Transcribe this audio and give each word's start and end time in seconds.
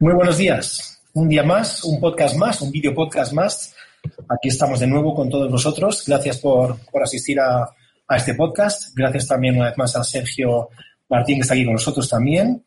Muy 0.00 0.14
buenos 0.14 0.38
días. 0.38 1.02
Un 1.14 1.28
día 1.28 1.42
más, 1.42 1.82
un 1.82 1.98
podcast 1.98 2.36
más, 2.36 2.62
un 2.62 2.70
video 2.70 2.94
podcast 2.94 3.32
más. 3.32 3.74
Aquí 4.28 4.46
estamos 4.46 4.78
de 4.78 4.86
nuevo 4.86 5.12
con 5.12 5.28
todos 5.28 5.50
vosotros. 5.50 6.04
Gracias 6.06 6.38
por, 6.38 6.76
asistir 7.02 7.40
a, 7.40 7.68
este 8.16 8.34
podcast. 8.34 8.94
Gracias 8.94 9.26
también 9.26 9.56
una 9.56 9.64
vez 9.64 9.76
más 9.76 9.96
a 9.96 10.04
Sergio 10.04 10.68
Martín, 11.08 11.38
que 11.38 11.40
está 11.40 11.54
aquí 11.54 11.64
con 11.64 11.72
nosotros 11.72 12.08
también. 12.08 12.64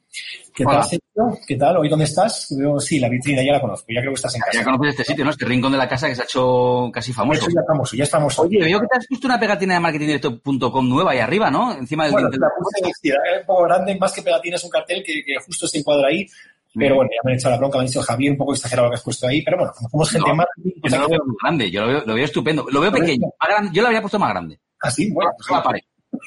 ¿Qué 0.54 0.65
tal, 0.65 0.83
Sergio? 0.83 1.39
¿Qué 1.47 1.55
tal? 1.55 1.78
¿Hoy 1.78 1.88
dónde 1.88 2.04
estás? 2.04 2.49
sí, 2.79 2.99
la 2.99 3.07
vitrina 3.07 3.41
ya 3.41 3.54
la 3.54 3.61
conozco. 3.61 3.86
Ya 3.88 4.02
creo 4.02 4.11
que 4.11 4.16
estás 4.16 4.36
en 4.36 4.41
casa. 4.41 4.59
Ya 4.59 4.66
conoces 4.66 4.89
este 4.89 5.05
sitio, 5.05 5.23
¿no? 5.23 5.32
Este 5.32 5.45
rincón 5.45 5.71
de 5.71 5.77
la 5.77 5.88
casa 5.88 6.09
que 6.09 6.16
se 6.16 6.23
ha 6.23 6.25
hecho 6.25 6.91
casi 6.93 7.13
famoso. 7.13 7.48
ya 7.48 7.61
famoso, 7.66 7.95
ya 7.95 8.04
estamos. 8.04 8.38
Oye, 8.39 8.59
veo 8.59 8.82
que 8.82 8.88
te 8.88 8.98
has 8.98 9.07
puesto 9.07 9.27
una 9.27 9.39
pegatina 9.39 9.75
de 9.75 9.79
marketingdirecto.com 9.79 10.89
nueva 10.89 11.11
ahí 11.11 11.20
arriba, 11.20 11.50
¿no? 11.50 11.71
Encima 11.77 12.04
del... 12.04 12.11
Bueno, 12.11 12.27
la 12.27 12.50
puse 12.59 13.13
un 13.39 13.45
poco 13.45 13.63
grande, 13.63 13.95
más 13.95 14.11
que 14.11 14.21
pegatina 14.21 14.57
es 14.57 14.63
un 14.66 14.70
cartel 14.70 15.02
que, 15.02 15.23
que 15.23 15.36
justo 15.45 15.66
se 15.66 15.77
encuadra 15.77 16.09
ahí 16.09 16.27
pero 16.73 16.95
bueno, 16.95 17.09
ya 17.11 17.19
me 17.23 17.31
han 17.31 17.38
echado 17.38 17.51
la 17.51 17.59
bronca, 17.59 17.77
me 17.77 17.81
han 17.81 17.88
dicho 17.88 18.01
Javier, 18.01 18.31
un 18.31 18.38
poco 18.38 18.53
exagerado 18.53 18.88
lo 18.88 18.91
que 18.91 18.95
has 18.95 19.03
puesto 19.03 19.27
ahí, 19.27 19.41
pero 19.41 19.57
bueno, 19.57 19.73
como 19.75 19.89
somos 19.89 20.09
gente 20.12 20.34
más... 20.34 20.48
Pues 20.81 20.93
yo 20.93 20.99
no 20.99 21.03
lo 21.03 21.09
veo 21.09 21.25
muy 21.25 21.35
grande, 21.41 21.71
yo 21.71 21.81
lo 21.81 21.88
veo, 21.88 22.03
lo 22.05 22.13
veo 22.13 22.25
estupendo. 22.25 22.66
Lo 22.71 22.81
veo 22.81 22.91
pequeño, 22.91 23.27
yo 23.73 23.81
lo 23.81 23.88
habría 23.88 24.02
puesto 24.02 24.20
más 24.20 24.29
grande. 24.29 24.59
¿Ah, 24.81 24.89
sí? 24.89 25.12
Bueno, 25.12 25.31
pues 25.38 25.49
la 25.49 25.63
pared. 25.63 25.81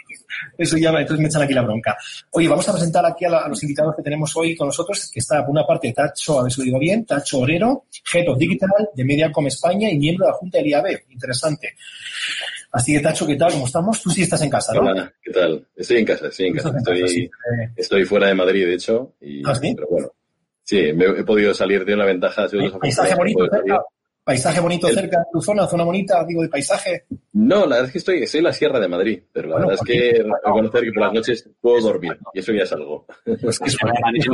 Eso 0.58 0.76
ya, 0.76 0.90
entonces 0.90 1.18
me 1.18 1.26
echan 1.26 1.42
aquí 1.42 1.54
la 1.54 1.62
bronca. 1.62 1.96
Oye, 2.30 2.48
vamos 2.48 2.68
a 2.68 2.72
presentar 2.72 3.04
aquí 3.06 3.24
a, 3.24 3.48
los 3.48 3.62
invitados 3.62 3.94
que 3.96 4.02
tenemos 4.02 4.34
hoy 4.36 4.56
con 4.56 4.68
nosotros, 4.68 5.10
que 5.12 5.20
está 5.20 5.40
por 5.42 5.50
una 5.50 5.66
parte 5.66 5.92
Tacho, 5.92 6.40
a 6.40 6.44
ver 6.44 6.52
si 6.52 6.60
lo 6.60 6.64
digo 6.64 6.78
bien, 6.78 7.04
Tacho 7.04 7.40
Orero, 7.40 7.84
Head 8.12 8.28
of 8.28 8.38
Digital 8.38 8.70
de 8.94 9.04
Mediacom 9.04 9.46
España 9.46 9.90
y 9.90 9.98
miembro 9.98 10.26
de 10.26 10.32
la 10.32 10.36
Junta 10.36 10.58
del 10.58 10.68
IAB. 10.68 10.86
Interesante. 11.10 11.74
Así 12.72 12.92
que, 12.92 13.00
Tacho, 13.00 13.26
¿qué 13.26 13.36
tal? 13.36 13.52
¿Cómo 13.52 13.66
estamos? 13.66 14.02
Tú 14.02 14.10
sí 14.10 14.22
estás 14.22 14.42
en 14.42 14.50
casa, 14.50 14.74
¿no? 14.74 14.80
Hola, 14.80 15.12
¿qué 15.22 15.32
tal? 15.32 15.66
Estoy 15.76 15.98
en 15.98 16.04
casa, 16.04 16.26
estoy 16.28 16.46
en 16.46 16.54
casa. 16.54 16.76
Estoy, 16.76 17.30
estoy 17.76 18.04
fuera 18.04 18.28
de 18.28 18.34
Madrid, 18.34 18.66
de 18.66 18.74
hecho. 18.74 19.14
Y, 19.20 19.42
¿Ah, 19.46 19.54
sí? 19.54 19.72
Pero 19.74 19.88
bueno, 19.88 20.12
Sí, 20.64 20.92
me 20.94 21.04
he 21.04 21.24
podido 21.24 21.54
salir 21.54 21.84
de 21.84 21.94
una 21.94 22.06
ventaja. 22.06 22.46
¿Paisaje 22.80 23.14
bonito 23.14 23.46
cerca? 23.48 23.82
¿Paisaje 24.24 24.60
bonito 24.60 24.88
cerca 24.88 25.18
de 25.18 25.24
tu 25.30 25.42
zona? 25.42 25.66
¿Zona 25.66 25.84
bonita, 25.84 26.24
digo, 26.26 26.42
de 26.42 26.48
paisaje? 26.48 27.04
No, 27.34 27.60
la 27.60 27.76
verdad 27.76 27.84
es 27.84 27.92
que 27.92 27.98
estoy, 27.98 28.22
estoy 28.22 28.38
en 28.38 28.44
la 28.44 28.52
Sierra 28.54 28.80
de 28.80 28.88
Madrid, 28.88 29.22
pero 29.30 29.50
la 29.50 29.56
verdad 29.56 29.74
es 29.74 29.80
que 29.82 30.24
reconocer 30.42 30.84
que 30.84 30.92
por 30.92 31.02
las 31.02 31.12
noches 31.12 31.50
puedo 31.60 31.80
dormir, 31.82 32.16
y 32.32 32.38
eso 32.38 32.52
ya 32.52 32.62
es 32.62 32.72
algo. 32.72 33.04
Pues 33.24 33.58
que 33.58 33.66
es 33.66 33.76
un 33.82 33.90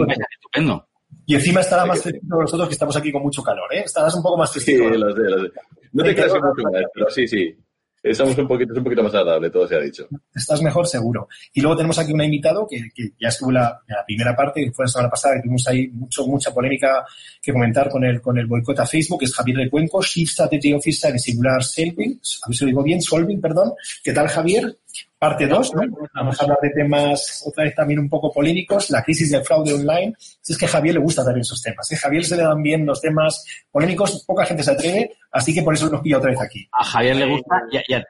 paisaje 0.07 0.23
estupendo. 0.31 0.87
Y 1.27 1.35
encima 1.35 1.61
estará 1.61 1.85
más 1.85 2.01
fresquito 2.01 2.37
que 2.37 2.43
nosotros 2.43 2.69
que 2.69 2.75
estamos 2.75 2.97
aquí 2.97 3.11
con 3.11 3.23
mucho 3.23 3.43
calor, 3.43 3.75
¿eh? 3.75 3.83
Estarás 3.85 4.15
un 4.15 4.23
poco 4.23 4.39
más 4.39 4.53
fresquito. 4.53 4.85
Sí, 4.85 4.99
lo 4.99 5.13
sé, 5.13 5.23
lo 5.23 5.43
sé. 5.43 5.51
No 5.93 6.05
te 6.05 6.15
creas 6.15 6.35
mucho 6.35 6.71
más, 6.71 6.83
pero 6.95 7.11
sí, 7.11 7.27
sí. 7.27 7.57
Estamos 8.03 8.37
un 8.39 8.49
poquito, 8.49 8.73
es 8.73 8.79
un 8.79 8.85
poquito 8.85 9.03
más 9.03 9.15
agradable, 9.15 9.51
todo 9.51 9.69
se 9.69 9.75
ha 9.77 9.81
dicho. 9.81 10.09
Estás 10.35 10.63
mejor, 10.63 10.87
seguro. 10.87 11.29
Y 11.53 11.61
luego 11.61 11.77
tenemos 11.77 11.99
aquí 11.99 12.13
un 12.13 12.23
invitado 12.23 12.67
que, 12.67 12.89
que 12.95 13.11
ya 13.21 13.29
estuvo 13.29 13.51
la, 13.53 13.79
primera 14.07 14.35
parte, 14.35 14.65
que 14.65 14.73
fue 14.73 14.87
la 14.87 14.89
semana 14.89 15.11
pasada, 15.11 15.35
que 15.35 15.43
tuvimos 15.43 15.69
ahí 15.69 15.89
mucho, 15.89 16.27
mucha 16.27 16.53
polémica 16.53 17.05
que 17.43 17.53
comentar 17.53 17.91
con 17.91 18.03
el, 18.05 18.21
con 18.23 18.39
el 18.39 18.47
boicot 18.47 18.79
a 18.79 18.87
Facebook, 18.87 19.21
que 19.21 19.27
es 19.27 19.35
Javier 19.35 19.59
de 19.59 19.71
Cuenco, 19.71 20.03
Chief 20.03 20.29
Strategy 20.29 20.73
Officer 20.73 21.11
en 21.11 21.19
Singular 21.19 21.63
Solving, 21.63 22.21
a 22.43 22.49
ver 22.49 22.57
si 22.57 22.65
lo 22.65 22.69
digo 22.69 22.83
bien, 22.83 23.03
Solving, 23.03 23.41
perdón. 23.41 23.73
¿Qué 24.03 24.15
tal, 24.15 24.29
Javier? 24.29 24.79
Parte 25.19 25.47
2, 25.47 25.75
¿no? 25.75 25.83
Vamos 26.15 26.41
a 26.41 26.45
hablar 26.45 26.59
de 26.63 26.71
temas 26.71 27.45
otra 27.47 27.65
vez 27.65 27.75
también 27.75 27.99
un 27.99 28.09
poco 28.09 28.33
polémicos, 28.33 28.91
la 28.91 29.03
crisis 29.03 29.31
del 29.31 29.45
fraude 29.45 29.75
online. 29.75 30.15
Si 30.19 30.53
es 30.53 30.59
que 30.59 30.65
a 30.65 30.69
Javier 30.69 30.95
le 30.95 31.01
gusta 31.01 31.23
también 31.23 31.43
esos 31.43 31.63
temas. 31.63 31.91
¿eh? 31.93 31.97
A 31.97 31.99
Javier 31.99 32.25
se 32.25 32.37
le 32.37 32.43
dan 32.43 32.63
bien 32.63 32.87
los 32.87 33.01
temas 33.01 33.45
polémicos, 33.71 34.25
poca 34.27 34.47
gente 34.47 34.63
se 34.63 34.71
atreve, 34.71 35.11
así 35.33 35.53
que 35.53 35.63
por 35.63 35.75
eso 35.75 35.91
nos 35.91 36.01
pilla 36.01 36.19
otra 36.19 36.31
vez 36.31 36.41
aquí. 36.41 36.67
A 36.73 36.85
Javier 36.85 37.17
le 37.17 37.27
gusta 37.27 37.57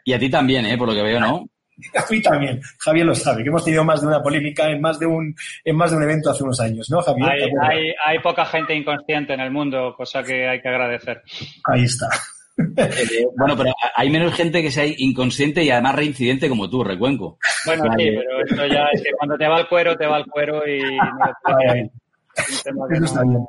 y 0.04 0.12
a, 0.12 0.18
ti 0.18 0.30
también, 0.30 0.66
¿eh? 0.66 0.78
por 0.78 0.88
lo 0.88 0.94
que 0.94 1.02
veo, 1.02 1.20
¿no? 1.20 1.48
A 1.94 2.04
mí 2.10 2.20
también. 2.20 2.60
Javier 2.78 3.06
lo 3.06 3.14
sabe, 3.14 3.42
que 3.42 3.48
hemos 3.48 3.64
tenido 3.64 3.82
más 3.82 4.02
de 4.02 4.06
una 4.06 4.22
polémica 4.22 4.68
en 4.68 4.82
más 4.82 4.98
de 4.98 5.06
un, 5.06 5.34
en 5.64 5.76
más 5.76 5.90
de 5.90 5.96
un 5.96 6.02
evento 6.02 6.30
hace 6.30 6.44
unos 6.44 6.60
años, 6.60 6.90
¿no, 6.90 7.00
Javier? 7.00 7.30
Hay, 7.30 7.40
hay, 7.62 7.94
hay 8.04 8.18
poca 8.18 8.44
gente 8.44 8.74
inconsciente 8.74 9.32
en 9.32 9.40
el 9.40 9.50
mundo, 9.50 9.94
cosa 9.96 10.22
que 10.22 10.46
hay 10.46 10.60
que 10.60 10.68
agradecer. 10.68 11.22
Ahí 11.64 11.84
está. 11.84 12.08
Eh, 12.76 13.26
bueno, 13.36 13.56
pero 13.56 13.72
hay 13.94 14.10
menos 14.10 14.34
gente 14.34 14.62
que 14.62 14.70
sea 14.70 14.84
inconsciente 14.86 15.62
y 15.64 15.70
además 15.70 15.96
reincidente 15.96 16.48
como 16.48 16.68
tú, 16.68 16.84
Recuenco. 16.84 17.38
Bueno, 17.66 17.84
sí, 17.96 18.10
pero 18.16 18.44
esto 18.44 18.66
ya 18.66 18.86
es 18.92 19.02
que 19.02 19.12
cuando 19.12 19.36
te 19.36 19.48
va 19.48 19.60
el 19.60 19.68
cuero, 19.68 19.96
te 19.96 20.06
va 20.06 20.18
el 20.18 20.26
cuero 20.26 20.66
y... 20.66 20.80
Eso 22.36 23.04
está 23.04 23.22
bien. 23.22 23.46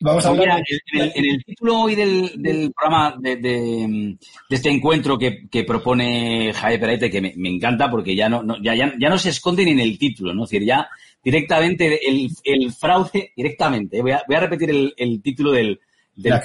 Vamos 0.00 0.26
a 0.26 0.30
hablar 0.30 0.62
en, 0.94 1.24
el, 1.24 1.44
título 1.44 1.82
hoy 1.82 1.94
del, 1.94 2.72
programa 2.74 3.16
de, 3.20 4.16
este 4.50 4.68
encuentro 4.68 5.16
que, 5.16 5.64
propone 5.64 6.52
Javier 6.52 6.80
Perete, 6.80 7.10
que 7.10 7.20
me, 7.20 7.48
encanta 7.48 7.88
porque 7.88 8.16
ya 8.16 8.28
no, 8.28 8.60
ya, 8.60 8.74
ya, 8.74 9.08
no 9.08 9.18
se 9.18 9.28
esconde 9.28 9.64
ni 9.64 9.70
en 9.70 9.80
el 9.80 9.98
título, 9.98 10.34
¿no? 10.34 10.44
Es 10.44 10.50
decir, 10.50 10.66
ya 10.66 10.88
directamente 11.22 12.00
el, 12.08 12.72
fraude, 12.72 13.32
directamente. 13.36 14.02
Voy 14.02 14.10
a, 14.10 14.22
voy 14.26 14.36
a 14.36 14.40
repetir 14.40 14.92
el 14.96 15.22
título 15.22 15.52
del, 15.52 15.78
la, 16.16 16.42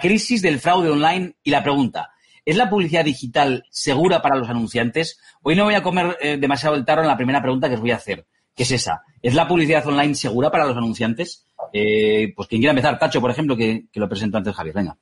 crisis 0.00 0.42
del 0.42 0.60
fraude 0.60 0.90
online 0.90 1.34
y 1.42 1.50
la 1.50 1.62
pregunta. 1.62 2.10
¿Es 2.44 2.56
la 2.56 2.68
publicidad 2.68 3.04
digital 3.04 3.64
segura 3.70 4.20
para 4.20 4.36
los 4.36 4.48
anunciantes? 4.48 5.20
Hoy 5.42 5.54
no 5.54 5.64
voy 5.64 5.74
a 5.74 5.82
comer 5.82 6.16
eh, 6.20 6.36
demasiado 6.38 6.74
el 6.74 6.84
tarro 6.84 7.02
en 7.02 7.08
la 7.08 7.16
primera 7.16 7.40
pregunta 7.40 7.68
que 7.68 7.74
os 7.74 7.80
voy 7.80 7.92
a 7.92 7.96
hacer, 7.96 8.26
que 8.54 8.64
es 8.64 8.70
esa. 8.72 9.02
¿Es 9.20 9.34
la 9.34 9.46
publicidad 9.46 9.86
online 9.86 10.14
segura 10.14 10.50
para 10.50 10.66
los 10.66 10.76
anunciantes? 10.76 11.46
Eh, 11.72 12.32
pues 12.34 12.48
quien 12.48 12.60
quiera 12.60 12.72
empezar, 12.72 12.98
Tacho, 12.98 13.20
por 13.20 13.30
ejemplo, 13.30 13.56
que, 13.56 13.84
lo 13.94 14.08
presento 14.08 14.38
antes 14.38 14.54
Javier. 14.54 14.74
Venga. 14.74 14.96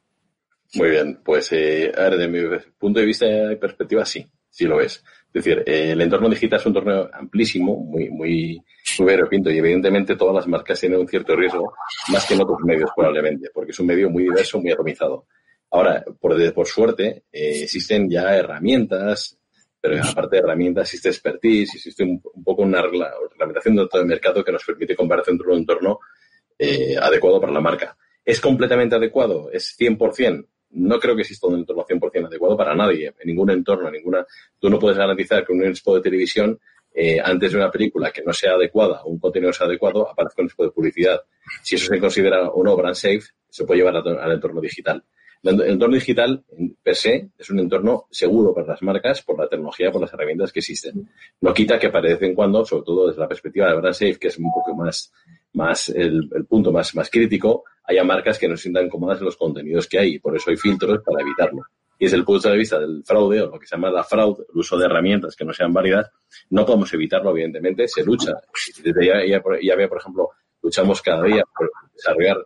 Muy 0.74 0.90
bien, 0.90 1.20
pues 1.24 1.50
eh, 1.52 1.90
a 1.96 2.02
ver, 2.02 2.16
de 2.16 2.28
mi 2.28 2.40
punto 2.78 3.00
de 3.00 3.06
vista 3.06 3.26
y 3.26 3.56
perspectiva, 3.56 4.04
sí, 4.04 4.24
sí 4.50 4.66
lo 4.66 4.80
es. 4.80 5.02
Es 5.32 5.44
decir, 5.44 5.62
el 5.64 6.00
entorno 6.00 6.28
digital 6.28 6.58
es 6.58 6.66
un 6.66 6.70
entorno 6.70 7.08
amplísimo, 7.12 7.76
muy, 7.76 8.10
muy, 8.10 8.60
muy 8.98 9.52
y 9.52 9.58
evidentemente 9.58 10.16
todas 10.16 10.34
las 10.34 10.48
marcas 10.48 10.80
tienen 10.80 10.98
un 10.98 11.06
cierto 11.06 11.36
riesgo, 11.36 11.72
más 12.08 12.26
que 12.26 12.34
en 12.34 12.42
otros 12.42 12.58
medios 12.64 12.90
probablemente, 12.94 13.48
porque 13.54 13.70
es 13.70 13.78
un 13.78 13.86
medio 13.86 14.10
muy 14.10 14.24
diverso, 14.24 14.60
muy 14.60 14.72
atomizado. 14.72 15.26
Ahora, 15.70 16.04
por, 16.20 16.52
por 16.52 16.66
suerte, 16.66 17.24
eh, 17.30 17.62
existen 17.62 18.10
ya 18.10 18.36
herramientas, 18.36 19.38
pero 19.80 20.02
aparte 20.02 20.36
de 20.36 20.42
herramientas 20.42 20.88
existe 20.88 21.10
expertise, 21.10 21.76
existe 21.76 22.02
un, 22.02 22.20
poco 22.20 22.62
una 22.62 22.82
reglamentación 22.82 23.76
dentro 23.76 24.00
del 24.00 24.08
mercado 24.08 24.44
que 24.44 24.52
nos 24.52 24.64
permite 24.64 24.96
comparar 24.96 25.24
dentro 25.24 25.46
de 25.46 25.52
un 25.52 25.60
entorno 25.60 26.00
eh, 26.58 26.96
adecuado 27.00 27.40
para 27.40 27.52
la 27.52 27.60
marca. 27.60 27.96
¿Es 28.24 28.40
completamente 28.40 28.96
adecuado? 28.96 29.50
¿Es 29.50 29.76
100%? 29.78 30.46
No 30.72 30.98
creo 30.98 31.16
que 31.16 31.22
exista 31.22 31.46
un 31.46 31.56
entorno 31.56 31.84
100% 31.84 32.26
adecuado 32.26 32.56
para 32.56 32.74
nadie, 32.74 33.06
en 33.06 33.26
ningún 33.26 33.50
entorno, 33.50 33.88
en 33.88 33.94
ninguna. 33.94 34.24
Tú 34.58 34.70
no 34.70 34.78
puedes 34.78 34.98
garantizar 34.98 35.44
que 35.44 35.52
un 35.52 35.64
expo 35.64 35.94
de 35.96 36.02
televisión, 36.02 36.58
eh, 36.92 37.18
antes 37.22 37.52
de 37.52 37.58
una 37.58 37.70
película 37.70 38.10
que 38.10 38.22
no 38.22 38.32
sea 38.32 38.52
adecuada 38.52 39.02
o 39.02 39.10
un 39.10 39.18
contenido 39.18 39.52
sea 39.52 39.66
adecuado, 39.66 40.08
aparezca 40.08 40.42
un 40.42 40.46
expo 40.46 40.64
de 40.64 40.70
publicidad. 40.70 41.20
Si 41.62 41.74
eso 41.74 41.92
se 41.92 42.00
considera 42.00 42.48
o 42.48 42.62
no 42.62 42.76
brand 42.76 42.94
safe, 42.94 43.22
se 43.48 43.64
puede 43.64 43.80
llevar 43.80 43.96
al, 43.96 44.32
entorno 44.32 44.60
digital. 44.60 45.02
El 45.42 45.60
entorno 45.62 45.94
digital, 45.94 46.44
per 46.82 46.94
se, 46.94 47.30
es 47.38 47.48
un 47.48 47.60
entorno 47.60 48.06
seguro 48.10 48.52
para 48.52 48.68
las 48.68 48.82
marcas 48.82 49.22
por 49.22 49.38
la 49.38 49.48
tecnología, 49.48 49.90
por 49.90 50.02
las 50.02 50.12
herramientas 50.12 50.52
que 50.52 50.58
existen. 50.58 51.08
No 51.40 51.54
quita 51.54 51.78
que 51.78 51.88
para 51.88 52.08
de 52.08 52.14
vez 52.14 52.22
en 52.22 52.34
cuando, 52.34 52.64
sobre 52.64 52.84
todo 52.84 53.08
desde 53.08 53.20
la 53.20 53.28
perspectiva 53.28 53.68
de 53.68 53.76
brand 53.76 53.94
safe, 53.94 54.18
que 54.18 54.28
es 54.28 54.38
un 54.38 54.52
poco 54.52 54.74
más, 54.74 55.10
más 55.54 55.88
el, 55.88 56.28
punto 56.46 56.72
más, 56.72 56.94
más 56.94 57.08
crítico, 57.08 57.64
haya 57.84 58.04
marcas 58.04 58.38
que 58.38 58.48
no 58.48 58.56
se 58.56 58.64
sientan 58.64 58.90
cómodas 58.90 59.18
en 59.20 59.24
los 59.24 59.36
contenidos 59.36 59.88
que 59.88 59.98
hay. 59.98 60.18
Por 60.18 60.36
eso 60.36 60.50
hay 60.50 60.58
filtros 60.58 61.00
para 61.02 61.22
evitarlo. 61.22 61.62
Y 61.98 62.04
desde 62.04 62.18
el 62.18 62.24
punto 62.24 62.50
de 62.50 62.58
vista 62.58 62.78
del 62.78 63.02
fraude, 63.04 63.40
o 63.40 63.46
lo 63.46 63.58
que 63.58 63.66
se 63.66 63.76
llama 63.76 63.90
la 63.90 64.04
fraude, 64.04 64.44
el 64.52 64.58
uso 64.58 64.76
de 64.76 64.84
herramientas 64.84 65.36
que 65.36 65.44
no 65.46 65.54
sean 65.54 65.72
válidas, 65.72 66.10
no 66.50 66.66
podemos 66.66 66.92
evitarlo, 66.92 67.30
evidentemente, 67.30 67.88
se 67.88 68.04
lucha. 68.04 68.32
Desde 68.82 69.06
ya, 69.06 69.24
ya, 69.24 69.42
ya 69.62 69.88
por 69.88 69.98
ejemplo, 69.98 70.28
luchamos 70.62 71.00
cada 71.00 71.22
día 71.22 71.44
por 71.56 71.70
desarrollar 71.94 72.36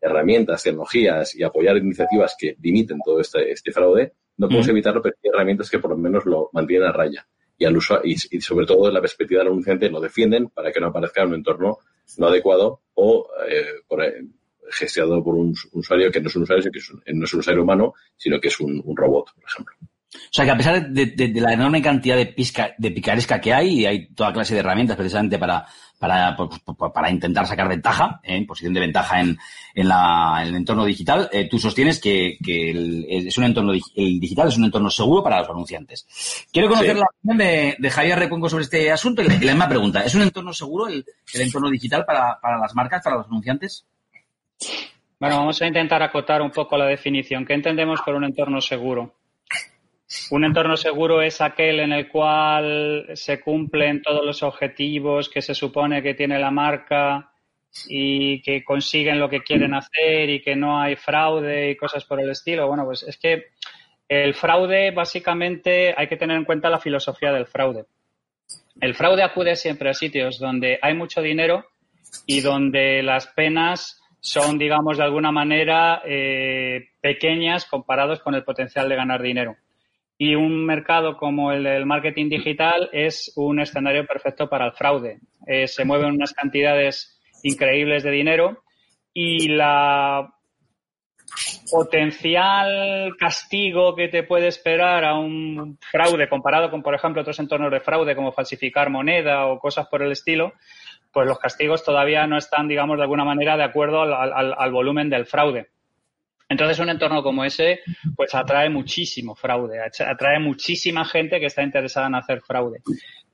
herramientas, 0.00 0.62
tecnologías 0.62 1.34
y 1.34 1.42
apoyar 1.42 1.76
iniciativas 1.76 2.36
que 2.38 2.56
limiten 2.60 2.98
todo 3.04 3.20
este, 3.20 3.50
este 3.50 3.72
fraude, 3.72 4.12
no 4.36 4.46
podemos 4.46 4.68
evitarlo, 4.68 5.02
pero 5.02 5.16
hay 5.22 5.30
herramientas 5.30 5.68
que 5.68 5.78
por 5.78 5.90
lo 5.90 5.96
menos 5.96 6.24
lo 6.24 6.50
mantienen 6.52 6.88
a 6.88 6.92
raya. 6.92 7.26
Y, 7.60 7.64
al 7.64 7.76
uso, 7.76 8.00
y, 8.04 8.16
sobre 8.16 8.66
todo 8.66 8.86
en 8.86 8.94
la 8.94 9.00
perspectiva 9.00 9.40
del 9.40 9.48
anunciante 9.48 9.90
lo 9.90 10.00
defienden 10.00 10.48
para 10.48 10.70
que 10.70 10.78
no 10.78 10.86
aparezca 10.86 11.22
en 11.22 11.28
un 11.28 11.34
entorno 11.34 11.78
no 12.16 12.28
adecuado 12.28 12.82
o 12.94 13.28
eh, 13.48 13.82
por, 13.88 14.00
gestionado 14.70 15.22
por 15.24 15.34
un 15.34 15.54
usuario 15.72 16.10
que 16.10 16.20
no 16.20 16.28
es 16.28 16.36
un 16.36 16.42
usuario, 16.42 16.70
que 16.70 16.80
no 17.12 17.24
es 17.24 17.34
un 17.34 17.40
usuario 17.40 17.62
humano, 17.62 17.94
sino 18.16 18.40
que 18.40 18.48
es 18.48 18.60
un, 18.60 18.82
robot, 18.94 19.34
por 19.34 19.44
ejemplo. 19.44 19.74
O 20.14 20.32
sea 20.32 20.46
que 20.46 20.50
a 20.50 20.56
pesar 20.56 20.88
de, 20.88 21.32
la 21.34 21.52
enorme 21.52 21.82
cantidad 21.82 22.16
de, 22.16 22.34
de 22.78 22.90
picaresca 22.90 23.40
que 23.40 23.52
hay, 23.52 23.80
y 23.80 23.86
hay 23.86 24.06
toda 24.08 24.32
clase 24.32 24.54
de 24.54 24.60
herramientas 24.60 24.96
precisamente 24.96 25.38
para, 25.38 25.66
para, 25.98 26.34
pues, 26.34 26.60
pues, 26.64 26.76
pues, 26.78 26.92
para 26.92 27.10
intentar 27.10 27.46
sacar 27.46 27.68
ventaja, 27.68 28.20
en 28.22 28.42
¿eh? 28.42 28.46
posición 28.46 28.72
de 28.72 28.80
ventaja 28.80 29.20
en, 29.20 29.36
en, 29.74 29.88
la, 29.88 30.38
en 30.40 30.48
el 30.48 30.56
entorno 30.56 30.86
digital, 30.86 31.28
eh, 31.30 31.46
tú 31.48 31.58
sostienes 31.58 32.00
que, 32.00 32.38
que 32.42 32.70
es 33.08 33.36
un 33.36 33.44
entorno 33.44 33.72
el 33.72 34.20
digital 34.20 34.48
es 34.48 34.56
un 34.56 34.64
entorno 34.64 34.88
seguro 34.88 35.22
para 35.22 35.40
los 35.40 35.50
anunciantes. 35.50 36.06
Quiero 36.50 36.68
conocer 36.68 36.96
la 36.96 37.06
opinión 37.06 37.38
de, 37.38 37.76
de, 37.78 37.90
Javier 37.90 38.18
Recuenco 38.18 38.48
sobre 38.48 38.64
este 38.64 38.90
asunto 38.90 39.22
y 39.22 39.28
la, 39.28 39.34
misma 39.38 39.68
pregunta. 39.68 40.02
¿Es 40.02 40.14
un 40.14 40.22
entorno 40.22 40.54
seguro 40.54 40.86
el, 40.86 41.04
el 41.34 41.40
entorno 41.40 41.68
digital 41.68 42.04
para, 42.06 42.38
para 42.40 42.58
las 42.58 42.74
marcas, 42.74 43.02
para 43.02 43.16
los 43.16 43.26
anunciantes? 43.26 43.84
Bueno, 45.20 45.38
vamos 45.38 45.60
a 45.60 45.66
intentar 45.66 46.02
acotar 46.02 46.40
un 46.40 46.50
poco 46.50 46.78
la 46.78 46.86
definición. 46.86 47.44
¿Qué 47.44 47.54
entendemos 47.54 48.00
por 48.02 48.14
un 48.14 48.24
entorno 48.24 48.60
seguro? 48.60 49.14
Un 50.30 50.44
entorno 50.44 50.76
seguro 50.76 51.20
es 51.20 51.40
aquel 51.40 51.80
en 51.80 51.92
el 51.92 52.08
cual 52.08 53.10
se 53.14 53.40
cumplen 53.40 54.00
todos 54.00 54.24
los 54.24 54.42
objetivos 54.42 55.28
que 55.28 55.42
se 55.42 55.54
supone 55.54 56.02
que 56.02 56.14
tiene 56.14 56.38
la 56.38 56.50
marca 56.50 57.30
y 57.86 58.40
que 58.40 58.64
consiguen 58.64 59.20
lo 59.20 59.28
que 59.28 59.42
quieren 59.42 59.74
hacer 59.74 60.30
y 60.30 60.40
que 60.40 60.56
no 60.56 60.80
hay 60.80 60.96
fraude 60.96 61.70
y 61.70 61.76
cosas 61.76 62.04
por 62.04 62.20
el 62.20 62.30
estilo. 62.30 62.66
Bueno, 62.66 62.84
pues 62.86 63.02
es 63.02 63.18
que 63.18 63.48
el 64.08 64.32
fraude 64.32 64.90
básicamente 64.92 65.94
hay 65.94 66.08
que 66.08 66.16
tener 66.16 66.38
en 66.38 66.44
cuenta 66.44 66.70
la 66.70 66.80
filosofía 66.80 67.30
del 67.32 67.46
fraude. 67.46 67.84
El 68.80 68.94
fraude 68.94 69.22
acude 69.22 69.56
siempre 69.56 69.90
a 69.90 69.94
sitios 69.94 70.38
donde 70.38 70.78
hay 70.80 70.94
mucho 70.94 71.20
dinero 71.20 71.66
y 72.26 72.40
donde 72.40 73.02
las 73.02 73.26
penas 73.26 74.00
son, 74.20 74.58
digamos, 74.58 74.96
de 74.96 75.04
alguna 75.04 75.30
manera 75.30 76.00
eh, 76.06 76.88
pequeñas 77.02 77.66
comparados 77.66 78.20
con 78.20 78.34
el 78.34 78.44
potencial 78.44 78.88
de 78.88 78.96
ganar 78.96 79.20
dinero. 79.20 79.56
Y 80.18 80.34
un 80.34 80.66
mercado 80.66 81.16
como 81.16 81.52
el 81.52 81.62
del 81.62 81.86
marketing 81.86 82.28
digital 82.28 82.90
es 82.92 83.32
un 83.36 83.60
escenario 83.60 84.04
perfecto 84.04 84.48
para 84.48 84.66
el 84.66 84.72
fraude. 84.72 85.20
Eh, 85.46 85.68
se 85.68 85.84
mueven 85.84 86.10
unas 86.10 86.32
cantidades 86.32 87.20
increíbles 87.44 88.02
de 88.02 88.10
dinero 88.10 88.64
y 89.14 89.48
la 89.48 90.28
potencial 91.70 93.14
castigo 93.18 93.94
que 93.94 94.08
te 94.08 94.22
puede 94.22 94.48
esperar 94.48 95.04
a 95.04 95.14
un 95.18 95.78
fraude 95.90 96.28
comparado 96.28 96.70
con, 96.70 96.82
por 96.82 96.94
ejemplo, 96.94 97.22
otros 97.22 97.38
entornos 97.38 97.70
de 97.70 97.80
fraude 97.80 98.16
como 98.16 98.32
falsificar 98.32 98.90
moneda 98.90 99.46
o 99.46 99.58
cosas 99.58 99.86
por 99.88 100.02
el 100.02 100.12
estilo, 100.12 100.54
pues 101.12 101.26
los 101.26 101.38
castigos 101.38 101.84
todavía 101.84 102.26
no 102.26 102.36
están, 102.38 102.68
digamos, 102.68 102.96
de 102.96 103.02
alguna 103.02 103.24
manera 103.24 103.56
de 103.56 103.64
acuerdo 103.64 104.02
al, 104.02 104.54
al 104.56 104.72
volumen 104.72 105.10
del 105.10 105.26
fraude. 105.26 105.68
Entonces, 106.48 106.78
un 106.78 106.88
entorno 106.88 107.22
como 107.22 107.44
ese, 107.44 107.80
pues 108.16 108.34
atrae 108.34 108.70
muchísimo 108.70 109.34
fraude, 109.34 109.80
atrae 109.80 110.38
muchísima 110.38 111.04
gente 111.04 111.38
que 111.40 111.46
está 111.46 111.62
interesada 111.62 112.06
en 112.06 112.14
hacer 112.14 112.40
fraude. 112.40 112.80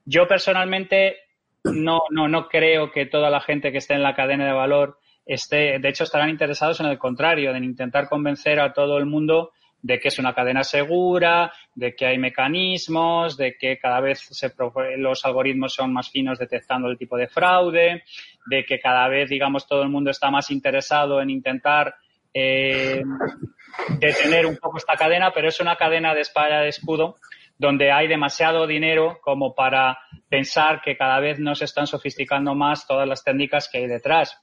Yo 0.05 0.27
personalmente 0.27 1.19
no, 1.65 2.03
no, 2.11 2.29
no 2.29 2.49
creo 2.49 2.91
que 2.91 3.07
toda 3.07 3.31
la 3.31 3.41
gente 3.41 3.71
que 3.71 3.79
esté 3.79 3.95
en 3.95 4.03
la 4.03 4.15
cadena 4.15 4.47
de 4.47 4.53
valor 4.53 4.99
esté, 5.25 5.79
de 5.79 5.89
hecho, 5.89 6.05
estarán 6.05 6.29
interesados 6.29 6.81
en 6.81 6.87
el 6.87 6.99
contrario, 6.99 7.55
en 7.55 7.65
intentar 7.65 8.09
convencer 8.09 8.61
a 8.61 8.73
todo 8.73 8.99
el 8.99 9.07
mundo 9.07 9.53
de 9.81 10.01
que 10.01 10.09
es 10.09 10.19
una 10.19 10.35
cadena 10.35 10.65
segura, 10.65 11.53
de 11.75 11.95
que 11.95 12.07
hay 12.07 12.17
mecanismos, 12.17 13.37
de 13.37 13.55
que 13.57 13.79
cada 13.79 14.01
vez 14.01 14.21
se, 14.31 14.51
los 14.97 15.25
algoritmos 15.27 15.75
son 15.75 15.93
más 15.93 16.09
finos 16.09 16.39
detectando 16.39 16.89
el 16.89 16.97
tipo 16.97 17.19
de 17.19 17.29
fraude, 17.29 18.03
de 18.47 18.65
que 18.65 18.81
cada 18.81 19.07
vez, 19.09 19.29
digamos, 19.29 19.67
todo 19.67 19.83
el 19.83 19.91
mundo 19.91 20.11
está 20.11 20.31
más 20.31 20.51
interesado 20.51 21.21
en 21.21 21.29
intentar 21.29 21.95
eh, 22.35 23.03
detener 24.01 24.47
un 24.47 24.57
poco 24.57 24.79
esta 24.79 24.97
cadena, 24.97 25.33
pero 25.33 25.49
es 25.49 25.61
una 25.61 25.77
cadena 25.77 26.15
de 26.15 26.23
espada 26.23 26.61
de 26.61 26.69
escudo 26.69 27.17
donde 27.57 27.93
hay 27.93 28.09
demasiado 28.09 28.67
dinero 28.67 29.19
como 29.23 29.55
para 29.55 29.99
pensar 30.29 30.83
que 30.83 30.97
cada 30.97 31.21
vez 31.21 31.39
nos 31.39 31.63
están 31.63 31.87
sofisticando 31.87 32.55
más 32.55 32.87
todas 32.87 33.09
las 33.09 33.23
técnicas 33.23 33.69
que 33.71 33.79
hay 33.79 33.87
detrás. 33.87 34.41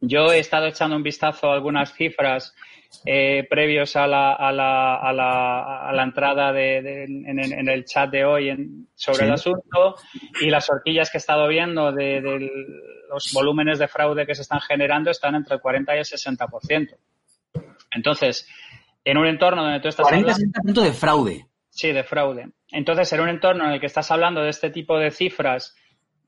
Yo 0.00 0.32
he 0.32 0.40
estado 0.40 0.66
echando 0.66 0.96
un 0.96 1.02
vistazo 1.02 1.50
a 1.50 1.54
algunas 1.54 1.94
cifras 1.94 2.54
eh, 3.04 3.46
previos 3.48 3.96
a 3.96 4.06
la, 4.06 4.32
a 4.32 4.52
la, 4.52 4.96
a 4.96 5.12
la, 5.12 5.88
a 5.88 5.92
la 5.92 6.02
entrada 6.02 6.52
de, 6.52 7.04
en, 7.04 7.68
el 7.68 7.84
chat 7.84 8.10
de 8.10 8.24
hoy 8.24 8.86
sobre 8.94 9.26
el 9.26 9.32
asunto 9.32 9.96
y 10.40 10.50
las 10.50 10.68
horquillas 10.70 11.10
que 11.10 11.18
he 11.18 11.20
estado 11.20 11.48
viendo 11.48 11.92
de, 11.92 12.20
de, 12.20 12.50
los 13.08 13.32
volúmenes 13.32 13.78
de 13.78 13.88
fraude 13.88 14.26
que 14.26 14.34
se 14.34 14.42
están 14.42 14.60
generando 14.60 15.10
están 15.10 15.34
entre 15.34 15.56
el 15.56 15.60
40 15.60 15.94
y 15.94 15.98
el 15.98 16.04
60%. 16.04 16.96
Entonces, 17.94 18.48
en 19.04 19.18
un 19.18 19.26
entorno 19.26 19.62
donde 19.62 19.80
tú 19.80 19.88
estás 19.88 20.06
40 20.06 20.32
hablando... 20.32 20.82
de 20.82 20.92
fraude. 20.92 21.46
Sí, 21.70 21.92
de 21.92 22.04
fraude. 22.04 22.48
Entonces, 22.70 23.12
en 23.12 23.20
un 23.20 23.28
entorno 23.28 23.64
en 23.64 23.72
el 23.72 23.80
que 23.80 23.86
estás 23.86 24.10
hablando 24.10 24.42
de 24.42 24.50
este 24.50 24.70
tipo 24.70 24.98
de 24.98 25.10
cifras 25.10 25.76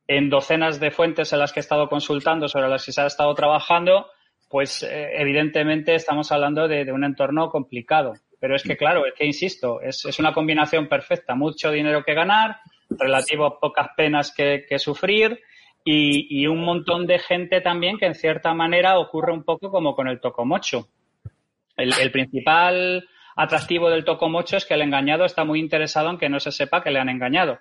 en 0.08 0.30
docenas 0.30 0.78
de 0.80 0.90
fuentes 0.90 1.32
en 1.32 1.38
las 1.38 1.52
que 1.52 1.60
he 1.60 1.62
estado 1.62 1.88
consultando, 1.88 2.48
sobre 2.48 2.68
las 2.68 2.84
que 2.84 2.92
se 2.92 3.00
ha 3.00 3.06
estado 3.06 3.34
trabajando, 3.34 4.06
pues 4.48 4.82
eh, 4.82 5.10
evidentemente 5.14 5.94
estamos 5.94 6.30
hablando 6.32 6.68
de, 6.68 6.90
un 6.92 7.04
entorno 7.04 7.50
complicado. 7.50 8.14
Pero 8.38 8.54
es 8.54 8.62
que, 8.62 8.76
claro, 8.76 9.06
es 9.06 9.14
que 9.14 9.24
insisto, 9.24 9.80
es, 9.80 10.04
es 10.04 10.18
una 10.18 10.32
combinación 10.32 10.88
perfecta. 10.88 11.34
Mucho 11.34 11.70
dinero 11.70 12.04
que 12.04 12.14
ganar, 12.14 12.58
relativo 12.90 13.58
pocas 13.58 13.88
penas 13.96 14.32
que, 14.34 14.66
que 14.68 14.78
sufrir 14.78 15.40
y, 15.84 16.42
y, 16.42 16.46
un 16.46 16.62
montón 16.62 17.06
de 17.06 17.18
gente 17.18 17.60
también 17.60 17.96
que 17.98 18.06
en 18.06 18.14
cierta 18.14 18.52
manera 18.54 18.98
ocurre 18.98 19.32
un 19.32 19.42
poco 19.42 19.70
como 19.70 19.94
con 19.94 20.08
el 20.08 20.20
tocomocho. 20.20 20.88
El, 21.76 21.92
el 21.98 22.10
principal 22.10 23.08
atractivo 23.36 23.90
del 23.90 24.04
tocomocho 24.04 24.56
es 24.56 24.64
que 24.64 24.74
el 24.74 24.82
engañado 24.82 25.24
está 25.24 25.44
muy 25.44 25.60
interesado 25.60 26.10
en 26.10 26.18
que 26.18 26.28
no 26.28 26.40
se 26.40 26.52
sepa 26.52 26.82
que 26.82 26.90
le 26.90 26.98
han 26.98 27.08
engañado. 27.08 27.58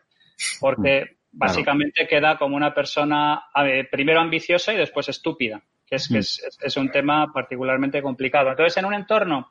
Porque 0.59 1.17
básicamente 1.31 2.07
queda 2.07 2.37
como 2.37 2.55
una 2.55 2.73
persona 2.73 3.43
primero 3.91 4.21
ambiciosa 4.21 4.73
y 4.73 4.77
después 4.77 5.09
estúpida, 5.09 5.61
que, 5.85 5.95
es, 5.95 6.07
que 6.07 6.19
es, 6.19 6.57
es, 6.61 6.77
un 6.77 6.89
tema 6.89 7.31
particularmente 7.33 8.01
complicado. 8.01 8.49
Entonces, 8.49 8.77
en 8.77 8.85
un 8.85 8.93
entorno 8.93 9.49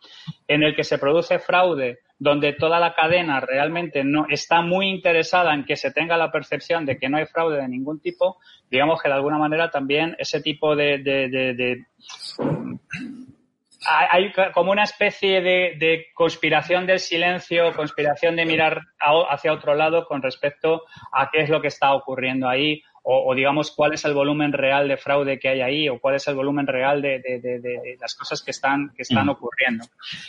en 0.48 0.62
el 0.62 0.74
que 0.74 0.84
se 0.84 0.98
produce 0.98 1.38
fraude, 1.38 2.00
donde 2.18 2.52
toda 2.52 2.78
la 2.80 2.94
cadena 2.94 3.40
realmente 3.40 4.04
no 4.04 4.26
está 4.28 4.62
muy 4.62 4.88
interesada 4.88 5.54
en 5.54 5.64
que 5.64 5.76
se 5.76 5.90
tenga 5.90 6.16
la 6.16 6.30
percepción 6.30 6.86
de 6.86 6.96
que 6.98 7.08
no 7.08 7.18
hay 7.18 7.26
fraude 7.26 7.60
de 7.60 7.68
ningún 7.68 8.00
tipo, 8.00 8.38
digamos 8.70 9.02
que 9.02 9.08
de 9.08 9.14
alguna 9.14 9.38
manera 9.38 9.70
también 9.70 10.16
ese 10.18 10.40
tipo 10.40 10.76
de, 10.76 10.98
de, 10.98 11.28
de, 11.28 11.54
de 11.54 11.84
hay 13.86 14.32
como 14.52 14.72
una 14.72 14.84
especie 14.84 15.40
de, 15.40 16.06
conspiración 16.14 16.86
del 16.86 17.00
silencio, 17.00 17.74
conspiración 17.74 18.36
de 18.36 18.46
mirar 18.46 18.80
hacia 19.30 19.52
otro 19.52 19.74
lado 19.74 20.06
con 20.06 20.22
respecto 20.22 20.82
a 21.12 21.30
qué 21.30 21.42
es 21.42 21.50
lo 21.50 21.60
que 21.60 21.68
está 21.68 21.94
ocurriendo 21.94 22.48
ahí 22.48 22.82
o, 23.06 23.34
digamos 23.34 23.70
cuál 23.70 23.92
es 23.92 24.04
el 24.06 24.14
volumen 24.14 24.52
real 24.52 24.88
de 24.88 24.96
fraude 24.96 25.38
que 25.38 25.50
hay 25.50 25.60
ahí 25.60 25.88
o 25.90 26.00
cuál 26.00 26.14
es 26.14 26.26
el 26.26 26.34
volumen 26.34 26.66
real 26.66 27.02
de, 27.02 27.98
las 28.00 28.14
cosas 28.14 28.42
que 28.42 28.50
están, 28.50 28.92
que 28.96 29.02
están 29.02 29.26
mm. 29.26 29.30
ocurriendo. 29.30 29.84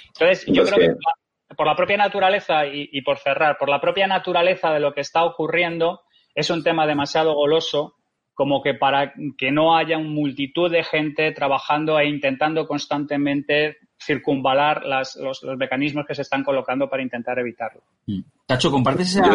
Entonces, 0.08 0.46
yo 0.48 0.66
creo 0.66 0.78
que 0.78 1.56
por 1.56 1.68
la 1.68 1.76
propia 1.76 1.96
naturaleza 1.96 2.66
y, 2.68 2.90
y 2.92 3.02
por 3.02 3.18
cerrar, 3.18 3.58
por 3.58 3.70
la 3.70 3.80
propia 3.80 4.08
naturaleza 4.08 4.74
de 4.74 4.82
lo 4.82 4.94
que 4.94 5.02
está 5.02 5.24
ocurriendo, 5.24 6.02
es 6.34 6.50
un 6.50 6.64
tema 6.64 6.86
demasiado 6.86 7.34
goloso 7.34 7.96
como 8.34 8.62
que 8.62 8.74
para 8.74 9.14
que 9.38 9.52
no 9.52 9.78
haya 9.78 9.98
una 9.98 10.10
multitud 10.10 10.70
de 10.70 10.84
gente 10.84 11.32
trabajando 11.32 11.98
e 11.98 12.10
intentando 12.10 12.68
constantemente 12.68 13.78
circunvalar 13.98 14.84
las, 14.84 15.16
los, 15.16 15.42
los, 15.42 15.58
mecanismos 15.58 16.06
que 16.06 16.14
se 16.14 16.24
están 16.24 16.44
colocando 16.44 16.90
para 16.90 17.02
intentar 17.02 17.40
evitarlo. 17.40 17.82
Mm. 18.06 18.20
Tacho, 18.46 18.70
¿compartes 18.70 19.16
esas 19.16 19.30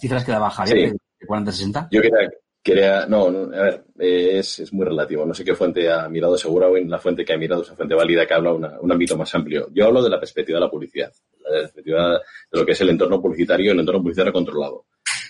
cifras 0.00 0.24
que 0.24 0.32
sí. 0.66 0.78
de 0.78 1.26
40-60? 1.26 1.88
Yo 1.90 2.00
quería, 2.00 2.30
quería 2.66 3.06
no, 3.06 3.26
a 3.26 3.62
ver, 3.62 3.84
eh, 3.98 4.38
es, 4.38 4.58
es, 4.58 4.72
muy 4.72 4.84
relativo. 4.84 5.24
No 5.24 5.34
sé 5.34 5.44
qué 5.44 5.54
fuente 5.54 5.90
ha 5.90 6.08
mirado 6.08 6.36
segura 6.36 6.68
o 6.68 6.76
en 6.76 6.90
la 6.90 6.98
fuente 6.98 7.24
que 7.24 7.32
ha 7.32 7.38
mirado 7.38 7.62
es 7.62 7.68
una 7.68 7.76
fuente 7.76 7.94
válida 7.94 8.26
que 8.26 8.34
habla 8.34 8.52
una, 8.52 8.80
un 8.80 8.90
ámbito 8.90 9.16
más 9.16 9.32
amplio. 9.34 9.68
Yo 9.72 9.86
hablo 9.86 10.02
de 10.02 10.10
la 10.10 10.18
perspectiva 10.18 10.58
de 10.58 10.64
la 10.64 10.70
publicidad, 10.70 11.12
la 11.44 11.60
perspectiva 11.60 12.12
de 12.50 12.58
lo 12.60 12.66
que 12.66 12.72
es 12.72 12.80
el 12.80 12.90
entorno 12.90 13.22
publicitario, 13.22 13.72
el 13.72 13.80
entorno 13.80 14.00
publicitario 14.00 14.32
controlado 14.32 14.86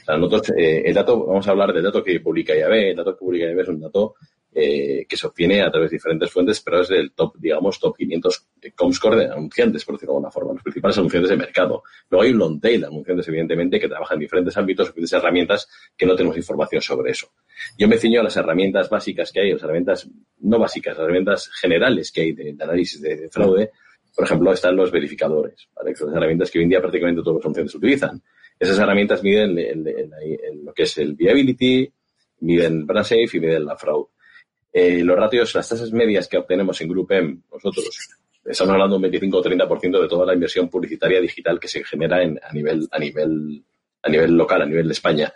sea, 0.07 0.17
nosotros, 0.17 0.57
eh, 0.57 0.83
el 0.85 0.95
dato, 0.95 1.27
vamos 1.27 1.47
a 1.47 1.51
hablar 1.51 1.73
del 1.73 1.83
dato 1.83 2.03
que 2.03 2.21
publica 2.21 2.55
IAB. 2.55 2.73
El 2.73 2.97
dato 2.97 3.13
que 3.13 3.19
publica 3.19 3.47
IAB 3.47 3.61
es 3.61 3.69
un 3.69 3.81
dato 3.81 4.15
eh, 4.59 5.05
que 5.07 5.19
se 5.19 5.27
obtiene 5.27 5.61
a 5.61 5.71
través 5.71 5.91
de 5.91 5.97
diferentes 5.97 6.31
fuentes, 6.31 6.63
pero 6.63 6.81
es 6.81 6.89
del 6.89 7.13
top, 7.13 7.37
digamos, 7.37 7.79
top 7.79 7.95
500 7.95 8.47
Comscore 8.75 9.17
de 9.19 9.25
anunciantes, 9.27 9.85
por 9.85 9.97
decirlo 9.97 10.15
de 10.15 10.17
alguna 10.17 10.31
forma, 10.31 10.55
los 10.55 10.63
principales 10.63 10.97
anunciantes 10.97 11.29
de 11.29 11.37
mercado. 11.37 11.83
Luego 12.09 12.25
hay 12.25 12.31
un 12.31 12.39
long 12.39 12.59
tail 12.59 12.81
de 12.81 12.87
anunciantes, 12.87 13.29
evidentemente, 13.29 13.79
que 13.79 13.87
trabajan 13.87 14.17
en 14.17 14.21
diferentes 14.21 14.57
ámbitos, 14.57 14.89
diferentes 14.89 15.13
herramientas 15.13 15.69
que 15.95 16.07
no 16.07 16.17
tenemos 16.17 16.39
información 16.39 16.81
sobre 16.81 17.11
eso. 17.11 17.29
Yo 17.77 17.87
me 17.87 17.99
ciño 17.99 18.21
a 18.21 18.25
las 18.25 18.35
herramientas 18.39 18.89
básicas 18.89 19.31
que 19.31 19.41
hay, 19.41 19.53
las 19.53 19.63
herramientas 19.63 20.09
no 20.39 20.59
básicas, 20.59 20.97
las 20.97 21.05
herramientas 21.05 21.51
generales 21.61 22.11
que 22.11 22.23
hay 22.23 22.33
de, 22.33 22.57
análisis 22.59 23.03
de, 23.03 23.15
de, 23.15 23.29
fraude. 23.29 23.73
Por 24.15 24.25
ejemplo, 24.25 24.55
están 24.55 24.75
los 24.75 24.91
verificadores. 24.91 25.69
Que 25.85 25.95
son 25.97 26.09
las 26.09 26.17
herramientas 26.17 26.51
que 26.51 26.61
hoy 26.61 26.65
en 26.65 26.71
día 26.71 26.81
prácticamente 26.81 27.21
todos 27.21 27.35
los 27.35 27.45
anunciantes 27.45 27.75
utilizan. 27.75 28.23
Esas 28.59 28.79
herramientas 28.79 29.23
miden 29.23 29.55
lo 30.65 30.73
que 30.73 30.85
es 30.85 30.97
el 30.97 31.15
viability, 31.15 31.93
miden 32.41 32.87
brand 32.87 33.05
safe 33.05 33.37
y 33.37 33.41
miden 33.41 33.67
la 33.67 33.77
fraud. 33.77 34.07
Eh, 34.79 35.03
los 35.03 35.17
ratios, 35.17 35.55
las 35.55 35.67
tasas 35.67 35.91
medias 35.91 36.29
que 36.29 36.37
obtenemos 36.37 36.79
en 36.83 36.89
Group 36.89 37.11
M, 37.13 37.39
nosotros, 37.51 38.11
estamos 38.45 38.75
hablando 38.75 38.93
de 38.93 38.97
un 38.97 39.03
25 39.11 39.39
o 39.39 39.43
30% 39.43 40.03
de 40.03 40.07
toda 40.07 40.27
la 40.27 40.35
inversión 40.35 40.69
publicitaria 40.69 41.19
digital 41.19 41.59
que 41.59 41.67
se 41.67 41.83
genera 41.83 42.23
en, 42.23 42.39
a, 42.43 42.53
nivel, 42.53 42.87
a, 42.91 42.99
nivel, 42.99 43.65
a 44.03 44.11
nivel 44.11 44.37
local, 44.37 44.61
a 44.61 44.67
nivel 44.67 44.87
de 44.87 44.93
España. 44.93 45.33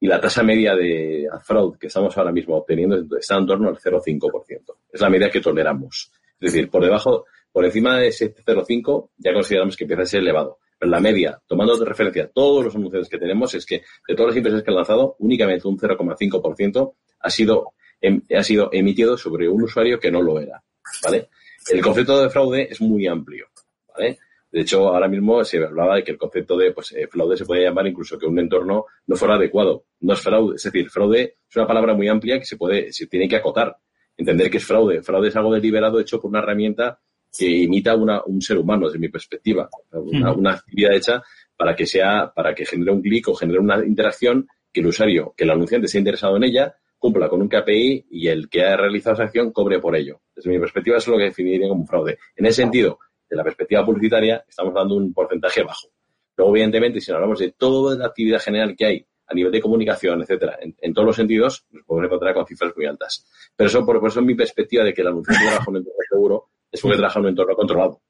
Y 0.00 0.06
la 0.06 0.18
tasa 0.18 0.42
media 0.42 0.74
de 0.74 1.28
fraud 1.42 1.76
que 1.76 1.88
estamos 1.88 2.16
ahora 2.16 2.32
mismo 2.32 2.56
obteniendo 2.56 3.18
está 3.18 3.36
en 3.36 3.46
torno 3.46 3.68
al 3.68 3.76
0,5%. 3.76 4.74
Es 4.90 5.00
la 5.02 5.10
media 5.10 5.28
que 5.28 5.42
toleramos. 5.42 6.10
Es 6.40 6.50
decir, 6.50 6.70
por 6.70 6.82
debajo, 6.82 7.26
por 7.52 7.66
encima 7.66 7.98
de 7.98 8.08
ese 8.08 8.34
0,5 8.34 9.10
ya 9.18 9.34
consideramos 9.34 9.76
que 9.76 9.84
empieza 9.84 10.04
a 10.04 10.06
ser 10.06 10.20
elevado 10.20 10.60
la 10.80 11.00
media, 11.00 11.38
tomando 11.46 11.76
de 11.76 11.84
referencia 11.84 12.30
todos 12.32 12.64
los 12.64 12.74
anuncios 12.74 13.08
que 13.08 13.18
tenemos, 13.18 13.52
es 13.54 13.66
que 13.66 13.82
de 14.08 14.14
todas 14.14 14.28
las 14.28 14.36
impresiones 14.36 14.64
que 14.64 14.70
han 14.70 14.76
lanzado, 14.76 15.16
únicamente 15.18 15.68
un 15.68 15.76
0,5% 15.76 16.94
ha 17.20 17.30
sido, 17.30 17.74
em, 18.00 18.22
ha 18.36 18.42
sido 18.42 18.70
emitido 18.72 19.16
sobre 19.16 19.48
un 19.48 19.62
usuario 19.62 19.98
que 19.98 20.10
no 20.10 20.22
lo 20.22 20.38
era, 20.40 20.62
¿vale? 21.02 21.28
El 21.70 21.82
concepto 21.82 22.22
de 22.22 22.30
fraude 22.30 22.68
es 22.70 22.80
muy 22.80 23.06
amplio, 23.06 23.46
¿vale? 23.88 24.18
De 24.50 24.62
hecho, 24.62 24.88
ahora 24.88 25.08
mismo 25.08 25.44
se 25.44 25.62
hablaba 25.62 25.96
de 25.96 26.04
que 26.04 26.12
el 26.12 26.18
concepto 26.18 26.56
de 26.56 26.72
pues, 26.72 26.92
eh, 26.92 27.06
fraude 27.06 27.36
se 27.36 27.44
puede 27.44 27.64
llamar 27.64 27.86
incluso 27.86 28.18
que 28.18 28.26
un 28.26 28.38
entorno 28.38 28.86
no 29.06 29.16
fuera 29.16 29.34
adecuado. 29.34 29.84
No 30.00 30.14
es 30.14 30.20
fraude. 30.20 30.56
Es 30.56 30.62
decir, 30.62 30.88
fraude 30.88 31.36
es 31.48 31.56
una 31.56 31.66
palabra 31.66 31.94
muy 31.94 32.08
amplia 32.08 32.38
que 32.38 32.46
se 32.46 32.56
puede, 32.56 32.90
se 32.92 33.06
tiene 33.06 33.28
que 33.28 33.36
acotar. 33.36 33.76
Entender 34.16 34.50
que 34.50 34.56
es 34.56 34.64
fraude. 34.64 35.02
Fraude 35.02 35.28
es 35.28 35.36
algo 35.36 35.52
deliberado 35.52 36.00
hecho 36.00 36.18
por 36.18 36.30
una 36.30 36.38
herramienta 36.38 36.98
que 37.36 37.46
imita 37.46 37.94
una, 37.94 38.22
un 38.24 38.40
ser 38.40 38.56
humano, 38.56 38.86
desde 38.86 38.98
mi 38.98 39.10
perspectiva. 39.10 39.68
Una, 39.92 40.32
una 40.32 40.52
actividad 40.54 40.94
hecha 40.94 41.22
para 41.54 41.76
que 41.76 41.84
sea, 41.84 42.32
para 42.34 42.54
que 42.54 42.64
genere 42.64 42.92
un 42.92 43.02
clic 43.02 43.28
o 43.28 43.34
genere 43.34 43.58
una 43.58 43.84
interacción 43.84 44.48
que 44.72 44.80
el 44.80 44.86
usuario, 44.86 45.34
que 45.36 45.44
el 45.44 45.50
anunciante 45.50 45.86
esté 45.86 45.98
interesado 45.98 46.36
en 46.36 46.44
ella, 46.44 46.74
cumpla 46.98 47.28
con 47.28 47.40
un 47.40 47.48
KPI 47.48 48.06
y 48.10 48.28
el 48.28 48.48
que 48.48 48.62
ha 48.62 48.76
realizado 48.76 49.14
esa 49.14 49.24
acción 49.24 49.52
cobre 49.52 49.78
por 49.78 49.96
ello. 49.96 50.20
Desde 50.34 50.50
mi 50.50 50.58
perspectiva, 50.58 50.96
eso 50.98 51.10
es 51.10 51.12
lo 51.12 51.18
que 51.18 51.24
definiría 51.24 51.68
como 51.68 51.82
un 51.82 51.86
fraude. 51.86 52.18
En 52.36 52.46
ese 52.46 52.62
sentido, 52.62 52.98
de 53.28 53.36
la 53.36 53.44
perspectiva 53.44 53.84
publicitaria, 53.84 54.44
estamos 54.48 54.74
dando 54.74 54.96
un 54.96 55.12
porcentaje 55.12 55.62
bajo. 55.62 55.88
Luego, 56.36 56.52
evidentemente, 56.54 57.00
si 57.00 57.12
hablamos 57.12 57.38
de 57.38 57.52
toda 57.52 57.96
la 57.96 58.06
actividad 58.06 58.40
general 58.40 58.74
que 58.76 58.86
hay 58.86 59.06
a 59.26 59.34
nivel 59.34 59.52
de 59.52 59.60
comunicación, 59.60 60.22
etcétera, 60.22 60.58
en, 60.60 60.94
todos 60.94 61.06
los 61.06 61.16
sentidos, 61.16 61.66
nos 61.70 61.84
podemos 61.84 62.06
encontrar 62.06 62.34
con 62.34 62.46
cifras 62.46 62.72
muy 62.74 62.86
altas. 62.86 63.26
Pero 63.54 63.68
eso, 63.68 63.84
por, 63.84 63.96
eso, 64.06 64.20
es 64.20 64.26
mi 64.26 64.34
perspectiva 64.34 64.84
de 64.84 64.94
que 64.94 65.02
el 65.02 65.08
anunciante 65.08 65.44
trabaja 65.44 65.64
en 65.68 65.70
un 65.70 65.76
entorno 65.76 66.00
seguro 66.08 66.48
es 66.70 66.80
porque 66.80 66.96
trabaja 66.96 67.18
en 67.18 67.24
un 67.24 67.30
entorno 67.30 67.54
controlado. 67.54 68.00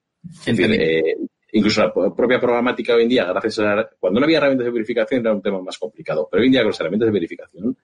Eh, 0.47 1.16
incluso 1.52 1.83
la 1.83 1.92
propia 1.92 2.38
programática 2.38 2.95
hoy 2.95 3.02
en 3.02 3.09
día, 3.09 3.25
gracias 3.25 3.59
a... 3.59 3.88
Cuando 3.99 4.21
no 4.21 4.25
había 4.25 4.38
herramientas 4.38 4.66
de 4.66 4.73
verificación 4.73 5.21
era 5.21 5.33
un 5.33 5.42
tema 5.42 5.61
más 5.61 5.78
complicado, 5.78 6.28
pero 6.30 6.40
hoy 6.40 6.47
en 6.47 6.52
día 6.52 6.61
con 6.61 6.71
las 6.71 6.80
herramientas 6.80 7.07
de 7.07 7.12
verificación 7.12 7.76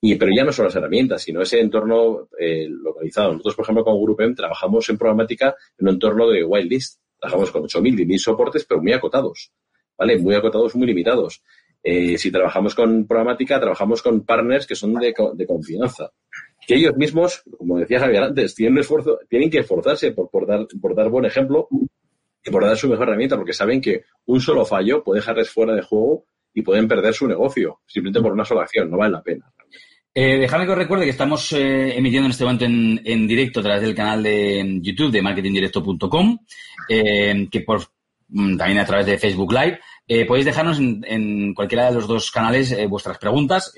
y, 0.00 0.14
pero 0.14 0.30
ya 0.34 0.44
no 0.44 0.52
son 0.52 0.66
las 0.66 0.76
herramientas, 0.76 1.22
sino 1.22 1.42
ese 1.42 1.60
entorno 1.60 2.28
eh, 2.38 2.68
localizado. 2.68 3.32
Nosotros, 3.32 3.56
por 3.56 3.64
ejemplo, 3.64 3.84
con 3.84 4.00
GroupM 4.00 4.34
trabajamos 4.34 4.88
en 4.90 4.98
programática 4.98 5.56
en 5.78 5.88
un 5.88 5.94
entorno 5.94 6.28
de 6.28 6.44
whitelist. 6.44 7.00
Trabajamos 7.18 7.50
con 7.50 7.62
8.000, 7.64 8.06
10.000 8.06 8.18
soportes, 8.18 8.64
pero 8.64 8.80
muy 8.80 8.92
acotados, 8.92 9.52
¿vale? 9.96 10.18
Muy 10.18 10.36
acotados, 10.36 10.76
muy 10.76 10.86
limitados. 10.86 11.42
Eh, 11.82 12.16
si 12.16 12.30
trabajamos 12.30 12.76
con 12.76 13.06
programática, 13.06 13.58
trabajamos 13.58 14.02
con 14.02 14.24
partners 14.24 14.66
que 14.66 14.76
son 14.76 14.94
de, 14.94 15.12
de, 15.34 15.46
confianza. 15.46 16.12
Que 16.64 16.74
ellos 16.74 16.96
mismos, 16.96 17.42
como 17.56 17.78
decía 17.78 17.98
Javier 17.98 18.24
antes, 18.24 18.54
tienen, 18.54 18.74
un 18.74 18.80
esfuerzo, 18.80 19.18
tienen 19.28 19.50
que 19.50 19.60
esforzarse 19.60 20.12
por, 20.12 20.30
por, 20.30 20.46
dar, 20.46 20.66
por 20.80 20.94
dar 20.94 21.08
buen 21.08 21.24
ejemplo 21.24 21.68
y 22.44 22.50
por 22.50 22.64
dar 22.64 22.76
su 22.76 22.88
mejor 22.88 23.08
herramienta, 23.08 23.36
porque 23.36 23.52
saben 23.52 23.80
que 23.80 24.04
un 24.26 24.40
solo 24.40 24.64
fallo 24.64 25.02
puede 25.02 25.20
dejarles 25.20 25.50
fuera 25.50 25.74
de 25.74 25.82
juego 25.82 26.24
y 26.54 26.62
pueden 26.62 26.86
perder 26.86 27.14
su 27.14 27.26
negocio, 27.26 27.80
simplemente 27.86 28.20
por 28.20 28.32
una 28.32 28.44
sola 28.44 28.62
acción. 28.62 28.90
No 28.90 28.98
vale 28.98 29.12
la 29.12 29.22
pena. 29.22 29.52
Eh, 30.20 30.36
déjame 30.36 30.66
que 30.66 30.72
os 30.72 30.78
recuerde 30.78 31.04
que 31.04 31.12
estamos 31.12 31.52
eh, 31.52 31.96
emitiendo 31.96 32.26
en 32.26 32.32
este 32.32 32.42
momento 32.42 32.64
en, 32.64 33.28
directo 33.28 33.60
a 33.60 33.62
través 33.62 33.82
del 33.82 33.94
canal 33.94 34.20
de 34.20 34.80
YouTube 34.82 35.12
de 35.12 35.22
marketingdirecto.com, 35.22 36.38
eh, 36.88 37.46
que 37.48 37.60
por, 37.60 37.82
mm, 38.26 38.56
también 38.56 38.80
a 38.80 38.84
través 38.84 39.06
de 39.06 39.16
Facebook 39.16 39.52
Live. 39.52 39.78
Eh, 40.08 40.24
podéis 40.24 40.46
dejarnos 40.46 40.80
en, 40.80 41.54
cualquiera 41.54 41.86
de 41.86 41.94
los 41.94 42.08
dos 42.08 42.32
canales 42.32 42.76
vuestras 42.88 43.16
preguntas 43.18 43.72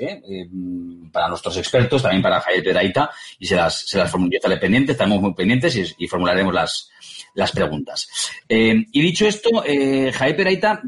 mm, 0.51 1.11
para 1.11 1.29
nuestros 1.29 1.59
expertos, 1.59 2.01
también 2.01 2.23
para 2.23 2.41
Javier 2.41 2.65
Peraita, 2.65 3.11
y 3.39 3.45
se 3.45 3.57
las, 3.57 3.87
se 3.87 3.99
las 3.99 4.11
estaré 4.31 4.57
pendientes, 4.57 4.95
estamos 4.95 5.21
muy 5.21 5.35
pendientes 5.35 5.95
y, 5.99 6.07
formularemos 6.07 6.55
las, 6.55 6.91
las 7.35 7.53
preguntas. 7.53 8.09
y 8.49 9.03
dicho 9.03 9.27
esto, 9.27 9.51
Javier 9.61 10.37
Peraita, 10.37 10.81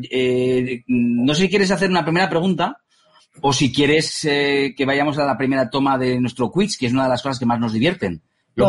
no 0.87 1.35
sé 1.35 1.43
si 1.43 1.49
quieres 1.51 1.71
hacer 1.71 1.91
una 1.91 2.05
primera 2.05 2.31
pregunta 2.31 2.79
o 3.41 3.53
si 3.53 3.73
quieres 3.73 4.25
eh, 4.25 4.75
que 4.77 4.85
vayamos 4.85 5.19
a 5.19 5.25
la 5.25 5.39
primera 5.39 5.71
toma 5.71 5.99
de 5.99 6.21
nuestro 6.21 6.51
quiz, 6.51 6.77
que 6.77 6.87
es 6.87 6.93
una 6.93 7.05
de 7.05 7.11
las 7.11 7.23
cosas 7.23 7.39
que 7.39 7.47
más 7.47 7.59
nos 7.59 7.73
divierten. 7.73 8.21
Lo, 8.55 8.67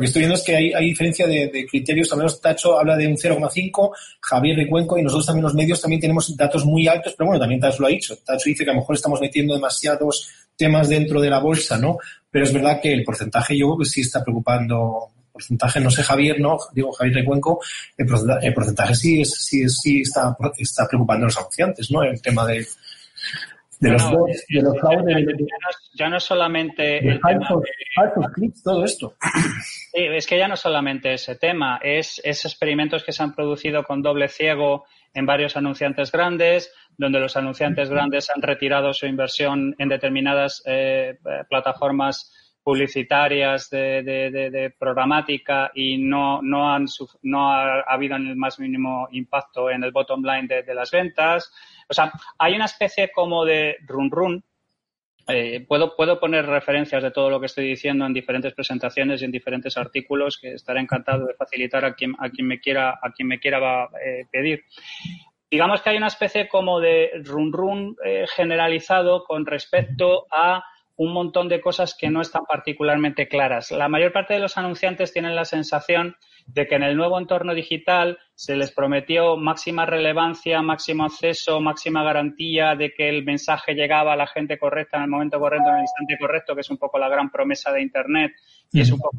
que, 0.00 0.06
estoy 0.06 0.20
viendo 0.20 0.34
es 0.34 0.44
que 0.44 0.56
hay, 0.56 0.84
diferencia 0.86 1.26
de, 1.26 1.66
criterios. 1.70 2.10
Al 2.12 2.18
menos 2.18 2.40
Tacho 2.40 2.78
habla 2.78 2.96
de 2.96 3.06
un 3.06 3.16
0,5, 3.16 3.90
Javier 4.20 4.56
de 4.56 4.68
Cuenco 4.68 4.98
y 4.98 5.02
nosotros 5.02 5.26
también 5.26 5.44
los 5.44 5.54
medios 5.54 5.80
también 5.80 6.00
tenemos 6.00 6.34
datos 6.36 6.64
muy 6.64 6.88
altos, 6.88 7.14
pero 7.16 7.28
bueno, 7.28 7.40
también 7.40 7.60
Tacho 7.60 7.80
lo 7.80 7.86
ha 7.86 7.90
dicho. 7.90 8.16
Tacho 8.24 8.48
dice 8.48 8.64
que 8.64 8.70
a 8.70 8.74
lo 8.74 8.80
mejor 8.80 8.96
estamos 8.96 9.20
metiendo 9.20 9.54
demasiados 9.54 10.30
temas 10.56 10.88
dentro 10.88 11.20
de 11.20 11.30
la 11.30 11.38
bolsa, 11.38 11.78
¿no? 11.78 11.98
Pero 12.30 12.44
es 12.44 12.52
verdad 12.52 12.80
que 12.80 12.92
el 12.92 13.04
porcentaje 13.04 13.56
yo 13.56 13.66
creo 13.66 13.78
que 13.78 13.84
sí 13.84 14.00
está 14.00 14.22
preocupando 14.22 15.10
porcentaje, 15.38 15.80
no 15.80 15.90
sé 15.90 16.02
Javier, 16.02 16.40
no, 16.40 16.58
digo 16.72 16.92
Javier 16.92 17.16
Recuenco, 17.16 17.60
el 17.96 18.06
porcentaje, 18.06 18.46
el 18.48 18.54
porcentaje 18.54 18.94
sí, 18.94 19.20
es, 19.22 19.30
sí, 19.30 19.68
sí 19.68 20.00
está, 20.02 20.36
está 20.58 20.86
preocupando 20.86 21.24
a 21.24 21.28
los 21.28 21.38
anunciantes, 21.38 21.90
¿no? 21.90 22.02
El 22.02 22.20
tema 22.20 22.44
de, 22.46 22.66
de 23.80 23.90
los 23.90 24.10
bots, 24.10 24.44
de 24.48 24.62
los 24.62 24.78
fraudes. 24.78 25.26
Ya, 25.94 26.08
no 26.08 26.16
es 26.16 26.24
solamente 26.24 26.98
el 26.98 27.20
tema 27.20 28.32
clips, 28.34 28.62
todo 28.62 28.84
esto. 28.84 29.14
Sí, 29.92 30.04
es 30.04 30.26
que 30.26 30.38
ya 30.38 30.48
no 30.48 30.56
solamente 30.56 31.14
ese 31.14 31.36
tema, 31.36 31.80
es, 31.82 32.20
es 32.24 32.44
experimentos 32.44 33.04
que 33.04 33.12
se 33.12 33.22
han 33.22 33.34
producido 33.34 33.84
con 33.84 34.02
doble 34.02 34.28
ciego 34.28 34.84
en 35.14 35.26
varios 35.26 35.56
anunciantes 35.56 36.12
grandes, 36.12 36.72
donde 36.96 37.20
los 37.20 37.36
anunciantes 37.36 37.88
grandes 37.88 38.30
han 38.34 38.42
retirado 38.42 38.92
su 38.92 39.06
inversión 39.06 39.74
en 39.78 39.88
determinadas 39.88 40.62
eh, 40.66 41.18
plataformas 41.48 42.32
publicitarias 42.68 43.70
de, 43.70 44.02
de, 44.02 44.74
programática 44.78 45.70
y 45.74 45.96
no, 45.96 46.42
no, 46.42 46.70
han, 46.70 46.84
no 47.22 47.50
ha, 47.50 47.80
habido 47.80 48.16
el 48.16 48.36
más 48.36 48.60
mínimo 48.60 49.08
impacto 49.12 49.70
en 49.70 49.84
el 49.84 49.90
bottom 49.90 50.22
line 50.22 50.46
de, 50.46 50.74
las 50.74 50.90
ventas. 50.90 51.50
O 51.88 51.94
sea, 51.94 52.12
hay 52.36 52.56
una 52.56 52.66
especie 52.66 53.10
como 53.10 53.46
de 53.46 53.76
run 53.86 54.10
run. 54.10 54.44
Eh, 55.28 55.64
puedo, 55.66 55.96
puedo 55.96 56.20
poner 56.20 56.44
referencias 56.44 57.02
de 57.02 57.10
todo 57.10 57.30
lo 57.30 57.40
que 57.40 57.46
estoy 57.46 57.66
diciendo 57.66 58.04
en 58.04 58.12
diferentes 58.12 58.52
presentaciones 58.52 59.22
y 59.22 59.24
en 59.24 59.32
diferentes 59.32 59.78
artículos 59.78 60.36
que 60.38 60.52
estaré 60.52 60.80
encantado 60.80 61.24
de 61.24 61.32
facilitar 61.32 61.86
a 61.86 61.94
quien, 61.94 62.16
a 62.18 62.28
quien 62.28 62.48
me 62.48 62.60
quiera, 62.60 62.98
a 63.00 63.12
quien 63.12 63.28
me 63.28 63.40
quiera 63.40 63.88
eh, 64.04 64.26
pedir 64.30 64.62
digamos 65.50 65.80
que 65.80 65.88
hay 65.88 65.96
una 65.96 66.08
especie 66.08 66.46
como 66.46 66.78
de 66.78 67.10
run 67.24 67.50
run 67.50 67.96
eh, 68.04 68.26
generalizado 68.36 69.24
con 69.24 69.46
respecto 69.46 70.26
a 70.30 70.62
un 70.98 71.12
montón 71.12 71.48
de 71.48 71.60
cosas 71.60 71.96
que 71.98 72.10
no 72.10 72.20
están 72.20 72.42
particularmente 72.44 73.28
claras. 73.28 73.70
La 73.70 73.88
mayor 73.88 74.12
parte 74.12 74.34
de 74.34 74.40
los 74.40 74.58
anunciantes 74.58 75.12
tienen 75.12 75.36
la 75.36 75.44
sensación 75.44 76.16
de 76.46 76.66
que 76.66 76.74
en 76.74 76.82
el 76.82 76.96
nuevo 76.96 77.18
entorno 77.18 77.54
digital 77.54 78.18
se 78.38 78.54
les 78.54 78.70
prometió 78.70 79.36
máxima 79.36 79.84
relevancia, 79.84 80.62
máximo 80.62 81.04
acceso, 81.04 81.60
máxima 81.60 82.04
garantía 82.04 82.76
de 82.76 82.92
que 82.92 83.08
el 83.08 83.24
mensaje 83.24 83.74
llegaba 83.74 84.12
a 84.12 84.16
la 84.16 84.28
gente 84.28 84.56
correcta 84.60 84.96
en 84.96 85.02
el 85.02 85.08
momento 85.08 85.40
correcto, 85.40 85.68
en 85.68 85.74
el 85.74 85.80
instante 85.80 86.16
correcto, 86.20 86.54
que 86.54 86.60
es 86.60 86.70
un 86.70 86.78
poco 86.78 87.00
la 87.00 87.08
gran 87.08 87.32
promesa 87.32 87.72
de 87.72 87.82
Internet 87.82 88.30
y 88.70 88.80
es 88.80 88.92
un 88.92 89.00
poco 89.00 89.16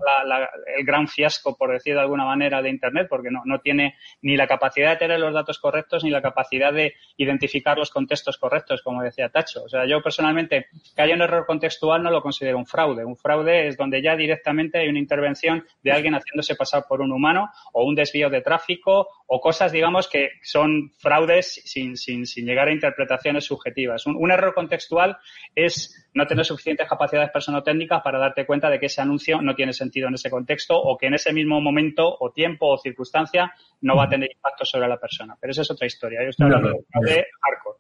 el 0.78 0.86
gran 0.86 1.10
fiasco, 1.10 1.58
por 1.58 1.72
decir 1.72 1.96
de 1.96 2.00
alguna 2.00 2.24
manera, 2.24 2.62
de 2.62 2.70
Internet, 2.70 3.08
porque 3.10 3.30
no, 3.30 3.42
no 3.44 3.60
tiene 3.60 3.96
ni 4.22 4.38
la 4.38 4.48
capacidad 4.48 4.92
de 4.92 4.98
tener 4.98 5.20
los 5.20 5.34
datos 5.34 5.60
correctos 5.60 6.06
ni 6.06 6.12
la 6.12 6.22
capacidad 6.22 6.72
de 6.72 6.94
identificar 7.18 7.78
los 7.78 7.90
contextos 7.90 8.38
correctos, 8.38 8.82
como 8.84 9.02
decía 9.02 9.28
Tacho. 9.28 9.64
O 9.64 9.68
sea, 9.68 9.86
yo 9.86 10.02
personalmente, 10.02 10.68
que 10.96 11.02
haya 11.02 11.16
un 11.16 11.24
error 11.24 11.46
contextual 11.46 12.02
no 12.02 12.10
lo 12.10 12.22
considero 12.22 12.58
un 12.58 12.68
fraude. 12.68 13.04
Un 13.04 13.18
fraude 13.18 13.68
es 13.68 13.76
donde 13.76 14.02
ya 14.02 14.16
directamente 14.16 14.78
hay 14.78 14.88
una 14.88 15.00
intervención 15.00 15.66
de 15.84 15.92
alguien 15.92 16.14
haciéndose 16.14 16.56
pasar 16.56 16.86
por 16.88 17.02
un 17.02 17.12
humano 17.12 17.50
o 17.74 17.84
un 17.84 17.96
desvío 17.96 18.30
de 18.30 18.42
tráfico 18.42 19.09
o 19.32 19.40
cosas, 19.40 19.72
digamos, 19.72 20.10
que 20.10 20.32
son 20.42 20.92
fraudes 20.98 21.62
sin, 21.66 21.96
sin, 21.98 22.26
sin 22.26 22.46
llegar 22.46 22.68
a 22.68 22.74
interpretaciones 22.74 23.46
subjetivas. 23.46 24.08
Un, 24.08 24.16
un 24.16 24.32
error 24.32 24.56
contextual 24.56 25.18
es 25.54 26.10
no 26.16 26.26
tener 26.26 26.46
suficientes 26.46 26.90
capacidades 26.90 27.30
personotécnicas 27.30 28.02
para 28.02 28.18
darte 28.18 28.48
cuenta 28.48 28.72
de 28.72 28.80
que 28.80 28.88
ese 28.88 29.02
anuncio 29.02 29.40
no 29.42 29.54
tiene 29.54 29.74
sentido 29.74 30.08
en 30.08 30.16
ese 30.16 30.32
contexto 30.32 30.76
o 30.82 30.98
que 30.98 31.06
en 31.08 31.14
ese 31.14 31.32
mismo 31.32 31.62
momento 31.62 32.18
o 32.20 32.32
tiempo 32.32 32.68
o 32.68 32.78
circunstancia 32.80 33.54
no 33.82 33.96
va 33.96 34.06
a 34.06 34.10
tener 34.10 34.32
impacto 34.32 34.66
sobre 34.66 34.88
la 34.88 35.00
persona. 35.00 35.38
Pero 35.40 35.52
esa 35.52 35.62
es 35.62 35.70
otra 35.70 35.86
historia. 35.86 36.24
Yo 36.24 36.30
estoy 36.30 36.46
hablando 36.48 36.70
de 36.70 37.28
hardcore. 37.42 37.78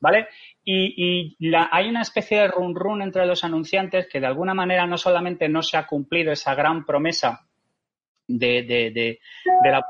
¿Vale? 0.00 0.28
Y, 0.64 1.34
y 1.40 1.50
la, 1.50 1.68
hay 1.72 1.88
una 1.88 2.02
especie 2.02 2.38
de 2.38 2.48
run 2.48 2.76
run 2.76 3.02
entre 3.02 3.26
los 3.26 3.42
anunciantes 3.42 4.06
que 4.08 4.20
de 4.20 4.26
alguna 4.26 4.54
manera 4.54 4.86
no 4.86 4.96
solamente 4.96 5.48
no 5.48 5.62
se 5.62 5.76
ha 5.76 5.86
cumplido 5.86 6.30
esa 6.30 6.54
gran 6.54 6.84
promesa 6.84 7.48
de, 8.38 8.62
de, 8.62 8.90
de, 8.90 9.20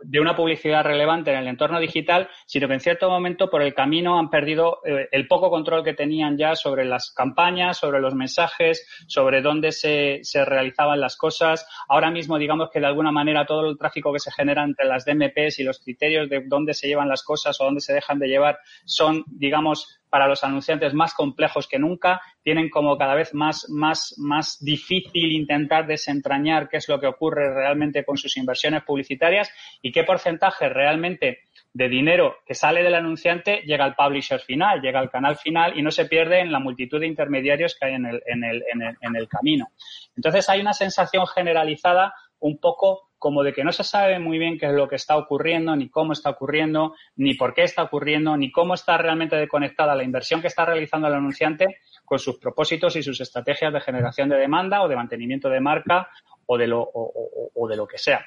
de, 0.04 0.20
una 0.20 0.34
publicidad 0.34 0.84
relevante 0.84 1.30
en 1.30 1.38
el 1.38 1.49
entorno 1.49 1.78
digital, 1.80 2.28
sino 2.46 2.68
que 2.68 2.75
en 2.75 2.80
cierto 2.80 3.08
momento 3.08 3.49
por 3.49 3.62
el 3.62 3.75
camino 3.75 4.18
han 4.18 4.30
perdido 4.30 4.80
eh, 4.84 5.08
el 5.12 5.28
poco 5.28 5.50
control 5.50 5.84
que 5.84 5.94
tenían 5.94 6.37
ya 6.37 6.54
sobre 6.54 6.84
las 6.84 7.12
campañas, 7.12 7.78
sobre 7.78 8.00
los 8.00 8.14
mensajes, 8.14 8.87
sobre 9.06 9.42
dónde 9.42 9.72
se, 9.72 10.20
se, 10.22 10.44
realizaban 10.44 11.00
las 11.00 11.16
cosas. 11.16 11.66
Ahora 11.88 12.11
mismo, 12.11 12.38
digamos 12.38 12.70
que 12.70 12.80
de 12.80 12.87
alguna 12.87 13.12
manera 13.12 13.46
todo 13.46 13.68
el 13.68 13.78
tráfico 13.78 14.12
que 14.12 14.18
se 14.18 14.32
genera 14.32 14.64
entre 14.64 14.87
las 14.87 15.04
DMPs 15.04 15.58
y 15.58 15.64
los 15.64 15.78
criterios 15.80 16.28
de 16.28 16.42
dónde 16.46 16.75
se 16.75 16.88
llevan 16.88 17.08
las 17.08 17.22
cosas 17.22 17.61
o 17.61 17.64
dónde 17.64 17.80
se 17.80 17.94
dejan 17.94 18.18
de 18.18 18.28
llevar 18.28 18.58
son, 18.84 19.25
digamos, 19.26 20.01
para 20.12 20.28
los 20.28 20.45
anunciantes 20.45 20.92
más 20.92 21.14
complejos 21.14 21.66
que 21.66 21.78
nunca, 21.78 22.21
tienen 22.42 22.69
como 22.69 22.99
cada 22.99 23.14
vez 23.14 23.33
más, 23.33 23.66
más, 23.71 24.14
más 24.19 24.62
difícil 24.62 25.33
intentar 25.33 25.87
desentrañar 25.87 26.69
qué 26.69 26.76
es 26.76 26.87
lo 26.87 27.00
que 27.00 27.07
ocurre 27.07 27.54
realmente 27.54 28.04
con 28.04 28.19
sus 28.19 28.37
inversiones 28.37 28.83
publicitarias 28.83 29.50
y 29.81 29.90
qué 29.90 30.04
porcentaje 30.04 30.69
realmente 30.69 31.38
de 31.73 31.88
dinero 31.88 32.37
que 32.45 32.52
sale 32.52 32.83
del 32.83 32.95
anunciante 32.95 33.62
llega 33.64 33.87
al 33.87 33.95
publisher 33.95 34.38
final, 34.40 34.83
llega 34.83 35.00
al 35.00 35.09
canal 35.09 35.38
final 35.38 35.78
y 35.78 35.83
no 35.83 35.90
se 35.90 36.04
pierde 36.04 36.40
en 36.40 36.52
la 36.52 36.61
multitud 36.61 37.00
de 37.00 37.07
intermediarios 37.07 37.75
que 37.75 37.87
hay 37.87 37.95
en 37.95 38.04
el, 38.04 38.23
en 38.26 38.45
el, 38.45 38.62
en 38.71 38.83
el, 38.83 38.97
en 39.00 39.16
el 39.16 39.28
camino. 39.28 39.69
Entonces 40.14 40.47
hay 40.50 40.61
una 40.61 40.75
sensación 40.75 41.26
generalizada 41.26 42.12
un 42.38 42.59
poco 42.59 43.12
como 43.23 43.45
de 43.45 43.52
que 43.52 43.62
no 43.62 43.71
se 43.71 43.85
sabe 43.85 44.19
muy 44.19 44.37
bien 44.37 44.59
qué 44.59 44.67
es 44.67 44.73
lo 44.73 44.88
que 44.88 44.97
está 44.97 45.17
ocurriendo, 45.17 45.76
ni 45.76 45.88
cómo 45.88 46.12
está 46.12 46.31
ocurriendo, 46.31 46.97
ni 47.14 47.35
por 47.35 47.55
qué 47.55 47.62
está 47.62 47.85
ocurriendo, 47.85 48.37
ni 48.37 48.50
cómo 48.50 48.75
está 48.75 48.99
realmente 48.99 49.37
desconectada 49.37 49.95
la 49.95 50.02
inversión 50.02 50.41
que 50.41 50.49
está 50.49 50.64
realizando 50.64 51.07
el 51.07 51.14
anunciante 51.14 51.67
con 52.05 52.19
sus 52.19 52.41
propósitos 52.41 52.97
y 52.97 53.02
sus 53.05 53.21
estrategias 53.21 53.73
de 53.73 53.81
generación 53.81 54.29
de 54.29 54.38
demanda 54.38 54.83
o 54.83 54.88
de 54.88 54.97
mantenimiento 54.97 55.49
de 55.49 55.61
marca 55.61 56.09
o 56.47 56.59
de 56.59 56.67
lo, 56.67 56.83
o, 56.83 57.69
de 57.69 57.76
lo 57.76 57.87
que 57.87 57.97
sea. 57.97 58.26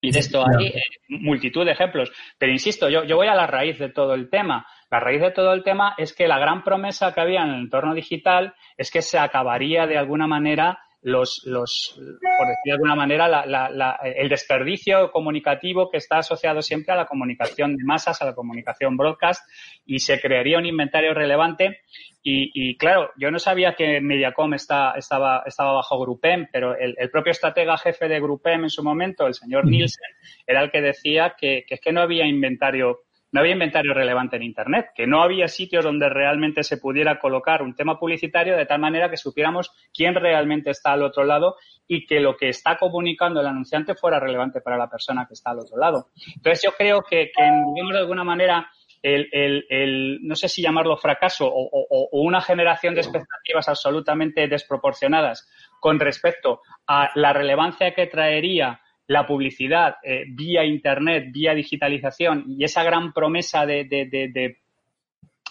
Y 0.00 0.10
de 0.10 0.20
esto 0.20 0.42
hay 0.42 0.68
eh, 0.68 0.82
multitud 1.08 1.66
de 1.66 1.72
ejemplos. 1.72 2.10
Pero 2.38 2.50
insisto, 2.50 2.88
yo, 2.88 3.04
yo 3.04 3.16
voy 3.16 3.26
a 3.26 3.34
la 3.34 3.46
raíz 3.46 3.78
de 3.78 3.90
todo 3.90 4.14
el 4.14 4.30
tema. 4.30 4.66
La 4.90 5.00
raíz 5.00 5.20
de 5.20 5.32
todo 5.32 5.52
el 5.52 5.62
tema 5.62 5.94
es 5.98 6.14
que 6.14 6.28
la 6.28 6.38
gran 6.38 6.64
promesa 6.64 7.12
que 7.12 7.20
había 7.20 7.42
en 7.42 7.50
el 7.50 7.60
entorno 7.60 7.92
digital 7.92 8.54
es 8.78 8.90
que 8.90 9.02
se 9.02 9.18
acabaría 9.18 9.86
de 9.86 9.98
alguna 9.98 10.26
manera 10.26 10.78
los, 11.04 11.42
los 11.44 11.94
por 11.96 12.48
decir 12.48 12.62
de 12.64 12.72
alguna 12.72 12.94
manera, 12.94 13.28
la, 13.28 13.44
la, 13.44 14.00
el 14.02 14.28
desperdicio 14.30 15.10
comunicativo 15.12 15.90
que 15.90 15.98
está 15.98 16.18
asociado 16.18 16.62
siempre 16.62 16.94
a 16.94 16.96
la 16.96 17.04
comunicación 17.04 17.76
de 17.76 17.84
masas, 17.84 18.22
a 18.22 18.24
la 18.24 18.34
comunicación 18.34 18.96
broadcast, 18.96 19.46
y 19.84 19.98
se 19.98 20.18
crearía 20.18 20.58
un 20.58 20.64
inventario 20.64 21.12
relevante. 21.12 21.80
Y, 22.22 22.50
y 22.54 22.78
claro, 22.78 23.10
yo 23.18 23.30
no 23.30 23.38
sabía 23.38 23.74
que 23.74 24.00
Mediacom 24.00 24.54
está, 24.54 24.92
estaba, 24.96 25.42
estaba 25.44 25.74
bajo 25.74 26.00
Grupem, 26.00 26.48
pero 26.50 26.74
el, 26.74 26.94
el, 26.96 27.10
propio 27.10 27.32
estratega 27.32 27.76
jefe 27.76 28.08
de 28.08 28.20
Grupem 28.20 28.64
en 28.64 28.70
su 28.70 28.82
momento, 28.82 29.26
el 29.26 29.34
señor 29.34 29.66
Nielsen, 29.66 30.08
era 30.46 30.62
el 30.62 30.70
que 30.70 30.80
decía 30.80 31.36
que, 31.38 31.64
que 31.68 31.74
es 31.74 31.80
que 31.82 31.92
no 31.92 32.00
había 32.00 32.26
inventario 32.26 33.03
no 33.34 33.40
había 33.40 33.54
inventario 33.54 33.92
relevante 33.92 34.36
en 34.36 34.44
Internet, 34.44 34.90
que 34.94 35.08
no 35.08 35.20
había 35.20 35.48
sitios 35.48 35.84
donde 35.84 36.08
realmente 36.08 36.62
se 36.62 36.76
pudiera 36.76 37.18
colocar 37.18 37.62
un 37.62 37.74
tema 37.74 37.98
publicitario 37.98 38.56
de 38.56 38.64
tal 38.64 38.78
manera 38.78 39.10
que 39.10 39.16
supiéramos 39.16 39.72
quién 39.92 40.14
realmente 40.14 40.70
está 40.70 40.92
al 40.92 41.02
otro 41.02 41.24
lado 41.24 41.56
y 41.88 42.06
que 42.06 42.20
lo 42.20 42.36
que 42.36 42.48
está 42.48 42.78
comunicando 42.78 43.40
el 43.40 43.48
anunciante 43.48 43.96
fuera 43.96 44.20
relevante 44.20 44.60
para 44.60 44.78
la 44.78 44.88
persona 44.88 45.26
que 45.26 45.34
está 45.34 45.50
al 45.50 45.58
otro 45.58 45.76
lado. 45.76 46.10
Entonces 46.36 46.62
yo 46.64 46.76
creo 46.78 47.02
que, 47.02 47.32
que 47.36 47.42
de 47.42 47.98
alguna 47.98 48.22
manera, 48.22 48.70
el, 49.02 50.20
no 50.22 50.36
sé 50.36 50.48
si 50.48 50.62
llamarlo 50.62 50.96
fracaso 50.96 51.50
o, 51.52 52.08
una 52.12 52.40
generación 52.40 52.94
de 52.94 53.00
expectativas 53.00 53.68
absolutamente 53.68 54.46
desproporcionadas 54.46 55.50
con 55.80 55.98
respecto 55.98 56.60
a 56.86 57.10
la 57.16 57.32
relevancia 57.32 57.94
que 57.94 58.06
traería 58.06 58.80
la 59.06 59.26
publicidad 59.26 59.96
eh, 60.02 60.24
vía 60.28 60.64
Internet, 60.64 61.26
vía 61.30 61.54
digitalización 61.54 62.44
y 62.48 62.64
esa 62.64 62.82
gran 62.82 63.12
promesa 63.12 63.66
de, 63.66 63.84
de, 63.84 64.06
de, 64.06 64.28
de, 64.28 64.58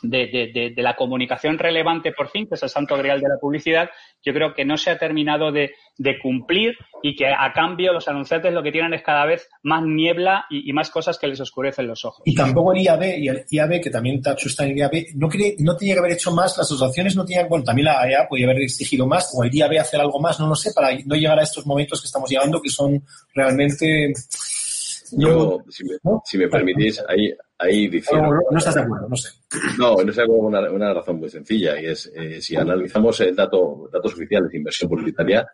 la 0.03 0.95
comunicación 0.95 1.57
relevante 1.57 2.11
por 2.11 2.29
fin, 2.29 2.47
que 2.47 2.55
es 2.55 2.63
el 2.63 2.69
santo 2.69 2.97
grial 2.97 3.21
de 3.21 3.29
la 3.29 3.37
publicidad, 3.39 3.89
yo 4.23 4.33
creo 4.33 4.53
que 4.53 4.65
no 4.65 4.77
se 4.77 4.91
ha 4.91 4.97
terminado 4.97 5.51
de, 5.51 5.71
cumplir 6.21 6.73
y 7.01 7.15
que 7.15 7.27
a 7.27 7.51
cambio 7.53 7.93
los 7.93 8.07
anunciantes 8.07 8.53
lo 8.53 8.63
que 8.63 8.71
tienen 8.71 8.93
es 8.93 9.03
cada 9.03 9.25
vez 9.25 9.47
más 9.63 9.83
niebla 9.83 10.45
y, 10.49 10.71
más 10.73 10.89
cosas 10.89 11.17
que 11.17 11.27
les 11.27 11.39
oscurecen 11.39 11.87
los 11.87 12.03
ojos. 12.05 12.21
Y 12.25 12.33
tampoco 12.33 12.73
el 12.73 12.81
IAB, 12.81 13.03
y 13.19 13.27
el 13.27 13.45
IAB, 13.49 13.81
que 13.81 13.89
también 13.89 14.21
Tacho 14.21 14.47
está 14.47 14.65
en 14.65 14.71
el 14.71 14.77
IAB, 14.77 14.91
no, 15.15 15.29
no 15.59 15.77
tenía 15.77 15.93
que 15.93 15.99
haber 15.99 16.13
hecho 16.13 16.31
más, 16.31 16.57
las 16.57 16.71
asociaciones 16.71 17.15
no 17.15 17.25
tenían, 17.25 17.47
bueno, 17.47 17.63
también 17.63 17.85
la 17.85 18.01
AEA 18.01 18.27
podía 18.27 18.45
haber 18.45 18.61
exigido 18.63 19.07
más, 19.07 19.31
o 19.35 19.43
el 19.43 19.53
IAB 19.53 19.79
hacer 19.79 19.99
algo 19.99 20.19
más, 20.19 20.39
no 20.39 20.47
lo 20.47 20.55
sé, 20.55 20.71
para 20.73 20.89
no 21.05 21.15
llegar 21.15 21.39
a 21.39 21.43
estos 21.43 21.65
momentos 21.65 22.01
que 22.01 22.07
estamos 22.07 22.29
llegando, 22.29 22.61
que 22.61 22.69
son 22.69 23.03
realmente 23.33 24.13
yo, 25.17 25.63
si 25.69 25.83
me, 25.85 25.95
si 26.23 26.37
me 26.37 26.47
permitís, 26.47 27.03
ahí, 27.07 27.33
ahí 27.57 27.89
No, 28.11 28.39
no, 28.51 28.57
estás 28.57 28.75
de 28.75 28.81
acuerdo, 28.81 29.07
no 29.09 29.15
sé. 29.15 29.29
No, 29.77 29.95
no 29.95 30.11
sé 30.13 30.23
una, 30.25 30.71
una 30.71 30.93
razón 30.93 31.19
muy 31.19 31.29
sencilla 31.29 31.79
y 31.79 31.85
es 31.87 32.11
eh, 32.15 32.41
si 32.41 32.55
analizamos 32.55 33.19
el 33.21 33.35
dato, 33.35 33.89
datos 33.91 34.13
oficiales 34.13 34.49
de 34.51 34.57
inversión 34.57 34.89
publicitaria, 34.89 35.47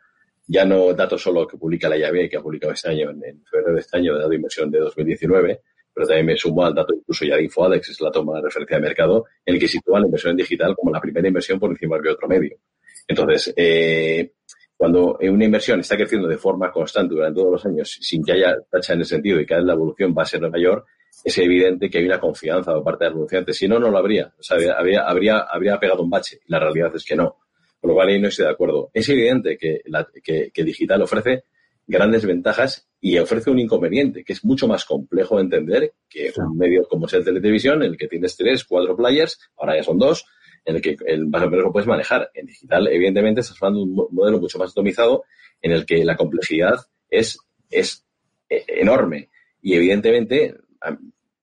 ya 0.48 0.66
no 0.66 0.94
datos 0.94 1.22
solo 1.22 1.48
que 1.48 1.58
publica 1.58 1.88
la 1.90 1.98
IAB, 1.98 2.30
que 2.30 2.38
ha 2.38 2.42
publicado 2.42 2.74
este 2.74 2.90
año, 2.90 3.12
en, 3.12 3.44
febrero 3.46 3.74
de 3.74 3.82
este 3.82 3.98
año, 3.98 4.14
de 4.14 4.20
dato 4.20 4.30
de 4.30 4.36
inversión 4.36 4.72
de 4.72 4.80
2019, 4.80 5.62
pero 5.94 6.08
también 6.08 6.26
me 6.26 6.38
sumo 6.38 6.66
al 6.66 6.74
dato 6.74 6.94
incluso 6.94 7.26
ya 7.26 7.36
de 7.36 7.44
InfoAdex, 7.44 7.90
es 7.90 8.02
la 8.02 8.12
toma 8.12 8.38
de 8.38 8.44
referencia 8.44 8.78
de 8.78 8.82
mercado, 8.82 9.26
en 9.46 9.56
el 9.56 9.60
que 9.60 9.68
sitúa 9.68 10.00
la 10.00 10.06
inversión 10.06 10.32
en 10.32 10.38
digital 10.38 10.76
como 10.76 10.92
la 10.92 11.00
primera 11.00 11.28
inversión 11.28 11.60
por 11.60 11.70
encima 11.70 12.00
de 12.00 12.10
otro 12.10 12.28
medio. 12.28 12.58
Entonces, 13.08 13.54
eh, 13.56 14.32
cuando 14.80 15.18
una 15.20 15.44
inversión 15.44 15.82
está 15.82 15.98
creciendo 15.98 16.26
de 16.26 16.38
forma 16.38 16.72
constante 16.72 17.14
durante 17.14 17.38
todos 17.38 17.52
los 17.52 17.66
años 17.66 17.98
sin 18.00 18.24
que 18.24 18.32
haya 18.32 18.56
tacha 18.72 18.94
en 18.94 19.02
ese 19.02 19.16
sentido 19.16 19.38
y 19.38 19.46
cada 19.46 19.60
vez 19.60 19.68
la 19.68 19.74
evolución 19.74 20.16
va 20.18 20.24
a 20.24 20.26
ser 20.26 20.40
mayor, 20.50 20.86
es 21.22 21.38
evidente 21.38 21.90
que 21.90 21.98
hay 21.98 22.06
una 22.06 22.18
confianza 22.18 22.72
por 22.72 22.86
parte 22.86 23.04
de 23.04 23.10
los 23.10 23.18
anunciantes. 23.18 23.58
Si 23.58 23.68
no, 23.68 23.78
no 23.78 23.92
lo 23.92 23.98
habría. 23.98 24.34
O 24.40 24.42
sea, 24.42 24.56
habría, 24.78 25.02
habría, 25.02 25.40
habría 25.40 25.78
pegado 25.78 26.02
un 26.02 26.10
bache. 26.10 26.40
La 26.48 26.60
realidad 26.60 26.96
es 26.96 27.04
que 27.04 27.18
no. 27.18 27.40
Con 27.82 27.90
lo 27.90 27.94
cual 27.94 28.08
ahí 28.08 28.22
no 28.22 28.30
estoy 28.30 28.46
de 28.46 28.52
acuerdo. 28.52 28.90
Es 28.94 29.10
evidente 29.10 29.58
que, 29.58 29.82
la, 29.88 30.08
que, 30.24 30.50
que 30.54 30.64
digital 30.64 31.02
ofrece 31.02 31.44
grandes 31.86 32.26
ventajas 32.26 32.88
y 33.02 33.18
ofrece 33.18 33.50
un 33.50 33.60
inconveniente 33.60 34.24
que 34.24 34.32
es 34.32 34.46
mucho 34.46 34.66
más 34.66 34.86
complejo 34.86 35.36
de 35.36 35.42
entender 35.42 35.94
que 36.08 36.32
un 36.38 36.58
medio 36.58 36.88
como 36.88 37.08
es 37.08 37.14
el 37.14 37.26
televisión, 37.26 37.84
en 37.84 37.92
el 37.92 37.98
que 37.98 38.08
tienes 38.08 38.38
tres, 38.38 38.64
cuatro 38.64 38.96
players, 38.96 39.40
ahora 39.58 39.76
ya 39.76 39.84
son 39.84 39.98
dos, 39.98 40.26
en 40.66 40.76
el 40.76 40.82
que 40.82 40.98
el 41.06 41.28
más 41.28 41.44
o 41.44 41.50
menos 41.50 41.66
lo 41.66 41.72
puedes 41.72 41.88
manejar. 41.88 42.30
En 42.34 42.46
digital, 42.46 42.88
evidentemente, 42.88 43.42
estás 43.42 43.62
hablando 43.62 43.80
de 43.80 43.92
un 43.92 44.16
modelo 44.16 44.40
mucho 44.40 44.60
más 44.60 44.72
atomizado 44.72 45.24
en 45.62 45.72
el 45.72 45.86
que 45.86 46.04
la 46.04 46.16
complejidad 46.16 46.76
es, 47.10 47.40
es 47.70 48.06
e, 48.50 48.64
enorme. 48.68 49.30
Y 49.62 49.76
evidentemente 49.76 50.56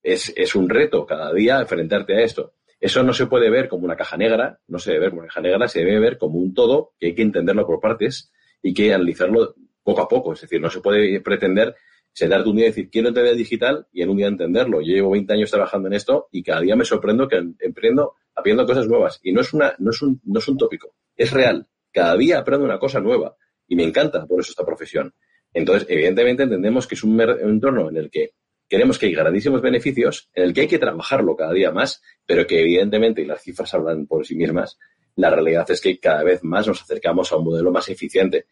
es, 0.03 0.33
es 0.37 0.55
un 0.55 0.69
reto 0.69 1.05
cada 1.07 1.33
día 1.33 1.61
enfrentarte 1.61 2.15
a 2.15 2.23
esto. 2.23 2.55
Eso 2.81 3.03
no 3.03 3.13
se 3.13 3.27
puede 3.27 3.51
ver 3.51 3.69
como 3.69 3.85
una 3.85 3.97
caja 3.97 4.17
negra, 4.17 4.61
no 4.69 4.79
se 4.79 4.93
debe 4.93 5.03
ver 5.03 5.11
como 5.11 5.21
una 5.21 5.29
caja 5.29 5.41
negra, 5.41 5.69
se 5.69 5.81
debe 5.81 5.99
ver 5.99 6.19
como 6.19 6.39
un 6.39 6.55
todo 6.55 6.93
que 6.99 7.07
hay 7.07 7.15
que 7.15 7.23
entenderlo 7.23 7.67
por 7.67 7.81
partes 7.81 8.31
y 8.63 8.75
que 8.75 8.93
analizarlo 8.93 9.55
poco 9.83 10.03
a 10.03 10.09
poco. 10.09 10.35
Es 10.35 10.43
decir, 10.43 10.61
no 10.61 10.71
se 10.71 10.81
puede 10.81 11.21
pretender 11.21 11.75
sentarte 12.17 12.49
un 12.49 12.57
día 12.57 12.65
y 12.65 12.69
decir, 12.71 12.89
quiero 12.89 13.09
entender 13.09 13.37
digital 13.37 13.87
y 13.93 14.01
en 14.01 14.09
un 14.09 14.17
día 14.17 14.27
entenderlo. 14.27 14.81
Yo 14.81 14.95
llevo 14.95 15.11
20 15.11 15.35
años 15.35 15.51
trabajando 15.51 15.89
en 15.89 15.93
esto 15.93 16.29
y 16.33 16.43
cada 16.43 16.63
día 16.63 16.75
me 16.75 16.87
sorprendo 16.87 17.29
que 17.29 17.37
emprendo 17.37 18.15
aprendiendo 18.35 18.67
cosas 18.67 18.89
nuevas. 18.89 19.21
Y 19.23 19.33
no 19.33 19.43
es, 19.43 19.53
una, 19.53 19.75
no, 19.79 19.91
es 19.91 20.01
un, 20.01 20.19
no 20.25 20.39
es 20.39 20.49
un 20.49 20.57
tópico, 20.57 20.95
es 21.15 21.31
real. 21.31 21.67
Cada 21.93 22.17
día 22.17 22.39
aprendo 22.39 22.65
una 22.65 22.79
cosa 22.79 23.01
nueva 23.01 23.37
y 23.69 23.77
me 23.77 23.85
encanta 23.85 24.27
por 24.27 24.41
eso 24.41 24.53
esta 24.53 24.65
profesión. 24.65 25.13
Entonces, 25.53 25.87
evidentemente 25.91 26.45
entendemos 26.45 26.87
que 26.87 26.95
es 26.95 27.05
un, 27.05 27.21
entorno 27.21 27.91
en 27.91 27.99
el 27.99 28.11
que 28.11 28.31
queremos 28.67 28.99
que 28.99 29.07
hay 29.07 29.15
grandísimos 29.15 29.61
beneficios, 29.61 30.31
en 30.33 30.45
el 30.45 30.55
que 30.55 30.63
hay 30.63 30.69
que 30.69 30.79
trabajarlo 30.79 31.37
cada 31.37 31.53
día 31.53 31.71
más, 31.71 32.01
pero 32.25 32.47
que 32.47 32.63
evidentemente, 32.63 33.21
y 33.21 33.27
las 33.27 33.43
cifras 33.43 33.75
hablan 33.75 34.07
por 34.07 34.27
sí 34.27 34.37
mismas, 34.37 34.79
la 35.17 35.29
realidad 35.29 35.71
es 35.71 35.83
que 35.83 35.99
cada 35.99 36.25
vez 36.25 36.43
más 36.43 36.67
nos 36.67 36.81
acercamos 36.81 37.31
a 37.31 37.37
un 37.37 37.45
modelo 37.45 37.71
más 37.71 37.91
eficiente. 37.91 38.47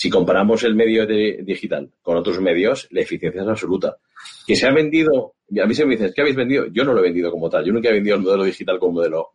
Si 0.00 0.08
comparamos 0.08 0.62
el 0.62 0.74
medio 0.74 1.06
digital 1.06 1.90
con 2.00 2.16
otros 2.16 2.40
medios, 2.40 2.88
la 2.90 3.02
eficiencia 3.02 3.42
es 3.42 3.48
absoluta. 3.48 3.98
Que 4.46 4.56
se 4.56 4.66
ha 4.66 4.72
vendido 4.72 5.34
a 5.62 5.66
mí 5.66 5.74
se 5.74 5.84
me 5.84 5.92
dicen, 5.92 6.10
¿qué 6.14 6.22
habéis 6.22 6.36
vendido? 6.36 6.68
Yo 6.72 6.84
no 6.84 6.94
lo 6.94 7.00
he 7.00 7.02
vendido 7.02 7.30
como 7.30 7.50
tal. 7.50 7.66
Yo 7.66 7.72
nunca 7.74 7.90
he 7.90 7.92
vendido 7.92 8.16
el 8.16 8.22
modelo 8.22 8.44
digital 8.44 8.78
como 8.78 8.92
modelo 8.92 9.32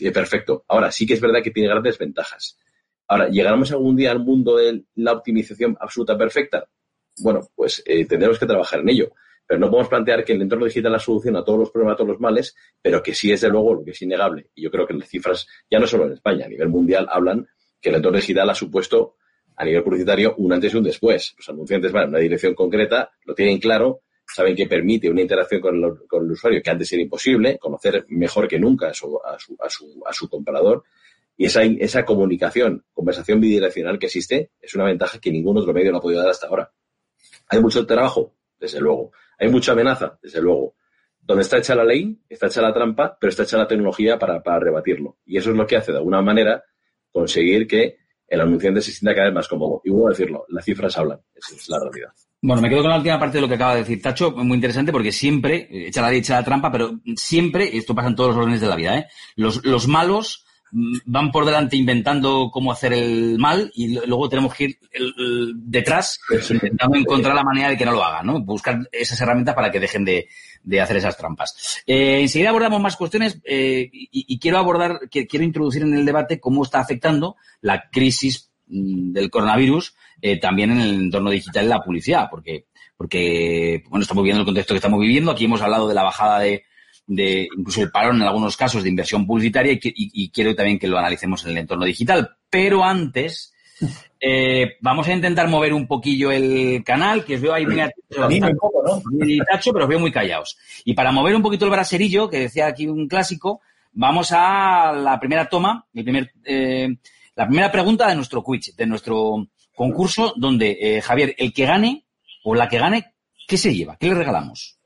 eh, 0.00 0.10
perfecto. 0.10 0.64
Ahora, 0.66 0.90
sí 0.90 1.06
que 1.06 1.14
es 1.14 1.20
verdad 1.20 1.40
que 1.40 1.52
tiene 1.52 1.68
grandes 1.68 1.98
ventajas. 1.98 2.58
Ahora, 3.06 3.28
¿llegaremos 3.28 3.70
algún 3.70 3.94
día 3.94 4.10
al 4.10 4.18
mundo 4.18 4.56
de 4.56 4.82
la 4.96 5.12
optimización 5.12 5.76
absoluta 5.78 6.18
perfecta? 6.18 6.66
Bueno, 7.18 7.48
pues 7.54 7.80
eh, 7.86 8.04
tendremos 8.04 8.40
que 8.40 8.46
trabajar 8.46 8.80
en 8.80 8.88
ello. 8.88 9.12
Pero 9.46 9.60
no 9.60 9.70
podemos 9.70 9.88
plantear 9.88 10.24
que 10.24 10.32
el 10.32 10.42
entorno 10.42 10.64
digital 10.64 10.90
la 10.90 10.98
solución 10.98 11.36
a 11.36 11.44
todos 11.44 11.60
los 11.60 11.70
problemas, 11.70 11.94
a 11.94 11.96
todos 11.98 12.10
los 12.10 12.20
males, 12.20 12.56
pero 12.82 13.00
que 13.00 13.14
sí 13.14 13.30
es 13.30 13.40
de 13.42 13.50
luego 13.50 13.74
lo 13.74 13.84
que 13.84 13.92
es 13.92 14.02
innegable. 14.02 14.50
Y 14.56 14.62
yo 14.62 14.70
creo 14.72 14.84
que 14.84 14.94
las 14.94 15.08
cifras, 15.08 15.46
ya 15.70 15.78
no 15.78 15.86
solo 15.86 16.06
en 16.06 16.14
España, 16.14 16.46
a 16.46 16.48
nivel 16.48 16.70
mundial, 16.70 17.06
hablan 17.08 17.46
que 17.80 17.90
el 17.90 17.94
entorno 17.94 18.18
digital 18.18 18.50
ha 18.50 18.54
supuesto 18.54 19.17
a 19.58 19.64
nivel 19.64 19.82
publicitario 19.82 20.34
un 20.38 20.52
antes 20.52 20.72
y 20.72 20.76
un 20.76 20.84
después. 20.84 21.34
Los 21.36 21.48
anunciantes 21.48 21.90
van 21.90 22.04
en 22.04 22.08
una 22.10 22.18
dirección 22.20 22.54
concreta, 22.54 23.10
lo 23.24 23.34
tienen 23.34 23.58
claro, 23.58 24.02
saben 24.24 24.54
que 24.54 24.66
permite 24.66 25.10
una 25.10 25.20
interacción 25.20 25.60
con 25.60 25.74
el, 25.74 26.06
con 26.06 26.24
el 26.24 26.30
usuario 26.30 26.62
que 26.62 26.70
antes 26.70 26.92
era 26.92 27.02
imposible, 27.02 27.58
conocer 27.58 28.06
mejor 28.08 28.46
que 28.46 28.58
nunca 28.58 28.88
a 28.90 28.94
su, 28.94 29.18
a 29.24 29.36
su, 29.38 30.00
a 30.06 30.12
su, 30.12 30.28
comprador. 30.28 30.84
Y 31.36 31.46
esa, 31.46 31.64
esa 31.64 32.04
comunicación, 32.04 32.84
conversación 32.92 33.40
bidireccional 33.40 33.98
que 33.98 34.06
existe, 34.06 34.52
es 34.60 34.74
una 34.74 34.84
ventaja 34.84 35.18
que 35.18 35.32
ningún 35.32 35.58
otro 35.58 35.72
medio 35.72 35.90
no 35.90 35.98
ha 35.98 36.02
podido 36.02 36.20
dar 36.20 36.30
hasta 36.30 36.46
ahora. 36.46 36.72
¿Hay 37.48 37.60
mucho 37.60 37.84
trabajo? 37.84 38.34
Desde 38.60 38.80
luego. 38.80 39.10
¿Hay 39.38 39.48
mucha 39.48 39.72
amenaza? 39.72 40.18
Desde 40.22 40.40
luego. 40.40 40.76
Donde 41.20 41.42
está 41.42 41.58
hecha 41.58 41.74
la 41.74 41.84
ley, 41.84 42.16
está 42.28 42.46
hecha 42.46 42.62
la 42.62 42.72
trampa, 42.72 43.16
pero 43.20 43.30
está 43.30 43.42
hecha 43.42 43.58
la 43.58 43.66
tecnología 43.66 44.18
para, 44.18 44.40
para 44.40 44.60
rebatirlo. 44.60 45.18
Y 45.26 45.36
eso 45.36 45.50
es 45.50 45.56
lo 45.56 45.66
que 45.66 45.76
hace, 45.76 45.92
de 45.92 45.98
alguna 45.98 46.22
manera, 46.22 46.62
conseguir 47.10 47.66
que 47.66 47.98
el 48.28 48.40
anunciante 48.40 48.80
se 48.80 48.92
sienta 48.92 49.14
cada 49.14 49.28
vez 49.28 49.34
más 49.34 49.48
cómodo. 49.48 49.80
Y 49.84 49.90
vuelvo 49.90 50.08
a 50.08 50.10
decirlo, 50.10 50.44
las 50.48 50.64
cifras 50.64 50.96
hablan. 50.98 51.18
Esa 51.34 51.56
es 51.56 51.68
la 51.68 51.78
realidad. 51.80 52.10
Bueno, 52.40 52.62
me 52.62 52.68
quedo 52.68 52.82
con 52.82 52.90
la 52.90 52.98
última 52.98 53.18
parte 53.18 53.38
de 53.38 53.42
lo 53.42 53.48
que 53.48 53.54
acaba 53.54 53.74
de 53.74 53.80
decir 53.80 54.00
Tacho, 54.00 54.30
muy 54.30 54.54
interesante 54.54 54.92
porque 54.92 55.10
siempre, 55.10 55.68
echa 55.88 56.02
la 56.02 56.12
echa 56.12 56.36
la 56.36 56.44
trampa, 56.44 56.70
pero 56.70 57.00
siempre, 57.16 57.76
esto 57.76 57.96
pasa 57.96 58.08
en 58.08 58.14
todos 58.14 58.30
los 58.30 58.38
órdenes 58.38 58.60
de 58.60 58.68
la 58.68 58.76
vida, 58.76 58.96
¿eh? 58.96 59.06
los, 59.34 59.64
los 59.64 59.88
malos 59.88 60.46
van 60.70 61.30
por 61.30 61.44
delante 61.44 61.76
inventando 61.76 62.50
cómo 62.52 62.72
hacer 62.72 62.92
el 62.92 63.38
mal 63.38 63.70
y 63.74 63.94
luego 64.06 64.28
tenemos 64.28 64.54
que 64.54 64.64
ir 64.64 64.78
detrás 65.56 66.20
intentando 66.50 66.96
encontrar 66.96 67.34
la 67.34 67.42
manera 67.42 67.70
de 67.70 67.76
que 67.76 67.84
no 67.84 67.92
lo 67.92 68.04
hagan, 68.04 68.26
¿no? 68.26 68.40
Buscar 68.40 68.78
esas 68.92 69.20
herramientas 69.20 69.54
para 69.54 69.70
que 69.70 69.80
dejen 69.80 70.04
de, 70.04 70.28
de 70.62 70.80
hacer 70.80 70.98
esas 70.98 71.16
trampas. 71.16 71.82
Eh, 71.86 72.20
enseguida 72.20 72.50
abordamos 72.50 72.80
más 72.80 72.96
cuestiones 72.96 73.40
eh, 73.44 73.88
y, 73.92 74.08
y, 74.12 74.38
quiero 74.38 74.58
abordar, 74.58 75.00
quiero 75.10 75.44
introducir 75.44 75.82
en 75.82 75.94
el 75.94 76.04
debate 76.04 76.40
cómo 76.40 76.62
está 76.62 76.80
afectando 76.80 77.36
la 77.60 77.88
crisis 77.90 78.50
mm, 78.66 79.12
del 79.12 79.30
coronavirus 79.30 79.94
eh, 80.20 80.38
también 80.38 80.72
en 80.72 80.80
el 80.80 80.94
entorno 80.94 81.30
digital 81.30 81.64
y 81.64 81.68
la 81.68 81.82
publicidad, 81.82 82.28
porque, 82.28 82.66
porque, 82.96 83.84
bueno, 83.88 84.02
estamos 84.02 84.24
viendo 84.24 84.40
el 84.40 84.46
contexto 84.46 84.74
que 84.74 84.78
estamos 84.78 85.00
viviendo. 85.00 85.30
Aquí 85.30 85.44
hemos 85.44 85.62
hablado 85.62 85.88
de 85.88 85.94
la 85.94 86.02
bajada 86.02 86.40
de, 86.40 86.64
de 87.08 87.48
incluso 87.56 87.82
el 87.82 87.90
parón 87.90 88.16
en 88.16 88.28
algunos 88.28 88.56
casos 88.56 88.84
de 88.84 88.90
inversión 88.90 89.26
publicitaria 89.26 89.72
y, 89.72 89.80
y 89.82 90.30
quiero 90.30 90.54
también 90.54 90.78
que 90.78 90.86
lo 90.86 90.98
analicemos 90.98 91.44
en 91.44 91.50
el 91.52 91.58
entorno 91.58 91.86
digital. 91.86 92.36
Pero 92.48 92.84
antes, 92.84 93.52
eh, 94.20 94.76
vamos 94.80 95.06
a 95.08 95.14
intentar 95.14 95.48
mover 95.48 95.72
un 95.72 95.86
poquillo 95.86 96.30
el 96.30 96.82
canal, 96.84 97.24
que 97.24 97.36
os 97.36 97.40
veo 97.40 97.54
ahí 97.54 97.66
muy 97.66 97.76
tacho, 99.48 99.72
pero 99.72 99.84
os 99.84 99.88
veo 99.88 100.00
muy 100.00 100.12
callados. 100.12 100.58
Y 100.84 100.94
para 100.94 101.12
mover 101.12 101.34
un 101.34 101.42
poquito 101.42 101.64
el 101.64 101.70
braserillo, 101.70 102.28
que 102.28 102.40
decía 102.40 102.66
aquí 102.66 102.86
un 102.86 103.08
clásico, 103.08 103.60
vamos 103.92 104.32
a 104.32 104.92
la 104.92 105.18
primera 105.20 105.48
toma, 105.48 105.86
el 105.94 106.04
primer, 106.04 106.32
eh, 106.44 106.88
la 107.36 107.46
primera 107.46 107.70
pregunta 107.70 108.08
de 108.08 108.16
nuestro 108.16 108.42
quiz, 108.42 108.74
de 108.76 108.86
nuestro 108.86 109.46
concurso, 109.74 110.34
donde, 110.36 110.76
eh, 110.80 111.00
Javier, 111.00 111.34
el 111.38 111.52
que 111.52 111.66
gane 111.66 112.04
o 112.44 112.54
la 112.54 112.68
que 112.68 112.78
gane, 112.78 113.14
¿qué 113.46 113.56
se 113.56 113.74
lleva? 113.74 113.96
¿Qué 113.96 114.08
le 114.08 114.14
regalamos? 114.14 114.77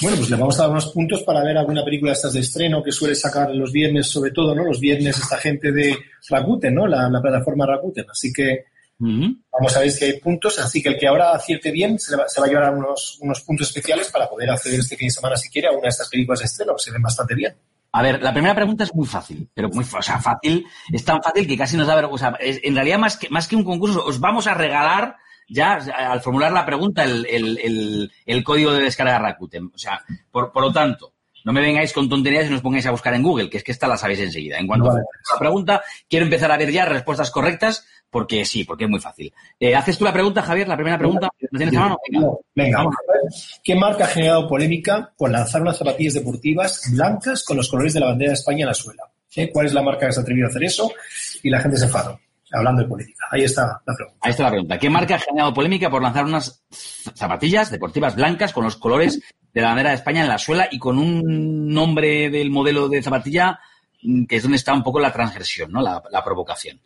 Bueno, 0.00 0.16
pues 0.16 0.30
le 0.30 0.36
vamos 0.36 0.58
a 0.58 0.62
dar 0.62 0.70
unos 0.70 0.92
puntos 0.92 1.22
para 1.24 1.42
ver 1.44 1.58
alguna 1.58 1.84
película 1.84 2.10
de 2.10 2.14
estas 2.14 2.32
de 2.32 2.40
estreno 2.40 2.82
que 2.82 2.92
suele 2.92 3.14
sacar 3.14 3.50
los 3.54 3.70
viernes, 3.70 4.08
sobre 4.08 4.30
todo, 4.30 4.54
¿no? 4.54 4.64
Los 4.64 4.80
viernes 4.80 5.18
esta 5.18 5.36
gente 5.36 5.72
de 5.72 5.96
Rakuten, 6.28 6.74
¿no? 6.74 6.86
La, 6.86 7.10
plataforma 7.20 7.66
Rakuten. 7.66 8.06
Así 8.10 8.32
que 8.32 8.64
vamos 8.98 9.76
a 9.76 9.80
ver 9.80 9.90
si 9.90 10.06
hay 10.06 10.20
puntos. 10.20 10.58
Así 10.58 10.82
que 10.82 10.90
el 10.90 10.98
que 10.98 11.06
ahora 11.06 11.32
acierte 11.32 11.70
bien 11.70 11.98
se, 11.98 12.16
va, 12.16 12.24
a 12.24 12.46
llevar 12.46 12.74
unos, 12.74 13.18
unos 13.20 13.40
puntos 13.42 13.68
especiales 13.68 14.10
para 14.10 14.28
poder 14.28 14.50
acceder 14.50 14.80
este 14.80 14.96
fin 14.96 15.08
de 15.08 15.12
semana, 15.12 15.36
si 15.36 15.50
quiere, 15.50 15.68
a 15.68 15.72
una 15.72 15.82
de 15.82 15.88
estas 15.88 16.08
películas 16.08 16.40
de 16.40 16.46
estreno, 16.46 16.74
que 16.76 16.82
se 16.82 16.92
ven 16.92 17.02
bastante 17.02 17.34
bien. 17.34 17.54
A 17.92 18.02
ver, 18.02 18.22
la 18.22 18.32
primera 18.32 18.54
pregunta 18.54 18.84
es 18.84 18.94
muy 18.94 19.06
fácil, 19.06 19.50
pero 19.52 19.68
muy 19.68 19.84
o 19.84 20.02
sea, 20.02 20.20
fácil, 20.20 20.64
es 20.92 21.04
tan 21.04 21.20
fácil 21.20 21.46
que 21.46 21.58
casi 21.58 21.76
nos 21.76 21.88
da 21.88 21.96
vergüenza. 21.96 22.32
en 22.40 22.74
realidad, 22.74 22.98
más 22.98 23.16
que, 23.16 23.28
más 23.28 23.48
que 23.48 23.56
un 23.56 23.64
concurso, 23.64 24.04
os 24.04 24.20
vamos 24.20 24.46
a 24.46 24.54
regalar 24.54 25.16
ya 25.50 25.74
al 25.74 26.20
formular 26.20 26.52
la 26.52 26.64
pregunta 26.64 27.04
el, 27.04 27.26
el, 27.26 28.10
el, 28.24 28.44
código 28.44 28.72
de 28.72 28.84
descarga 28.84 29.18
Rakuten. 29.18 29.70
O 29.74 29.78
sea, 29.78 30.00
por, 30.30 30.52
por, 30.52 30.62
lo 30.62 30.72
tanto, 30.72 31.12
no 31.44 31.52
me 31.52 31.60
vengáis 31.60 31.92
con 31.92 32.08
tonterías 32.08 32.46
y 32.46 32.50
nos 32.50 32.60
pongáis 32.60 32.86
a 32.86 32.92
buscar 32.92 33.14
en 33.14 33.22
Google, 33.22 33.50
que 33.50 33.58
es 33.58 33.64
que 33.64 33.72
esta 33.72 33.88
la 33.88 33.96
sabéis 33.96 34.20
enseguida. 34.20 34.58
En 34.58 34.66
cuanto 34.66 34.90
a 34.90 34.94
la 34.94 35.38
pregunta, 35.38 35.82
quiero 36.08 36.24
empezar 36.24 36.52
a 36.52 36.56
ver 36.56 36.70
ya 36.70 36.84
respuestas 36.84 37.30
correctas, 37.30 37.84
porque 38.08 38.44
sí, 38.44 38.64
porque 38.64 38.84
es 38.84 38.90
muy 38.90 39.00
fácil. 39.00 39.32
Eh, 39.58 39.74
¿Haces 39.74 39.98
tú 39.98 40.04
la 40.04 40.12
pregunta, 40.12 40.42
Javier? 40.42 40.68
La 40.68 40.76
primera 40.76 40.98
pregunta. 40.98 41.28
¿Lo 41.50 41.58
tienes 41.58 41.76
a 41.76 41.80
mano? 41.80 41.98
Venga. 42.54 42.78
vamos 42.78 42.94
a 42.94 43.12
ver. 43.12 43.20
¿Qué 43.62 43.74
marca 43.74 44.04
ha 44.04 44.08
generado 44.08 44.48
polémica 44.48 45.12
por 45.16 45.30
lanzar 45.30 45.62
unas 45.62 45.78
zapatillas 45.78 46.14
deportivas 46.14 46.82
blancas 46.92 47.44
con 47.44 47.56
los 47.56 47.68
colores 47.68 47.94
de 47.94 48.00
la 48.00 48.06
bandera 48.06 48.30
de 48.30 48.34
España 48.34 48.60
en 48.60 48.68
la 48.68 48.74
suela? 48.74 49.02
¿Eh? 49.34 49.50
¿Cuál 49.52 49.66
es 49.66 49.74
la 49.74 49.82
marca 49.82 50.06
que 50.06 50.12
se 50.12 50.20
ha 50.20 50.22
atrevido 50.22 50.46
a 50.46 50.50
hacer 50.50 50.64
eso? 50.64 50.92
Y 51.42 51.50
la 51.50 51.60
gente 51.60 51.76
se 51.76 51.84
enfadó 51.84 52.18
hablando 52.52 52.82
de 52.82 52.88
política. 52.88 53.26
Ahí 53.30 53.44
está 53.44 53.80
la 53.86 53.94
pregunta. 53.94 54.18
Ahí 54.20 54.30
está 54.30 54.42
la 54.44 54.50
pregunta. 54.50 54.78
¿Qué 54.78 54.90
marca 54.90 55.14
ha 55.14 55.18
generado 55.18 55.54
polémica 55.54 55.90
por 55.90 56.02
lanzar 56.02 56.24
unas 56.24 56.64
zapatillas 56.70 57.70
deportivas 57.70 58.16
blancas 58.16 58.52
con 58.52 58.64
los 58.64 58.76
colores 58.76 59.20
de 59.52 59.60
la 59.60 59.68
bandera 59.68 59.90
de 59.90 59.96
España 59.96 60.22
en 60.22 60.28
la 60.28 60.38
suela 60.38 60.68
y 60.70 60.78
con 60.78 60.98
un 60.98 61.68
nombre 61.68 62.30
del 62.30 62.50
modelo 62.50 62.88
de 62.88 63.02
zapatilla 63.02 63.58
mm, 64.02 64.24
que 64.26 64.36
es 64.36 64.42
donde 64.42 64.56
está 64.56 64.72
un 64.72 64.82
poco 64.82 65.00
la 65.00 65.12
transgresión, 65.12 65.72
¿no? 65.72 65.80
La, 65.80 66.24
provocación. 66.24 66.80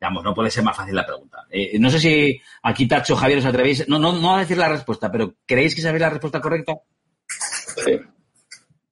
Digamos, 0.00 0.24
no 0.24 0.34
puede 0.34 0.50
ser 0.50 0.64
más 0.64 0.76
fácil 0.76 0.94
la 0.94 1.06
pregunta. 1.06 1.46
Eh, 1.50 1.78
no 1.78 1.90
sé 1.90 2.00
si 2.00 2.40
aquí 2.62 2.86
Tacho, 2.88 3.16
Javier, 3.16 3.38
os 3.38 3.46
atrevéis, 3.46 3.88
no, 3.88 3.98
no, 3.98 4.12
no 4.12 4.36
a 4.36 4.40
decir 4.40 4.56
la 4.56 4.68
respuesta, 4.68 5.10
pero 5.10 5.34
¿creéis 5.46 5.74
que 5.74 5.82
sabéis 5.82 6.02
la 6.02 6.10
respuesta 6.10 6.40
correcta? 6.40 6.74
Sí. 7.84 7.98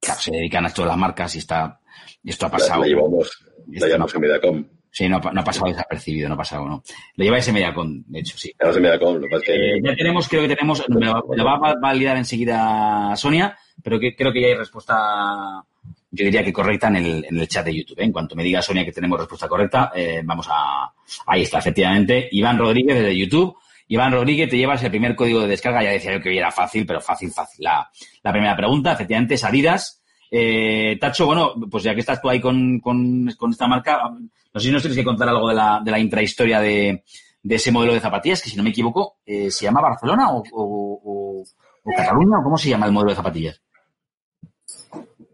Claro, 0.01 0.21
se 0.21 0.31
dedican 0.31 0.65
a 0.65 0.69
esto 0.69 0.83
de 0.83 0.89
las 0.89 0.97
marcas 0.97 1.35
y 1.35 1.39
está, 1.39 1.81
esto 2.25 2.47
ha 2.47 2.51
pasado. 2.51 2.83
La, 2.83 2.87
llevamos, 2.87 3.45
la 3.67 3.87
llevamos 3.87 4.15
en 4.15 4.21
Mediacom. 4.21 4.78
Sí, 4.91 5.09
no, 5.09 5.21
no 5.21 5.41
ha 5.41 5.45
pasado 5.45 5.67
desapercibido, 5.67 6.29
no 6.29 6.35
ha 6.35 6.39
pasado, 6.39 6.67
¿no? 6.67 6.83
Lo 7.17 7.25
lleva 7.25 7.39
ese 7.39 7.53
Mediacom, 7.53 8.03
de 8.07 8.21
hecho, 8.21 8.39
sí. 8.39 8.53
Ese 8.59 8.81
Mediacom, 8.81 9.17
lo 9.17 9.41
que 9.41 9.53
eh, 9.55 9.81
ya 9.83 9.95
tenemos, 9.95 10.29
creo 10.29 10.43
que 10.43 10.55
tenemos, 10.55 10.85
me 10.89 11.07
lo 11.07 11.45
va 11.45 11.71
a 11.71 11.75
validar 11.81 12.17
enseguida 12.17 13.15
Sonia, 13.17 13.57
pero 13.83 14.01
que, 14.01 14.17
creo 14.17 14.33
que 14.33 14.41
ya 14.41 14.47
hay 14.49 14.55
respuesta, 14.55 15.63
yo 16.11 16.25
diría 16.25 16.43
que 16.43 16.53
correcta 16.53 16.89
en 16.89 16.97
el, 16.97 17.27
en 17.29 17.39
el 17.39 17.49
chat 17.49 17.65
de 17.65 17.77
YouTube. 17.77 18.01
¿eh? 18.01 18.05
En 18.05 18.13
cuanto 18.13 18.35
me 18.35 18.43
diga 18.43 18.63
Sonia 18.63 18.85
que 18.85 18.93
tenemos 18.93 19.19
respuesta 19.19 19.49
correcta, 19.49 19.93
eh, 19.95 20.23
vamos 20.25 20.49
a... 20.51 20.93
Ahí 21.27 21.43
está, 21.43 21.59
efectivamente. 21.59 22.29
Iván 22.33 22.59
Rodríguez 22.59 22.97
desde 22.97 23.17
YouTube. 23.17 23.57
Iván 23.89 24.13
Rodríguez, 24.13 24.51
te 24.51 24.57
llevas 24.57 24.83
el 24.83 24.91
primer 24.91 25.15
código 25.15 25.41
de 25.41 25.49
descarga. 25.49 25.83
Ya 25.83 25.91
decía 25.91 26.13
yo 26.15 26.21
que 26.21 26.37
era 26.37 26.51
fácil, 26.51 26.85
pero 26.87 27.01
fácil, 27.01 27.31
fácil. 27.31 27.65
La, 27.65 27.89
la 28.23 28.33
primera 28.33 28.57
pregunta, 28.57 28.93
efectivamente, 28.93 29.35
es 29.35 29.45
Adidas. 29.45 30.03
Eh, 30.31 30.97
Tacho, 31.01 31.27
bueno, 31.27 31.55
pues 31.71 31.85
ya 31.85 31.95
que 31.95 32.01
estás 32.01 32.21
tú 32.21 32.29
ahí 32.29 32.41
con, 32.41 32.81
con, 32.81 33.31
con 33.37 33.51
esta 33.51 33.67
marca, 33.67 34.03
no 34.11 34.61
sé 34.61 34.67
si 34.67 34.73
nos 34.73 34.83
tienes 34.83 34.99
que 34.99 35.05
contar 35.05 35.29
algo 35.29 35.49
de 35.49 35.55
la, 35.55 35.81
de 35.85 35.91
la 35.91 35.99
intrahistoria 35.99 36.61
de, 36.61 37.03
de 37.43 37.55
ese 37.55 37.73
modelo 37.73 37.95
de 37.95 38.01
zapatillas, 38.01 38.43
que 38.43 38.51
si 38.51 38.57
no 38.57 38.63
me 38.63 38.71
equivoco, 38.71 39.19
eh, 39.25 39.51
¿se 39.51 39.65
llama 39.65 39.81
Barcelona 39.81 40.33
o, 40.33 40.43
o, 40.53 41.43
o, 41.85 41.93
Cataluña 41.97 42.39
o 42.39 42.43
cómo 42.43 42.59
se 42.59 42.69
llama 42.69 42.87
el 42.87 42.93
modelo 42.93 43.11
de 43.11 43.17
zapatillas? 43.17 43.63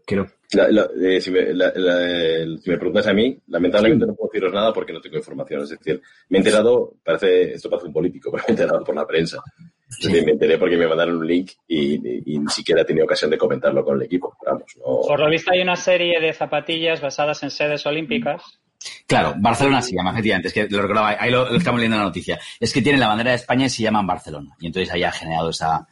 Creo. 0.05 0.25
Eh, 0.53 1.19
si, 1.19 1.31
me, 1.31 1.47
si, 1.47 2.69
me, 2.69 2.77
preguntas 2.77 3.07
a 3.07 3.13
mí, 3.13 3.37
lamentablemente 3.47 4.05
no 4.05 4.15
puedo 4.15 4.29
deciros 4.31 4.53
nada 4.53 4.71
porque 4.71 4.93
no 4.93 5.01
tengo 5.01 5.17
información. 5.17 5.63
Es 5.63 5.71
decir, 5.71 6.01
me 6.29 6.37
he 6.37 6.41
enterado, 6.41 6.93
parece, 7.03 7.53
esto 7.53 7.69
parece 7.69 7.87
un 7.87 7.93
político, 7.93 8.31
pero 8.31 8.43
me 8.43 8.47
he 8.47 8.51
enterado 8.51 8.83
por 8.83 8.95
la 8.95 9.07
prensa. 9.07 9.41
Me 10.09 10.19
enteré 10.19 10.57
porque 10.57 10.77
me 10.77 10.87
mandaron 10.87 11.17
un 11.17 11.27
link 11.27 11.51
y, 11.67 11.99
ni 11.99 12.49
siquiera 12.49 12.81
he 12.81 12.85
tenido 12.85 13.05
ocasión 13.05 13.29
de 13.31 13.37
comentarlo 13.37 13.83
con 13.83 13.97
el 13.97 14.03
equipo. 14.03 14.35
Vamos, 14.45 14.63
Por 14.83 15.19
lo 15.19 15.29
visto 15.29 15.51
hay 15.51 15.61
una 15.61 15.75
serie 15.75 16.19
de 16.19 16.33
zapatillas 16.33 17.01
basadas 17.01 17.43
en 17.43 17.51
sedes 17.51 17.85
olímpicas 17.85 18.41
Claro, 19.07 19.33
Barcelona 19.37 19.81
se 19.81 19.95
llama, 19.95 20.11
efectivamente, 20.11 20.47
es 20.49 20.53
que 20.53 20.67
lo 20.67 20.81
recordaba, 20.81 21.15
ahí 21.19 21.31
lo, 21.31 21.55
estamos 21.55 21.79
leyendo 21.79 21.95
en 21.95 22.01
la 22.01 22.07
noticia. 22.07 22.39
Es 22.59 22.73
que 22.73 22.81
tiene 22.81 22.99
la 22.99 23.07
bandera 23.07 23.31
de 23.31 23.37
España 23.37 23.65
y 23.65 23.69
se 23.69 23.83
llaman 23.83 24.05
Barcelona. 24.05 24.55
Y 24.59 24.67
entonces 24.67 24.93
ahí 24.93 25.03
ha 25.03 25.11
generado 25.11 25.49
esa, 25.49 25.87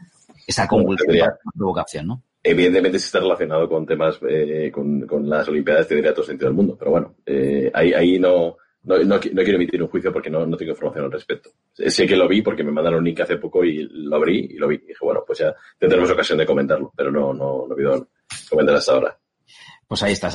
esa 0.47 0.67
convulsión, 0.67 1.29
provocación, 1.55 2.07
¿no? 2.07 2.23
Evidentemente 2.45 2.99
si 2.99 3.05
está 3.05 3.19
relacionado 3.19 3.69
con 3.69 3.85
temas, 3.85 4.19
eh, 4.27 4.69
con, 4.73 5.07
con, 5.07 5.29
las 5.29 5.47
Olimpiadas, 5.47 5.87
tendría 5.87 6.13
todo 6.13 6.25
sentido 6.25 6.49
del 6.49 6.57
mundo. 6.57 6.75
Pero 6.77 6.91
bueno, 6.91 7.15
eh, 7.25 7.71
ahí, 7.73 7.93
ahí 7.93 8.19
no, 8.19 8.57
no, 8.83 8.97
no, 8.97 9.19
quiero 9.19 9.55
emitir 9.55 9.81
un 9.81 9.87
juicio 9.87 10.11
porque 10.11 10.29
no, 10.29 10.45
no 10.45 10.57
tengo 10.57 10.71
información 10.71 11.05
al 11.05 11.11
respecto. 11.11 11.51
Sé 11.73 12.05
que 12.05 12.17
lo 12.17 12.27
vi 12.27 12.41
porque 12.41 12.63
me 12.63 12.71
mandaron 12.71 12.99
un 12.99 13.05
link 13.05 13.19
hace 13.21 13.37
poco 13.37 13.63
y 13.63 13.87
lo 13.89 14.15
abrí 14.17 14.49
y 14.51 14.57
lo 14.57 14.67
vi. 14.67 14.77
Dije, 14.77 14.99
bueno, 15.01 15.23
pues 15.25 15.39
ya 15.39 15.53
tendremos 15.79 16.11
ocasión 16.11 16.37
de 16.37 16.45
comentarlo, 16.45 16.91
pero 16.95 17.09
no, 17.09 17.33
no, 17.33 17.65
no 17.67 18.07
comentar 18.49 18.75
hasta 18.75 18.93
ahora. 18.93 19.17
Pues 19.87 20.01
ahí 20.03 20.13
está, 20.13 20.27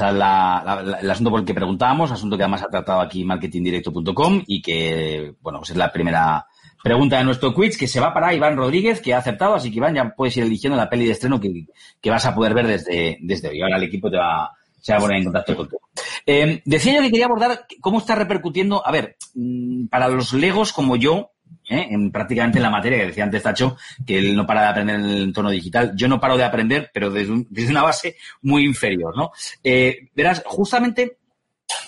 el 1.00 1.10
asunto 1.10 1.30
por 1.30 1.40
el 1.40 1.46
que 1.46 1.54
preguntábamos, 1.54 2.12
asunto 2.12 2.36
que 2.36 2.44
además 2.44 2.62
ha 2.62 2.70
tratado 2.70 3.00
aquí 3.00 3.24
marketingdirecto.com 3.24 4.44
y 4.46 4.62
que, 4.62 5.34
bueno, 5.40 5.58
pues 5.58 5.70
es 5.70 5.76
la 5.76 5.90
primera 5.90 6.46
pregunta 6.82 7.18
de 7.18 7.24
nuestro 7.24 7.52
quiz 7.52 7.76
que 7.76 7.88
se 7.88 7.98
va 7.98 8.14
para 8.14 8.32
Iván 8.32 8.56
Rodríguez, 8.56 9.00
que 9.00 9.14
ha 9.14 9.18
aceptado, 9.18 9.54
así 9.54 9.70
que 9.70 9.78
Iván 9.78 9.94
ya 9.94 10.14
puedes 10.14 10.36
ir 10.36 10.44
eligiendo 10.44 10.76
la 10.76 10.88
peli 10.88 11.06
de 11.06 11.12
estreno 11.12 11.40
que, 11.40 11.66
que 12.00 12.10
vas 12.10 12.24
a 12.26 12.34
poder 12.34 12.54
ver 12.54 12.66
desde, 12.68 13.18
desde 13.20 13.48
hoy. 13.48 13.60
Ahora 13.60 13.78
el 13.78 13.84
equipo 13.84 14.10
te 14.10 14.18
va, 14.18 14.52
se 14.80 14.92
va 14.92 14.98
a 14.98 15.00
poner 15.00 15.18
en 15.18 15.24
contacto 15.24 15.56
contigo. 15.56 15.87
Eh, 16.30 16.60
decía 16.66 16.92
yo 16.92 17.00
que 17.00 17.10
quería 17.10 17.24
abordar 17.24 17.66
cómo 17.80 18.00
está 18.00 18.14
repercutiendo, 18.14 18.86
a 18.86 18.92
ver, 18.92 19.16
mm, 19.34 19.86
para 19.86 20.08
los 20.08 20.34
legos 20.34 20.74
como 20.74 20.96
yo, 20.96 21.30
¿eh? 21.70 21.86
en 21.88 22.12
prácticamente 22.12 22.58
en 22.58 22.64
la 22.64 22.70
materia 22.70 22.98
que 22.98 23.06
decía 23.06 23.24
antes 23.24 23.42
Tacho, 23.42 23.78
que 24.06 24.18
él 24.18 24.36
no 24.36 24.46
para 24.46 24.60
de 24.60 24.66
aprender 24.68 24.96
en 24.96 25.06
el 25.06 25.22
entorno 25.22 25.48
digital. 25.48 25.94
Yo 25.96 26.06
no 26.06 26.20
paro 26.20 26.36
de 26.36 26.44
aprender, 26.44 26.90
pero 26.92 27.10
desde, 27.10 27.46
desde 27.48 27.70
una 27.70 27.82
base 27.82 28.16
muy 28.42 28.66
inferior, 28.66 29.16
¿no? 29.16 29.30
Eh, 29.64 30.10
verás, 30.14 30.42
justamente 30.44 31.16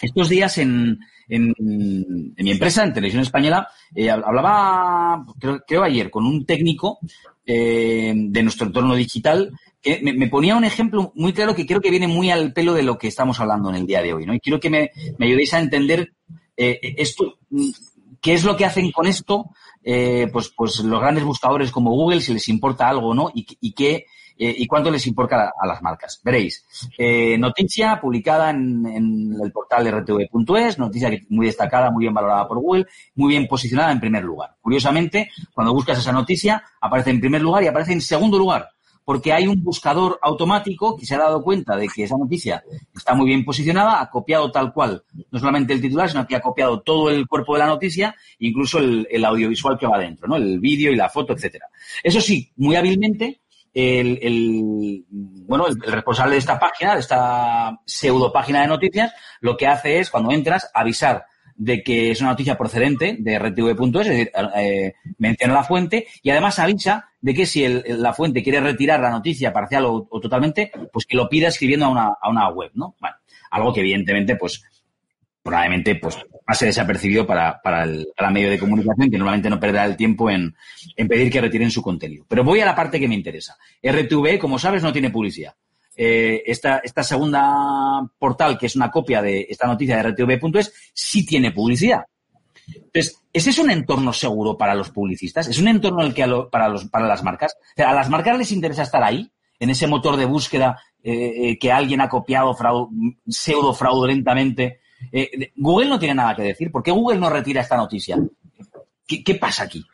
estos 0.00 0.30
días 0.30 0.56
en, 0.56 0.98
mi 1.28 2.50
empresa, 2.50 2.82
en 2.82 2.94
Televisión 2.94 3.22
Española, 3.22 3.68
eh, 3.94 4.08
hablaba, 4.08 5.22
creo, 5.66 5.82
ayer, 5.82 6.10
con 6.10 6.24
un 6.24 6.46
técnico 6.46 6.98
de 7.44 8.42
nuestro 8.42 8.68
entorno 8.68 8.94
digital 8.94 9.52
me, 10.02 10.28
ponía 10.28 10.56
un 10.56 10.64
ejemplo 10.64 11.12
muy 11.14 11.32
claro 11.32 11.54
que 11.54 11.66
creo 11.66 11.80
que 11.80 11.90
viene 11.90 12.08
muy 12.08 12.30
al 12.30 12.52
pelo 12.52 12.74
de 12.74 12.82
lo 12.82 12.98
que 12.98 13.08
estamos 13.08 13.40
hablando 13.40 13.70
en 13.70 13.76
el 13.76 13.86
día 13.86 14.02
de 14.02 14.12
hoy, 14.12 14.26
¿no? 14.26 14.34
Y 14.34 14.40
quiero 14.40 14.60
que 14.60 14.70
me, 14.70 14.90
ayudéis 15.18 15.54
a 15.54 15.60
entender 15.60 16.12
esto, 16.56 17.38
qué 18.20 18.34
es 18.34 18.44
lo 18.44 18.56
que 18.56 18.66
hacen 18.66 18.92
con 18.92 19.06
esto 19.06 19.50
eh, 19.82 20.28
pues, 20.32 20.52
pues 20.54 20.80
los 20.80 21.00
grandes 21.00 21.24
buscadores 21.24 21.70
como 21.70 21.92
Google, 21.92 22.20
si 22.20 22.34
les 22.34 22.48
importa 22.48 22.88
algo 22.88 23.08
o 23.08 23.14
no, 23.14 23.30
y, 23.32 23.72
qué 23.72 24.04
eh, 24.36 24.54
y 24.58 24.66
cuánto 24.66 24.90
les 24.90 25.06
importa 25.06 25.52
a, 25.58 25.66
las 25.66 25.82
marcas. 25.82 26.20
Veréis, 26.22 26.64
eh, 26.98 27.38
noticia 27.38 28.00
publicada 28.00 28.50
en, 28.50 28.86
en, 28.86 29.36
el 29.42 29.52
portal 29.52 29.90
rtv.es, 29.90 30.78
noticia 30.78 31.10
muy 31.28 31.46
destacada, 31.46 31.90
muy 31.90 32.04
bien 32.04 32.14
valorada 32.14 32.46
por 32.46 32.58
Google, 32.58 32.86
muy 33.14 33.30
bien 33.30 33.46
posicionada 33.46 33.92
en 33.92 34.00
primer 34.00 34.24
lugar. 34.24 34.56
Curiosamente, 34.60 35.30
cuando 35.52 35.74
buscas 35.74 35.98
esa 35.98 36.12
noticia, 36.12 36.62
aparece 36.80 37.10
en 37.10 37.20
primer 37.20 37.42
lugar 37.42 37.62
y 37.62 37.68
aparece 37.68 37.92
en 37.92 38.00
segundo 38.00 38.38
lugar 38.38 38.68
porque 39.04 39.32
hay 39.32 39.46
un 39.46 39.62
buscador 39.62 40.18
automático 40.22 40.96
que 40.96 41.06
se 41.06 41.14
ha 41.14 41.18
dado 41.18 41.42
cuenta 41.42 41.76
de 41.76 41.88
que 41.88 42.04
esa 42.04 42.16
noticia 42.16 42.62
está 42.94 43.14
muy 43.14 43.26
bien 43.26 43.44
posicionada, 43.44 44.00
ha 44.00 44.10
copiado 44.10 44.50
tal 44.50 44.72
cual, 44.72 45.02
no 45.30 45.38
solamente 45.38 45.72
el 45.72 45.80
titular, 45.80 46.08
sino 46.08 46.26
que 46.26 46.36
ha 46.36 46.40
copiado 46.40 46.80
todo 46.80 47.10
el 47.10 47.26
cuerpo 47.26 47.54
de 47.54 47.60
la 47.60 47.66
noticia, 47.66 48.14
incluso 48.38 48.78
el, 48.78 49.24
audiovisual 49.24 49.78
que 49.78 49.86
va 49.86 49.98
dentro, 49.98 50.28
¿no? 50.28 50.36
El 50.36 50.60
vídeo 50.60 50.92
y 50.92 50.96
la 50.96 51.08
foto, 51.08 51.32
etcétera. 51.32 51.66
Eso 52.02 52.20
sí, 52.20 52.52
muy 52.56 52.76
hábilmente, 52.76 53.40
el, 53.72 55.04
bueno, 55.08 55.66
el, 55.66 55.80
responsable 55.80 56.32
de 56.32 56.38
esta 56.38 56.58
página, 56.58 56.94
de 56.94 57.00
esta 57.00 57.80
pseudo 57.84 58.32
página 58.32 58.62
de 58.62 58.68
noticias, 58.68 59.12
lo 59.40 59.56
que 59.56 59.66
hace 59.66 59.98
es, 59.98 60.10
cuando 60.10 60.32
entras, 60.32 60.70
avisar 60.74 61.26
de 61.60 61.82
que 61.82 62.10
es 62.10 62.22
una 62.22 62.30
noticia 62.30 62.56
procedente 62.56 63.16
de 63.18 63.38
RTV.es, 63.38 64.06
es 64.06 64.08
decir, 64.08 64.30
eh, 64.56 64.94
menciona 65.18 65.52
la 65.52 65.62
fuente 65.62 66.06
y 66.22 66.30
además 66.30 66.58
avisa 66.58 67.10
de 67.20 67.34
que 67.34 67.44
si 67.44 67.68
la 67.86 68.14
fuente 68.14 68.42
quiere 68.42 68.60
retirar 68.60 68.98
la 68.98 69.10
noticia 69.10 69.52
parcial 69.52 69.84
o, 69.84 70.08
totalmente, 70.22 70.72
pues 70.90 71.04
que 71.04 71.18
lo 71.18 71.28
pida 71.28 71.48
escribiendo 71.48 71.84
a 71.84 71.90
una, 71.90 72.06
a 72.18 72.30
una 72.30 72.48
web, 72.48 72.70
¿no? 72.72 72.94
Bueno, 72.98 73.16
algo 73.50 73.74
que 73.74 73.80
evidentemente, 73.80 74.36
pues, 74.36 74.62
probablemente 75.42 75.96
pues 75.96 76.16
pase 76.46 76.66
desapercibido 76.66 77.26
para, 77.26 77.60
para, 77.60 77.84
el, 77.84 78.06
medio 78.32 78.48
de 78.48 78.58
comunicación 78.58 79.10
que 79.10 79.18
normalmente 79.18 79.50
no 79.50 79.60
perderá 79.60 79.84
el 79.84 79.96
tiempo 79.96 80.30
en, 80.30 80.54
en, 80.96 81.08
pedir 81.08 81.30
que 81.30 81.42
retiren 81.42 81.70
su 81.70 81.82
contenido. 81.82 82.24
Pero 82.26 82.42
voy 82.42 82.60
a 82.60 82.66
la 82.66 82.74
parte 82.74 82.98
que 82.98 83.08
me 83.08 83.14
interesa. 83.14 83.58
RTV, 83.82 84.38
como 84.38 84.58
sabes, 84.58 84.82
no 84.82 84.94
tiene 84.94 85.10
publicidad. 85.10 85.54
Eh, 86.02 86.42
esta, 86.46 86.78
esta 86.78 87.02
segunda 87.02 88.00
portal, 88.18 88.56
que 88.56 88.66
es 88.66 88.76
una 88.76 88.90
copia 88.90 89.20
de 89.20 89.46
esta 89.50 89.66
noticia 89.66 89.96
de 89.96 90.10
RTV.es, 90.10 90.72
sí 90.94 91.26
tiene 91.26 91.52
publicidad. 91.52 92.04
Entonces, 92.66 93.20
¿ese 93.32 93.50
es 93.50 93.58
un 93.58 93.70
entorno 93.70 94.12
seguro 94.12 94.56
para 94.56 94.74
los 94.74 94.90
publicistas? 94.90 95.48
¿Es 95.48 95.58
un 95.58 95.68
entorno 95.68 96.02
el 96.02 96.14
que 96.14 96.26
para, 96.50 96.68
los, 96.68 96.86
para 96.86 97.06
las 97.06 97.22
marcas? 97.22 97.56
¿A 97.76 97.92
las 97.92 98.08
marcas 98.08 98.38
les 98.38 98.52
interesa 98.52 98.84
estar 98.84 99.02
ahí? 99.02 99.30
En 99.58 99.68
ese 99.68 99.86
motor 99.86 100.16
de 100.16 100.24
búsqueda 100.24 100.78
eh, 101.02 101.50
eh, 101.50 101.58
que 101.58 101.70
alguien 101.70 102.00
ha 102.00 102.08
copiado 102.08 102.56
pseudo 103.26 103.74
fraudulentamente 103.74 104.80
eh, 105.12 105.52
Google 105.56 105.88
no 105.88 105.98
tiene 105.98 106.14
nada 106.14 106.36
que 106.36 106.42
decir. 106.42 106.70
¿Por 106.70 106.82
qué 106.82 106.90
Google 106.90 107.18
no 107.18 107.30
retira 107.30 107.60
esta 107.60 107.76
noticia? 107.76 108.18
¿Qué, 109.06 109.34
pasa 109.34 109.64
aquí? 109.64 109.84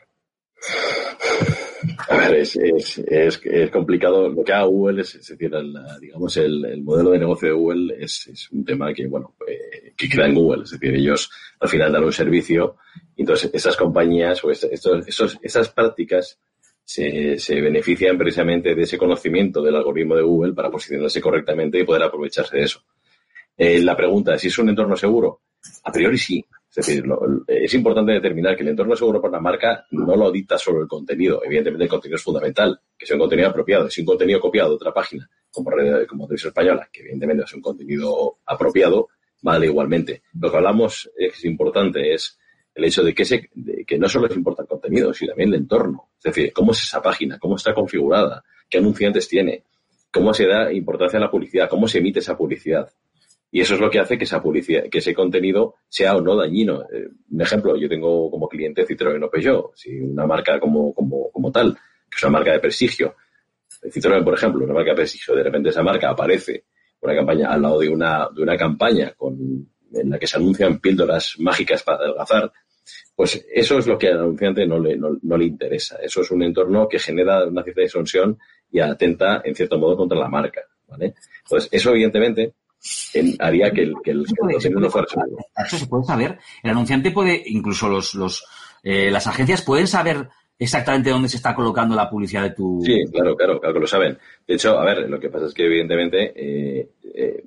A 2.09 2.17
ver, 2.17 2.37
es, 2.37 2.57
es, 2.57 3.71
complicado. 3.71 4.29
Lo 4.29 4.45
que 4.45 4.53
haga 4.53 4.65
Google 4.65 5.03
es, 5.03 5.15
decir, 5.15 5.55
el, 5.55 5.75
digamos, 6.01 6.37
el, 6.37 6.83
modelo 6.83 7.11
de 7.11 7.19
negocio 7.19 7.49
de 7.49 7.55
Google 7.55 7.97
es, 7.99 8.49
un 8.53 8.65
tema 8.65 8.93
que, 8.95 9.07
bueno, 9.07 9.35
eh, 9.47 9.93
que 9.97 10.09
queda 10.09 10.27
en 10.27 10.35
Google. 10.35 10.65
Es 10.65 10.71
decir, 10.71 10.95
ellos 10.95 11.31
al 11.61 11.69
final 11.69 11.93
dan 11.93 12.05
un 12.05 12.13
servicio. 12.13 12.77
Y 13.17 13.23
entonces, 13.23 13.51
esas 13.53 13.77
compañías 13.77 14.43
o 14.45 14.51
estos, 14.51 15.39
esas 15.43 15.69
prácticas 15.71 16.39
se, 16.85 17.39
se, 17.39 17.61
benefician 17.61 18.17
precisamente 18.17 18.75
de 18.75 18.83
ese 18.83 18.99
conocimiento 18.99 19.63
del 19.63 19.77
algoritmo 19.77 20.17
de 20.17 20.23
Google 20.23 20.55
para 20.55 20.71
posicionarse 20.71 21.21
correctamente 21.21 21.79
y 21.79 21.85
poder 21.85 22.05
aprovecharse 22.05 22.57
de 22.57 22.63
eso. 22.63 22.83
Eh, 23.57 23.81
la 23.81 23.97
pregunta 23.97 24.35
es 24.35 24.41
si 24.43 24.49
es 24.49 24.59
un 24.59 24.69
entorno 24.69 24.97
seguro. 24.97 25.41
A 25.85 25.93
priori 25.93 26.19
sí. 26.19 26.45
Es 26.77 26.87
decir, 26.87 27.05
es 27.47 27.73
importante 27.73 28.13
determinar 28.13 28.55
que 28.55 28.63
el 28.63 28.69
entorno 28.69 28.95
seguro 28.95 29.19
para 29.19 29.31
una 29.31 29.41
marca 29.41 29.87
no 29.93 30.15
lo 30.15 30.31
dicta 30.31 30.59
solo 30.59 30.83
el 30.83 30.87
contenido. 30.87 31.41
Evidentemente 31.43 31.85
el 31.85 31.91
contenido 31.91 32.17
es 32.17 32.23
fundamental, 32.23 32.79
que 32.99 33.07
sea 33.07 33.17
un 33.17 33.21
contenido 33.21 33.49
apropiado. 33.49 33.89
Si 33.89 34.03
un 34.03 34.07
contenido 34.07 34.41
copiado 34.41 34.69
de 34.71 34.75
otra 34.75 34.93
página, 34.93 35.27
como, 35.51 35.71
como 36.07 36.27
Televisión 36.27 36.51
Española, 36.51 36.87
que 36.93 37.01
evidentemente 37.01 37.45
es 37.45 37.55
un 37.55 37.63
contenido 37.63 38.39
apropiado, 38.45 39.09
vale 39.41 39.67
igualmente. 39.67 40.23
Lo 40.39 40.51
que 40.51 40.57
hablamos 40.59 41.11
es 41.17 41.43
importante 41.47 42.13
es 42.13 42.39
el 42.75 42.85
hecho 42.85 43.03
de 43.03 43.15
que, 43.15 43.23
ese, 43.23 43.49
que 43.87 43.99
no 43.99 44.07
solo 44.07 44.27
es 44.27 44.37
importante 44.37 44.75
el 44.75 44.79
contenido, 44.79 45.15
sino 45.15 45.31
también 45.31 45.49
el 45.49 45.61
entorno. 45.61 46.11
Es 46.19 46.25
decir, 46.25 46.53
cómo 46.53 46.73
es 46.73 46.83
esa 46.83 47.01
página, 47.01 47.39
cómo 47.39 47.57
está 47.57 47.73
configurada, 47.73 48.45
qué 48.69 48.77
anunciantes 48.77 49.27
tiene, 49.29 49.65
cómo 50.13 50.35
se 50.35 50.47
da 50.47 50.71
importancia 50.71 51.19
a 51.19 51.23
la 51.23 51.31
publicidad, 51.31 51.71
cómo 51.71 51.89
se 51.89 51.99
emite 51.99 52.19
esa 52.19 52.37
publicidad. 52.37 52.91
Y 53.57 53.63
eso 53.63 53.73
es 53.73 53.81
lo 53.81 53.89
que 53.89 53.99
hace 53.99 54.19
que 54.19 54.25
esa 54.25 54.43
publicidad, 54.43 54.85
que 54.91 54.99
ese 54.99 55.15
contenido 55.15 55.77
sea 55.89 56.15
o 56.15 56.21
no 56.21 56.37
dañino. 56.37 56.83
Eh, 56.93 57.09
un 57.31 57.41
ejemplo, 57.41 57.75
yo 57.75 57.89
tengo 57.89 58.31
como 58.31 58.51
cliente 58.51 58.87
Citroën 58.87 59.31
Peugeot, 59.31 59.75
si 59.75 59.99
una 59.99 60.27
marca 60.27 60.61
como, 60.61 60.93
como, 60.93 61.31
como 61.31 61.51
tal, 61.51 61.73
que 61.73 62.17
es 62.17 62.23
una 62.25 62.33
marca 62.33 62.53
de 62.53 62.59
prestigio. 62.61 63.15
Citroën, 63.85 64.23
por 64.23 64.35
ejemplo, 64.35 64.63
una 64.63 64.75
marca 64.75 64.91
de 64.91 64.97
prestigio, 64.97 65.35
de 65.35 65.43
repente 65.43 65.71
esa 65.71 65.83
marca 65.83 66.11
aparece 66.11 66.65
una 67.01 67.15
campaña 67.15 67.49
al 67.49 67.63
lado 67.63 67.79
de 67.81 67.89
una, 67.89 68.29
de 68.31 68.43
una 68.43 68.59
campaña 68.59 69.15
en 69.23 70.11
la 70.11 70.19
que 70.19 70.27
se 70.27 70.37
anuncian 70.37 70.79
píldoras 70.79 71.37
mágicas 71.39 71.83
para 71.83 72.01
adelgazar, 72.01 72.53
pues 73.15 73.43
eso 73.55 73.79
es 73.79 73.87
lo 73.87 73.97
que 73.97 74.09
al 74.09 74.19
anunciante 74.19 74.67
no 74.67 74.79
le, 74.79 74.99
no, 74.99 75.39
le 75.39 75.45
interesa. 75.47 75.97
Eso 76.03 76.21
es 76.21 76.31
un 76.31 76.43
entorno 76.43 76.87
que 76.87 76.99
genera 76.99 77.47
una 77.47 77.63
cierta 77.63 77.81
disonción 77.81 78.39
y 78.71 78.81
atenta, 78.81 79.41
en 79.43 79.55
cierto 79.55 79.79
modo, 79.79 79.97
contra 79.97 80.19
la 80.19 80.29
marca. 80.29 80.61
¿vale? 80.89 81.15
Entonces, 81.43 81.71
eso 81.73 81.93
evidentemente 81.93 82.53
haría 83.39 83.71
que 83.71 83.83
el, 83.83 83.95
que 84.03 84.11
el, 84.13 84.25
no 84.75 84.91
fuera 84.91 85.07
Eso 85.65 85.79
se 85.79 85.87
puede 85.87 86.05
saber. 86.05 86.39
El 86.63 86.71
anunciante 86.71 87.11
puede, 87.11 87.43
incluso 87.47 87.89
los, 87.89 88.15
los 88.15 88.45
eh, 88.83 89.11
las 89.11 89.27
agencias 89.27 89.63
pueden 89.63 89.87
saber 89.87 90.29
exactamente 90.59 91.11
dónde 91.11 91.29
se 91.29 91.37
está 91.37 91.55
colocando 91.55 91.95
la 91.95 92.09
publicidad 92.09 92.45
de 92.45 92.51
tu. 92.51 92.81
Sí, 92.85 93.05
claro, 93.13 93.37
claro, 93.37 93.61
claro 93.61 93.75
que 93.75 93.81
lo 93.81 93.87
saben. 93.87 94.19
De 94.47 94.55
hecho, 94.55 94.79
a 94.79 94.85
ver, 94.85 95.09
lo 95.09 95.19
que 95.19 95.29
pasa 95.29 95.47
es 95.47 95.55
que 95.55 95.67
evidentemente 95.67 96.33
eh, 96.35 96.91
eh, 97.15 97.45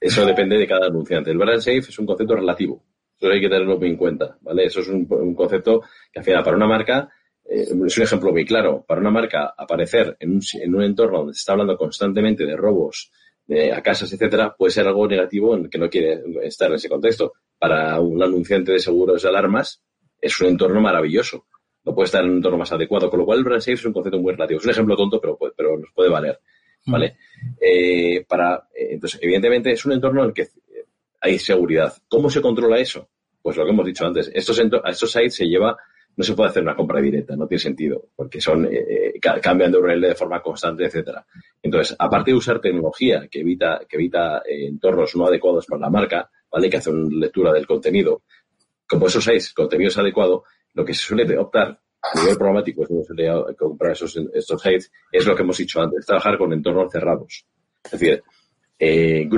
eso 0.00 0.24
depende 0.24 0.56
de 0.56 0.66
cada 0.66 0.86
anunciante. 0.86 1.30
El 1.30 1.38
brand 1.38 1.60
safe 1.60 1.78
es 1.78 1.98
un 1.98 2.06
concepto 2.06 2.36
relativo. 2.36 2.82
Eso 3.18 3.30
hay 3.30 3.40
que 3.40 3.48
tenerlo 3.48 3.82
en 3.82 3.96
cuenta, 3.96 4.38
¿vale? 4.40 4.64
Eso 4.64 4.80
es 4.80 4.88
un, 4.88 5.06
un 5.10 5.34
concepto 5.34 5.82
que 6.12 6.20
al 6.20 6.24
final 6.24 6.44
para 6.44 6.56
una 6.56 6.68
marca 6.68 7.10
es 7.48 7.70
un 7.72 8.02
ejemplo 8.02 8.30
muy 8.30 8.44
claro. 8.44 8.84
Para 8.86 9.00
una 9.00 9.10
marca 9.10 9.54
aparecer 9.56 10.16
en 10.20 10.32
un, 10.32 10.40
en 10.60 10.74
un 10.74 10.82
entorno 10.82 11.18
donde 11.18 11.34
se 11.34 11.40
está 11.40 11.52
hablando 11.52 11.76
constantemente 11.76 12.44
de 12.44 12.56
robos, 12.56 13.10
a 13.48 13.82
casas, 13.82 14.12
etcétera, 14.12 14.54
puede 14.54 14.72
ser 14.72 14.86
algo 14.86 15.08
negativo 15.08 15.56
en 15.56 15.70
que 15.70 15.78
no 15.78 15.88
quiere 15.88 16.20
estar 16.42 16.68
en 16.68 16.74
ese 16.74 16.88
contexto. 16.88 17.32
Para 17.58 17.98
un 18.00 18.22
anunciante 18.22 18.72
de 18.72 18.78
seguros 18.78 19.22
de 19.22 19.28
alarmas 19.28 19.82
es 20.20 20.40
un 20.40 20.48
entorno 20.48 20.80
maravilloso. 20.80 21.46
No 21.84 21.94
puede 21.94 22.06
estar 22.06 22.22
en 22.22 22.30
un 22.30 22.36
entorno 22.36 22.58
más 22.58 22.72
adecuado, 22.72 23.08
con 23.08 23.20
lo 23.20 23.24
cual 23.24 23.38
el 23.38 23.44
brand 23.44 23.62
safe 23.62 23.72
es 23.72 23.84
un 23.86 23.92
concepto 23.92 24.18
muy 24.18 24.32
relativo. 24.32 24.60
Es 24.60 24.66
un 24.66 24.72
ejemplo 24.72 24.96
tonto, 24.96 25.20
pero, 25.20 25.38
pero 25.56 25.78
nos 25.78 25.90
puede 25.94 26.10
valer. 26.10 26.38
Mm. 26.84 26.92
¿Vale? 26.92 27.16
Eh, 27.60 28.24
para, 28.28 28.68
eh, 28.74 28.88
entonces, 28.90 29.18
evidentemente, 29.22 29.72
es 29.72 29.84
un 29.86 29.92
entorno 29.92 30.22
en 30.22 30.28
el 30.28 30.34
que 30.34 30.48
hay 31.20 31.38
seguridad. 31.38 31.94
¿Cómo 32.08 32.28
se 32.28 32.42
controla 32.42 32.78
eso? 32.78 33.08
Pues 33.40 33.56
lo 33.56 33.64
que 33.64 33.70
hemos 33.70 33.86
dicho 33.86 34.06
antes. 34.06 34.30
Estos, 34.34 34.60
a 34.60 34.90
estos 34.90 35.10
sites 35.10 35.36
se 35.36 35.46
lleva 35.46 35.76
no 36.18 36.24
se 36.24 36.34
puede 36.34 36.50
hacer 36.50 36.64
una 36.64 36.74
compra 36.74 37.00
directa, 37.00 37.36
no 37.36 37.46
tiene 37.46 37.60
sentido, 37.60 38.08
porque 38.16 38.40
son 38.40 38.66
eh, 38.66 39.12
eh 39.14 39.20
cambian 39.40 39.70
de 39.70 39.78
URL 39.78 40.00
de 40.00 40.14
forma 40.16 40.42
constante, 40.42 40.84
etcétera. 40.84 41.24
Entonces, 41.62 41.94
aparte 41.96 42.32
de 42.32 42.36
usar 42.36 42.60
tecnología 42.60 43.28
que 43.30 43.40
evita, 43.40 43.82
que 43.88 43.96
evita 43.96 44.38
eh, 44.38 44.66
entornos 44.66 45.14
no 45.14 45.26
adecuados 45.26 45.64
para 45.66 45.82
la 45.82 45.90
marca, 45.90 46.28
¿vale? 46.50 46.68
Que 46.68 46.78
hace 46.78 46.90
una 46.90 47.08
lectura 47.08 47.52
del 47.52 47.68
contenido, 47.68 48.22
como 48.88 49.06
esos 49.06 49.22
seis 49.22 49.54
contenidos 49.54 49.96
adecuados, 49.96 50.42
lo 50.74 50.84
que 50.84 50.92
se 50.92 51.04
suele 51.04 51.38
optar 51.38 51.78
a 52.02 52.20
nivel 52.20 52.36
programático, 52.36 52.82
es 52.82 53.06
suele 53.06 53.30
comprar 53.56 53.92
esos, 53.92 54.16
estos 54.34 54.60
sites, 54.60 54.90
es 55.12 55.24
lo 55.24 55.36
que 55.36 55.42
hemos 55.42 55.56
dicho 55.56 55.80
antes, 55.80 56.04
trabajar 56.04 56.36
con 56.36 56.52
entornos 56.52 56.90
cerrados. 56.90 57.46
Es 57.84 57.92
decir, 57.92 58.24
eh, 58.76 59.28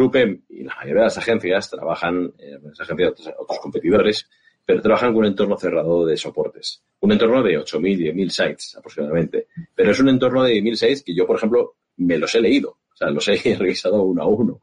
y 0.49 0.65
la 0.65 0.75
mayoría 0.77 1.03
de 1.03 1.09
las 1.09 1.19
agencias 1.19 1.69
trabajan, 1.69 2.33
eh, 2.39 2.59
las 2.63 2.81
agencias 2.81 3.15
de 3.17 3.35
otros 3.39 3.59
competidores, 3.61 4.31
pero 4.65 4.83
trabajan 4.83 5.13
con 5.13 5.21
un 5.21 5.27
entorno 5.27 5.57
cerrado 5.57 6.07
de 6.07 6.17
soportes. 6.17 6.83
Un 7.01 7.13
entorno 7.13 7.43
de 7.43 7.59
8.000, 7.59 8.15
10.000 8.15 8.29
sites 8.29 8.77
aproximadamente. 8.77 9.49
Pero 9.75 9.91
es 9.91 10.01
un 10.01 10.09
entorno 10.09 10.45
de 10.45 10.55
10.000 10.55 10.75
sites 10.75 11.03
que 11.03 11.15
yo, 11.15 11.27
por 11.27 11.37
ejemplo, 11.37 11.75
me 11.97 12.19
los 12.19 12.35
he 12.35 12.41
leído. 12.41 12.71
O 12.71 12.97
sea, 12.97 13.11
los 13.11 13.27
he 13.29 13.37
revisado 13.59 14.03
uno 14.03 14.23
a 14.23 14.27
uno. 14.27 14.61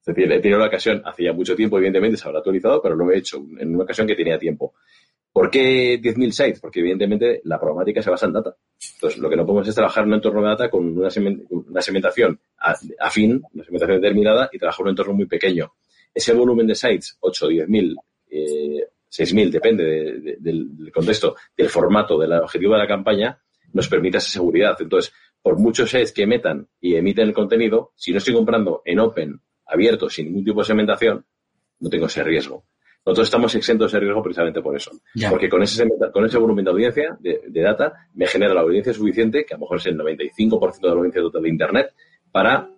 Es 0.00 0.06
decir, 0.06 0.32
he 0.32 0.40
tenido 0.40 0.58
la 0.58 0.68
ocasión, 0.68 1.02
hacía 1.04 1.32
mucho 1.32 1.54
tiempo, 1.54 1.76
evidentemente 1.76 2.16
se 2.16 2.26
habrá 2.26 2.38
actualizado, 2.38 2.80
pero 2.80 2.96
lo 2.96 3.10
he 3.10 3.18
hecho 3.18 3.36
en 3.58 3.74
una 3.74 3.84
ocasión 3.84 4.06
que 4.06 4.14
tenía 4.14 4.38
tiempo. 4.38 4.74
¿Por 5.32 5.50
qué 5.50 6.00
10.000 6.00 6.30
sites? 6.32 6.60
Porque 6.60 6.80
evidentemente 6.80 7.40
la 7.44 7.58
programática 7.58 8.02
se 8.02 8.10
basa 8.10 8.26
en 8.26 8.32
data. 8.32 8.56
Entonces, 8.94 9.20
lo 9.20 9.30
que 9.30 9.36
no 9.36 9.46
podemos 9.46 9.68
es 9.68 9.74
trabajar 9.74 10.02
en 10.02 10.08
un 10.08 10.14
entorno 10.14 10.42
de 10.42 10.48
data 10.48 10.70
con 10.70 10.98
una, 10.98 11.10
segmentación 11.10 12.40
afín, 12.98 13.42
una 13.52 13.64
segmentación 13.64 14.00
determinada 14.00 14.48
y 14.52 14.58
trabajar 14.58 14.80
en 14.80 14.86
un 14.86 14.90
entorno 14.90 15.12
muy 15.12 15.26
pequeño. 15.26 15.72
Ese 16.12 16.32
volumen 16.32 16.66
de 16.66 16.74
sites, 16.74 17.16
8 17.20 17.46
o 17.46 17.50
10.000, 17.50 17.96
eh, 18.30 18.88
6.000, 19.10 19.50
depende 19.50 20.38
del 20.38 20.92
contexto, 20.92 21.36
del 21.56 21.68
formato, 21.68 22.18
del 22.18 22.32
objetivo 22.34 22.74
de 22.74 22.78
la 22.78 22.86
campaña, 22.86 23.38
nos 23.72 23.88
permite 23.88 24.18
esa 24.18 24.30
seguridad. 24.30 24.76
Entonces, 24.80 25.12
por 25.42 25.58
muchos 25.58 25.90
sets 25.90 26.12
que 26.12 26.26
metan 26.26 26.68
y 26.80 26.94
emiten 26.94 27.28
el 27.28 27.34
contenido, 27.34 27.92
si 27.96 28.12
no 28.12 28.18
estoy 28.18 28.34
comprando 28.34 28.82
en 28.84 29.00
open, 29.00 29.40
abierto, 29.66 30.08
sin 30.08 30.26
ningún 30.26 30.44
tipo 30.44 30.60
de 30.60 30.66
segmentación, 30.66 31.24
no 31.80 31.88
tengo 31.88 32.06
ese 32.06 32.22
riesgo. 32.22 32.64
Nosotros 33.04 33.28
estamos 33.28 33.54
exentos 33.54 33.90
de 33.90 33.96
ese 33.96 34.04
riesgo 34.04 34.22
precisamente 34.22 34.60
por 34.60 34.76
eso. 34.76 34.90
Porque 35.28 35.48
con 35.48 35.62
ese, 35.62 35.88
con 36.12 36.24
ese 36.26 36.38
volumen 36.38 36.64
de 36.64 36.70
audiencia, 36.70 37.16
de, 37.18 37.40
data, 37.62 38.08
me 38.14 38.26
genera 38.26 38.52
la 38.52 38.60
audiencia 38.60 38.92
suficiente, 38.92 39.44
que 39.44 39.54
a 39.54 39.56
lo 39.56 39.62
mejor 39.62 39.78
es 39.78 39.86
el 39.86 39.98
95% 39.98 40.80
de 40.80 40.88
la 40.88 40.94
audiencia 40.94 41.22
total 41.22 41.42
de 41.42 41.48
Internet, 41.48 41.94
para 42.30 42.70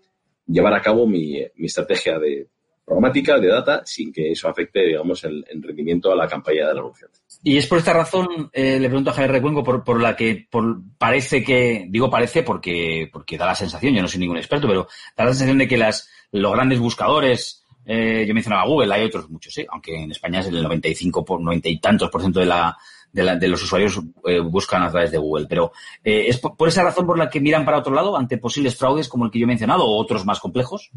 llevar 0.47 0.75
a 0.75 0.81
cabo 0.81 1.07
mi 1.07 1.45
estrategia 1.59 2.19
de 2.19 2.49
programática 2.85 3.39
de 3.39 3.49
data 3.49 3.83
sin 3.85 4.13
que 4.13 4.33
eso 4.33 4.49
afecte, 4.49 4.81
digamos, 4.81 5.23
el, 5.25 5.45
rendimiento 5.61 6.13
a 6.13 6.17
la 6.17 6.29
campaña 6.29 6.69
del 6.69 6.79
anunciante. 6.79 7.19
Y 7.43 7.57
es 7.57 7.67
por 7.67 7.79
esta 7.79 7.93
razón, 7.93 8.51
eh, 8.53 8.79
le 8.79 8.89
pregunto 8.89 9.11
a 9.11 9.15
Javier 9.15 9.33
Recuenco, 9.33 9.63
por, 9.65 9.85
por 9.85 10.01
la 10.01 10.17
que 10.17 10.47
por, 10.51 10.81
parece 10.99 11.43
que, 11.43 11.87
digo 11.89 12.11
parece 12.11 12.43
porque, 12.43 13.09
porque 13.13 13.39
da 13.39 13.47
la 13.47 13.55
sensación, 13.55 13.95
yo 13.95 14.03
no 14.03 14.09
soy 14.09 14.21
ningún 14.21 14.37
experto, 14.37 14.69
pero 14.69 14.89
da 15.17 15.25
la 15.25 15.31
sensación 15.31 15.59
de 15.59 15.69
que 15.69 15.79
las, 15.79 16.09
los 16.31 16.53
grandes 16.53 16.79
buscadores, 16.79 17.65
eh, 17.85 18.25
yo 18.27 18.35
mencionaba 18.35 18.67
Google, 18.67 18.95
hay 18.95 19.05
otros 19.05 19.29
muchos, 19.29 19.57
¿eh? 19.59 19.67
aunque 19.71 20.03
en 20.03 20.11
España 20.11 20.41
es 20.41 20.47
el 20.47 20.63
95 20.63 21.25
por 21.25 21.41
90 21.41 21.69
y 21.69 21.81
tantos 21.81 22.11
por 22.11 22.21
ciento 22.21 22.41
de 22.41 22.47
la, 22.47 22.77
de, 23.13 23.23
la, 23.23 23.37
de 23.37 23.49
los 23.49 23.63
usuarios 23.63 24.01
eh, 24.25 24.41
buscan 24.41 24.83
a 24.83 24.91
través 24.91 25.11
de 25.11 25.19
Google. 25.19 25.47
Pero 25.49 25.73
eh, 26.03 26.25
¿es 26.29 26.39
por, 26.39 26.69
esa 26.69 26.83
razón 26.83 27.07
por 27.07 27.19
la 27.19 27.31
que 27.31 27.41
miran 27.41 27.65
para 27.65 27.79
otro 27.79 27.95
lado 27.95 28.17
ante 28.17 28.39
posibles 28.39 28.77
fraudes 28.77 29.09
como 29.09 29.27
el 29.27 29.31
que 29.31 29.39
yo 29.39 29.45
he 29.45 29.49
mencionado 29.49 29.85
o 29.85 30.01
otros 30.01 30.25
más 30.25 30.41
complejos? 30.41 30.91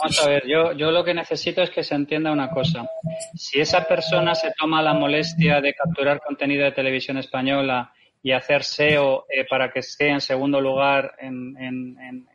Vamos 0.00 0.24
a 0.24 0.28
ver, 0.28 0.46
yo, 0.46 0.72
yo 0.72 0.90
lo 0.90 1.02
que 1.04 1.14
necesito 1.14 1.62
es 1.62 1.70
que 1.70 1.82
se 1.82 1.94
entienda 1.94 2.30
una 2.30 2.50
cosa. 2.50 2.88
Si 3.34 3.60
esa 3.60 3.86
persona 3.86 4.34
se 4.34 4.52
toma 4.58 4.82
la 4.82 4.94
molestia 4.94 5.60
de 5.60 5.74
capturar 5.74 6.20
contenido 6.20 6.64
de 6.64 6.72
televisión 6.72 7.18
española 7.18 7.92
y 8.22 8.32
hacer 8.32 8.62
SEO 8.62 9.26
eh, 9.28 9.44
para 9.48 9.72
que 9.72 9.80
esté 9.80 10.08
en 10.08 10.20
segundo 10.20 10.60
lugar 10.60 11.14
en, 11.18 11.56
en, 11.58 12.26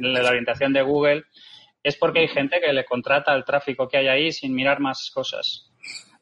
la 0.00 0.28
orientación 0.28 0.72
de 0.72 0.82
Google, 0.82 1.24
es 1.82 1.96
porque 1.96 2.20
hay 2.20 2.28
gente 2.28 2.60
que 2.60 2.72
le 2.72 2.84
contrata 2.84 3.34
el 3.34 3.44
tráfico 3.44 3.88
que 3.88 3.96
hay 3.96 4.08
ahí 4.08 4.32
sin 4.32 4.54
mirar 4.54 4.78
más 4.78 5.10
cosas 5.12 5.67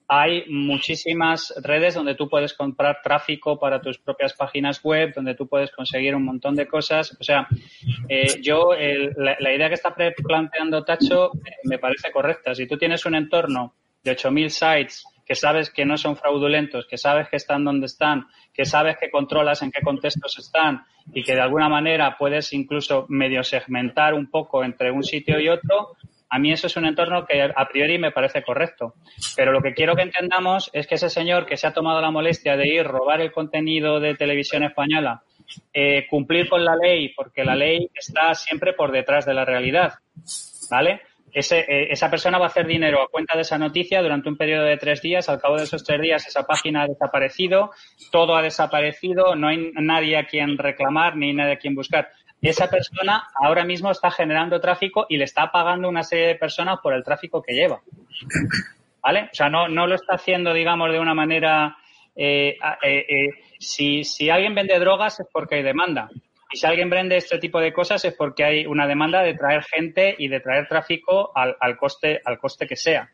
hay 0.08 0.44
muchísimas 0.48 1.52
redes 1.62 1.94
donde 1.94 2.14
tú 2.14 2.28
puedes 2.28 2.54
comprar 2.54 3.00
tráfico 3.02 3.58
para 3.58 3.80
tus 3.80 3.98
propias 3.98 4.34
páginas 4.34 4.80
web, 4.82 5.12
donde 5.14 5.34
tú 5.34 5.48
puedes 5.48 5.70
conseguir 5.72 6.14
un 6.14 6.24
montón 6.24 6.54
de 6.54 6.66
cosas. 6.66 7.16
O 7.20 7.24
sea, 7.24 7.48
eh, 8.08 8.40
yo, 8.40 8.70
la, 9.16 9.52
idea 9.52 9.68
que 9.68 9.74
está 9.74 9.94
planteando 9.94 10.84
Tacho 10.84 11.32
eh, 11.34 11.56
me 11.64 11.78
parece 11.78 12.12
correcta. 12.12 12.54
Si 12.54 12.66
tú 12.66 12.76
tienes 12.76 13.04
un 13.04 13.16
entorno 13.16 13.74
de 14.02 14.16
8.000 14.16 14.48
sites 14.48 15.04
que 15.26 15.34
sabes 15.34 15.70
que 15.70 15.84
no 15.84 15.98
son 15.98 16.16
fraudulentos, 16.16 16.86
que 16.86 16.96
sabes 16.96 17.28
que 17.28 17.36
están 17.36 17.64
donde 17.64 17.86
están, 17.86 18.28
que 18.54 18.64
sabes 18.64 18.96
que 18.96 19.10
controlas 19.10 19.60
en 19.62 19.72
qué 19.72 19.80
contextos 19.82 20.38
están 20.38 20.84
y 21.12 21.24
que 21.24 21.34
de 21.34 21.40
alguna 21.40 21.68
manera 21.68 22.16
puedes 22.16 22.52
incluso 22.52 23.06
medio 23.08 23.42
segmentar 23.42 24.14
un 24.14 24.30
poco 24.30 24.62
entre 24.62 24.92
un 24.92 25.02
sitio 25.02 25.40
y 25.40 25.48
otro, 25.48 25.96
a 26.36 26.38
mí 26.38 26.52
eso 26.52 26.66
es 26.66 26.76
un 26.76 26.84
entorno 26.84 27.24
que 27.24 27.42
a 27.42 27.68
priori 27.68 27.98
me 27.98 28.12
parece 28.12 28.42
correcto. 28.42 28.94
Pero 29.34 29.52
lo 29.52 29.62
que 29.62 29.72
quiero 29.72 29.96
que 29.96 30.02
entendamos 30.02 30.68
es 30.74 30.86
que 30.86 30.96
ese 30.96 31.08
señor 31.08 31.46
que 31.46 31.56
se 31.56 31.66
ha 31.66 31.72
tomado 31.72 31.98
la 32.02 32.10
molestia 32.10 32.58
de 32.58 32.68
ir, 32.68 32.84
robar 32.84 33.22
el 33.22 33.32
contenido 33.32 34.00
de 34.00 34.14
televisión 34.14 34.62
española, 34.62 35.22
eh, 35.72 36.06
cumplir 36.10 36.50
con 36.50 36.62
la 36.62 36.76
ley, 36.76 37.14
porque 37.16 37.42
la 37.42 37.56
ley 37.56 37.88
está 37.94 38.34
siempre 38.34 38.74
por 38.74 38.92
detrás 38.92 39.24
de 39.24 39.32
la 39.32 39.46
realidad, 39.46 39.94
¿vale? 40.70 41.00
Eh, 41.32 41.88
esa 41.90 42.10
persona 42.10 42.38
va 42.38 42.46
a 42.46 42.48
hacer 42.48 42.66
dinero 42.66 43.02
a 43.02 43.08
cuenta 43.08 43.34
de 43.34 43.42
esa 43.42 43.56
noticia 43.56 44.02
durante 44.02 44.28
un 44.28 44.36
periodo 44.36 44.64
de 44.64 44.76
tres 44.76 45.00
días. 45.00 45.28
Al 45.30 45.40
cabo 45.40 45.56
de 45.56 45.64
esos 45.64 45.84
tres 45.84 46.02
días 46.02 46.26
esa 46.26 46.42
página 46.42 46.82
ha 46.82 46.86
desaparecido, 46.86 47.70
todo 48.10 48.36
ha 48.36 48.42
desaparecido, 48.42 49.36
no 49.36 49.48
hay 49.48 49.70
nadie 49.72 50.18
a 50.18 50.26
quien 50.26 50.58
reclamar 50.58 51.16
ni 51.16 51.32
nadie 51.32 51.54
a 51.54 51.58
quien 51.58 51.74
buscar 51.74 52.10
esa 52.42 52.68
persona 52.68 53.28
ahora 53.34 53.64
mismo 53.64 53.90
está 53.90 54.10
generando 54.10 54.60
tráfico 54.60 55.06
y 55.08 55.16
le 55.16 55.24
está 55.24 55.50
pagando 55.50 55.88
una 55.88 56.02
serie 56.02 56.28
de 56.28 56.34
personas 56.36 56.78
por 56.82 56.94
el 56.94 57.02
tráfico 57.02 57.42
que 57.42 57.54
lleva. 57.54 57.80
¿Vale? 59.02 59.28
O 59.32 59.34
sea, 59.34 59.48
no, 59.48 59.68
no 59.68 59.86
lo 59.86 59.94
está 59.94 60.14
haciendo, 60.14 60.52
digamos, 60.52 60.90
de 60.92 60.98
una 60.98 61.14
manera. 61.14 61.76
Eh, 62.14 62.56
eh, 62.82 63.06
eh, 63.08 63.30
si, 63.58 64.04
si 64.04 64.30
alguien 64.30 64.54
vende 64.54 64.78
drogas 64.78 65.20
es 65.20 65.26
porque 65.32 65.56
hay 65.56 65.62
demanda. 65.62 66.08
Y 66.52 66.58
si 66.58 66.66
alguien 66.66 66.88
vende 66.88 67.16
este 67.16 67.38
tipo 67.38 67.60
de 67.60 67.72
cosas 67.72 68.04
es 68.04 68.14
porque 68.14 68.44
hay 68.44 68.66
una 68.66 68.86
demanda 68.86 69.22
de 69.22 69.34
traer 69.34 69.64
gente 69.64 70.14
y 70.16 70.28
de 70.28 70.40
traer 70.40 70.68
tráfico 70.68 71.32
al, 71.34 71.56
al, 71.60 71.76
coste, 71.76 72.20
al 72.24 72.38
coste 72.38 72.66
que 72.66 72.76
sea. 72.76 73.10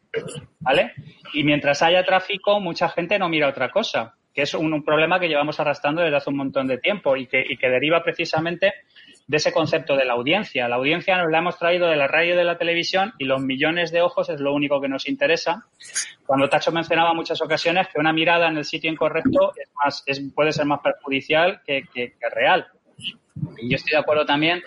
¿Vale? 0.61 0.93
Y 1.33 1.43
mientras 1.43 1.83
haya 1.83 2.05
tráfico, 2.05 2.61
mucha 2.61 2.89
gente 2.91 3.19
no 3.19 3.29
mira 3.29 3.49
otra 3.49 3.71
cosa, 3.71 4.15
que 4.35 4.43
es 4.43 4.55
un, 4.55 4.73
un 4.73 4.85
problema 4.85 5.19
que 5.19 5.29
llevamos 5.29 5.59
arrastrando 5.61 6.03
desde 6.03 6.17
hace 6.17 6.31
un 6.31 6.37
montón 6.37 6.67
de 6.67 6.79
tiempo 6.79 7.17
y 7.17 7.27
que, 7.27 7.43
y 7.47 7.57
que 7.57 7.71
deriva 7.71 8.03
precisamente 8.03 8.75
de 9.27 9.37
ese 9.37 9.53
concepto 9.53 9.97
de 9.97 10.05
la 10.05 10.15
audiencia. 10.15 10.69
La 10.69 10.77
audiencia 10.77 11.17
nos 11.17 11.31
la 11.31 11.39
hemos 11.39 11.59
traído 11.59 11.89
de 11.89 11.97
la 11.97 12.09
radio 12.09 12.35
y 12.35 12.37
de 12.37 12.45
la 12.45 12.59
televisión 12.59 13.13
y 13.19 13.25
los 13.25 13.43
millones 13.43 13.93
de 13.93 14.03
ojos 14.03 14.29
es 14.29 14.41
lo 14.41 14.53
único 14.53 14.81
que 14.81 14.89
nos 14.89 15.09
interesa. 15.09 15.67
Cuando 16.27 16.49
Tacho 16.49 16.73
mencionaba 16.73 17.15
muchas 17.15 17.41
ocasiones 17.43 17.89
que 17.89 17.99
una 17.99 18.13
mirada 18.13 18.49
en 18.49 18.57
el 18.57 18.65
sitio 18.65 18.91
incorrecto 18.91 19.53
es 19.57 19.69
más, 19.75 20.05
puede 20.35 20.53
ser 20.53 20.67
más 20.67 20.81
perjudicial 20.81 21.61
que, 21.65 21.85
que, 21.93 22.13
real. 22.31 22.67
Yo 22.97 23.77
estoy 23.77 23.93
de 23.93 23.99
acuerdo 23.99 24.25
también 24.25 24.63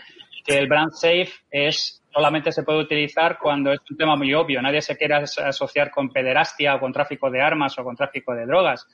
que 0.46 0.58
el 0.58 0.68
brand 0.68 0.92
safe 0.92 1.32
es 1.50 2.02
solamente 2.14 2.52
se 2.52 2.64
puede 2.64 2.80
utilizar 2.80 3.38
cuando 3.38 3.74
es 3.74 3.80
un 3.90 3.98
tema 3.98 4.16
muy 4.16 4.34
obvio. 4.34 4.62
Nadie 4.62 4.82
se 4.82 4.96
quiere 4.96 5.16
asociar 5.16 5.92
con 5.92 6.10
pederastia 6.10 6.76
o 6.76 6.80
con 6.80 6.94
tráfico 6.94 7.30
de 7.30 7.42
armas 7.42 7.78
o 7.78 7.84
con 7.84 7.96
tráfico 7.96 8.34
de 8.34 8.46
drogas. 8.46 8.88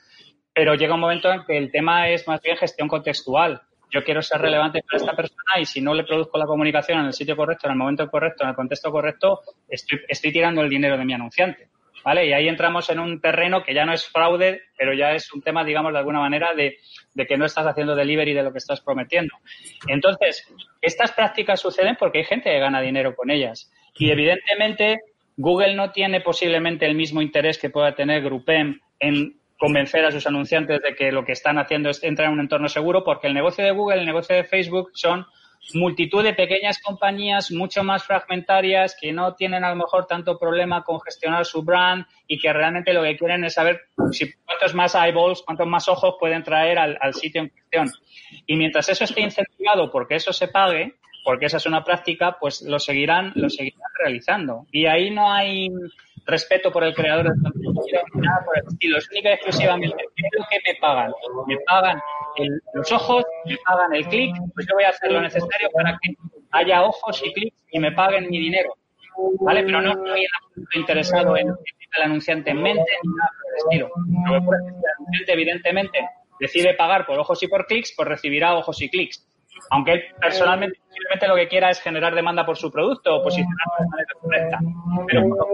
Pero 0.53 0.73
llega 0.73 0.95
un 0.95 1.01
momento 1.01 1.31
en 1.31 1.45
que 1.45 1.57
el 1.57 1.71
tema 1.71 2.09
es 2.09 2.27
más 2.27 2.41
bien 2.41 2.57
gestión 2.57 2.87
contextual 2.87 3.61
yo 3.91 4.03
quiero 4.03 4.21
ser 4.21 4.41
relevante 4.41 4.81
para 4.83 4.97
esta 4.97 5.15
persona 5.15 5.59
y 5.59 5.65
si 5.65 5.81
no 5.81 5.93
le 5.93 6.03
produzco 6.03 6.37
la 6.37 6.45
comunicación 6.45 6.99
en 6.99 7.07
el 7.07 7.13
sitio 7.13 7.35
correcto, 7.35 7.67
en 7.67 7.73
el 7.73 7.77
momento 7.77 8.09
correcto, 8.09 8.43
en 8.43 8.49
el 8.49 8.55
contexto 8.55 8.91
correcto, 8.91 9.41
estoy, 9.67 10.31
tirando 10.31 10.61
el 10.61 10.69
dinero 10.69 10.97
de 10.97 11.05
mi 11.05 11.13
anunciante. 11.13 11.67
¿Vale? 12.03 12.25
Y 12.25 12.33
ahí 12.33 12.47
entramos 12.47 12.89
en 12.89 12.99
un 12.99 13.21
terreno 13.21 13.61
que 13.61 13.75
ya 13.75 13.85
no 13.85 13.93
es 13.93 14.07
fraude, 14.07 14.63
pero 14.75 14.91
ya 14.91 15.11
es 15.11 15.31
un 15.33 15.43
tema, 15.43 15.63
digamos, 15.63 15.93
de 15.93 15.99
alguna 15.99 16.19
manera 16.19 16.51
de, 16.55 16.79
de 17.13 17.27
que 17.27 17.37
no 17.37 17.45
estás 17.45 17.67
haciendo 17.67 17.93
delivery 17.93 18.33
de 18.33 18.41
lo 18.41 18.51
que 18.51 18.57
estás 18.57 18.81
prometiendo. 18.81 19.35
Entonces, 19.87 20.51
estas 20.81 21.11
prácticas 21.11 21.59
suceden 21.59 21.97
porque 21.99 22.17
hay 22.19 22.23
gente 22.23 22.49
que 22.49 22.57
gana 22.57 22.81
dinero 22.81 23.15
con 23.15 23.29
ellas. 23.29 23.71
Y 23.99 24.09
evidentemente, 24.09 25.01
Google 25.37 25.75
no 25.75 25.91
tiene 25.91 26.21
posiblemente 26.21 26.87
el 26.87 26.95
mismo 26.95 27.21
interés 27.21 27.59
que 27.59 27.69
pueda 27.69 27.93
tener 27.93 28.23
Groupem 28.23 28.79
en 28.99 29.40
convencer 29.61 30.03
a 30.03 30.11
sus 30.11 30.25
anunciantes 30.25 30.81
de 30.81 30.95
que 30.95 31.11
lo 31.11 31.23
que 31.23 31.33
están 31.33 31.59
haciendo 31.59 31.91
es 31.91 32.03
entrar 32.03 32.27
en 32.27 32.33
un 32.33 32.39
entorno 32.39 32.67
seguro, 32.67 33.03
porque 33.03 33.27
el 33.27 33.35
negocio 33.35 33.63
de 33.63 33.69
Google, 33.69 33.99
el 33.99 34.07
negocio 34.07 34.35
de 34.35 34.43
Facebook 34.43 34.89
son 34.95 35.27
multitud 35.75 36.23
de 36.23 36.33
pequeñas 36.33 36.81
compañías 36.81 37.51
mucho 37.51 37.83
más 37.83 38.03
fragmentarias 38.03 38.97
que 38.99 39.13
no 39.13 39.35
tienen 39.35 39.63
a 39.63 39.69
lo 39.69 39.75
mejor 39.75 40.07
tanto 40.07 40.39
problema 40.39 40.83
con 40.83 40.99
gestionar 41.01 41.45
su 41.45 41.61
brand 41.61 42.07
y 42.25 42.39
que 42.39 42.51
realmente 42.51 42.91
lo 42.91 43.03
que 43.03 43.15
quieren 43.15 43.43
es 43.43 43.53
saber 43.53 43.81
si 44.11 44.33
cuántos 44.45 44.73
más 44.73 44.95
eyeballs, 44.95 45.43
cuántos 45.43 45.67
más 45.67 45.87
ojos 45.87 46.15
pueden 46.19 46.41
traer 46.41 46.79
al, 46.79 46.97
al 46.99 47.13
sitio 47.13 47.41
en 47.41 47.49
cuestión. 47.49 47.91
Y 48.47 48.55
mientras 48.55 48.89
eso 48.89 49.03
esté 49.03 49.21
incentivado 49.21 49.91
porque 49.91 50.15
eso 50.15 50.33
se 50.33 50.47
pague, 50.47 50.95
porque 51.23 51.45
esa 51.45 51.57
es 51.57 51.67
una 51.67 51.83
práctica, 51.83 52.35
pues 52.39 52.63
lo 52.63 52.79
seguirán, 52.79 53.31
lo 53.35 53.47
seguirán 53.47 53.91
realizando. 54.03 54.65
Y 54.71 54.87
ahí 54.87 55.11
no 55.11 55.31
hay 55.31 55.69
respeto 56.25 56.71
por 56.71 56.83
el 56.83 56.93
creador 56.93 57.25
del 57.25 57.41
contenido, 57.41 58.01
nada 58.15 58.45
por 58.45 58.57
el 58.57 58.67
estilo. 58.67 58.97
Es 58.97 59.09
única 59.09 59.29
y 59.29 59.33
exclusivamente 59.33 59.97
¿qué 60.15 60.23
es 60.27 60.39
lo 60.39 60.45
que 60.49 60.59
me 60.65 60.79
pagan. 60.79 61.11
Me 61.47 61.57
pagan 61.65 62.01
los 62.73 62.91
ojos, 62.91 63.25
me 63.45 63.57
pagan 63.65 63.93
el 63.95 64.07
clic, 64.07 64.35
pues 64.53 64.67
yo 64.67 64.75
voy 64.75 64.83
a 64.83 64.89
hacer 64.89 65.11
lo 65.11 65.21
necesario 65.21 65.69
para 65.73 65.97
que 66.01 66.13
haya 66.51 66.83
ojos 66.83 67.21
y 67.25 67.33
clics 67.33 67.63
y 67.71 67.79
me 67.79 67.91
paguen 67.91 68.29
mi 68.29 68.39
dinero. 68.39 68.75
¿Vale? 69.41 69.63
Pero 69.63 69.81
no 69.81 69.91
estoy 69.91 70.25
interesado 70.73 71.35
en 71.37 71.49
el 71.49 72.01
anunciante 72.03 72.51
en 72.51 72.61
mente 72.61 72.91
ni 73.03 73.13
nada 73.13 73.29
por 73.41 73.51
el 73.51 73.57
estilo. 73.57 73.89
Lo 74.25 74.39
que 74.39 74.55
el 74.55 74.91
anunciante, 74.97 75.33
evidentemente, 75.33 76.09
decide 76.39 76.73
pagar 76.75 77.05
por 77.05 77.19
ojos 77.19 77.41
y 77.43 77.47
por 77.47 77.65
clics, 77.65 77.93
pues 77.95 78.07
recibirá 78.07 78.55
ojos 78.55 78.81
y 78.81 78.89
clics 78.89 79.27
aunque 79.69 79.93
él 79.93 80.03
personalmente 80.19 80.79
lo 81.27 81.35
que 81.35 81.47
quiera 81.47 81.69
es 81.69 81.81
generar 81.81 82.15
demanda 82.15 82.45
por 82.45 82.57
su 82.57 82.71
producto 82.71 83.15
o 83.15 83.23
posicionarlo 83.23 83.73
de 83.79 83.87
manera 83.87 84.13
correcta, 84.19 84.59
pero 85.07 85.21
por 85.27 85.37
lo 85.37 85.45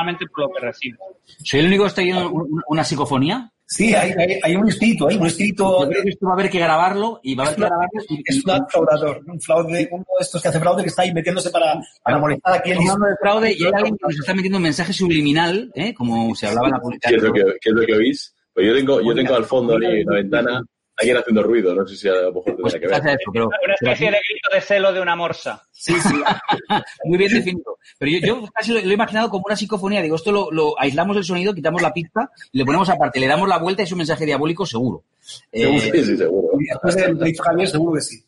normalmente 0.00 0.26
por 0.26 0.48
lo 0.48 0.54
que 0.54 0.66
recibe. 0.66 0.98
¿Soy 1.44 1.60
el 1.60 1.66
único 1.66 1.84
que 1.84 1.88
está 1.88 2.02
oyendo 2.02 2.32
una 2.68 2.84
psicofonía? 2.84 3.50
Sí, 3.66 3.94
hay, 3.94 4.12
hay, 4.42 4.56
un 4.56 4.68
espíritu, 4.68 5.06
hay 5.06 5.16
un 5.16 5.26
espíritu. 5.28 5.62
Yo 5.62 5.88
creo 5.88 6.02
que 6.02 6.08
esto 6.08 6.26
va 6.26 6.32
a 6.32 6.34
haber 6.34 6.50
que 6.50 6.58
grabarlo 6.58 7.20
y 7.22 7.36
va 7.36 7.44
a 7.44 7.46
haber 7.46 7.56
que 7.56 7.66
grabarlo. 7.66 8.00
Es 8.24 8.44
un 8.44 8.68
fraudador, 8.68 9.22
un 9.28 9.40
fraude, 9.40 9.88
uno 9.92 10.04
de 10.18 10.22
estos 10.24 10.42
que 10.42 10.48
hace 10.48 10.58
fraude 10.58 10.82
que 10.82 10.88
está 10.88 11.02
ahí 11.02 11.14
metiéndose 11.14 11.50
para, 11.50 11.80
para 12.02 12.18
molestar 12.18 12.54
a 12.54 12.62
quien. 12.62 12.78
Hablando 12.78 13.06
de 13.06 13.16
fraude 13.20 13.52
y 13.52 13.64
hay 13.64 13.72
alguien 13.72 13.96
que 13.96 14.06
nos 14.08 14.18
está 14.18 14.34
metiendo 14.34 14.58
un 14.58 14.64
mensaje 14.64 14.92
subliminal, 14.92 15.70
¿eh? 15.74 15.94
como 15.94 16.34
se 16.34 16.48
hablaba 16.48 16.66
en 16.66 16.72
la 16.72 16.80
publicidad. 16.80 17.10
¿Qué 17.10 17.16
es 17.16 17.22
lo 17.22 17.32
que, 17.32 17.42
qué 17.60 17.68
es 17.70 17.74
lo 17.74 17.86
que 17.86 17.94
oís? 17.94 18.34
Pues 18.52 18.66
yo 18.66 18.74
tengo, 18.74 19.00
yo 19.00 19.14
tengo 19.14 19.34
al 19.36 19.44
fondo 19.44 19.76
ahí 19.76 20.02
la 20.02 20.14
ventana 20.14 20.62
alguien 21.00 21.16
haciendo 21.16 21.42
ruido, 21.42 21.74
no 21.74 21.86
sé 21.86 21.96
si 21.96 22.08
a 22.08 22.12
lo 22.12 22.32
mejor 22.32 22.56
tendría 22.56 22.80
que 22.80 22.86
ver. 22.86 23.00
una 23.34 23.74
especie 23.74 24.10
de 24.10 24.18
grito 24.28 24.50
de 24.54 24.60
celo 24.60 24.92
de 24.92 25.00
una 25.00 25.16
morsa. 25.16 25.62
Sí, 25.72 25.94
sí. 26.00 26.14
Muy 27.04 27.18
bien 27.18 27.32
definido. 27.32 27.78
Pero 27.98 28.12
yo, 28.12 28.18
yo 28.26 28.48
casi 28.52 28.72
lo, 28.72 28.78
he 28.78 28.92
imaginado 28.92 29.30
como 29.30 29.44
una 29.46 29.56
psicofonía. 29.56 30.02
Digo, 30.02 30.16
esto 30.16 30.30
lo, 30.30 30.50
lo, 30.50 30.78
aislamos 30.78 31.16
el 31.16 31.24
sonido, 31.24 31.54
quitamos 31.54 31.82
la 31.82 31.92
pista, 31.92 32.30
y 32.52 32.58
le 32.58 32.64
ponemos 32.64 32.88
aparte, 32.88 33.20
le 33.20 33.26
damos 33.26 33.48
la 33.48 33.58
vuelta 33.58 33.82
y 33.82 33.84
es 33.84 33.92
un 33.92 33.98
mensaje 33.98 34.26
diabólico 34.26 34.66
seguro. 34.66 35.04
Eh, 35.50 35.80
sí, 35.80 35.90
sí, 36.04 36.16
seguro. 36.16 36.48
Después 36.58 36.96
del 36.96 37.36
Javier, 37.36 37.68
seguro 37.68 37.94
que 37.94 38.00
sí. 38.00 38.24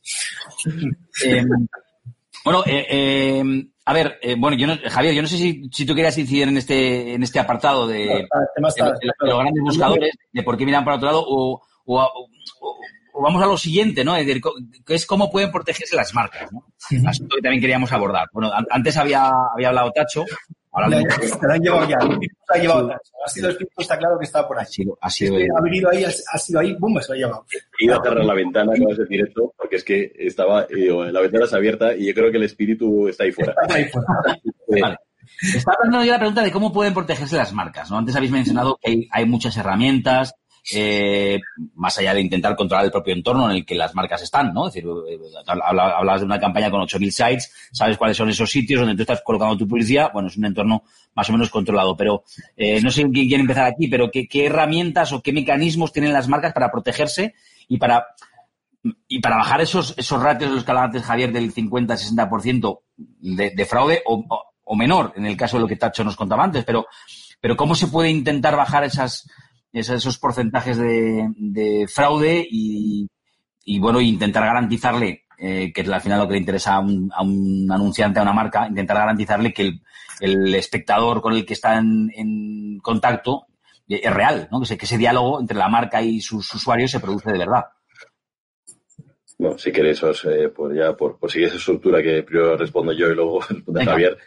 Eh, 1.24 1.44
bueno, 2.44 2.64
eh, 2.66 2.86
eh, 2.90 3.64
a 3.84 3.92
ver, 3.92 4.18
eh, 4.20 4.34
bueno, 4.38 4.56
yo 4.56 4.66
no, 4.66 4.76
Javier, 4.88 5.14
yo 5.14 5.22
no 5.22 5.28
sé 5.28 5.36
si, 5.36 5.68
si, 5.72 5.86
tú 5.86 5.94
querías 5.94 6.16
incidir 6.18 6.48
en 6.48 6.56
este, 6.56 7.14
en 7.14 7.22
este 7.22 7.38
apartado 7.38 7.86
de, 7.86 7.98
de, 7.98 8.06
de, 8.06 8.84
de 8.84 9.28
los 9.28 9.38
grandes 9.38 9.62
buscadores, 9.62 10.12
de 10.32 10.42
por 10.42 10.56
qué 10.56 10.64
miran 10.64 10.84
para 10.84 10.96
otro 10.96 11.06
lado, 11.06 11.24
o, 11.26 11.62
o, 12.00 12.28
o, 13.14 13.22
vamos 13.22 13.42
a 13.42 13.46
lo 13.46 13.56
siguiente, 13.56 14.04
¿no? 14.04 14.16
Es 14.16 14.26
decir, 14.26 14.42
que 14.86 14.94
es 14.94 15.06
cómo 15.06 15.30
pueden 15.30 15.50
protegerse 15.50 15.96
las 15.96 16.14
marcas, 16.14 16.50
¿no? 16.52 16.64
Asunto 17.08 17.36
que 17.36 17.42
también 17.42 17.60
queríamos 17.60 17.92
abordar. 17.92 18.28
Bueno, 18.32 18.50
antes 18.70 18.96
había, 18.96 19.30
había 19.54 19.68
hablado 19.68 19.92
Tacho. 19.92 20.24
Ahora 20.74 20.88
lo 20.88 20.96
han 21.52 21.60
llevado 21.60 21.86
ya. 21.86 21.98
ha 22.48 22.58
llevado 22.58 22.90
Ha 22.90 23.28
sido 23.28 23.48
el 23.48 23.52
espíritu, 23.52 23.82
está 23.82 23.98
claro 23.98 24.18
que 24.18 24.24
está 24.24 24.48
por 24.48 24.58
ahí. 24.58 24.64
Ha 24.64 24.66
sido, 24.66 24.98
ha 25.02 25.10
sido 25.10 25.36
ha 25.36 25.62
venido 25.62 25.90
ahí, 25.90 26.04
ha 26.04 26.38
sido 26.38 26.60
ahí, 26.60 26.74
¡bum! 26.78 26.98
Se 26.98 27.08
lo 27.08 27.14
ha 27.14 27.16
llevado. 27.18 27.46
He 27.78 27.84
ido 27.84 28.00
a 28.00 28.02
cerrar 28.02 28.24
la 28.24 28.34
ventana, 28.34 28.72
no 28.78 28.90
es 28.90 29.08
directo, 29.08 29.52
porque 29.58 29.76
es 29.76 29.84
que 29.84 30.12
estaba, 30.18 30.66
digo, 30.66 31.04
la 31.04 31.20
ventana 31.20 31.44
está 31.44 31.58
abierta 31.58 31.94
y 31.94 32.06
yo 32.06 32.14
creo 32.14 32.30
que 32.30 32.38
el 32.38 32.44
espíritu 32.44 33.06
está 33.06 33.24
ahí 33.24 33.32
fuera. 33.32 33.54
Está 33.60 33.74
ahí 33.74 33.84
fuera. 33.84 34.06
vale. 34.80 34.96
Estaba 35.42 35.76
hablando 35.78 36.04
yo 36.04 36.12
la 36.12 36.18
pregunta 36.18 36.42
de 36.42 36.50
cómo 36.50 36.72
pueden 36.72 36.94
protegerse 36.94 37.36
las 37.36 37.52
marcas, 37.52 37.90
¿no? 37.90 37.98
Antes 37.98 38.16
habéis 38.16 38.32
mencionado 38.32 38.78
que 38.80 38.90
hay, 38.90 39.08
hay 39.10 39.26
muchas 39.26 39.56
herramientas, 39.56 40.34
eh, 40.74 41.40
más 41.74 41.98
allá 41.98 42.14
de 42.14 42.20
intentar 42.20 42.54
controlar 42.54 42.84
el 42.84 42.92
propio 42.92 43.14
entorno 43.14 43.50
en 43.50 43.56
el 43.56 43.66
que 43.66 43.74
las 43.74 43.94
marcas 43.94 44.22
están, 44.22 44.54
¿no? 44.54 44.68
Es 44.68 44.74
decir, 44.74 44.88
eh, 45.08 45.18
hablabas 45.46 46.20
de 46.20 46.26
una 46.26 46.38
campaña 46.38 46.70
con 46.70 46.80
8.000 46.80 47.10
sites, 47.10 47.52
sabes 47.72 47.98
cuáles 47.98 48.16
son 48.16 48.28
esos 48.28 48.50
sitios 48.50 48.80
donde 48.80 48.94
tú 48.94 49.02
estás 49.02 49.22
colocando 49.24 49.56
tu 49.56 49.66
publicidad, 49.66 50.12
bueno, 50.12 50.28
es 50.28 50.36
un 50.36 50.44
entorno 50.44 50.84
más 51.14 51.28
o 51.28 51.32
menos 51.32 51.50
controlado, 51.50 51.96
pero 51.96 52.22
eh, 52.56 52.80
no 52.80 52.90
sé 52.90 53.02
quién 53.02 53.28
quiere 53.28 53.40
empezar 53.40 53.66
aquí, 53.66 53.88
pero 53.88 54.10
¿qué, 54.10 54.28
¿qué 54.28 54.46
herramientas 54.46 55.12
o 55.12 55.20
qué 55.20 55.32
mecanismos 55.32 55.92
tienen 55.92 56.12
las 56.12 56.28
marcas 56.28 56.52
para 56.52 56.70
protegerse 56.70 57.34
y 57.68 57.78
para 57.78 58.06
y 59.06 59.20
para 59.20 59.36
bajar 59.36 59.60
esos, 59.60 59.94
esos 59.96 60.20
ratios 60.20 60.50
de 60.50 60.56
los 60.56 60.64
que 60.64 61.00
Javier 61.00 61.32
del 61.32 61.54
50-60% 61.54 62.80
de, 62.96 63.50
de 63.50 63.64
fraude 63.64 64.02
o, 64.06 64.24
o, 64.64 64.76
menor, 64.76 65.12
en 65.14 65.26
el 65.26 65.36
caso 65.36 65.56
de 65.56 65.62
lo 65.62 65.68
que 65.68 65.76
Tacho 65.76 66.02
nos 66.02 66.16
contaba 66.16 66.42
antes, 66.42 66.64
pero, 66.64 66.86
pero 67.40 67.56
¿cómo 67.56 67.76
se 67.76 67.86
puede 67.86 68.10
intentar 68.10 68.56
bajar 68.56 68.82
esas, 68.82 69.28
esos 69.72 70.18
porcentajes 70.18 70.76
de, 70.76 71.28
de 71.36 71.86
fraude 71.88 72.46
y, 72.48 73.08
y, 73.64 73.78
bueno, 73.78 74.00
intentar 74.00 74.44
garantizarle, 74.44 75.24
eh, 75.38 75.72
que 75.74 75.80
al 75.80 76.00
final 76.00 76.20
lo 76.20 76.26
que 76.26 76.34
le 76.34 76.40
interesa 76.40 76.74
a 76.74 76.80
un, 76.80 77.10
a 77.14 77.22
un, 77.22 77.70
anunciante, 77.70 78.18
a 78.18 78.22
una 78.22 78.32
marca, 78.32 78.66
intentar 78.68 78.98
garantizarle 78.98 79.52
que 79.52 79.62
el, 79.62 79.82
el 80.20 80.54
espectador 80.54 81.20
con 81.22 81.32
el 81.34 81.44
que 81.44 81.54
está 81.54 81.78
en, 81.78 82.10
en 82.14 82.78
contacto 82.80 83.46
es 83.88 84.12
real, 84.12 84.48
¿no? 84.50 84.60
Que, 84.60 84.64
ese, 84.64 84.78
que 84.78 84.84
ese 84.86 84.98
diálogo 84.98 85.40
entre 85.40 85.56
la 85.56 85.68
marca 85.68 86.02
y 86.02 86.20
sus 86.20 86.52
usuarios 86.54 86.90
se 86.90 87.00
produce 87.00 87.32
de 87.32 87.38
verdad. 87.38 87.64
Bueno, 89.38 89.58
si 89.58 89.72
queréis, 89.72 90.02
os, 90.02 90.24
eh, 90.26 90.48
por 90.50 90.74
ya, 90.74 90.94
por, 90.96 91.18
por 91.18 91.30
seguir 91.30 91.48
esa 91.48 91.56
estructura 91.56 92.02
que 92.02 92.22
primero 92.22 92.56
respondo 92.56 92.92
yo 92.92 93.10
y 93.10 93.14
luego 93.14 93.40
responde 93.48 93.84
Javier, 93.84 94.18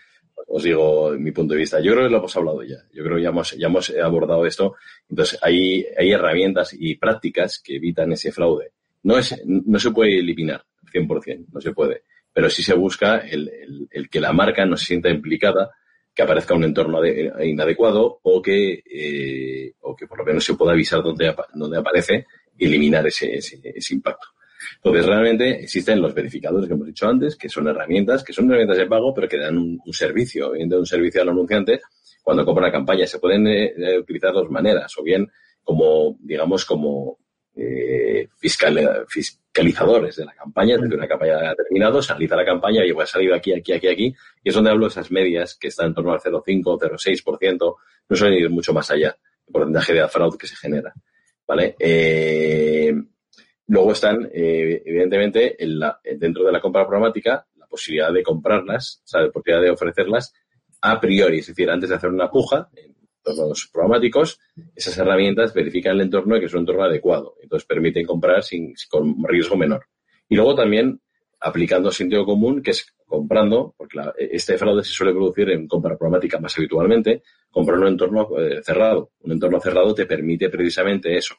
os 0.48 0.64
digo 0.64 1.12
mi 1.18 1.32
punto 1.32 1.54
de 1.54 1.62
vista. 1.62 1.80
Yo 1.80 1.94
creo 1.94 2.06
que 2.06 2.12
lo 2.12 2.18
hemos 2.18 2.38
hablado 2.38 2.64
ya. 2.64 2.78
Yo 2.94 3.04
creo 3.04 3.18
que 3.18 3.24
ya 3.24 3.30
hemos, 3.30 3.52
ya 3.58 3.68
hemos 3.68 3.90
abordado 3.92 4.46
esto. 4.46 4.76
Entonces, 5.10 5.40
hay, 5.42 5.86
hay 5.98 6.12
herramientas 6.12 6.76
y 6.78 6.96
prácticas 6.96 7.60
que 7.60 7.76
evitan 7.76 8.12
ese 8.12 8.32
fraude. 8.32 8.72
No, 9.04 9.18
es, 9.18 9.40
no 9.46 9.80
se 9.80 9.92
puede 9.92 10.20
eliminar 10.20 10.64
100%, 10.92 11.46
no 11.52 11.62
se 11.62 11.74
puede. 11.74 12.04
Pero 12.34 12.50
sí 12.50 12.64
se 12.64 12.74
busca 12.74 13.20
el, 13.20 13.50
el, 13.50 13.88
el 13.92 14.10
que 14.10 14.20
la 14.20 14.34
marca 14.34 14.66
no 14.66 14.78
se 14.78 14.86
sienta 14.86 15.10
implicada, 15.10 15.72
que 16.16 16.24
aparezca 16.24 16.54
un 16.54 16.64
entorno 16.64 17.02
de, 17.02 17.32
inadecuado 17.44 18.20
o 18.24 18.42
que, 18.42 18.84
eh, 18.90 19.74
o 19.82 19.96
que 19.96 20.08
por 20.08 20.20
lo 20.20 20.26
menos 20.26 20.46
se 20.46 20.54
pueda 20.54 20.72
avisar 20.72 21.04
donde, 21.04 21.36
donde 21.54 21.78
aparece 21.78 22.26
y 22.58 22.66
eliminar 22.66 23.06
ese, 23.06 23.36
ese, 23.36 23.60
ese 23.64 23.94
impacto. 23.94 24.28
Entonces, 24.78 25.06
realmente 25.06 25.64
existen 25.64 26.02
los 26.02 26.14
verificadores 26.14 26.68
que 26.68 26.74
hemos 26.74 26.88
dicho 26.88 27.08
antes, 27.08 27.36
que 27.36 27.50
son 27.50 27.68
herramientas, 27.68 28.24
que 28.24 28.34
son 28.34 28.48
herramientas 28.48 28.78
de 28.78 28.88
pago, 28.88 29.14
pero 29.14 29.28
que 29.28 29.38
dan 29.38 29.58
un, 29.58 29.80
un 29.86 29.94
servicio, 29.94 30.52
un 30.52 30.86
servicio 30.86 31.22
al 31.22 31.30
anunciante 31.30 31.82
cuando 32.26 32.44
compra 32.44 32.66
una 32.66 32.72
campaña. 32.72 33.06
Se 33.06 33.20
pueden 33.20 33.48
eh, 33.48 33.74
eh, 33.78 34.00
utilizar 34.00 34.34
dos 34.34 34.50
maneras, 34.50 34.92
o 34.98 35.04
bien 35.04 35.30
como, 35.64 36.18
digamos, 36.20 36.66
como 36.66 37.20
eh, 37.56 38.28
fiscal, 38.38 39.06
fiscalizadores 39.08 40.16
de 40.16 40.26
la 40.26 40.34
campaña, 40.34 40.76
desde 40.78 40.96
una 40.96 41.08
campaña 41.08 41.52
ha 41.52 41.56
terminado, 41.56 42.02
se 42.02 42.14
la 42.14 42.46
campaña 42.46 42.86
y 42.86 42.92
pues, 42.94 43.10
ha 43.10 43.14
salido 43.14 43.36
aquí, 43.36 43.54
aquí, 43.54 43.74
aquí, 43.74 43.88
aquí, 43.88 44.16
y 44.44 44.50
es 44.50 44.56
donde 44.56 44.72
hablo 44.72 44.86
de 44.86 44.90
esas 44.90 45.12
medias 45.12 45.56
que 45.56 45.70
están 45.70 45.88
en 45.88 45.94
torno 45.94 46.12
al 46.12 46.20
0,5, 46.20 46.64
0,6%, 46.64 47.76
no 48.10 48.16
suelen 48.16 48.40
ir 48.40 48.50
mucho 48.50 48.74
más 48.74 48.90
allá, 48.92 49.16
el 49.48 49.54
porcentaje 49.54 49.94
de 49.94 50.08
fraude 50.08 50.38
que 50.38 50.48
se 50.48 50.56
genera. 50.56 50.94
¿Vale? 51.48 51.76
Eh, 51.80 52.92
Luego 53.68 53.92
están, 53.92 54.30
eh, 54.34 54.82
evidentemente, 54.86 55.58
dentro 56.18 56.44
de 56.44 56.52
la 56.52 56.62
compra 56.62 56.86
programática, 56.86 57.48
la 57.58 57.68
posibilidad 57.68 58.14
de 58.14 58.24
comprarlas, 58.24 59.02
o 59.04 59.08
sea, 59.08 59.22
la 59.22 59.32
posibilidad 59.32 59.64
de 59.64 59.72
ofrecerlas 59.72 60.34
a 60.82 61.00
priori, 61.00 61.40
es 61.40 61.48
decir, 61.48 61.70
antes 61.70 61.90
de 61.90 61.96
hacer 61.96 62.10
una 62.10 62.30
puja, 62.30 62.70
en 62.76 62.96
los 63.26 63.70
programáticos, 63.74 64.40
esas 64.76 64.98
herramientas 64.98 65.54
verifican 65.54 65.96
el 65.96 66.02
entorno 66.02 66.38
y 66.38 66.40
que 66.40 66.46
es 66.46 66.54
un 66.54 66.60
entorno 66.60 66.84
adecuado. 66.84 67.36
Entonces 67.42 67.66
permiten 67.66 68.06
comprar 68.06 68.44
sin, 68.44 68.74
con 68.90 69.16
riesgo 69.24 69.58
menor. 69.58 69.86
Y 70.30 70.36
luego 70.36 70.56
también 70.56 71.02
aplicando 71.40 71.92
sentido 71.92 72.26
común, 72.26 72.62
que 72.62 72.72
es 72.72 72.94
comprando, 73.06 73.74
porque 73.78 74.00
este 74.18 74.58
fraude 74.58 74.84
se 74.84 74.92
suele 74.92 75.12
producir 75.14 75.50
en 75.50 75.68
compra 75.68 75.98
programática 75.98 76.40
más 76.40 76.58
habitualmente, 76.58 77.24
comprar 77.52 77.80
un 77.80 77.88
entorno 77.88 78.28
eh, 78.40 78.62
cerrado. 78.64 79.12
Un 79.22 79.34
entorno 79.34 79.60
cerrado 79.60 79.94
te 79.94 80.06
permite 80.06 80.50
precisamente 80.50 81.16
eso. 81.16 81.36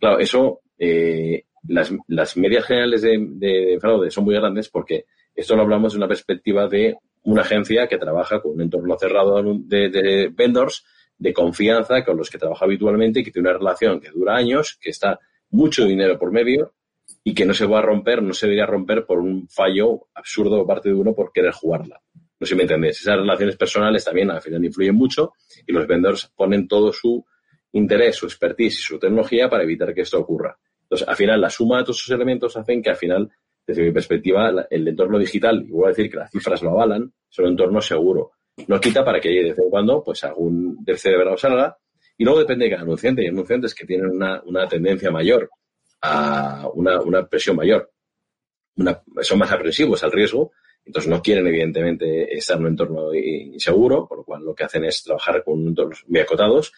Claro, 0.00 0.18
eso 0.18 0.60
eh, 0.78 1.44
las, 1.68 1.92
las 2.08 2.36
medias 2.36 2.64
generales 2.64 3.02
de, 3.02 3.18
de, 3.18 3.78
fraude 3.80 4.10
son 4.10 4.24
muy 4.24 4.34
grandes 4.34 4.68
porque 4.68 5.06
esto 5.34 5.56
lo 5.56 5.62
hablamos 5.62 5.92
de 5.92 5.98
una 5.98 6.08
perspectiva 6.08 6.68
de 6.68 6.96
una 7.24 7.42
agencia 7.42 7.86
que 7.86 7.98
trabaja 7.98 8.40
con 8.40 8.52
un 8.52 8.62
entorno 8.62 8.96
cerrado 8.98 9.42
de, 9.42 9.88
de 9.88 10.28
vendors 10.28 10.84
de 11.16 11.32
confianza 11.32 12.04
con 12.04 12.16
los 12.16 12.28
que 12.30 12.38
trabaja 12.38 12.64
habitualmente 12.64 13.20
y 13.20 13.24
que 13.24 13.30
tiene 13.30 13.48
una 13.48 13.58
relación 13.58 14.00
que 14.00 14.10
dura 14.10 14.34
años, 14.34 14.76
que 14.80 14.90
está 14.90 15.20
mucho 15.50 15.84
dinero 15.84 16.18
por 16.18 16.32
medio 16.32 16.74
y 17.22 17.34
que 17.34 17.44
no 17.44 17.54
se 17.54 17.66
va 17.66 17.78
a 17.78 17.82
romper, 17.82 18.22
no 18.22 18.32
se 18.34 18.46
debería 18.46 18.66
romper 18.66 19.06
por 19.06 19.20
un 19.20 19.48
fallo 19.48 20.08
absurdo 20.14 20.58
por 20.58 20.66
parte 20.66 20.88
de 20.88 20.96
uno 20.96 21.14
por 21.14 21.32
querer 21.32 21.52
jugarla. 21.52 22.00
No 22.14 22.46
sé 22.46 22.54
si 22.54 22.56
me 22.56 22.62
entendéis. 22.62 23.00
Esas 23.00 23.18
relaciones 23.18 23.56
personales 23.56 24.04
también 24.04 24.30
al 24.30 24.42
final 24.42 24.64
influyen 24.64 24.96
mucho 24.96 25.34
y 25.64 25.72
los 25.72 25.86
vendors 25.86 26.32
ponen 26.34 26.66
todo 26.66 26.92
su 26.92 27.24
interés, 27.70 28.16
su 28.16 28.26
expertise 28.26 28.80
y 28.80 28.82
su 28.82 28.98
tecnología 28.98 29.48
para 29.48 29.62
evitar 29.62 29.94
que 29.94 30.00
esto 30.00 30.18
ocurra. 30.18 30.58
Entonces, 30.92 31.08
al 31.08 31.16
final, 31.16 31.40
la 31.40 31.48
suma 31.48 31.78
de 31.78 31.84
todos 31.84 32.00
esos 32.00 32.14
elementos 32.14 32.54
hacen 32.54 32.82
que, 32.82 32.90
al 32.90 32.96
final, 32.96 33.30
desde 33.66 33.82
mi 33.82 33.92
perspectiva, 33.92 34.52
el 34.68 34.88
entorno 34.88 35.18
digital, 35.18 35.64
y 35.66 35.70
voy 35.70 35.86
a 35.86 35.88
decir 35.88 36.10
que 36.10 36.18
las 36.18 36.30
cifras 36.30 36.60
lo 36.60 36.72
avalan, 36.72 37.10
es 37.30 37.38
un 37.38 37.46
entorno 37.46 37.80
seguro. 37.80 38.32
No 38.66 38.78
quita 38.78 39.02
para 39.02 39.18
que 39.18 39.30
de 39.30 39.42
vez 39.42 39.58
en 39.58 39.70
cuando, 39.70 40.04
pues, 40.04 40.22
algún 40.24 40.84
cerebro 40.94 41.38
salga, 41.38 41.78
y 42.18 42.24
luego 42.24 42.40
depende 42.40 42.66
de 42.66 42.72
cada 42.72 42.82
anunciante. 42.82 43.22
Hay 43.22 43.28
anunciantes 43.28 43.74
que 43.74 43.86
tienen 43.86 44.10
una, 44.10 44.42
una 44.44 44.68
tendencia 44.68 45.10
mayor 45.10 45.48
a 46.02 46.68
una, 46.74 47.00
una 47.00 47.26
presión 47.26 47.56
mayor. 47.56 47.90
Son 49.22 49.38
más 49.38 49.50
aprensivos 49.50 50.04
al 50.04 50.12
riesgo, 50.12 50.52
entonces 50.84 51.10
no 51.10 51.22
quieren, 51.22 51.46
evidentemente, 51.46 52.36
estar 52.36 52.58
en 52.58 52.64
un 52.64 52.68
entorno 52.72 53.14
inseguro, 53.14 54.06
por 54.06 54.18
lo 54.18 54.24
cual 54.24 54.44
lo 54.44 54.54
que 54.54 54.64
hacen 54.64 54.84
es 54.84 55.02
trabajar 55.02 55.42
con 55.42 55.68
entornos 55.68 56.04
muy 56.06 56.20
acotados 56.20 56.70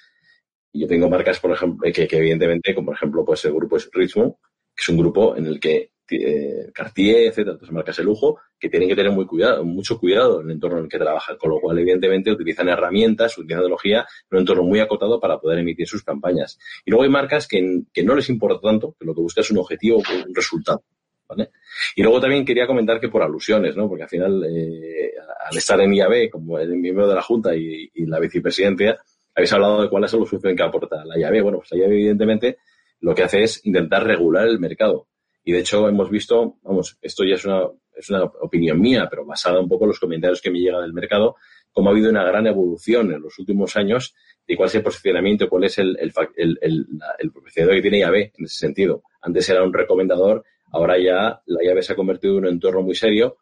yo 0.75 0.87
tengo 0.87 1.09
marcas, 1.09 1.39
por 1.39 1.53
ejemplo, 1.53 1.91
que, 1.93 2.07
que, 2.07 2.17
evidentemente, 2.19 2.75
como 2.75 2.87
por 2.87 2.97
ejemplo, 2.97 3.25
pues 3.25 3.45
el 3.45 3.53
grupo 3.53 3.77
es 3.77 3.89
Richmond, 3.93 4.35
que 4.75 4.83
es 4.83 4.89
un 4.89 4.99
grupo 4.99 5.37
en 5.37 5.47
el 5.47 5.61
que 5.61 5.93
eh, 6.11 6.71
Cartier, 6.75 7.29
etcétera, 7.29 7.57
otras 7.57 7.73
marcas 7.73 7.97
de 7.97 8.05
lujo, 8.05 8.39
que 8.59 8.69
tienen 8.69 8.89
que 8.89 8.97
tener 8.97 9.13
muy 9.13 9.27
cuidado, 9.27 9.65
mucho 9.65 9.99
cuidado 9.99 10.41
en 10.41 10.47
el 10.47 10.53
entorno 10.57 10.79
en 10.79 10.85
el 10.85 10.91
que 10.91 10.99
trabajan, 10.99 11.37
con 11.39 11.51
lo 11.51 11.61
cual, 11.61 11.79
evidentemente, 11.79 12.31
utilizan 12.31 12.69
herramientas, 12.69 13.39
utilizan 13.39 13.61
tecnología 13.63 14.01
en 14.01 14.37
un 14.37 14.39
entorno 14.41 14.65
muy 14.65 14.81
acotado 14.81 15.19
para 15.19 15.39
poder 15.39 15.61
emitir 15.61 15.87
sus 15.87 16.03
campañas. 16.03 16.59
Y 16.85 16.91
luego 16.91 17.05
hay 17.05 17.11
marcas 17.11 17.49
que, 17.49 17.83
que 17.93 18.03
no 18.03 18.15
les 18.15 18.29
importa 18.29 18.61
tanto, 18.61 18.95
que 18.99 19.07
lo 19.07 19.15
que 19.15 19.23
busca 19.23 19.41
es 19.41 19.51
un 19.51 19.59
objetivo, 19.59 19.99
un 20.27 20.35
resultado. 20.35 20.83
¿Vale? 21.27 21.53
Y 21.97 22.03
luego 22.03 22.21
también 22.21 22.45
quería 22.45 22.67
comentar 22.67 23.01
que 23.01 23.09
por 23.09 23.23
alusiones, 23.23 23.75
¿no? 23.75 23.89
Porque 23.89 24.03
al 24.03 24.11
final, 24.11 24.45
eh, 24.45 25.15
al 25.51 25.57
estar 25.57 25.81
en 25.81 25.95
IAB 25.95 26.29
como 26.31 26.59
el 26.59 26.77
miembro 26.77 27.09
de 27.09 27.15
la 27.15 27.23
Junta 27.23 27.57
y, 27.57 27.91
y 27.95 28.05
la 28.05 28.21
vicepresidencia, 28.21 29.01
habéis 29.35 29.53
hablado 29.53 29.83
de 29.83 29.89
cuál 29.89 30.05
es 30.05 30.13
la 30.13 30.19
solución 30.19 30.57
que 30.57 30.63
aporta 30.63 31.05
la 31.05 31.17
llave. 31.17 31.43
Bueno, 31.43 31.59
pues 31.59 31.73
la 31.73 31.79
llave, 31.79 31.95
evidentemente, 31.95 32.59
lo 33.01 33.15
que 33.15 33.25
hace 33.25 33.43
es 33.43 33.65
intentar 33.67 34.05
regular 34.07 34.47
el 34.47 34.59
mercado. 34.59 35.09
Y 35.45 35.53
de 35.53 35.61
hecho, 35.61 35.89
hemos 35.89 36.11
visto, 36.11 36.57
vamos, 36.63 36.99
esto 37.03 37.25
ya 37.25 37.35
es 37.35 37.45
una, 37.45 37.69
es 37.95 38.09
una 38.11 38.25
opinión 38.25 38.81
mía, 38.81 39.07
pero 39.11 39.27
basada 39.27 39.61
un 39.61 39.69
poco 39.69 39.85
en 39.85 39.89
los 39.89 40.01
comentarios 40.01 40.41
que 40.41 40.51
me 40.51 40.59
llegan 40.59 40.83
del 40.83 40.93
mercado, 40.93 41.37
cómo 41.73 41.89
ha 41.89 41.93
habido 41.93 42.11
una 42.11 42.25
gran 42.25 42.47
evolución 42.47 43.13
en 43.13 43.21
los 43.21 43.39
últimos 43.39 43.77
años 43.77 44.15
de 44.47 44.57
cuál 44.57 44.69
es 44.69 44.75
el 44.77 44.83
posicionamiento, 44.83 45.49
cuál 45.49 45.65
es 45.65 45.79
el, 45.79 45.97
el, 46.01 46.13
el, 46.37 46.87
el, 47.19 47.33
que 47.55 47.83
tiene 47.83 47.99
llave 47.99 48.33
en 48.37 48.45
ese 48.45 48.59
sentido. 48.59 49.03
Antes 49.21 49.49
era 49.51 49.63
un 49.63 49.73
recomendador, 49.73 50.45
ahora 50.71 50.99
ya 50.99 51.43
la 51.47 51.63
llave 51.63 51.83
se 51.83 51.93
ha 51.93 51.97
convertido 51.97 52.39
en 52.39 52.45
un 52.45 52.51
entorno 52.51 52.83
muy 52.83 52.95
serio, 52.95 53.39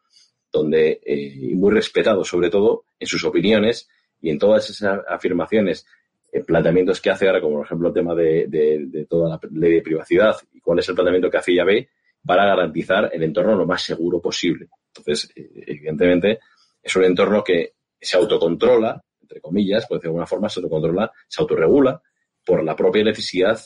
donde, 0.51 1.01
eh, 1.05 1.33
y 1.35 1.55
muy 1.55 1.71
respetado 1.71 2.23
sobre 2.23 2.49
todo 2.49 2.85
en 2.99 3.07
sus 3.07 3.23
opiniones, 3.23 3.89
y 4.23 4.29
en 4.29 4.39
todas 4.39 4.67
esas 4.69 5.01
afirmaciones, 5.07 5.85
eh, 6.31 6.41
planteamientos 6.43 7.01
que 7.01 7.11
hace 7.11 7.27
ahora, 7.27 7.41
como 7.41 7.57
por 7.57 7.65
ejemplo 7.65 7.89
el 7.89 7.93
tema 7.93 8.15
de, 8.15 9.05
toda 9.09 9.29
la 9.29 9.39
ley 9.51 9.73
de 9.73 9.81
privacidad 9.81 10.35
y 10.53 10.61
cuál 10.61 10.79
es 10.79 10.87
el 10.87 10.95
planteamiento 10.95 11.29
que 11.29 11.37
hace 11.37 11.51
IAB 11.51 11.87
para 12.25 12.45
garantizar 12.45 13.11
el 13.13 13.21
entorno 13.21 13.53
lo 13.53 13.67
más 13.67 13.83
seguro 13.83 14.21
posible. 14.21 14.69
Entonces, 14.87 15.29
eh, 15.35 15.51
evidentemente, 15.67 16.39
es 16.81 16.95
un 16.95 17.03
entorno 17.03 17.43
que 17.43 17.73
se 17.99 18.15
autocontrola, 18.15 19.03
entre 19.21 19.41
comillas, 19.41 19.85
por 19.85 19.97
decir 19.97 20.03
de 20.03 20.09
alguna 20.09 20.25
forma, 20.25 20.47
se 20.47 20.61
autocontrola, 20.61 21.11
se 21.27 21.41
autorregula 21.41 22.01
por 22.45 22.63
la 22.63 22.77
propia 22.77 23.03
necesidad 23.03 23.59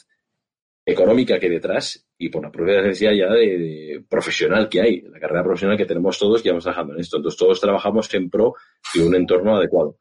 económica 0.83 1.37
que 1.37 1.45
hay 1.45 1.51
detrás 1.51 2.03
y 2.17 2.29
por 2.29 2.41
la 2.41 2.51
propia 2.51 2.81
necesidad 2.81 3.11
ya 3.11 3.29
de, 3.31 3.57
de, 3.59 4.05
profesional 4.09 4.67
que 4.69 4.81
hay, 4.81 5.01
la 5.01 5.19
carrera 5.19 5.43
profesional 5.43 5.77
que 5.77 5.85
tenemos 5.85 6.17
todos 6.17 6.41
que 6.41 6.49
vamos 6.49 6.63
trabajando 6.63 6.95
en 6.95 7.01
esto. 7.01 7.17
Entonces, 7.17 7.37
todos 7.37 7.61
trabajamos 7.61 8.11
en 8.15 8.27
pro 8.31 8.55
de 8.95 9.03
un 9.03 9.13
entorno 9.13 9.55
adecuado. 9.55 9.97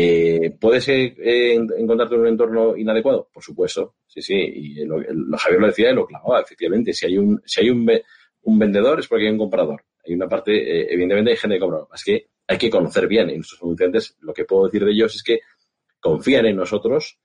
Eh, 0.00 0.56
¿Puedes 0.60 0.88
eh, 0.90 1.54
encontrarte 1.54 2.14
en 2.14 2.20
un 2.20 2.28
entorno 2.28 2.76
inadecuado? 2.76 3.28
Por 3.32 3.42
supuesto, 3.42 3.96
sí, 4.06 4.22
sí. 4.22 4.34
Y 4.34 4.84
lo, 4.84 5.00
lo, 5.00 5.36
Javier 5.36 5.60
lo 5.60 5.66
decía 5.66 5.90
y 5.90 5.94
lo 5.94 6.06
clavaba, 6.06 6.40
efectivamente. 6.40 6.92
Si 6.92 7.06
hay 7.06 7.18
un, 7.18 7.42
si 7.44 7.62
hay 7.62 7.70
un, 7.70 7.84
vendedor 8.44 9.00
es 9.00 9.08
porque 9.08 9.26
hay 9.26 9.32
un 9.32 9.38
comprador. 9.38 9.82
Hay 10.06 10.14
una 10.14 10.28
parte, 10.28 10.52
eh, 10.52 10.86
evidentemente 10.88 11.32
hay 11.32 11.36
gente 11.36 11.56
que 11.56 11.60
compra. 11.60 11.80
Es 11.92 12.04
que 12.04 12.28
hay 12.46 12.56
que 12.56 12.70
conocer 12.70 13.08
bien. 13.08 13.28
Y 13.30 13.34
nuestros 13.34 13.60
anunciantes, 13.60 14.16
lo 14.20 14.32
que 14.32 14.44
puedo 14.44 14.66
decir 14.66 14.84
de 14.84 14.92
ellos 14.92 15.16
es 15.16 15.22
que 15.24 15.40
confían 15.98 16.46
en 16.46 16.54
nosotros 16.54 17.18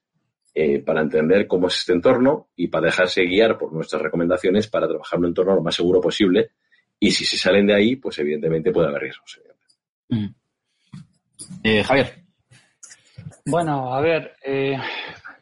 eh, 0.55 0.79
para 0.79 1.01
entender 1.01 1.45
cómo 1.45 1.67
es 1.67 1.77
este 1.77 1.93
entorno 1.93 2.49
y 2.55 2.69
para 2.69 2.87
dejarse 2.87 3.21
guiar 3.21 3.55
por 3.55 3.71
nuestras 3.71 4.01
recomendaciones 4.01 4.67
para 4.67 4.87
trabajar 4.87 5.17
en 5.17 5.25
un 5.25 5.29
entorno 5.29 5.53
lo 5.53 5.61
más 5.61 5.75
seguro 5.75 6.01
posible. 6.01 6.53
Y 6.99 7.11
si 7.11 7.23
se 7.23 7.37
salen 7.37 7.67
de 7.67 7.75
ahí, 7.75 7.97
pues 7.97 8.17
evidentemente 8.17 8.71
puede 8.71 8.87
haber 8.87 9.03
riesgos. 9.03 9.39
Mm. 10.09 10.27
Eh, 11.63 11.83
Javier. 11.83 12.22
Bueno, 13.45 13.93
a 13.93 14.01
ver, 14.01 14.35
eh, 14.43 14.77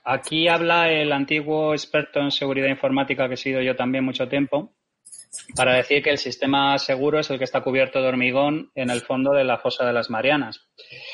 aquí 0.03 0.47
habla 0.47 0.89
el 0.91 1.11
antiguo 1.11 1.73
experto 1.73 2.19
en 2.19 2.31
seguridad 2.31 2.67
informática 2.67 3.27
que 3.27 3.35
he 3.35 3.37
sido 3.37 3.61
yo 3.61 3.75
también 3.75 4.03
mucho 4.03 4.27
tiempo, 4.27 4.73
para 5.55 5.75
decir 5.75 6.03
que 6.03 6.09
el 6.09 6.17
sistema 6.17 6.77
seguro 6.77 7.19
es 7.19 7.29
el 7.29 7.37
que 7.37 7.45
está 7.45 7.61
cubierto 7.61 8.01
de 8.01 8.07
hormigón 8.07 8.71
en 8.75 8.89
el 8.89 9.01
fondo 9.01 9.31
de 9.31 9.43
la 9.43 9.57
fosa 9.57 9.85
de 9.85 9.93
las 9.93 10.09
Marianas. 10.09 10.67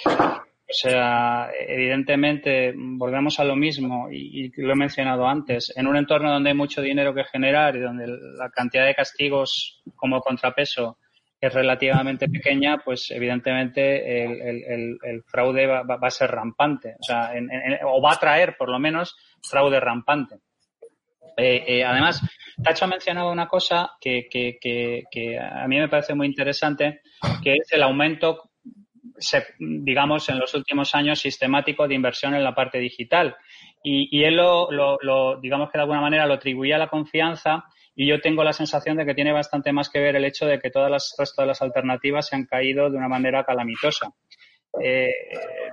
O 0.06 0.74
sea, 0.74 1.50
evidentemente, 1.58 2.74
volvemos 2.76 3.40
a 3.40 3.46
lo 3.46 3.56
mismo 3.56 4.10
y, 4.12 4.52
lo 4.58 4.74
he 4.74 4.76
mencionado 4.76 5.26
antes. 5.26 5.72
En 5.78 5.88
un 5.88 5.96
entorno 5.96 6.32
donde 6.32 6.50
hay 6.50 6.56
mucho 6.56 6.82
dinero 6.82 7.14
que 7.14 7.24
generar 7.24 7.76
y 7.78 7.80
donde 7.80 8.06
la 8.08 8.50
cantidad 8.50 8.86
de 8.86 8.96
castigos 8.96 9.82
como 9.96 10.20
contrapeso 10.20 10.98
es 11.48 11.54
relativamente 11.54 12.30
pequeña, 12.30 12.78
pues 12.78 13.12
evidentemente 13.12 14.24
el, 14.24 15.24
fraude 15.26 15.66
va, 15.68 16.00
a 16.02 16.10
ser 16.10 16.32
rampante. 16.32 16.96
O, 17.00 17.04
sea, 17.04 17.32
o 17.86 18.02
va 18.02 18.14
a 18.14 18.20
traer, 18.20 18.56
por 18.58 18.70
lo 18.70 18.80
menos, 18.80 19.16
fraude 19.42 19.80
rampante. 19.80 20.38
Eh, 21.38 21.64
eh, 21.68 21.84
además, 21.84 22.22
Tacho 22.64 22.86
ha 22.86 22.88
mencionado 22.88 23.32
una 23.32 23.48
cosa 23.48 23.92
que, 24.02 24.28
que, 24.32 25.40
a 25.40 25.68
mí 25.68 25.80
me 25.80 25.90
parece 25.90 26.16
muy 26.16 26.28
interesante, 26.28 27.02
que 27.44 27.54
es 27.54 27.72
el 27.72 27.84
aumento 27.84 28.50
digamos, 29.60 30.30
en 30.30 30.40
los 30.40 30.54
últimos 30.54 30.94
años 30.94 31.20
sistemático 31.20 31.88
de 31.88 31.96
inversión 31.96 32.36
en 32.36 32.44
la 32.44 32.54
parte 32.54 32.78
digital. 32.78 33.36
Y, 33.84 34.24
él 34.24 34.36
lo, 34.36 34.70
lo, 34.72 35.40
digamos 35.40 35.70
que 35.72 35.78
de 35.78 35.84
alguna 35.84 36.02
manera 36.02 36.26
lo 36.26 36.34
atribuía 36.34 36.76
a 36.76 36.80
la 36.80 36.90
confianza 36.90 37.64
y 38.00 38.06
yo 38.06 38.22
tengo 38.22 38.44
la 38.44 38.54
sensación 38.54 38.96
de 38.96 39.06
que 39.08 39.16
tiene 39.16 39.34
bastante 39.34 39.74
más 39.74 39.90
que 39.90 40.00
ver 40.00 40.16
el 40.16 40.24
hecho 40.24 40.46
de 40.46 40.60
que 40.60 40.70
todas 40.70 40.92
las 40.92 41.16
resto 41.18 41.42
de 41.42 41.48
las 41.48 41.64
alternativas 41.64 42.28
se 42.28 42.36
han 42.36 42.46
caído 42.46 42.92
de 42.92 42.98
una 42.98 43.08
manera 43.08 43.44
calamitosa. 43.44 44.12
Eh, 44.80 45.12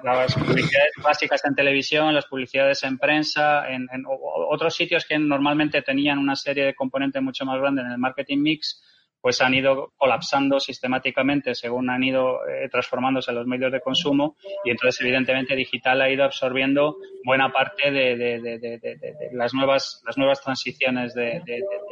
las 0.03 0.35
publicidades 0.35 0.93
básicas 1.03 1.45
en 1.45 1.55
televisión, 1.55 2.15
las 2.15 2.25
publicidades 2.25 2.83
en 2.85 2.97
prensa, 2.97 3.69
en, 3.69 3.87
en, 3.93 4.05
otros 4.09 4.75
sitios 4.75 5.05
que 5.05 5.19
normalmente 5.19 5.83
tenían 5.83 6.19
una 6.19 6.35
serie 6.35 6.65
de 6.65 6.75
componentes 6.75 7.21
mucho 7.21 7.45
más 7.45 7.61
grandes 7.61 7.85
en 7.85 7.93
el 7.93 7.99
marketing 7.99 8.39
mix, 8.39 8.83
pues 9.25 9.41
han 9.41 9.55
ido 9.55 9.95
colapsando 9.97 10.61
sistemáticamente 10.61 11.55
según 11.55 11.89
han 11.89 12.05
ido 12.05 12.47
eh, 12.47 12.69
transformándose 12.69 13.33
los 13.33 13.47
medios 13.47 13.73
de 13.73 13.81
consumo 13.81 14.37
y 14.67 14.71
entonces 14.71 15.01
evidentemente 15.01 15.57
digital 15.57 16.03
ha 16.03 16.11
ido 16.11 16.25
absorbiendo 16.25 16.99
buena 17.25 17.51
parte 17.51 17.91
de, 17.91 19.31
las 19.33 19.55
nuevas 19.55 20.03
las 20.05 20.19
nuevas 20.19 20.43
transiciones 20.43 21.15
de, 21.15 21.41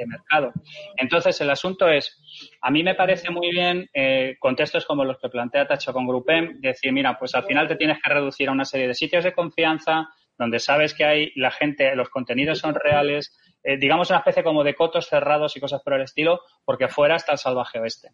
mercado. 0.07 0.53
Entonces 0.99 1.41
el 1.41 1.49
asunto 1.49 1.89
es, 1.89 2.21
a 2.61 2.71
mí 2.71 2.83
me 2.83 2.95
parece 2.95 3.31
muy 3.31 3.51
bien 3.51 3.89
eh, 3.95 4.37
contextos 4.39 4.85
como 4.85 5.03
los 5.03 5.19
que 5.19 5.31
plantea 5.31 5.67
Tacho 5.67 5.95
con 5.95 6.07
Grupem, 6.07 6.61
decir, 6.61 6.93
mira, 6.93 7.19
pues 7.19 7.35
al 7.35 7.45
final 7.45 7.67
te 7.67 7.77
tienes 7.77 7.97
que 8.03 8.13
reducir 8.13 8.51
a 8.51 8.53
una 8.53 8.67
serie 8.67 8.89
de 8.89 8.95
sitios 8.95 9.25
de 9.25 9.33
confianza 9.33 10.07
donde 10.39 10.59
sabes 10.59 10.95
que 10.95 11.05
hay 11.05 11.33
la 11.37 11.51
gente, 11.51 11.95
los 11.95 12.09
contenidos 12.09 12.59
son 12.59 12.75
reales, 12.75 13.37
eh, 13.63 13.77
digamos, 13.77 14.11
una 14.11 14.19
especie 14.21 14.43
como 14.43 14.65
de 14.65 14.75
cotos 14.75 15.09
cerrados 15.09 15.57
y 15.57 15.61
cosas 15.61 15.83
por 15.83 15.95
el 15.95 16.03
estilo, 16.03 16.41
porque 16.65 16.85
afuera 16.85 17.17
está 17.17 17.33
el 17.33 17.39
salvaje 17.39 17.79
oeste. 17.79 18.11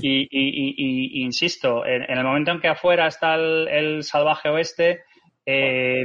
Y, 0.00 1.22
insisto, 1.22 1.84
en, 1.84 2.02
el 2.02 2.24
momento 2.24 2.52
en 2.52 2.60
que 2.60 2.68
afuera 2.68 3.08
está 3.08 3.34
el, 3.34 4.04
salvaje 4.04 4.48
oeste, 4.48 5.02
eh, 5.44 6.04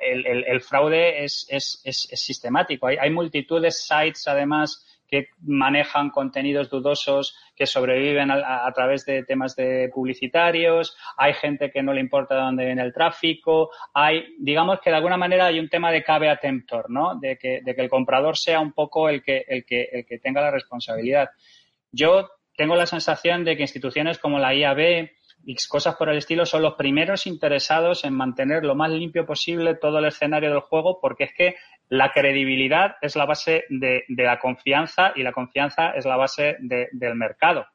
el, 0.00 0.60
fraude 0.60 1.24
es, 1.24 1.46
sistemático. 2.12 2.86
Hay, 2.86 2.96
hay, 3.00 3.10
multitud 3.10 3.60
de 3.60 3.72
sites, 3.72 4.28
además, 4.28 4.86
que 5.14 5.28
manejan 5.42 6.10
contenidos 6.10 6.68
dudosos, 6.68 7.36
que 7.54 7.66
sobreviven 7.66 8.30
a, 8.30 8.70
través 8.74 9.04
de 9.04 9.22
temas 9.22 9.54
de 9.54 9.90
publicitarios, 9.94 10.96
hay 11.16 11.34
gente 11.34 11.70
que 11.70 11.82
no 11.82 11.92
le 11.92 12.00
importa 12.00 12.34
de 12.34 12.40
dónde 12.40 12.64
viene 12.64 12.82
el 12.82 12.92
tráfico, 12.92 13.70
hay, 13.92 14.34
digamos 14.38 14.80
que 14.80 14.90
de 14.90 14.96
alguna 14.96 15.16
manera 15.16 15.46
hay 15.46 15.60
un 15.60 15.68
tema 15.68 15.92
de 15.92 16.02
cabe 16.02 16.28
a 16.28 16.40
¿no? 16.88 17.14
De 17.20 17.38
que, 17.38 17.60
de 17.62 17.74
que 17.74 17.82
el 17.82 17.88
comprador 17.88 18.36
sea 18.36 18.60
un 18.60 18.72
poco 18.72 19.08
el 19.08 19.22
que, 19.22 19.44
el 19.46 19.64
que, 19.64 19.88
el 19.92 20.04
que 20.04 20.18
tenga 20.18 20.40
la 20.40 20.50
responsabilidad. 20.50 21.30
Yo 21.92 22.28
tengo 22.56 22.74
la 22.74 22.86
sensación 22.86 23.44
de 23.44 23.56
que 23.56 23.62
instituciones 23.62 24.18
como 24.18 24.38
la 24.38 24.54
IAB, 24.54 25.10
y 25.46 25.56
cosas 25.68 25.96
por 25.96 26.08
el 26.08 26.18
estilo 26.18 26.46
son 26.46 26.62
los 26.62 26.74
primeros 26.74 27.26
interesados 27.26 28.04
en 28.04 28.14
mantener 28.14 28.64
lo 28.64 28.74
más 28.74 28.90
limpio 28.90 29.26
posible 29.26 29.74
todo 29.74 29.98
el 29.98 30.06
escenario 30.06 30.50
del 30.50 30.60
juego 30.60 30.98
porque 31.00 31.24
es 31.24 31.34
que 31.34 31.56
la 31.88 32.12
credibilidad 32.12 32.96
es 33.00 33.16
la 33.16 33.26
base 33.26 33.64
de, 33.68 34.04
la 34.08 34.38
confianza 34.38 35.12
y 35.14 35.22
la 35.22 35.32
confianza 35.32 35.90
es 35.90 36.04
la 36.04 36.16
base 36.16 36.56
del 36.60 37.14
mercado. 37.14 37.66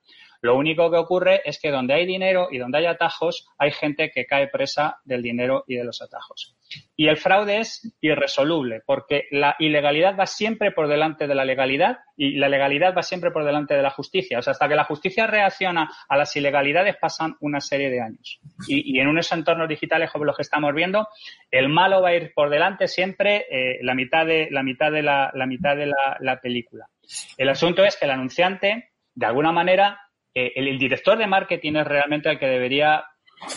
Lo 0.41 0.55
único 0.55 0.89
que 0.89 0.97
ocurre 0.97 1.41
es 1.43 1.59
que 1.59 1.69
donde 1.69 1.93
hay 1.93 2.05
dinero 2.05 2.47
y 2.51 2.57
donde 2.57 2.79
hay 2.79 2.85
atajos, 2.85 3.47
hay 3.57 3.71
gente 3.71 4.09
que 4.13 4.25
cae 4.25 4.47
presa 4.47 4.99
del 5.03 5.21
dinero 5.21 5.65
y 5.67 5.75
de 5.75 5.83
los 5.83 6.01
atajos. 6.01 6.55
Y 6.95 7.07
el 7.07 7.17
fraude 7.17 7.59
es 7.59 7.95
irresoluble, 7.99 8.81
porque 8.85 9.27
la 9.31 9.55
ilegalidad 9.59 10.15
va 10.17 10.25
siempre 10.25 10.71
por 10.71 10.87
delante 10.87 11.27
de 11.27 11.35
la 11.35 11.43
legalidad 11.43 11.99
y 12.15 12.37
la 12.37 12.47
legalidad 12.47 12.93
va 12.95 13.03
siempre 13.03 13.31
por 13.31 13.43
delante 13.43 13.73
de 13.73 13.81
la 13.81 13.89
justicia. 13.89 14.39
O 14.39 14.41
sea, 14.41 14.51
hasta 14.51 14.67
que 14.67 14.75
la 14.75 14.83
justicia 14.83 15.27
reacciona 15.27 15.89
a 16.07 16.17
las 16.17 16.35
ilegalidades 16.35 16.95
pasan 16.97 17.35
una 17.39 17.59
serie 17.59 17.89
de 17.89 18.01
años. 18.01 18.39
Y, 18.67 18.99
en 18.99 19.07
unos 19.07 19.31
entornos 19.31 19.67
digitales 19.67 20.11
como 20.11 20.25
los 20.25 20.35
que 20.35 20.43
estamos 20.43 20.73
viendo, 20.73 21.07
el 21.51 21.69
malo 21.69 22.01
va 22.01 22.09
a 22.09 22.15
ir 22.15 22.33
por 22.33 22.49
delante 22.49 22.87
siempre 22.87 23.45
eh, 23.49 23.79
la 23.81 23.95
mitad 23.95 24.25
de 24.25 24.49
la 24.51 24.63
mitad 24.63 24.91
de 24.91 25.01
la, 25.01 25.31
mitad 25.47 25.75
de 25.75 25.91
la 26.19 26.39
película. 26.39 26.87
El 27.37 27.49
asunto 27.49 27.83
es 27.83 27.97
que 27.97 28.05
el 28.05 28.11
anunciante, 28.11 28.91
de 29.15 29.25
alguna 29.25 29.51
manera, 29.51 29.99
eh, 30.33 30.51
el, 30.55 30.77
director 30.77 31.17
de 31.17 31.27
marketing 31.27 31.75
es 31.75 31.87
realmente 31.87 32.29
el 32.29 32.37
que 32.37 32.45
debería, 32.45 33.03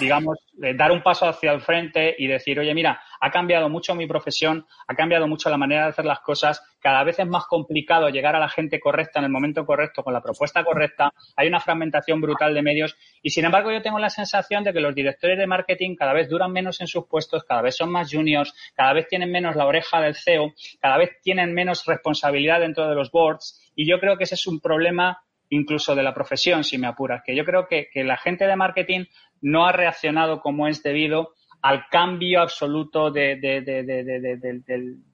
digamos, 0.01 0.39
eh, 0.62 0.75
dar 0.75 0.91
un 0.91 1.03
paso 1.03 1.27
hacia 1.27 1.53
el 1.53 1.61
frente 1.61 2.14
y 2.18 2.27
decir, 2.27 2.59
oye, 2.59 2.75
mira, 2.75 3.03
ha 3.20 3.31
cambiado 3.31 3.68
mucho 3.68 3.95
mi 3.95 4.07
profesión, 4.07 4.66
ha 4.89 4.95
cambiado 4.95 5.29
mucho 5.29 5.51
la 5.51 5.59
manera 5.59 5.85
de 5.85 5.89
hacer 5.91 6.07
las 6.07 6.20
cosas, 6.20 6.62
cada 6.81 7.05
vez 7.05 7.18
es 7.18 7.27
más 7.27 7.45
complicado 7.47 8.09
llegar 8.09 8.35
a 8.35 8.41
la 8.41 8.49
gente 8.49 8.81
correcta 8.81 9.18
en 9.18 9.27
el 9.27 9.31
momento 9.31 9.66
correcto, 9.66 10.03
con 10.03 10.14
la 10.14 10.23
propuesta 10.23 10.64
correcta, 10.64 11.12
hay 11.37 11.47
una 11.47 11.61
fragmentación 11.61 12.20
brutal 12.20 12.55
de 12.55 12.62
medios 12.62 12.97
y, 13.23 13.31
sin 13.31 13.45
embargo, 13.45 13.70
yo 13.70 13.83
tengo 13.83 13.99
la 13.99 14.11
sensación 14.11 14.64
de 14.64 14.73
que 14.73 14.81
los 14.81 14.95
directores 14.95 15.39
de 15.39 15.47
marketing 15.47 15.95
cada 15.95 16.14
vez 16.14 16.29
duran 16.29 16.53
menos 16.53 16.81
en 16.81 16.87
sus 16.87 17.07
puestos, 17.07 17.45
cada 17.45 17.61
vez 17.61 17.77
son 17.77 17.91
más 17.93 18.11
juniors, 18.11 18.55
cada 18.75 18.95
vez 18.95 19.07
tienen 19.09 19.31
menos 19.31 19.57
la 19.57 19.66
oreja 19.66 20.01
del 20.01 20.14
CEO, 20.14 20.55
cada 20.81 20.97
vez 20.97 21.11
tienen 21.23 21.53
menos 21.53 21.85
responsabilidad 21.85 22.61
dentro 22.61 22.89
de 22.89 22.95
los 22.95 23.11
boards 23.11 23.73
y 23.77 23.87
yo 23.87 24.01
creo 24.01 24.16
que 24.16 24.25
ese 24.25 24.37
es 24.37 24.47
un 24.47 24.61
problema 24.61 25.23
incluso 25.53 25.94
de 25.94 26.03
la 26.03 26.14
profesión, 26.14 26.64
si 26.64 26.78
me 26.78 26.86
apuras, 26.86 27.22
que 27.24 27.36
yo 27.36 27.44
creo 27.44 27.66
que, 27.68 27.88
la 27.94 28.16
gente 28.16 28.46
de 28.46 28.57
marketing 28.57 29.05
no 29.42 29.66
ha 29.66 29.72
reaccionado 29.72 30.40
como 30.40 30.66
es 30.66 30.82
debido 30.82 31.34
al 31.61 31.84
cambio 31.90 32.40
absoluto 32.40 33.11
de, 33.11 33.36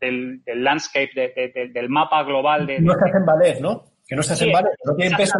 del, 0.00 0.62
landscape, 0.62 1.70
del 1.72 1.88
mapa 1.88 2.22
global. 2.22 2.66
De, 2.66 2.80
no 2.80 2.94
se 2.94 3.10
hacen 3.10 3.26
valer, 3.26 3.60
¿no? 3.60 3.84
Que 4.08 4.16
no 4.16 4.22
se 4.22 4.32
hacen 4.32 4.50
valer, 4.50 4.72
no 4.86 4.94
tienen 4.96 5.18
peso 5.18 5.38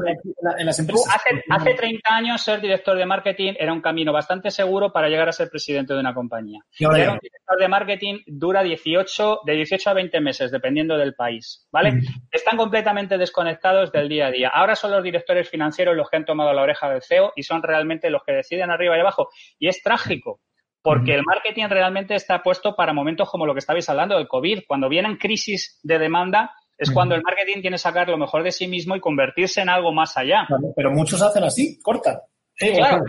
en, 0.59 0.67
las 0.67 0.79
empresas. 0.79 1.15
Hace, 1.15 1.43
hace, 1.49 1.73
30 1.73 2.15
años 2.15 2.43
ser 2.43 2.61
director 2.61 2.99
de 2.99 3.07
marketing 3.07 3.55
era 3.59 3.73
un 3.73 3.81
camino 3.81 4.13
bastante 4.13 4.51
seguro 4.51 4.93
para 4.93 5.09
llegar 5.09 5.27
a 5.27 5.33
ser 5.33 5.49
presidente 5.49 5.95
de 5.95 6.01
una 6.01 6.13
compañía. 6.13 6.61
Un 6.81 6.95
director 6.95 7.59
de 7.59 7.67
marketing 7.67 8.19
dura 8.27 8.63
18, 8.63 9.41
de 9.47 9.55
18 9.55 9.89
a 9.89 9.95
20 9.95 10.21
meses, 10.21 10.51
dependiendo 10.51 10.99
del 10.99 11.15
país, 11.15 11.67
¿vale? 11.73 11.99
Están 12.31 12.59
completamente 12.59 13.17
desconectados 13.17 13.91
del 13.91 14.07
día 14.07 14.27
a 14.27 14.31
día. 14.31 14.51
Ahora 14.53 14.77
son 14.77 14.91
los 14.91 15.03
directores 15.03 15.49
financieros 15.49 15.97
los 15.97 16.11
que 16.11 16.19
han 16.19 16.27
tomado 16.27 16.53
la 16.53 16.61
oreja 16.61 16.91
del 16.91 17.01
CEO 17.01 17.33
y 17.37 17.45
son 17.45 17.63
realmente 17.63 18.11
los 18.11 18.23
que 18.23 18.33
deciden 18.33 18.71
arriba 18.71 18.99
y 18.99 19.01
abajo. 19.01 19.31
Y 19.59 19.69
es 19.69 19.83
trágico, 19.83 20.43
porque 20.83 21.15
el 21.15 21.23
marketing 21.25 21.69
realmente 21.71 22.15
está 22.15 22.43
puesto 22.43 22.77
para 22.77 22.93
momentos 22.93 23.31
como 23.31 23.47
lo 23.47 23.55
que 23.55 23.61
estabais 23.61 23.89
hablando 23.89 24.19
del 24.19 24.29
COVID, 24.29 24.65
cuando 24.69 24.91
vienen 24.91 25.17
crisis 25.17 25.81
de 25.83 25.99
demanda 25.99 26.53
es 26.79 26.91
cuando 26.91 27.15
el 27.15 27.23
marketing 27.23 27.61
tiene 27.61 27.75
que 27.75 27.79
sacar 27.79 28.09
lo 28.09 28.17
mejor 28.17 28.43
de 28.43 28.53
sí 28.53 28.69
mismo 28.69 28.95
y 28.97 29.01
convertirse 29.01 29.61
en 29.61 29.69
algo 29.69 29.93
más 29.93 30.17
allá. 30.17 30.47
pero 30.77 30.91
muchos 30.93 31.21
hacen 31.21 31.45
así, 31.45 31.81
cortan. 31.83 32.19
claro, 32.57 33.05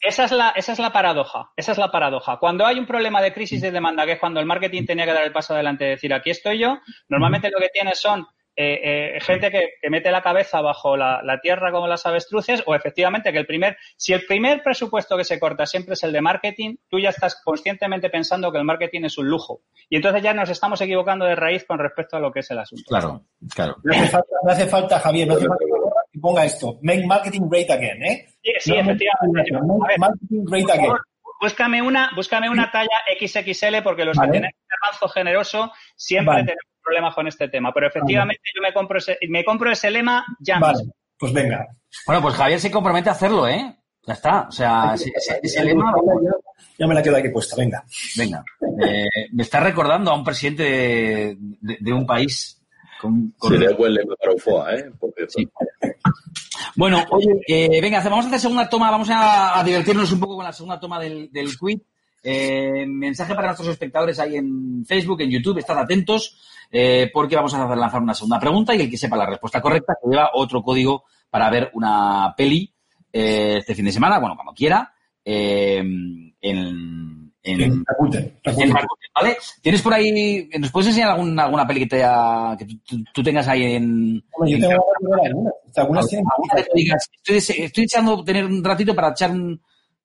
esa 0.00 0.24
es, 0.24 0.32
la, 0.32 0.48
esa 0.56 0.72
es 0.72 0.78
la 0.78 0.92
paradoja, 0.92 1.50
esa 1.54 1.72
es 1.72 1.78
la 1.78 1.90
paradoja. 1.90 2.38
Cuando 2.38 2.64
hay 2.64 2.78
un 2.78 2.86
problema 2.86 3.20
de 3.20 3.34
crisis 3.34 3.60
de 3.60 3.70
demanda, 3.70 4.06
que 4.06 4.12
es 4.12 4.18
cuando 4.18 4.40
el 4.40 4.46
marketing 4.46 4.86
tenía 4.86 5.04
que 5.04 5.12
dar 5.12 5.24
el 5.24 5.32
paso 5.32 5.52
adelante 5.52 5.84
y 5.84 5.90
decir, 5.90 6.14
aquí 6.14 6.30
estoy 6.30 6.58
yo, 6.58 6.78
normalmente 7.08 7.50
lo 7.50 7.58
que 7.58 7.68
tienes 7.68 8.00
son 8.00 8.26
eh, 8.62 9.16
eh, 9.16 9.20
gente 9.22 9.50
que, 9.50 9.88
mete 9.88 10.10
la 10.10 10.20
cabeza 10.20 10.60
bajo 10.60 10.94
la, 10.94 11.40
tierra 11.40 11.72
como 11.72 11.88
las 11.88 12.04
avestruces 12.04 12.62
o 12.66 12.74
efectivamente 12.74 13.32
que 13.32 13.38
el 13.38 13.46
primer, 13.46 13.78
si 13.96 14.12
el 14.12 14.26
primer 14.26 14.62
presupuesto 14.62 15.16
que 15.16 15.24
se 15.24 15.40
corta 15.40 15.64
siempre 15.64 15.94
es 15.94 16.02
el 16.02 16.12
de 16.12 16.20
marketing, 16.20 16.76
tú 16.86 16.98
ya 16.98 17.08
estás 17.08 17.40
conscientemente 17.42 18.10
pensando 18.10 18.52
que 18.52 18.58
el 18.58 18.64
marketing 18.64 19.04
es 19.04 19.16
un 19.16 19.30
lujo. 19.30 19.62
Y 19.88 19.96
entonces 19.96 20.22
ya 20.22 20.34
nos 20.34 20.50
estamos 20.50 20.78
equivocando 20.82 21.24
de 21.24 21.36
raíz 21.36 21.64
con 21.64 21.78
respecto 21.78 22.18
a 22.18 22.20
lo 22.20 22.30
que 22.30 22.40
es 22.40 22.50
el 22.50 22.58
asunto. 22.58 22.84
Claro, 22.86 23.22
claro. 23.54 23.76
No 23.82 23.94
hace 23.94 24.08
falta, 24.08 24.34
no 24.44 24.52
hace 24.52 24.66
falta 24.66 24.98
Javier, 24.98 25.28
no 25.28 25.34
hace 25.36 25.46
falta 25.46 25.64
que 26.12 26.20
ponga 26.20 26.44
esto. 26.44 26.78
Make 26.82 27.06
marketing 27.06 27.48
great 27.48 27.70
again, 27.70 28.02
¿eh? 28.02 28.26
Sí, 28.58 28.74
efectivamente. 28.76 29.52
marketing 29.98 30.44
great 30.44 30.70
again 30.70 30.92
búscame 31.40 31.80
una, 31.80 32.10
búscame 32.14 32.50
una 32.50 32.70
talla 32.70 32.98
XXL 33.18 33.82
porque 33.82 34.04
los 34.04 34.18
que 34.18 34.28
tienen 34.28 34.50
manzo 34.80 35.08
generoso 35.08 35.72
siempre 35.96 36.44
tenemos 36.44 36.69
problemas 36.82 37.14
con 37.14 37.26
este 37.26 37.48
tema. 37.48 37.72
Pero 37.72 37.88
efectivamente 37.88 38.42
yo 38.54 38.62
me 38.62 38.72
compro 38.72 38.98
ese, 38.98 39.18
me 39.28 39.44
compro 39.44 39.70
ese 39.70 39.90
lema 39.90 40.24
ya 40.38 40.58
Vale, 40.58 40.84
pues 41.18 41.32
venga. 41.32 41.66
Bueno, 42.06 42.22
pues 42.22 42.34
Javier 42.34 42.60
se 42.60 42.70
compromete 42.70 43.08
a 43.08 43.12
hacerlo, 43.12 43.46
¿eh? 43.48 43.76
Ya 44.06 44.14
está. 44.14 44.42
O 44.48 44.52
sea, 44.52 44.94
ese, 44.94 45.12
ese 45.42 45.64
lema. 45.64 45.92
Ya 46.78 46.86
me 46.86 46.94
la 46.94 47.02
quedo 47.02 47.16
aquí 47.16 47.28
puesta, 47.28 47.56
venga. 47.56 47.84
Venga. 48.16 48.42
Eh, 48.86 49.28
me 49.32 49.42
está 49.42 49.60
recordando 49.60 50.10
a 50.10 50.14
un 50.14 50.24
presidente 50.24 50.62
de, 50.62 51.36
de, 51.38 51.76
de 51.78 51.92
un 51.92 52.06
país. 52.06 52.56
Con, 53.00 53.32
con... 53.38 53.52
Sería 53.52 53.76
buen 53.76 53.94
lema 53.94 54.14
para 54.16 54.32
UFOA, 54.32 54.74
¿eh? 54.74 54.90
Por 54.98 55.12
cierto. 55.14 55.32
Sí. 55.36 55.48
Bueno, 56.76 57.04
oye, 57.10 57.40
eh, 57.46 57.80
venga, 57.80 58.00
vamos 58.00 58.24
a 58.24 58.28
hacer 58.28 58.40
segunda 58.40 58.68
toma, 58.68 58.90
vamos 58.90 59.10
a, 59.10 59.58
a, 59.58 59.64
divertirnos 59.64 60.12
un 60.12 60.20
poco 60.20 60.36
con 60.36 60.44
la 60.44 60.52
segunda 60.52 60.78
toma 60.78 61.00
del, 61.00 61.30
del 61.32 61.56
quiz. 61.58 61.80
Eh, 62.22 62.84
mensaje 62.86 63.34
para 63.34 63.48
nuestros 63.48 63.70
espectadores 63.70 64.18
ahí 64.18 64.36
en 64.36 64.84
Facebook, 64.84 65.22
en 65.22 65.30
YouTube, 65.30 65.58
estad 65.58 65.78
atentos, 65.78 66.38
eh, 66.70 67.10
porque 67.12 67.36
vamos 67.36 67.54
a 67.54 67.74
lanzar 67.74 68.02
una 68.02 68.14
segunda 68.14 68.38
pregunta 68.38 68.74
y 68.74 68.82
el 68.82 68.90
que 68.90 68.98
sepa 68.98 69.16
la 69.16 69.26
respuesta 69.26 69.62
correcta 69.62 69.94
se 70.00 70.10
lleva 70.10 70.30
otro 70.34 70.62
código 70.62 71.04
para 71.30 71.48
ver 71.48 71.70
una 71.74 72.34
peli 72.36 72.72
eh, 73.12 73.56
este 73.58 73.74
fin 73.74 73.86
de 73.86 73.92
semana, 73.92 74.18
bueno, 74.18 74.34
cuando 74.34 74.52
quiera, 74.52 74.92
en, 75.24 76.34
en, 76.40 77.32
en, 77.42 77.84
Rakuten, 77.86 78.38
Rakuten. 78.44 78.68
en 78.68 78.74
Rakuten, 78.74 79.10
¿vale? 79.14 79.36
¿Tienes 79.62 79.80
por 79.80 79.94
ahí, 79.94 80.48
nos 80.58 80.70
puedes 80.70 80.88
enseñar 80.88 81.12
algún, 81.12 81.38
alguna 81.40 81.66
peli 81.66 81.80
que, 81.80 81.86
te 81.86 81.96
haya, 82.04 82.54
que 82.58 82.66
tú, 82.66 83.02
tú, 83.14 83.22
tengas 83.22 83.48
ahí 83.48 83.76
en... 83.76 84.22
Bueno, 84.36 84.58
yo 84.58 84.68
tengo 84.68 84.84
algunas, 85.00 85.54
algunas. 85.76 86.12
Alguna 86.12 86.64
digas, 86.74 87.10
estoy, 87.24 87.64
estoy 87.64 87.84
echando 87.84 88.22
tener 88.22 88.44
un 88.44 88.62
ratito 88.62 88.94
para 88.94 89.10
echar 89.10 89.30
un, 89.30 89.60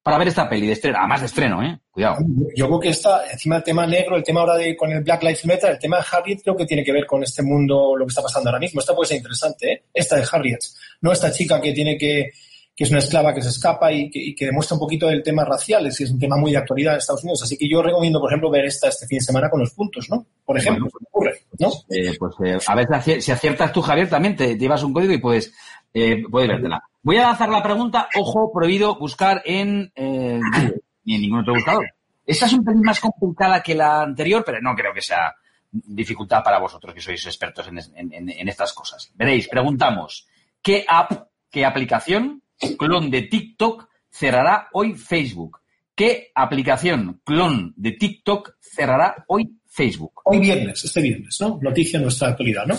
para 0.05 0.19
ver 0.19 0.27
esta 0.27 0.47
peli 0.47 0.67
de 0.67 0.73
estreno, 0.73 0.99
además 0.99 1.21
de 1.21 1.25
estreno, 1.25 1.63
¿eh? 1.63 1.79
Cuidado. 1.89 2.17
Yo 2.55 2.67
creo 2.67 2.79
que 2.79 2.89
está, 2.89 3.25
encima 3.27 3.55
del 3.55 3.63
tema 3.63 3.87
negro, 3.87 4.15
el 4.15 4.23
tema 4.23 4.41
ahora 4.41 4.55
de 4.55 4.75
con 4.75 4.91
el 4.91 5.01
Black 5.01 5.23
Lives 5.23 5.43
Matter, 5.47 5.71
el 5.71 5.79
tema 5.79 5.97
de 5.97 6.03
Harriet 6.11 6.43
creo 6.43 6.55
que 6.55 6.67
tiene 6.67 6.83
que 6.83 6.91
ver 6.91 7.07
con 7.07 7.23
este 7.23 7.41
mundo, 7.41 7.95
lo 7.97 8.05
que 8.05 8.09
está 8.09 8.21
pasando 8.21 8.51
ahora 8.51 8.59
mismo. 8.59 8.79
Esta 8.79 8.93
puede 8.93 9.07
ser 9.07 9.17
interesante, 9.17 9.71
¿eh? 9.71 9.83
Esta 9.91 10.17
de 10.17 10.27
Harriet, 10.31 10.59
no 11.01 11.11
esta 11.11 11.31
chica 11.31 11.59
que 11.59 11.71
tiene 11.71 11.97
que, 11.97 12.29
que 12.76 12.84
es 12.84 12.89
una 12.89 12.99
esclava 12.99 13.34
que 13.34 13.41
se 13.41 13.49
escapa 13.49 13.91
y 13.93 14.09
que, 14.09 14.19
y 14.19 14.36
que 14.36 14.47
demuestra 14.47 14.76
un 14.76 14.82
poquito 14.82 15.09
el 15.09 15.23
tema 15.23 15.45
racial, 15.45 15.88
es, 15.88 16.01
es 16.01 16.11
un 16.11 16.19
tema 16.19 16.36
muy 16.36 16.51
de 16.51 16.57
actualidad 16.57 16.93
en 16.93 16.99
Estados 16.99 17.23
Unidos. 17.23 17.43
Así 17.43 17.57
que 17.57 17.69
yo 17.69 17.82
recomiendo, 17.82 18.19
por 18.19 18.30
ejemplo, 18.30 18.49
ver 18.49 18.65
esta 18.65 18.89
este 18.89 19.07
fin 19.07 19.19
de 19.19 19.23
semana 19.23 19.49
con 19.49 19.61
los 19.61 19.71
puntos, 19.71 20.09
¿no? 20.09 20.26
Por 20.43 20.57
ejemplo, 20.57 20.88
bueno, 20.91 21.07
ocurre, 21.09 21.41
¿no? 21.57 21.69
Eh, 21.89 22.17
pues 22.19 22.36
eh, 22.43 22.57
a 22.67 22.76
ver 22.76 23.21
si 23.21 23.32
aciertas 23.32 23.71
tú, 23.71 23.82
Javier, 23.82 24.09
también 24.09 24.36
te 24.36 24.57
llevas 24.57 24.84
un 24.84 24.91
código 24.91 25.13
y 25.13 25.19
puedes, 25.19 25.53
eh, 25.93 26.23
puedes 26.30 26.49
vértela. 26.49 26.84
Voy 27.01 27.17
a 27.17 27.28
lanzar 27.28 27.47
la 27.49 27.63
pregunta, 27.63 28.09
ojo, 28.17 28.51
prohibido 28.51 28.99
buscar 28.99 29.41
en, 29.45 29.93
ni 29.95 31.15
en 31.15 31.21
ningún 31.21 31.39
otro 31.39 31.53
buscador. 31.53 31.86
Esta 32.26 32.47
es 32.47 32.53
un 32.53 32.65
pelín 32.65 32.82
más 32.82 32.99
complicada 32.99 33.61
que 33.61 33.76
la 33.76 34.01
anterior, 34.01 34.43
pero 34.43 34.59
no 34.59 34.76
creo 34.76 34.91
que 34.93 35.01
sea 35.01 35.34
dificultad 35.71 36.43
para 36.43 36.59
vosotros 36.59 36.93
que 36.93 37.01
sois 37.01 37.26
expertos 37.26 37.67
en, 37.67 37.78
en, 38.13 38.30
en 38.30 38.49
estas 38.49 38.73
cosas. 38.73 39.11
Veréis, 39.13 39.47
preguntamos, 39.47 40.28
¿qué 40.61 40.84
app, 40.88 41.28
qué 41.51 41.63
aplicación, 41.63 42.41
clon 42.77 43.09
de 43.09 43.23
TikTok, 43.23 43.89
cerrará 44.09 44.69
hoy 44.73 44.93
Facebook? 44.93 45.59
¿Qué 45.93 46.31
aplicación, 46.35 47.21
clon 47.23 47.73
de 47.77 47.93
TikTok, 47.93 48.55
cerrará 48.59 49.25
hoy 49.27 49.59
Facebook? 49.65 50.21
Hoy 50.25 50.39
viernes, 50.39 50.83
este 50.83 51.01
viernes, 51.01 51.37
¿no? 51.39 51.59
Noticia 51.61 51.97
en 51.97 52.03
nuestra 52.03 52.29
actualidad, 52.29 52.65
¿no? 52.65 52.75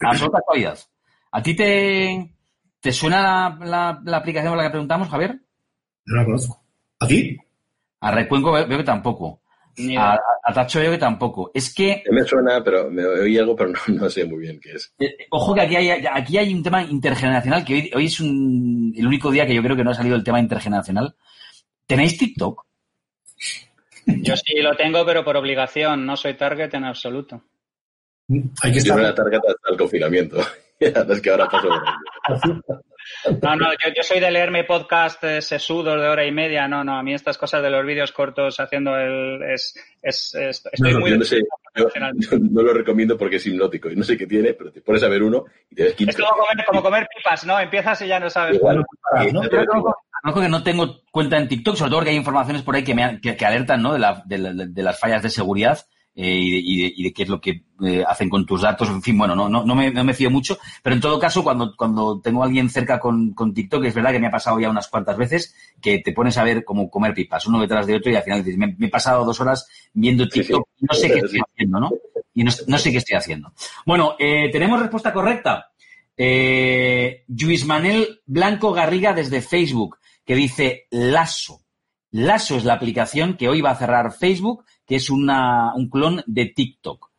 Absoluta 0.00 0.38
actualidad. 0.38 0.78
¿A 1.32 1.42
ti 1.42 1.54
te, 1.54 2.34
¿Te 2.80 2.92
suena 2.92 3.22
la, 3.22 3.58
la, 3.64 4.00
la, 4.04 4.16
aplicación 4.16 4.52
por 4.52 4.58
la 4.58 4.64
que 4.64 4.70
preguntamos, 4.70 5.08
Javier? 5.08 5.40
No 6.06 6.16
la 6.16 6.24
conozco. 6.24 6.62
¿A 6.98 7.06
ti? 7.06 7.36
A 8.00 8.10
Recuenco 8.10 8.50
veo, 8.50 8.66
veo 8.66 8.78
que 8.78 8.84
tampoco. 8.84 9.40
A, 9.96 10.14
a, 10.14 10.18
Tacho 10.52 10.80
veo 10.80 10.90
que 10.90 10.98
tampoco. 10.98 11.50
Es 11.54 11.72
que... 11.72 12.02
Me 12.10 12.24
suena, 12.24 12.62
pero 12.64 12.90
me 12.90 13.04
oí 13.04 13.38
algo, 13.38 13.54
pero 13.54 13.70
no, 13.70 13.78
no, 14.00 14.10
sé 14.10 14.24
muy 14.24 14.40
bien 14.40 14.58
qué 14.60 14.72
es. 14.72 14.92
Eh, 14.98 15.26
ojo 15.30 15.54
que 15.54 15.60
aquí 15.60 15.76
hay, 15.76 15.90
aquí 15.90 16.38
hay 16.38 16.52
un 16.52 16.62
tema 16.62 16.82
intergeneracional, 16.82 17.64
que 17.64 17.74
hoy, 17.74 17.90
hoy 17.94 18.06
es 18.06 18.20
un, 18.20 18.92
el 18.96 19.06
único 19.06 19.30
día 19.30 19.46
que 19.46 19.54
yo 19.54 19.62
creo 19.62 19.76
que 19.76 19.84
no 19.84 19.90
ha 19.90 19.94
salido 19.94 20.16
el 20.16 20.24
tema 20.24 20.40
intergeneracional. 20.40 21.14
¿Tenéis 21.86 22.18
TikTok? 22.18 22.64
Yo 24.06 24.36
sí 24.36 24.60
lo 24.60 24.74
tengo, 24.76 25.04
pero 25.06 25.24
por 25.24 25.36
obligación. 25.36 26.04
No 26.04 26.16
soy 26.16 26.34
target 26.34 26.74
en 26.74 26.84
absoluto. 26.84 27.42
Hay 28.62 28.72
que 28.72 28.78
estar... 28.78 28.96
Yo 28.96 29.02
no 29.02 29.08
era 29.08 29.14
target 29.14 29.40
hasta 29.46 29.70
el 29.70 29.76
confinamiento. 29.76 30.38
es 30.80 31.20
que 31.20 31.30
ahora 31.30 31.48
paso 31.48 31.68
No, 33.42 33.56
no, 33.56 33.72
yo, 33.72 33.90
yo, 33.94 34.02
soy 34.02 34.20
de 34.20 34.30
leerme 34.30 34.64
podcast 34.64 35.22
eh, 35.24 35.40
sesudos 35.40 36.00
de 36.00 36.08
hora 36.08 36.24
y 36.24 36.32
media. 36.32 36.66
No, 36.66 36.82
no, 36.82 36.96
a 36.96 37.02
mí 37.02 37.14
estas 37.14 37.38
cosas 37.38 37.62
de 37.62 37.70
los 37.70 37.84
vídeos 37.84 38.12
cortos 38.12 38.58
haciendo 38.58 38.96
el. 38.96 39.42
Es, 39.42 39.74
es, 40.02 40.34
es 40.34 40.62
estoy 40.72 40.92
no, 40.92 41.00
muy. 41.00 41.10
Yo 41.10 41.18
no, 41.18 41.24
sé, 41.24 41.40
yo, 41.74 41.88
no, 42.40 42.62
lo 42.62 42.72
recomiendo 42.72 43.16
porque 43.16 43.36
es 43.36 43.46
hipnótico 43.46 43.90
y 43.90 43.96
no 43.96 44.04
sé 44.04 44.16
qué 44.16 44.26
tiene, 44.26 44.54
pero 44.54 44.72
te 44.72 44.80
pones 44.80 45.02
a 45.02 45.08
ver 45.08 45.22
uno 45.22 45.44
y 45.70 45.74
te 45.74 45.84
ves 45.84 45.94
15. 45.94 46.10
Es 46.10 46.16
como 46.16 46.42
comer, 46.42 46.66
como 46.66 46.82
comer 46.82 47.06
pipas, 47.14 47.46
¿no? 47.46 47.58
Empiezas 47.58 48.02
y 48.02 48.08
ya 48.08 48.20
no 48.20 48.28
sabes. 48.28 48.56
Igual, 48.56 48.84
¿no? 49.32 49.42
No, 50.24 50.34
que 50.34 50.48
no 50.48 50.62
tengo 50.62 51.00
cuenta 51.10 51.36
en 51.36 51.48
TikTok, 51.48 51.74
sobre 51.74 51.90
todo 51.90 51.98
porque 51.98 52.10
hay 52.10 52.16
informaciones 52.16 52.62
por 52.62 52.76
ahí 52.76 52.84
que, 52.84 52.94
me, 52.94 53.20
que, 53.20 53.36
que 53.36 53.44
alertan 53.44 53.82
¿no? 53.82 53.92
de, 53.92 53.98
la, 53.98 54.22
de, 54.24 54.38
la, 54.38 54.52
de 54.52 54.82
las 54.82 54.98
fallas 54.98 55.22
de 55.22 55.30
seguridad. 55.30 55.84
Eh, 56.14 56.38
y, 56.38 56.50
de, 56.50 56.58
y, 56.58 56.82
de, 56.82 56.92
y, 56.94 57.02
de, 57.04 57.12
qué 57.14 57.22
es 57.22 57.28
lo 57.30 57.40
que 57.40 57.64
eh, 57.82 58.04
hacen 58.06 58.28
con 58.28 58.44
tus 58.44 58.60
datos. 58.60 58.88
En 58.88 59.00
fin, 59.00 59.16
bueno, 59.16 59.34
no, 59.34 59.48
no, 59.48 59.64
no, 59.64 59.74
me, 59.74 59.90
no 59.90 60.04
me 60.04 60.12
fío 60.12 60.30
mucho, 60.30 60.58
pero 60.82 60.94
en 60.94 61.00
todo 61.00 61.18
caso, 61.18 61.42
cuando, 61.42 61.74
cuando 61.74 62.20
tengo 62.20 62.42
a 62.42 62.46
alguien 62.46 62.68
cerca 62.68 63.00
con, 63.00 63.32
con 63.32 63.54
TikTok, 63.54 63.84
es 63.86 63.94
verdad 63.94 64.12
que 64.12 64.18
me 64.18 64.26
ha 64.26 64.30
pasado 64.30 64.60
ya 64.60 64.68
unas 64.68 64.88
cuantas 64.88 65.16
veces 65.16 65.54
que 65.80 66.00
te 66.00 66.12
pones 66.12 66.36
a 66.36 66.44
ver 66.44 66.64
cómo 66.64 66.90
comer 66.90 67.14
pipas, 67.14 67.46
uno 67.46 67.60
detrás 67.60 67.86
de 67.86 67.96
otro, 67.96 68.12
y 68.12 68.16
al 68.16 68.22
final 68.22 68.44
dices, 68.44 68.58
me, 68.58 68.74
me 68.76 68.86
he 68.88 68.90
pasado 68.90 69.24
dos 69.24 69.40
horas 69.40 69.66
viendo 69.94 70.28
TikTok 70.28 70.68
y 70.78 70.84
no 70.84 70.94
sé 70.94 71.08
qué 71.08 71.18
estoy 71.20 71.40
haciendo, 71.40 71.80
¿no? 71.80 71.90
Y 72.34 72.44
no, 72.44 72.52
no 72.66 72.78
sé 72.78 72.90
qué 72.90 72.98
estoy 72.98 73.16
haciendo. 73.16 73.52
Bueno, 73.86 74.14
eh, 74.18 74.50
tenemos 74.52 74.80
respuesta 74.80 75.12
correcta. 75.14 75.72
Eh, 76.14 77.24
Luis 77.26 77.64
Manuel 77.64 78.20
Blanco 78.26 78.72
Garriga 78.72 79.14
desde 79.14 79.40
Facebook, 79.40 79.96
que 80.26 80.34
dice 80.34 80.86
Lasso. 80.90 81.62
Lasso 82.10 82.56
es 82.56 82.64
la 82.64 82.74
aplicación 82.74 83.38
que 83.38 83.48
hoy 83.48 83.62
va 83.62 83.70
a 83.70 83.76
cerrar 83.76 84.12
Facebook 84.12 84.64
que 84.92 84.96
es 84.96 85.08
una, 85.08 85.74
un 85.74 85.88
clon 85.88 86.22
de 86.26 86.52
TikTok. 86.54 87.10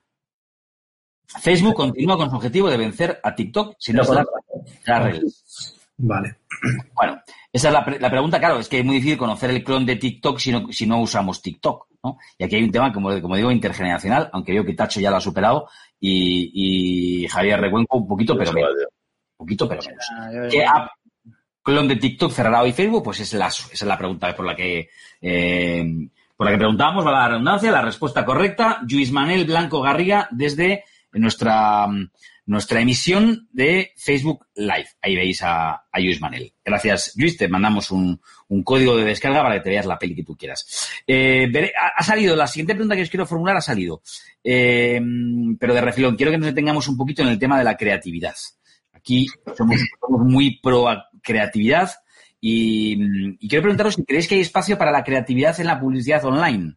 Facebook 1.42 1.74
continúa 1.74 2.18
con 2.18 2.30
su 2.30 2.36
objetivo 2.36 2.70
de 2.70 2.78
vencer 2.78 3.20
a 3.24 3.34
TikTok 3.34 3.78
si 3.80 3.94
no 3.94 4.04
se 4.04 4.14
las 4.14 5.04
redes. 5.04 5.76
Vale. 5.98 6.36
Bueno, 6.94 7.20
esa 7.52 7.70
es 7.70 7.74
la, 7.74 7.98
la, 8.00 8.12
pregunta, 8.12 8.38
claro, 8.38 8.60
es 8.60 8.70
que 8.70 8.78
es 8.78 8.86
muy 8.86 8.98
difícil 8.98 9.18
conocer 9.18 9.50
el 9.50 9.64
clon 9.64 9.88
de 9.88 9.96
TikTok 9.96 10.38
si 10.38 10.52
no, 10.52 10.72
si 10.72 10.86
no 10.86 11.02
usamos 11.02 11.42
TikTok, 11.42 11.88
¿no? 12.04 12.20
Y 12.38 12.44
aquí 12.44 12.58
hay 12.58 12.64
un 12.64 12.72
tema, 12.72 12.94
como, 12.94 13.20
como 13.20 13.36
digo, 13.38 13.50
intergeneracional, 13.50 14.30
aunque 14.34 14.52
veo 14.52 14.64
que 14.64 14.76
Tacho 14.76 15.00
ya 15.00 15.10
lo 15.10 15.18
ha 15.18 15.22
superado 15.22 15.68
y, 16.00 17.24
y 17.24 17.28
Javier 17.28 17.60
Recuenco 17.60 17.98
un 17.98 18.08
poquito, 18.08 18.38
pero 18.38 18.54
menos. 18.54 18.70
Un 18.70 19.48
poquito, 19.48 19.68
pero 19.68 19.82
menos. 19.82 20.52
¿Qué 20.52 20.64
app 20.64 20.92
clon 21.64 21.88
de 21.88 21.96
TikTok 21.96 22.32
cerrará 22.32 22.62
hoy 22.62 22.72
Facebook? 22.72 23.04
Pues 23.04 23.22
es. 23.22 23.34
Esa 23.34 23.48
es 23.48 23.82
la 23.82 23.98
pregunta 23.98 24.36
por 24.36 24.46
la 24.46 24.56
que 24.56 24.90
eh, 25.20 25.84
por 26.44 26.52
la 26.52 26.58
que 26.58 26.60
preguntábamos, 26.60 27.08
va 27.08 27.12
la 27.14 27.30
redundancia, 27.30 27.72
la 27.72 27.82
respuesta 27.82 28.26
correcta, 28.26 28.82
Luis 28.90 29.14
Manuel 29.14 29.46
Blanco 29.46 29.82
Garriga 29.82 30.28
desde 30.30 30.84
nuestra, 31.14 31.88
nuestra 32.46 32.82
emisión 32.82 33.48
de 33.54 33.94
Facebook 33.96 34.48
Live. 34.56 34.88
Ahí 35.02 35.16
veis 35.16 35.42
a, 35.42 35.86
a 35.90 36.00
Luis 36.02 36.20
Manuel. 36.20 36.54
Gracias, 36.66 37.14
Luis. 37.16 37.38
Te 37.38 37.48
mandamos 37.48 37.92
un, 37.92 38.20
un, 38.50 38.64
código 38.64 38.98
de 38.98 39.06
descarga 39.06 39.42
para 39.42 39.56
que 39.56 39.62
te 39.62 39.70
veas 39.70 39.86
la 39.86 39.98
peli 39.98 40.16
que 40.16 40.26
tú 40.26 40.36
quieras. 40.36 40.92
Eh, 41.08 41.50
ha, 41.96 42.04
salido, 42.04 42.36
la 42.36 42.48
siguiente 42.48 42.74
pregunta 42.74 42.98
que 42.98 43.04
os 43.04 43.10
quiero 43.10 43.26
formular 43.26 43.56
ha 43.56 43.62
salido. 43.62 44.02
Eh, 44.44 45.00
pero 45.58 45.74
de 45.74 45.80
refilón, 45.80 46.18
quiero 46.18 46.34
que 46.34 46.40
nos 46.40 46.48
detengamos 46.48 46.90
un 46.90 46.98
poquito 46.98 47.22
en 47.22 47.30
el 47.30 47.40
tema 47.40 47.58
de 47.58 47.64
la 47.64 47.78
creatividad. 47.78 48.36
Aquí 48.92 49.28
somos, 49.56 49.80
somos 50.02 50.28
muy 50.28 50.60
pro 50.60 50.88
creatividad 51.22 51.90
y, 52.46 53.48
quiero 53.48 53.62
preguntaros 53.62 53.96
si 53.96 54.04
creéis 54.04 54.28
que 54.28 54.36
hay 54.36 54.42
espacio 54.42 54.78
para 54.78 54.92
la 54.92 55.06
creatividad 55.06 55.58
en 55.62 55.68
la 55.68 55.80
publicidad 55.80 56.26
online. 56.26 56.74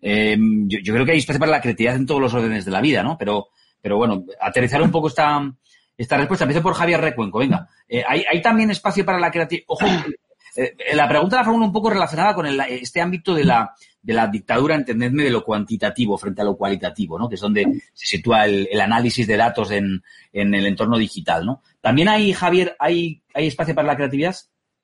Eh, 0.00 0.36
yo, 0.38 0.94
creo 0.94 1.04
que 1.04 1.10
hay 1.10 1.18
espacio 1.18 1.40
para 1.40 1.50
la 1.50 1.60
creatividad 1.60 1.96
en 1.96 2.06
todos 2.06 2.20
los 2.20 2.32
órdenes 2.32 2.64
de 2.64 2.70
la 2.70 2.80
vida, 2.80 3.02
¿no? 3.02 3.18
Pero, 3.18 3.48
pero 3.82 3.96
bueno, 3.96 4.24
aterrizar 4.40 4.80
un 4.80 4.92
poco 4.92 5.08
esta, 5.08 5.42
esta 5.96 6.16
respuesta. 6.16 6.44
Empiezo 6.44 6.62
por 6.62 6.74
Javier 6.74 7.00
Recuenco. 7.00 7.40
Venga, 7.40 7.68
eh, 7.88 8.04
¿hay, 8.06 8.22
¿hay, 8.30 8.40
también 8.40 8.70
espacio 8.70 9.04
para 9.04 9.18
la 9.18 9.32
creatividad? 9.32 9.64
Ojo, 9.66 9.86
eh, 10.54 10.76
la 10.94 11.08
pregunta 11.08 11.34
la 11.34 11.44
formulo 11.44 11.66
un 11.66 11.72
poco 11.72 11.90
relacionada 11.90 12.32
con 12.32 12.46
este 12.46 13.00
ámbito 13.00 13.34
de 13.34 13.42
la, 13.42 13.74
de 14.00 14.14
la 14.14 14.28
dictadura, 14.28 14.76
entendedme, 14.76 15.24
de 15.24 15.30
lo 15.30 15.42
cuantitativo 15.42 16.16
frente 16.16 16.42
a 16.42 16.44
lo 16.44 16.56
cualitativo, 16.56 17.18
¿no? 17.18 17.28
Que 17.28 17.34
es 17.34 17.40
donde 17.40 17.64
se 17.92 18.06
sitúa 18.06 18.44
el, 18.44 18.68
el 18.70 18.80
análisis 18.80 19.26
de 19.26 19.36
datos 19.36 19.72
en, 19.72 20.00
en, 20.32 20.54
el 20.54 20.64
entorno 20.64 20.96
digital, 20.96 21.44
¿no? 21.44 21.60
¿También 21.80 22.06
hay, 22.06 22.32
Javier, 22.32 22.76
hay, 22.78 23.20
hay 23.34 23.48
espacio 23.48 23.74
para 23.74 23.88
la 23.88 23.96
creatividad? 23.96 24.36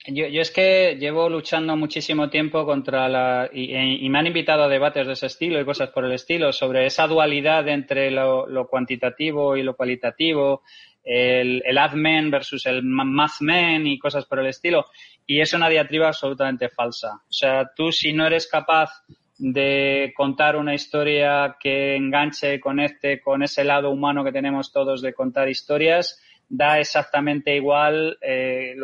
Yo, 0.06 0.26
yo, 0.26 0.42
es 0.42 0.50
que 0.50 0.96
llevo 1.00 1.30
luchando 1.30 1.76
muchísimo 1.76 2.28
tiempo 2.28 2.66
contra 2.66 3.08
la. 3.08 3.48
Y, 3.50 3.74
y, 3.74 4.08
me 4.10 4.18
han 4.18 4.26
invitado 4.26 4.64
a 4.64 4.68
debates 4.68 5.06
de 5.06 5.14
ese 5.14 5.26
estilo 5.26 5.58
y 5.58 5.64
cosas 5.64 5.90
por 5.90 6.04
el 6.04 6.12
estilo, 6.12 6.52
sobre 6.52 6.84
esa 6.84 7.06
dualidad 7.06 7.66
entre 7.68 8.10
lo, 8.10 8.46
lo 8.46 8.68
cuantitativo 8.68 9.56
y 9.56 9.62
lo 9.62 9.74
cualitativo. 9.74 10.62
el, 11.02 11.62
el 11.64 11.78
admin 11.78 12.30
versus 12.30 12.66
el 12.66 12.82
mathman 12.82 13.86
y 13.86 13.98
cosas 13.98 14.26
por 14.26 14.40
el 14.40 14.46
estilo. 14.46 14.86
Y 15.26 15.40
es 15.40 15.54
una 15.54 15.70
diatriba 15.70 16.08
absolutamente 16.08 16.68
falsa. 16.68 17.14
O 17.28 17.32
sea, 17.32 17.70
tú 17.74 17.90
si 17.90 18.12
no 18.12 18.26
eres 18.26 18.46
capaz 18.46 18.90
de 19.38 20.12
contar 20.16 20.56
una 20.56 20.74
historia 20.74 21.56
que 21.58 21.96
enganche, 21.96 22.60
conecte 22.60 23.20
con 23.20 23.42
ese 23.42 23.64
lado 23.64 23.90
humano 23.90 24.22
que 24.22 24.32
tenemos 24.32 24.72
todos 24.72 25.02
de 25.02 25.12
contar 25.12 25.48
historias, 25.48 26.20
da 26.48 26.78
exactamente 26.78 27.54
igual 27.54 28.18
eh, 28.20 28.74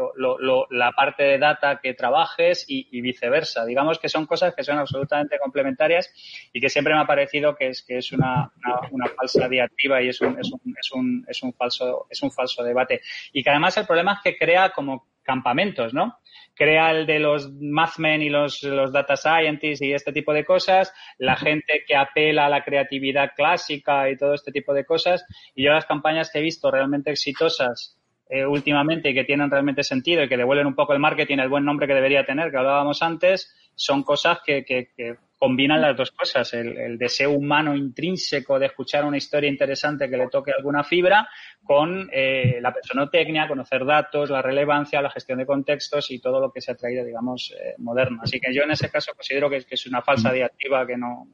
la 0.70 0.92
parte 0.92 1.22
de 1.22 1.38
data 1.38 1.80
que 1.82 1.94
trabajes 1.94 2.64
y, 2.68 3.00
viceversa. 3.00 3.64
Digamos 3.64 3.98
que 3.98 4.08
son 4.08 4.26
cosas 4.26 4.54
que 4.54 4.64
son 4.64 4.78
absolutamente 4.78 5.38
complementarias 5.38 6.12
y 6.52 6.60
que 6.60 6.68
siempre 6.68 6.94
me 6.94 7.00
ha 7.00 7.06
parecido 7.06 7.54
que 7.56 7.68
es, 7.68 7.82
que 7.82 7.98
es 7.98 8.12
una, 8.12 8.52
una, 8.90 9.06
falsa 9.08 9.48
diatriba 9.48 10.02
y 10.02 10.08
es 10.08 10.20
un, 10.20 10.38
es, 10.38 10.50
un, 10.52 10.74
es, 10.78 10.92
un, 10.92 11.26
es, 11.28 11.42
un 11.42 11.52
falso, 11.52 12.06
es 12.10 12.22
un 12.22 12.30
falso 12.30 12.62
debate. 12.62 13.00
Y 13.32 13.42
que 13.42 13.50
además 13.50 13.76
el 13.76 13.86
problema 13.86 14.14
es 14.14 14.20
que 14.22 14.36
crea 14.36 14.70
como 14.70 15.09
campamentos, 15.30 15.94
¿no? 15.94 16.20
crea 16.60 16.90
el 16.90 17.06
de 17.06 17.18
los 17.18 17.50
mathmen 17.58 18.20
y 18.20 18.28
los, 18.28 18.62
los 18.62 18.92
data 18.92 19.16
scientists 19.16 19.80
y 19.80 19.94
este 19.94 20.12
tipo 20.12 20.34
de 20.34 20.44
cosas, 20.44 20.92
la 21.16 21.34
gente 21.34 21.84
que 21.86 21.96
apela 21.96 22.44
a 22.44 22.48
la 22.50 22.62
creatividad 22.62 23.30
clásica 23.34 24.10
y 24.10 24.16
todo 24.18 24.34
este 24.34 24.52
tipo 24.52 24.74
de 24.74 24.84
cosas. 24.84 25.24
Y 25.54 25.64
yo 25.64 25.72
las 25.72 25.86
campañas 25.86 26.30
que 26.30 26.38
he 26.38 26.42
visto 26.42 26.70
realmente 26.70 27.10
exitosas 27.10 27.98
eh, 28.28 28.44
últimamente 28.44 29.08
y 29.08 29.14
que 29.14 29.24
tienen 29.24 29.50
realmente 29.50 29.82
sentido 29.82 30.22
y 30.22 30.28
que 30.28 30.36
devuelven 30.36 30.66
un 30.66 30.74
poco 30.74 30.92
el 30.92 30.98
marketing, 30.98 31.38
el 31.38 31.48
buen 31.48 31.64
nombre 31.64 31.86
que 31.86 31.94
debería 31.94 32.26
tener, 32.26 32.50
que 32.50 32.58
hablábamos 32.58 33.00
antes, 33.00 33.54
son 33.74 34.02
cosas 34.02 34.40
que, 34.44 34.62
que, 34.62 34.90
que 34.94 35.16
combinan 35.40 35.80
las 35.80 35.96
dos 35.96 36.10
cosas, 36.10 36.52
el, 36.52 36.98
deseo 36.98 37.30
humano 37.30 37.74
intrínseco 37.74 38.58
de 38.58 38.66
escuchar 38.66 39.06
una 39.06 39.16
historia 39.16 39.48
interesante 39.48 40.08
que 40.10 40.18
le 40.18 40.28
toque 40.28 40.52
alguna 40.52 40.84
fibra 40.84 41.26
con 41.64 42.10
eh, 42.12 42.58
la 42.60 42.74
personotecnia, 42.74 43.48
conocer 43.48 43.86
datos, 43.86 44.28
la 44.28 44.42
relevancia, 44.42 45.00
la 45.00 45.10
gestión 45.10 45.38
de 45.38 45.46
contextos 45.46 46.10
y 46.10 46.20
todo 46.20 46.40
lo 46.40 46.52
que 46.52 46.60
se 46.60 46.72
ha 46.72 46.74
traído, 46.76 47.06
digamos, 47.06 47.54
eh, 47.58 47.74
moderno. 47.78 48.20
Así 48.22 48.38
que 48.38 48.54
yo 48.54 48.64
en 48.64 48.72
ese 48.72 48.90
caso 48.90 49.12
considero 49.16 49.48
que, 49.48 49.64
es 49.66 49.86
una 49.86 50.02
falsa 50.02 50.30
diativa 50.30 50.86
que 50.86 50.98
no... 50.98 51.26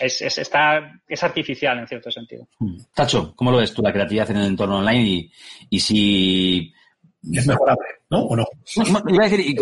Es, 0.00 0.22
es, 0.22 0.38
está, 0.38 0.98
es 1.06 1.22
artificial 1.22 1.78
en 1.78 1.86
cierto 1.86 2.10
sentido. 2.10 2.48
Hmm. 2.58 2.78
Tacho, 2.94 3.34
¿cómo 3.36 3.50
lo 3.50 3.58
ves 3.58 3.74
tú 3.74 3.82
la 3.82 3.92
creatividad 3.92 4.30
en 4.30 4.38
el 4.38 4.46
entorno 4.46 4.78
online 4.78 5.06
y, 5.06 5.32
y 5.68 5.78
si... 5.78 6.72
Es 7.30 7.46
mejorable, 7.46 7.86
¿no? 8.08 8.22
¿O 8.22 8.34
no? 8.34 8.46
Iba 9.08 9.26
a 9.26 9.28
decir, 9.28 9.40
y, 9.40 9.54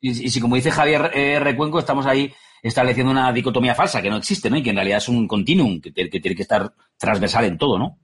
y, 0.00 0.28
si 0.28 0.40
como 0.42 0.56
dice 0.56 0.70
Javier 0.70 1.10
eh, 1.14 1.40
Recuenco, 1.40 1.78
estamos 1.78 2.04
ahí 2.04 2.30
estableciendo 2.62 3.10
una 3.10 3.32
dicotomía 3.32 3.74
falsa 3.74 4.00
que 4.00 4.08
no 4.08 4.16
existe, 4.16 4.48
¿no? 4.48 4.56
Y 4.56 4.62
que 4.62 4.70
en 4.70 4.76
realidad 4.76 4.98
es 4.98 5.08
un 5.08 5.26
continuum 5.26 5.80
que, 5.80 5.90
tiene 5.90 6.36
que 6.36 6.42
estar 6.42 6.72
transversal 6.96 7.44
en 7.44 7.58
todo, 7.58 7.78
¿no? 7.78 7.98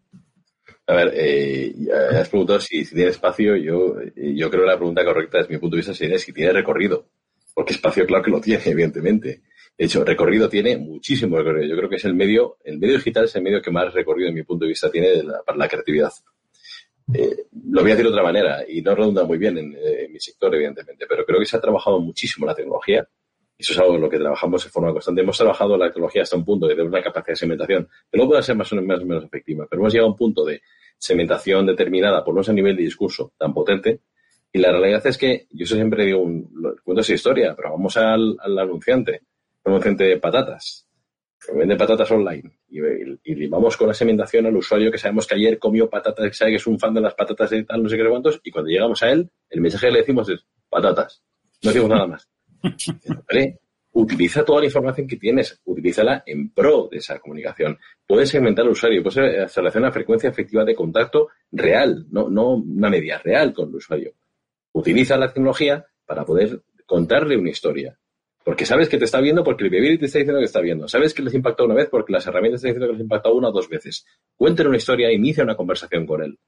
A 0.86 0.94
ver, 0.94 1.12
eh, 1.14 1.74
has 2.18 2.28
preguntado 2.28 2.61
si, 2.61 2.84
tiene 2.84 3.11
espacio. 3.11 3.56
Yo, 3.56 3.96
yo 4.16 4.50
creo 4.50 4.62
que 4.62 4.70
la 4.70 4.76
pregunta 4.76 5.04
correcta, 5.04 5.38
desde 5.38 5.52
mi 5.52 5.59
punto 5.59 5.76
de 5.76 5.80
vista, 5.80 5.94
sería 5.94 6.18
si 6.18 6.32
tiene 6.32 6.52
recorrido. 6.52 7.06
Porque 7.54 7.74
espacio, 7.74 8.06
claro 8.06 8.24
que 8.24 8.30
lo 8.30 8.40
tiene, 8.40 8.62
evidentemente. 8.66 9.42
De 9.76 9.84
hecho, 9.84 10.04
recorrido 10.04 10.48
tiene 10.48 10.76
muchísimo 10.76 11.36
recorrido. 11.36 11.68
Yo 11.68 11.76
creo 11.76 11.88
que 11.88 11.96
es 11.96 12.04
el 12.04 12.14
medio, 12.14 12.56
el 12.64 12.78
medio 12.78 12.96
digital 12.96 13.26
es 13.26 13.36
el 13.36 13.42
medio 13.42 13.62
que 13.62 13.70
más 13.70 13.92
recorrido, 13.94 14.28
en 14.28 14.34
mi 14.34 14.42
punto 14.42 14.64
de 14.64 14.70
vista, 14.70 14.90
tiene 14.90 15.22
para 15.46 15.59
la 15.59 15.68
creatividad. 15.68 16.12
Eh, 17.14 17.44
lo 17.70 17.82
voy 17.82 17.92
a 17.92 17.94
decir 17.94 18.06
de 18.06 18.11
otra 18.11 18.24
manera, 18.24 18.64
y 18.68 18.82
no 18.82 18.94
redunda 18.94 19.24
muy 19.24 19.38
bien 19.38 19.56
en, 19.56 19.72
eh, 19.74 20.04
en, 20.04 20.12
mi 20.12 20.20
sector, 20.20 20.54
evidentemente, 20.54 21.06
pero 21.09 21.24
creo 21.24 21.38
que 21.38 21.46
se 21.46 21.56
ha 21.56 21.61
trabajado 21.61 22.00
muchísimo 22.00 22.44
la 22.44 22.54
tecnología 22.54 23.09
eso 23.59 23.72
es 23.72 23.78
algo 23.80 23.96
en 23.96 24.02
lo 24.02 24.09
que 24.09 24.18
trabajamos 24.18 24.62
de 24.62 24.70
forma 24.70 24.92
constante. 24.92 25.20
Hemos 25.20 25.36
trabajado 25.36 25.76
la 25.76 25.86
tecnología 25.86 26.22
hasta 26.22 26.36
un 26.36 26.44
punto 26.44 26.68
de 26.68 26.74
tener 26.74 26.86
una 26.86 27.02
capacidad 27.02 27.32
de 27.32 27.36
segmentación 27.36 27.88
que 28.11 28.16
luego 28.16 28.30
puede 28.30 28.42
ser 28.44 28.56
más 28.56 28.72
o 28.72 28.76
menos, 28.76 29.24
efectiva, 29.24 29.66
pero 29.68 29.82
hemos 29.82 29.92
llegado 29.92 30.09
a 30.09 30.12
un 30.12 30.16
punto 30.16 30.44
de 30.44 30.62
segmentación 30.96 31.66
determinada, 31.66 32.24
por 32.24 32.34
menos 32.34 32.48
a 32.48 32.52
nivel 32.52 32.76
de 32.76 32.84
discurso 32.84 33.32
tan 33.36 33.52
potente, 33.52 34.00
y 34.52 34.61
la 34.61 34.70
realidad 34.70 35.04
es 35.06 35.18
que 35.18 35.46
yo 35.50 35.66
siempre 35.66 36.06
digo, 36.06 36.20
un, 36.20 36.48
cuento 36.84 37.00
esa 37.00 37.14
historia, 37.14 37.54
pero 37.56 37.72
vamos 37.72 37.96
al, 37.96 38.36
anunciante, 38.40 39.22
un 39.64 39.72
anunciante 39.72 40.04
de 40.04 40.18
patatas, 40.18 40.88
que 41.44 41.52
vende 41.52 41.76
patatas 41.76 42.11
online, 42.12 42.61
y, 42.68 42.78
y, 43.24 43.46
vamos 43.48 43.76
con 43.76 43.88
la 43.88 43.94
segmentación 43.94 44.46
al 44.46 44.56
usuario 44.56 44.90
que 44.90 44.98
sabemos 44.98 45.26
que 45.26 45.34
ayer 45.34 45.59
comió 45.59 45.90
patatas, 45.90 46.28
que 46.28 46.34
sabe 46.34 46.52
que 46.52 46.56
es 46.59 46.66
un 46.66 46.78
fan 46.78 46.94
de 46.94 47.00
las 47.00 47.14
patatas 47.14 47.52
y 47.52 47.64
tal, 47.64 47.82
no 47.82 47.88
sé 47.88 47.96
qué 47.96 48.09
cuántos, 48.09 48.40
y 48.42 48.50
cuando 48.52 48.70
llegamos 48.70 49.02
a 49.02 49.11
él, 49.11 49.28
el 49.50 49.61
mensaje 49.61 49.88
que 49.88 49.92
le 49.92 49.98
decimos 50.00 50.28
es 50.28 50.44
patatas, 50.68 51.22
no 51.62 51.70
decimos 51.70 51.90
nada 51.90 52.06
más 52.06 52.28
utiliza 53.92 54.44
toda 54.44 54.61
la 54.61 54.66
información 54.66 55.06
que 55.06 55.16
tienes, 55.16 55.61
utilízala 55.64 56.22
en 56.26 56.50
pro 56.50 56.88
de 56.90 56.98
esa 56.98 57.18
comunicación. 57.18 57.78
Puedes 58.06 58.30
segmentar 58.30 58.64
al 58.64 58.72
usuario, 58.72 59.02
puedes 59.02 59.46
establecer 59.46 59.82
una 59.82 59.92
frecuencia 59.92 60.30
efectiva 60.30 60.64
de 60.64 60.74
contacto 60.74 61.28
real, 61.50 62.06
no, 62.11 62.28
no 62.28 62.54
una 62.54 62.90
media, 62.90 63.18
real 63.18 63.52
con 63.52 63.68
el 63.70 63.76
usuario. 63.76 64.14
Utiliza 64.72 65.16
la 65.16 65.32
tecnología 65.32 65.84
para 66.06 66.24
poder 66.24 66.62
contarle 66.86 67.36
una 67.36 67.50
historia. 67.50 67.98
Porque 68.44 68.64
sabes 68.64 68.88
que 68.88 68.96
te 68.96 69.04
está 69.04 69.20
viendo 69.20 69.44
porque 69.44 69.64
el 69.64 69.70
bebé 69.70 69.98
te 69.98 70.06
está 70.06 70.20
diciendo 70.20 70.40
que 70.40 70.46
está 70.46 70.61
viendo. 70.61 70.88
Sabes 70.88 71.12
que 71.12 71.22
les 71.22 71.34
impactó 71.34 71.66
una 71.66 71.74
vez 71.74 71.88
porque 71.90 72.14
las 72.14 72.26
herramientas 72.26 72.62
te 72.62 72.68
están 72.68 72.80
diciendo 72.80 72.86
que 72.86 72.98
les 72.98 73.02
impactado 73.02 73.34
una 73.34 73.48
o 73.48 73.52
dos 73.52 73.68
veces. 73.68 74.06
Cuéntale 74.36 74.70
una 74.70 74.78
historia, 74.78 75.12
inicia 75.12 75.44
una 75.44 75.54
conversación 75.54 76.06
con 76.06 76.22
él. 76.22 76.38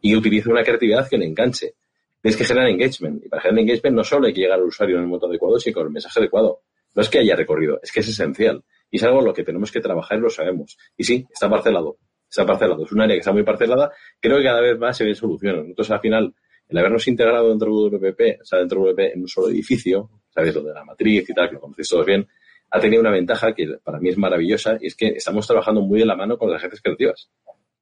Y 0.00 0.16
utiliza 0.16 0.48
una 0.48 0.62
creatividad 0.62 1.06
que 1.06 1.18
le 1.18 1.26
enganche. 1.26 1.74
Tienes 2.20 2.36
que 2.36 2.44
generar 2.44 2.68
engagement. 2.68 3.24
Y 3.24 3.28
para 3.28 3.42
generar 3.42 3.60
engagement 3.60 3.96
no 3.96 4.04
solo 4.04 4.26
hay 4.26 4.34
que 4.34 4.40
llegar 4.40 4.58
al 4.58 4.64
usuario 4.64 4.96
en 4.96 5.02
el 5.02 5.08
momento 5.08 5.26
adecuado, 5.26 5.58
sino 5.58 5.74
con 5.74 5.86
el 5.86 5.92
mensaje 5.92 6.20
adecuado. 6.20 6.62
No 6.94 7.02
es 7.02 7.08
que 7.08 7.18
haya 7.18 7.36
recorrido, 7.36 7.80
es 7.82 7.92
que 7.92 8.00
es 8.00 8.08
esencial. 8.08 8.62
Y 8.90 8.96
es 8.96 9.02
algo 9.04 9.20
en 9.20 9.26
lo 9.26 9.32
que 9.32 9.44
tenemos 9.44 9.70
que 9.70 9.80
trabajar 9.80 10.18
y 10.18 10.20
lo 10.20 10.30
sabemos. 10.30 10.76
Y 10.96 11.04
sí, 11.04 11.26
está 11.32 11.48
parcelado. 11.48 11.98
Está 12.28 12.44
parcelado. 12.44 12.84
Es 12.84 12.92
un 12.92 13.00
área 13.00 13.14
que 13.14 13.20
está 13.20 13.32
muy 13.32 13.42
parcelada. 13.42 13.92
Creo 14.20 14.38
que 14.38 14.44
cada 14.44 14.60
vez 14.60 14.78
más 14.78 14.96
se 14.96 15.04
ve 15.04 15.14
soluciones. 15.14 15.64
Entonces, 15.66 15.92
al 15.92 16.00
final, 16.00 16.34
el 16.68 16.78
habernos 16.78 17.06
integrado 17.08 17.48
dentro 17.48 17.68
de 17.68 17.96
WPP, 17.96 18.42
o 18.42 18.44
sea, 18.44 18.58
dentro 18.58 18.82
de 18.82 18.90
WPP 18.90 19.14
en 19.14 19.20
un 19.22 19.28
solo 19.28 19.48
edificio, 19.48 20.10
sabéis 20.28 20.54
lo 20.54 20.62
de 20.62 20.74
la 20.74 20.84
matriz 20.84 21.28
y 21.28 21.34
tal, 21.34 21.48
que 21.48 21.54
lo 21.54 21.60
conocéis 21.60 21.88
todos 21.88 22.06
bien, 22.06 22.28
ha 22.70 22.80
tenido 22.80 23.00
una 23.00 23.10
ventaja 23.10 23.52
que 23.54 23.78
para 23.82 23.98
mí 23.98 24.10
es 24.10 24.18
maravillosa 24.18 24.78
y 24.80 24.86
es 24.86 24.94
que 24.94 25.08
estamos 25.08 25.46
trabajando 25.46 25.80
muy 25.80 26.00
de 26.00 26.06
la 26.06 26.14
mano 26.14 26.38
con 26.38 26.50
las 26.50 26.58
agencias 26.58 26.82
creativas 26.82 27.30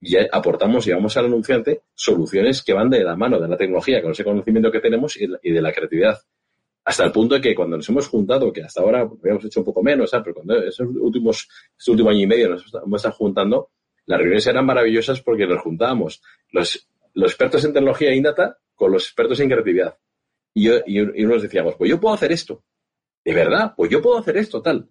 y 0.01 0.17
aportamos, 0.17 0.85
llevamos 0.87 1.17
al 1.17 1.27
anunciante 1.27 1.83
soluciones 1.95 2.63
que 2.63 2.73
van 2.73 2.89
de 2.89 3.03
la 3.03 3.17
mano 3.17 3.41
de 3.41 3.49
la 3.49 3.57
tecnología, 3.57 4.01
con 4.01 4.13
ese 4.13 4.25
conocimiento 4.25 4.71
que 4.71 4.81
tenemos 4.81 5.17
y 5.17 5.51
de 5.51 5.63
la 5.63 5.73
creatividad. 5.73 6.19
Hasta 6.89 7.05
el 7.05 7.13
punto 7.13 7.35
de 7.35 7.41
que 7.43 7.55
cuando 7.55 7.77
nos 7.77 7.89
hemos 7.91 8.09
juntado, 8.09 8.51
que 8.51 8.63
hasta 8.63 8.81
ahora 8.81 9.01
habíamos 9.01 9.45
hecho 9.45 9.61
un 9.61 9.67
poco 9.67 9.83
menos, 9.83 10.11
pero 10.11 10.33
cuando 10.33 10.57
esos 10.63 10.89
últimos, 10.89 11.47
este 11.77 11.91
último 11.91 12.09
año 12.09 12.21
y 12.21 12.27
medio 12.27 12.49
nos 12.49 12.65
hemos 12.75 13.01
estado 13.01 13.15
juntando, 13.15 13.71
las 14.07 14.19
reuniones 14.19 14.47
eran 14.47 14.65
maravillosas 14.65 15.21
porque 15.21 15.47
nos 15.47 15.61
juntábamos 15.61 16.23
los, 16.51 16.89
expertos 17.15 17.63
en 17.67 17.75
tecnología 17.75 18.15
y 18.15 18.23
data 18.23 18.57
con 18.75 18.91
los 18.91 19.05
expertos 19.05 19.39
en 19.41 19.51
creatividad. 19.51 19.99
Y, 20.55 20.65
yo, 20.65 20.79
y, 20.87 21.25
nos 21.25 21.43
decíamos, 21.43 21.75
pues 21.77 21.91
yo 21.91 22.01
puedo 22.01 22.15
hacer 22.15 22.33
esto. 22.33 22.65
De 23.23 23.35
verdad, 23.35 23.75
pues 23.77 23.91
yo 23.91 24.01
puedo 24.01 24.17
hacer 24.17 24.39
esto, 24.39 24.63
tal. 24.63 24.89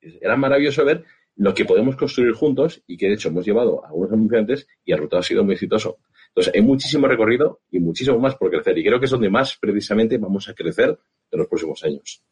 Era 0.00 0.36
maravilloso 0.36 0.84
ver 0.84 1.04
lo 1.36 1.54
que 1.54 1.64
podemos 1.64 1.96
construir 1.96 2.32
juntos 2.34 2.82
y 2.86 2.96
que 2.96 3.08
de 3.08 3.14
hecho 3.14 3.28
hemos 3.28 3.44
llevado 3.44 3.84
a 3.84 3.88
algunos 3.88 4.12
anunciantes 4.12 4.66
y 4.84 4.92
el 4.92 4.98
resultado 4.98 5.20
ha 5.20 5.24
sido 5.24 5.44
muy 5.44 5.54
exitoso. 5.54 5.98
Entonces, 6.28 6.54
hay 6.54 6.62
muchísimo 6.62 7.06
recorrido 7.06 7.60
y 7.70 7.78
muchísimo 7.78 8.18
más 8.18 8.36
por 8.36 8.50
crecer 8.50 8.76
y 8.78 8.84
creo 8.84 8.98
que 8.98 9.04
es 9.04 9.10
donde 9.10 9.30
más 9.30 9.56
precisamente 9.60 10.18
vamos 10.18 10.48
a 10.48 10.54
crecer 10.54 10.98
en 11.30 11.38
los 11.38 11.48
próximos 11.48 11.82
años. 11.84 12.22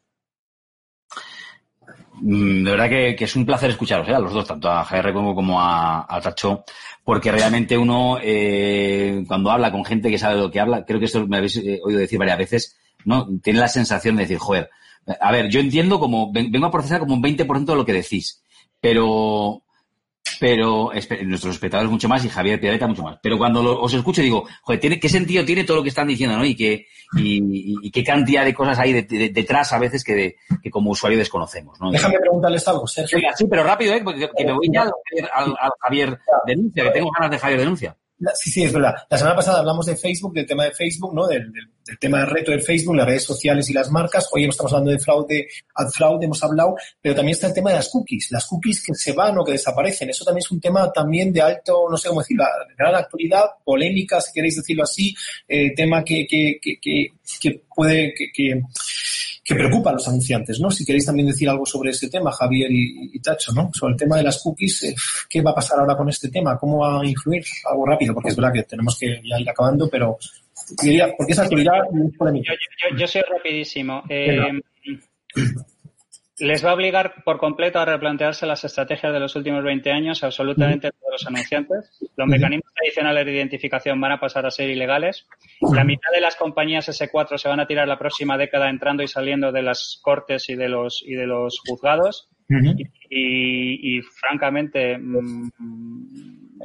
Mm, 2.21 2.63
de 2.63 2.71
verdad 2.71 2.89
que, 2.89 3.15
es 3.23 3.35
un 3.35 3.45
placer 3.45 3.71
escucharos, 3.71 4.07
¿eh? 4.07 4.13
a 4.13 4.19
los 4.19 4.33
dos, 4.33 4.47
tanto 4.47 4.69
a 4.69 4.83
GR 4.83 5.13
como, 5.13 5.33
como 5.33 5.59
a, 5.59 6.19
Tacho, 6.21 6.63
porque 7.03 7.31
realmente 7.31 7.77
uno, 7.77 8.17
eh, 8.21 9.23
cuando 9.27 9.49
habla 9.49 9.71
con 9.71 9.83
gente 9.83 10.09
que 10.09 10.19
sabe 10.19 10.39
lo 10.39 10.51
que 10.51 10.59
habla, 10.59 10.85
creo 10.85 10.99
que 10.99 11.05
esto 11.05 11.25
me 11.27 11.37
habéis 11.37 11.57
eh, 11.57 11.79
oído 11.83 11.99
decir 11.99 12.19
varias 12.19 12.37
veces, 12.37 12.77
¿no? 13.05 13.27
Tiene 13.41 13.59
la 13.59 13.67
sensación 13.67 14.15
de 14.15 14.23
decir, 14.23 14.37
joder, 14.37 14.69
a 15.19 15.31
ver, 15.31 15.49
yo 15.49 15.59
entiendo 15.59 15.99
como, 15.99 16.31
vengo 16.31 16.67
a 16.67 16.71
procesar 16.71 16.99
como 16.99 17.15
un 17.15 17.23
20% 17.23 17.65
de 17.65 17.75
lo 17.75 17.85
que 17.85 17.93
decís 17.93 18.43
pero 18.81 19.63
pero 20.39 20.91
nuestros 21.25 21.55
espectadores 21.55 21.91
mucho 21.91 22.09
más 22.09 22.25
y 22.25 22.29
Javier 22.29 22.59
Piedreta 22.59 22.87
mucho 22.87 23.03
más. 23.03 23.19
Pero 23.21 23.37
cuando 23.37 23.79
os 23.79 23.93
escucho 23.93 24.21
digo, 24.21 24.47
joder, 24.63 24.79
¿tiene, 24.79 24.99
¿qué 24.99 25.07
sentido 25.07 25.45
tiene 25.45 25.63
todo 25.63 25.77
lo 25.77 25.83
que 25.83 25.89
están 25.89 26.07
diciendo, 26.07 26.37
no? 26.37 26.45
Y 26.45 26.55
qué, 26.55 26.87
y, 27.15 27.91
qué 27.91 28.03
cantidad 28.03 28.43
de 28.43 28.53
cosas 28.53 28.79
hay 28.79 28.93
detrás 29.03 29.71
a 29.73 29.79
veces 29.79 30.03
que, 30.03 30.37
que, 30.61 30.71
como 30.71 30.91
usuario 30.91 31.19
desconocemos, 31.19 31.79
¿no? 31.79 31.91
Déjame 31.91 32.17
preguntarles 32.19 32.67
algo, 32.67 32.87
Sergio. 32.87 33.19
sí, 33.35 33.45
pero 33.47 33.63
rápido, 33.63 33.93
¿eh? 33.93 34.01
Porque 34.03 34.29
que 34.35 34.45
me 34.45 34.53
voy 34.53 34.67
ya 34.73 34.81
al, 34.81 35.55
al 35.59 35.71
Javier 35.79 36.19
Denuncia, 36.47 36.83
que 36.85 36.91
tengo 36.91 37.11
ganas 37.11 37.31
de 37.31 37.39
Javier 37.39 37.59
Denuncia. 37.59 37.97
Sí, 38.35 38.51
sí, 38.51 38.63
es 38.63 38.73
verdad. 38.73 38.93
La 39.09 39.17
semana 39.17 39.35
pasada 39.35 39.59
hablamos 39.59 39.85
de 39.85 39.95
Facebook, 39.95 40.33
del 40.33 40.45
tema 40.45 40.65
de 40.65 40.71
Facebook, 40.71 41.13
¿no? 41.13 41.27
Del, 41.27 41.51
tema 41.99 42.19
de 42.19 42.25
reto 42.27 42.51
de 42.51 42.59
Facebook, 42.59 42.95
las 42.95 43.07
redes 43.07 43.23
sociales 43.23 43.69
y 43.69 43.73
las 43.73 43.89
marcas. 43.89 44.29
Hoy 44.31 44.45
estamos 44.45 44.71
hablando 44.71 44.91
de 44.91 44.99
fraude, 44.99 45.47
ad 45.75 45.89
fraude, 45.89 46.25
hemos 46.25 46.41
hablado, 46.43 46.75
pero 47.01 47.15
también 47.15 47.33
está 47.33 47.47
el 47.47 47.53
tema 47.53 47.71
de 47.71 47.77
las 47.77 47.89
cookies, 47.89 48.31
las 48.31 48.45
cookies 48.45 48.83
que 48.83 48.93
se 48.93 49.11
van 49.13 49.37
o 49.37 49.43
que 49.43 49.53
desaparecen. 49.53 50.09
Eso 50.09 50.23
también 50.23 50.43
es 50.45 50.51
un 50.51 50.61
tema 50.61 50.91
también 50.91 51.33
de 51.33 51.41
alto, 51.41 51.87
no 51.89 51.97
sé 51.97 52.09
cómo 52.09 52.21
decirlo, 52.21 52.43
de 52.43 52.75
gran 52.75 52.95
actualidad, 52.95 53.45
polémica, 53.63 54.21
si 54.21 54.31
queréis 54.31 54.55
decirlo 54.55 54.83
así, 54.83 55.13
eh, 55.47 55.73
tema 55.75 56.03
que, 56.03 56.25
que, 56.27 56.59
que, 56.61 56.79
que, 56.79 57.61
puede, 57.75 58.13
que, 58.13 58.61
que 59.43 59.55
preocupa 59.55 59.89
a 59.89 59.93
los 59.93 60.07
anunciantes, 60.07 60.59
¿no? 60.59 60.69
Si 60.69 60.85
queréis 60.85 61.05
también 61.05 61.27
decir 61.27 61.49
algo 61.49 61.65
sobre 61.65 61.89
ese 61.89 62.09
tema, 62.09 62.31
Javier 62.31 62.69
y, 62.71 63.19
Tacho, 63.19 63.51
¿no? 63.53 63.71
Sobre 63.73 63.93
el 63.93 63.99
tema 63.99 64.17
de 64.17 64.23
las 64.23 64.41
cookies, 64.41 64.83
eh, 64.83 64.95
¿qué 65.29 65.41
va 65.41 65.51
a 65.51 65.55
pasar 65.55 65.79
ahora 65.79 65.95
con 65.95 66.09
este 66.09 66.29
tema? 66.29 66.57
¿Cómo 66.57 66.79
va 66.79 67.01
a 67.01 67.05
influir? 67.05 67.43
Algo 67.69 67.85
rápido, 67.85 68.13
porque 68.13 68.29
es 68.29 68.35
verdad 68.35 68.53
que 68.53 68.63
tenemos 68.63 68.97
que 68.99 69.21
ya 69.23 69.39
ir 69.39 69.49
acabando, 69.49 69.89
pero 69.89 70.17
porque 71.17 71.33
esa 71.33 71.43
actualidad 71.43 71.73
es 72.05 72.17
polémica. 72.17 72.53
Yo, 72.53 72.97
yo, 72.97 73.07
soy 73.07 73.21
rapidísimo. 73.21 74.03
Eh, 74.09 74.61
les 76.41 76.65
va 76.65 76.71
a 76.71 76.73
obligar 76.73 77.23
por 77.23 77.37
completo 77.37 77.79
a 77.79 77.85
replantearse 77.85 78.47
las 78.47 78.63
estrategias 78.63 79.13
de 79.13 79.19
los 79.19 79.35
últimos 79.35 79.63
20 79.63 79.91
años 79.91 80.23
absolutamente 80.23 80.91
todos 80.91 81.11
los 81.11 81.27
anunciantes. 81.27 81.91
Los 82.15 82.27
mecanismos 82.27 82.73
tradicionales 82.73 83.25
de 83.25 83.33
identificación 83.33 84.01
van 84.01 84.13
a 84.13 84.19
pasar 84.19 84.45
a 84.45 84.51
ser 84.51 84.69
ilegales. 84.69 85.27
La 85.73 85.83
mitad 85.83 86.09
de 86.11 86.21
las 86.21 86.35
compañías 86.35 86.89
S4 86.89 87.37
se 87.37 87.47
van 87.47 87.59
a 87.59 87.67
tirar 87.67 87.87
la 87.87 87.99
próxima 87.99 88.37
década 88.37 88.69
entrando 88.69 89.03
y 89.03 89.07
saliendo 89.07 89.51
de 89.51 89.61
las 89.61 89.99
cortes 90.01 90.49
y 90.49 90.55
de 90.55 90.69
los, 90.69 91.03
y 91.05 91.13
de 91.13 91.27
los 91.27 91.59
juzgados. 91.65 92.27
y, 93.09 94.01
francamente, 94.01 94.97
mm, 94.97 95.51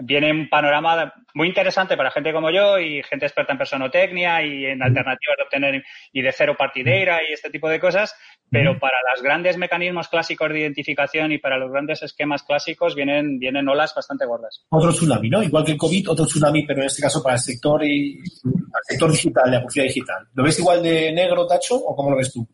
viene 0.02 0.30
un 0.30 0.48
panorama 0.48 1.12
muy 1.34 1.48
interesante 1.48 1.96
para 1.96 2.10
gente 2.10 2.32
como 2.32 2.50
yo 2.50 2.78
y 2.78 3.02
gente 3.02 3.26
experta 3.26 3.52
en 3.52 3.58
personotecnia 3.58 4.42
y 4.44 4.64
en 4.66 4.82
alternativas 4.82 5.36
de 5.36 5.42
obtener 5.44 5.84
y 6.12 6.22
de 6.22 6.32
cero 6.32 6.54
partidera 6.58 7.20
y 7.28 7.32
este 7.32 7.50
tipo 7.50 7.68
de 7.68 7.80
cosas, 7.80 8.14
pero 8.50 8.78
para 8.78 8.96
los 9.12 9.22
grandes 9.22 9.58
mecanismos 9.58 10.08
clásicos 10.08 10.50
de 10.50 10.60
identificación 10.60 11.32
y 11.32 11.38
para 11.38 11.58
los 11.58 11.70
grandes 11.70 12.02
esquemas 12.02 12.42
clásicos 12.42 12.94
vienen, 12.94 13.38
vienen 13.38 13.68
olas 13.68 13.94
bastante 13.94 14.26
gordas. 14.26 14.64
Otro 14.70 14.92
tsunami, 14.92 15.28
¿no? 15.28 15.42
Igual 15.42 15.64
que 15.64 15.72
el 15.72 15.78
COVID, 15.78 16.10
otro 16.10 16.26
tsunami, 16.26 16.64
pero 16.64 16.80
en 16.80 16.86
este 16.86 17.02
caso 17.02 17.22
para 17.22 17.36
el 17.36 17.40
sector 17.40 17.84
y 17.84 18.18
el 18.18 18.84
sector 18.88 19.10
digital, 19.10 19.50
la 19.50 19.60
publicidad 19.60 19.84
digital. 19.84 20.28
¿Lo 20.34 20.44
ves 20.44 20.58
igual 20.58 20.82
de 20.82 21.12
negro, 21.12 21.46
Tacho, 21.46 21.76
o 21.76 21.94
cómo 21.94 22.10
lo 22.10 22.16
ves 22.16 22.32
tú? 22.32 22.46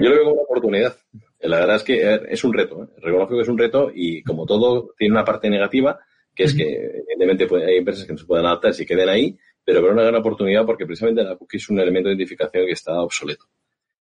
Yo 0.00 0.08
lo 0.08 0.14
veo 0.14 0.24
como 0.24 0.34
una 0.34 0.42
oportunidad. 0.42 0.96
La 1.40 1.60
verdad 1.60 1.76
es 1.76 1.84
que 1.84 2.14
eh, 2.14 2.20
es 2.30 2.42
un 2.44 2.52
reto. 2.52 2.82
¿eh? 2.82 2.86
Reconozco 3.00 3.36
que 3.36 3.42
es 3.42 3.48
un 3.48 3.58
reto 3.58 3.90
y 3.94 4.22
como 4.22 4.44
todo 4.44 4.94
tiene 4.98 5.12
una 5.12 5.24
parte 5.24 5.48
negativa, 5.48 5.98
que 6.38 6.44
es 6.44 6.54
que 6.54 6.62
evidentemente 6.62 7.48
hay 7.66 7.78
empresas 7.78 8.06
que 8.06 8.12
no 8.12 8.18
se 8.18 8.24
pueden 8.24 8.46
adaptar 8.46 8.72
y 8.78 8.86
queden 8.86 9.08
ahí, 9.08 9.36
pero 9.64 9.82
veo 9.82 9.90
una 9.90 10.04
gran 10.04 10.14
oportunidad 10.14 10.64
porque 10.64 10.86
precisamente 10.86 11.24
la 11.24 11.34
cookie 11.34 11.56
es 11.56 11.68
un 11.68 11.80
elemento 11.80 12.08
de 12.08 12.14
identificación 12.14 12.64
que 12.64 12.74
está 12.74 13.02
obsoleto. 13.02 13.46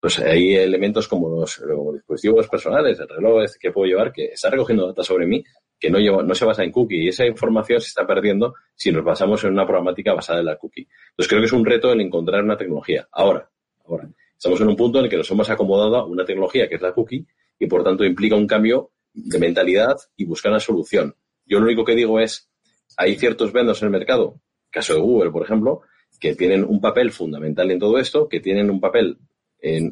Pues 0.01 0.19
hay 0.19 0.57
elementos 0.57 1.07
como 1.07 1.29
los, 1.29 1.63
dispositivos 1.93 2.49
personales, 2.49 2.99
el 2.99 3.09
reloj 3.09 3.45
este 3.45 3.61
que 3.61 3.71
puedo 3.71 3.87
llevar, 3.87 4.13
que 4.13 4.25
está 4.33 4.51
recogiendo 4.51 4.89
datos 4.89 5.07
sobre 5.07 5.27
mí, 5.27 5.45
que 5.79 5.89
no, 5.89 6.01
llevo, 6.01 6.25
no 6.25 6.35
se 6.35 6.45
basa 6.45 6.65
en 6.65 6.73
cookie 6.73 7.05
y 7.05 7.09
esa 7.09 7.25
información 7.25 7.81
se 7.81 7.87
está 7.87 8.05
perdiendo 8.05 8.55
si 8.75 8.91
nos 8.91 9.05
basamos 9.05 9.45
en 9.45 9.53
una 9.53 9.65
programática 9.65 10.13
basada 10.13 10.41
en 10.41 10.47
la 10.47 10.57
cookie. 10.57 10.89
Entonces 11.11 11.29
creo 11.29 11.41
que 11.41 11.47
es 11.47 11.53
un 11.53 11.65
reto 11.65 11.93
el 11.93 12.01
encontrar 12.01 12.43
una 12.43 12.57
tecnología. 12.57 13.07
Ahora, 13.13 13.49
ahora, 13.87 14.09
estamos 14.37 14.61
en 14.61 14.67
un 14.67 14.77
punto 14.77 14.99
en 14.99 15.05
el 15.05 15.11
que 15.11 15.19
nos 15.19 15.31
hemos 15.31 15.49
acomodado 15.51 15.99
a 15.99 16.05
una 16.05 16.25
tecnología 16.25 16.69
que 16.69 16.75
es 16.75 16.83
la 16.83 16.93
cookie 16.93 17.25
y 17.61 17.67
por 17.69 17.85
tanto 17.85 18.05
implica 18.05 18.35
un 18.35 18.49
cambio 18.49 18.91
de 19.13 19.39
mentalidad 19.39 19.97
y 20.17 20.25
buscar 20.25 20.51
una 20.51 20.59
solución. 20.59 21.15
Yo 21.47 21.59
lo 21.59 21.67
único 21.67 21.85
que 21.85 21.95
digo 21.95 22.21
es, 22.21 22.49
hay 22.97 23.17
ciertos 23.17 23.53
vendors 23.53 23.83
en 23.83 23.87
el 23.87 23.93
mercado, 23.93 24.41
caso 24.71 24.95
de 24.95 25.01
Google, 25.01 25.31
por 25.31 25.45
ejemplo, 25.45 25.83
que 26.19 26.35
tienen 26.35 26.65
un 26.65 26.81
papel 26.81 27.11
fundamental 27.11 27.71
en 27.71 27.79
todo 27.79 27.99
esto, 27.99 28.29
que 28.29 28.41
tienen 28.41 28.71
un 28.71 28.81
papel, 28.81 29.19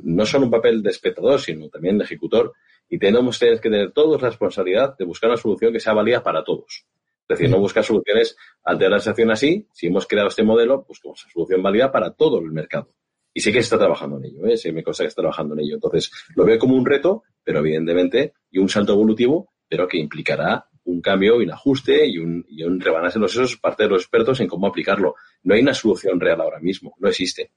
no 0.03 0.25
solo 0.25 0.47
un 0.47 0.51
papel 0.51 0.83
de 0.83 0.91
espectador, 0.91 1.41
sino 1.41 1.69
también 1.69 1.99
de 1.99 2.05
ejecutor, 2.05 2.53
y 2.89 2.99
tenemos 2.99 3.39
que 3.39 3.57
tener 3.59 3.93
todos 3.93 4.21
la 4.21 4.29
responsabilidad 4.29 4.97
de 4.97 5.05
buscar 5.05 5.31
una 5.31 5.37
solución 5.37 5.73
que 5.73 5.81
sea 5.81 5.95
válida 5.95 6.23
para 6.23 6.45
todos. 6.45 6.87
Es 7.29 7.39
decir, 7.39 7.49
no 7.49 7.59
buscar 7.59 7.83
soluciones 7.83 8.37
ante 8.65 8.89
la 8.89 8.99
situación 8.99 9.31
así. 9.31 9.67
Si 9.73 9.87
hemos 9.87 10.07
creado 10.07 10.29
este 10.29 10.43
modelo, 10.43 10.85
buscamos 10.87 11.25
una 11.25 11.33
solución 11.33 11.63
válida 11.63 11.91
para 11.91 12.13
todo 12.13 12.39
el 12.41 12.53
mercado. 12.53 12.93
Y 13.33 13.41
sé 13.41 13.51
que 13.51 13.61
se 13.61 13.65
está 13.65 13.79
trabajando 13.79 14.19
en 14.19 14.27
ello, 14.27 14.47
¿eh? 14.47 14.59
sí 14.59 14.71
me 14.73 14.83
consta 14.83 15.05
que 15.05 15.09
está 15.09 15.23
trabajando 15.23 15.55
en 15.55 15.61
ello. 15.61 15.77
Entonces, 15.77 16.11
lo 16.35 16.45
veo 16.45 16.59
como 16.59 16.77
un 16.77 16.85
reto, 16.85 17.23
pero 17.43 17.61
evidentemente, 17.61 18.35
y 18.51 18.59
un 18.59 18.69
salto 18.69 18.93
evolutivo, 18.93 19.55
pero 19.67 19.89
que 19.89 19.97
implicará 19.97 20.67
un 20.85 21.01
cambio 21.01 21.41
y 21.41 21.45
un 21.45 21.53
ajuste 21.53 22.07
y 22.07 22.19
un, 22.19 22.45
y 22.49 22.65
un 22.65 22.81
rebanarse 22.81 23.19
los 23.19 23.33
sesos 23.33 23.57
parte 23.57 23.85
de 23.85 23.91
los 23.91 24.03
expertos 24.03 24.41
en 24.41 24.49
cómo 24.49 24.67
aplicarlo. 24.67 25.15
No 25.43 25.55
hay 25.55 25.63
una 25.63 25.75
solución 25.75 26.21
real 26.21 26.41
ahora 26.41 26.61
mismo, 26.61 26.95
no 26.99 27.09
existe. 27.09 27.53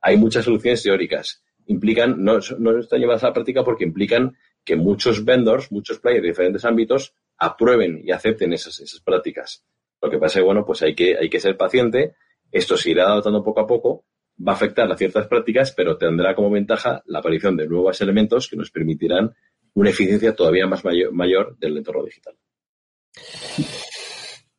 Hay 0.00 0.16
muchas 0.16 0.44
soluciones 0.44 0.82
teóricas. 0.82 1.42
Implican, 1.66 2.22
no, 2.22 2.38
no 2.58 2.78
están 2.78 3.00
llevadas 3.00 3.24
a 3.24 3.28
la 3.28 3.32
práctica 3.32 3.64
porque 3.64 3.84
implican 3.84 4.36
que 4.64 4.76
muchos 4.76 5.24
vendors, 5.24 5.70
muchos 5.72 5.98
players 5.98 6.22
de 6.22 6.28
diferentes 6.28 6.64
ámbitos 6.64 7.14
aprueben 7.38 8.00
y 8.04 8.10
acepten 8.10 8.52
esas, 8.52 8.80
esas 8.80 9.00
prácticas. 9.00 9.64
Lo 10.00 10.10
que 10.10 10.18
pasa 10.18 10.38
es 10.38 10.42
que, 10.42 10.46
bueno, 10.46 10.64
pues 10.64 10.82
hay 10.82 10.94
que, 10.94 11.16
hay 11.16 11.28
que 11.28 11.40
ser 11.40 11.56
paciente. 11.56 12.14
Esto 12.50 12.76
se 12.76 12.90
irá 12.90 13.06
adaptando 13.06 13.42
poco 13.42 13.60
a 13.60 13.66
poco, 13.66 14.04
va 14.46 14.52
a 14.52 14.54
afectar 14.54 14.90
a 14.90 14.96
ciertas 14.96 15.26
prácticas, 15.26 15.72
pero 15.72 15.96
tendrá 15.96 16.34
como 16.34 16.50
ventaja 16.50 17.02
la 17.06 17.18
aparición 17.18 17.56
de 17.56 17.66
nuevos 17.66 18.00
elementos 18.00 18.48
que 18.48 18.56
nos 18.56 18.70
permitirán 18.70 19.34
una 19.74 19.90
eficiencia 19.90 20.34
todavía 20.34 20.66
más 20.66 20.84
mayor, 20.84 21.12
mayor 21.12 21.56
del 21.58 21.76
entorno 21.76 22.04
digital. 22.04 22.34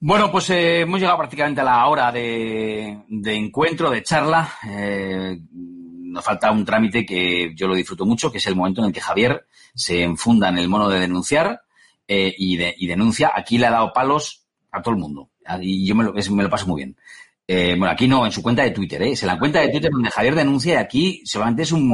Bueno, 0.01 0.31
pues 0.31 0.49
eh, 0.51 0.81
hemos 0.81 0.99
llegado 0.99 1.17
prácticamente 1.17 1.59
a 1.59 1.65
la 1.65 1.85
hora 1.87 2.09
de, 2.09 3.03
encuentro, 3.09 3.89
de 3.89 4.01
charla. 4.01 4.49
Eh, 4.65 5.37
nos 5.51 6.23
falta 6.23 6.51
un 6.51 6.63
trámite 6.63 7.05
que 7.05 7.53
yo 7.53 7.67
lo 7.67 7.75
disfruto 7.75 8.05
mucho, 8.05 8.31
que 8.31 8.37
es 8.37 8.47
el 8.47 8.55
momento 8.55 8.79
en 8.79 8.87
el 8.87 8.93
que 8.93 9.01
Javier 9.01 9.45
se 9.75 10.03
enfunda 10.03 10.47
en 10.47 10.57
el 10.57 10.69
mono 10.69 10.87
de 10.87 11.01
denunciar 11.01 11.63
eh, 12.07 12.33
y, 12.37 12.87
denuncia. 12.87 13.31
Aquí 13.35 13.57
le 13.57 13.67
ha 13.67 13.71
dado 13.71 13.91
palos 13.91 14.47
a 14.71 14.81
todo 14.81 14.93
el 14.93 15.01
mundo. 15.01 15.31
Y 15.61 15.85
yo 15.85 15.95
me 15.95 16.05
lo, 16.05 16.13
me 16.13 16.43
lo 16.43 16.49
paso 16.49 16.67
muy 16.67 16.83
bien. 16.83 16.95
Eh, 17.51 17.73
bueno, 17.75 17.91
aquí 17.91 18.07
no, 18.07 18.27
en 18.27 18.31
su 18.31 18.43
cuenta 18.43 18.61
de 18.61 18.69
Twitter, 18.69 19.01
¿eh? 19.01 19.13
Es 19.13 19.23
en 19.23 19.27
la 19.27 19.39
cuenta 19.39 19.59
de 19.59 19.69
Twitter 19.69 19.89
donde 19.89 20.11
Javier 20.11 20.35
denuncia 20.35 20.75
y 20.75 20.77
aquí 20.77 21.21
solamente 21.25 21.63
es 21.63 21.71
un, 21.71 21.91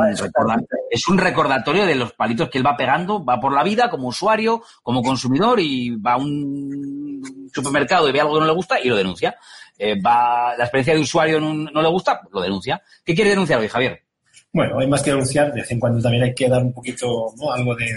es 0.92 1.08
un 1.08 1.18
recordatorio 1.18 1.86
de 1.86 1.96
los 1.96 2.12
palitos 2.12 2.50
que 2.50 2.58
él 2.58 2.68
va 2.68 2.76
pegando, 2.76 3.24
va 3.24 3.40
por 3.40 3.54
la 3.54 3.64
vida 3.64 3.90
como 3.90 4.10
usuario, 4.10 4.64
como 4.84 5.02
consumidor 5.02 5.62
y 5.62 5.96
va 5.96 6.16
a 6.16 6.18
un 6.18 7.50
supermercado 7.54 8.10
y 8.10 8.12
ve 8.12 8.20
algo 8.20 8.34
que 8.34 8.42
no 8.42 8.48
le 8.48 8.52
gusta 8.52 8.82
y 8.82 8.90
lo 8.90 8.98
denuncia. 8.98 9.38
Eh, 9.78 9.96
va, 10.02 10.58
la 10.58 10.66
experiencia 10.66 10.94
de 10.94 11.00
usuario 11.00 11.40
no, 11.40 11.82
le 11.82 11.88
gusta, 11.88 12.20
lo 12.34 12.42
denuncia. 12.42 12.82
¿Qué 13.06 13.16
quiere 13.16 13.30
denunciar 13.30 13.62
hoy, 13.62 13.70
Javier? 13.70 14.04
Bueno, 14.52 14.78
hay 14.80 14.88
más 14.88 15.02
que 15.02 15.12
denunciar, 15.12 15.54
de 15.54 15.62
vez 15.62 15.72
en 15.72 15.80
cuando 15.80 16.02
también 16.02 16.26
hay 16.26 16.36
que 16.36 16.50
dar 16.50 16.64
un 16.64 16.74
poquito, 16.74 17.34
¿no? 17.38 17.54
Algo 17.54 17.74
de 17.78 17.96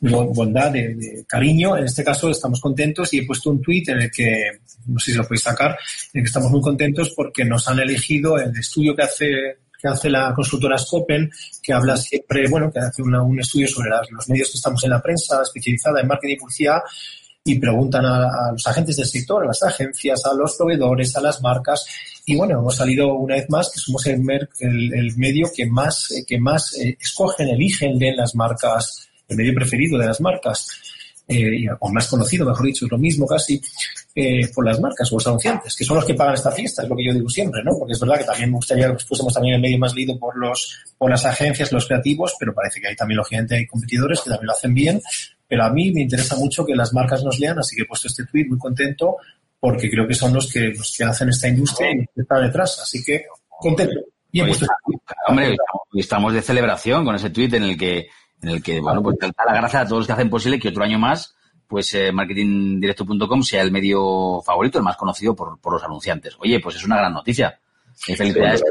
bondad, 0.00 0.70
de, 0.70 1.24
cariño. 1.26 1.76
En 1.76 1.84
este 1.84 2.04
caso 2.04 2.30
estamos 2.30 2.60
contentos 2.60 3.12
y 3.12 3.18
he 3.18 3.26
puesto 3.26 3.50
un 3.50 3.60
tuit 3.60 3.88
en 3.88 4.02
el 4.02 4.10
que, 4.10 4.60
no 4.86 4.98
sé 4.98 5.12
si 5.12 5.16
lo 5.16 5.24
podéis 5.24 5.42
sacar, 5.42 5.70
en 6.12 6.20
el 6.20 6.22
que 6.22 6.28
estamos 6.28 6.50
muy 6.50 6.60
contentos 6.60 7.12
porque 7.14 7.44
nos 7.44 7.66
han 7.68 7.78
elegido 7.80 8.38
el 8.38 8.50
estudio 8.56 8.94
que 8.94 9.02
hace 9.02 9.26
que 9.80 9.86
hace 9.86 10.10
la 10.10 10.34
consultora 10.34 10.76
Scopen, 10.76 11.30
que 11.62 11.72
habla 11.72 11.96
siempre, 11.96 12.48
bueno, 12.48 12.68
que 12.72 12.80
hace 12.80 13.00
un 13.00 13.38
estudio 13.38 13.68
sobre 13.68 13.90
los 14.10 14.28
medios 14.28 14.50
que 14.50 14.56
estamos 14.56 14.82
en 14.82 14.90
la 14.90 15.00
prensa 15.00 15.40
especializada 15.40 16.00
en 16.00 16.08
marketing 16.08 16.34
y 16.34 16.38
publicidad 16.38 16.80
y 17.44 17.58
preguntan 17.58 18.04
a, 18.04 18.52
los 18.52 18.66
agentes 18.66 18.96
del 18.96 19.06
sector, 19.06 19.44
a 19.44 19.46
las 19.46 19.62
agencias, 19.62 20.24
a 20.26 20.34
los 20.34 20.56
proveedores, 20.56 21.16
a 21.16 21.20
las 21.20 21.40
marcas. 21.40 21.86
Y 22.26 22.36
bueno, 22.36 22.58
hemos 22.58 22.76
salido 22.76 23.14
una 23.14 23.36
vez 23.36 23.48
más 23.48 23.70
que 23.70 23.80
somos 23.80 24.06
el, 24.06 24.20
el, 24.60 25.16
medio 25.16 25.48
que 25.54 25.66
más, 25.66 26.08
que 26.26 26.38
más 26.38 26.76
eh, 26.76 26.96
escogen, 27.00 27.48
eligen, 27.48 27.98
de 27.98 28.14
las 28.14 28.34
marcas 28.34 29.08
el 29.28 29.36
medio 29.36 29.54
preferido 29.54 29.98
de 29.98 30.06
las 30.06 30.20
marcas, 30.20 30.68
eh, 31.28 31.66
o 31.80 31.90
más 31.90 32.08
conocido, 32.08 32.46
mejor 32.46 32.64
dicho, 32.64 32.86
es 32.86 32.90
lo 32.90 32.96
mismo 32.96 33.26
casi, 33.26 33.60
eh, 34.14 34.48
por 34.54 34.64
las 34.64 34.80
marcas 34.80 35.12
o 35.12 35.16
los 35.16 35.26
anunciantes, 35.26 35.76
que 35.76 35.84
son 35.84 35.96
los 35.96 36.04
que 36.06 36.14
pagan 36.14 36.34
esta 36.34 36.50
fiesta, 36.50 36.82
es 36.82 36.88
lo 36.88 36.96
que 36.96 37.04
yo 37.04 37.12
digo 37.12 37.28
siempre, 37.28 37.62
¿no? 37.62 37.72
Porque 37.78 37.92
es 37.92 38.00
verdad 38.00 38.18
que 38.18 38.24
también 38.24 38.50
me 38.50 38.56
gustaría 38.56 38.90
que 38.96 39.04
fuésemos 39.04 39.34
también 39.34 39.56
el 39.56 39.60
medio 39.60 39.78
más 39.78 39.94
leído 39.94 40.18
por 40.18 40.36
los, 40.38 40.84
por 40.96 41.10
las 41.10 41.26
agencias, 41.26 41.70
los 41.70 41.86
creativos, 41.86 42.34
pero 42.40 42.54
parece 42.54 42.80
que 42.80 42.88
hay 42.88 42.96
también, 42.96 43.18
lógicamente, 43.18 43.56
hay 43.56 43.66
competidores 43.66 44.22
que 44.22 44.30
también 44.30 44.46
lo 44.46 44.52
hacen 44.52 44.72
bien, 44.72 45.02
pero 45.46 45.64
a 45.64 45.70
mí 45.70 45.92
me 45.92 46.00
interesa 46.00 46.36
mucho 46.36 46.64
que 46.64 46.74
las 46.74 46.94
marcas 46.94 47.22
nos 47.22 47.38
lean, 47.38 47.58
así 47.58 47.76
que 47.76 47.82
he 47.82 47.86
puesto 47.86 48.08
este 48.08 48.24
tweet 48.24 48.46
muy 48.48 48.58
contento, 48.58 49.16
porque 49.60 49.90
creo 49.90 50.08
que 50.08 50.14
son 50.14 50.32
los 50.32 50.50
que, 50.50 50.68
los 50.68 50.94
que 50.96 51.04
hacen 51.04 51.28
esta 51.28 51.48
industria 51.48 51.90
y 51.90 52.06
que 52.06 52.22
está 52.22 52.40
detrás, 52.40 52.78
así 52.82 53.04
que 53.04 53.24
contento. 53.48 54.00
Bien 54.30 54.46
puesto. 54.46 54.66
Hombre, 55.26 55.56
estamos 55.94 56.32
de 56.32 56.42
celebración 56.42 57.04
con 57.04 57.14
ese 57.14 57.30
tweet 57.30 57.54
en 57.54 57.64
el 57.64 57.78
que 57.78 58.08
en 58.42 58.48
el 58.48 58.62
que, 58.62 58.80
bueno, 58.80 59.02
pues 59.02 59.16
da 59.18 59.32
la 59.46 59.54
gracia 59.54 59.80
a 59.80 59.84
todos 59.84 60.00
los 60.00 60.06
que 60.06 60.12
hacen 60.12 60.30
posible 60.30 60.58
que 60.58 60.68
otro 60.68 60.84
año 60.84 60.98
más, 60.98 61.34
pues 61.66 61.92
eh, 61.94 62.12
marketingdirecto.com 62.12 63.42
sea 63.42 63.62
el 63.62 63.70
medio 63.70 64.40
favorito, 64.42 64.78
el 64.78 64.84
más 64.84 64.96
conocido 64.96 65.34
por, 65.34 65.60
por 65.60 65.72
los 65.72 65.84
anunciantes. 65.84 66.36
Oye, 66.40 66.60
pues 66.60 66.76
es 66.76 66.84
una 66.84 66.96
gran 66.96 67.12
noticia. 67.12 67.60
felicidades 67.94 68.62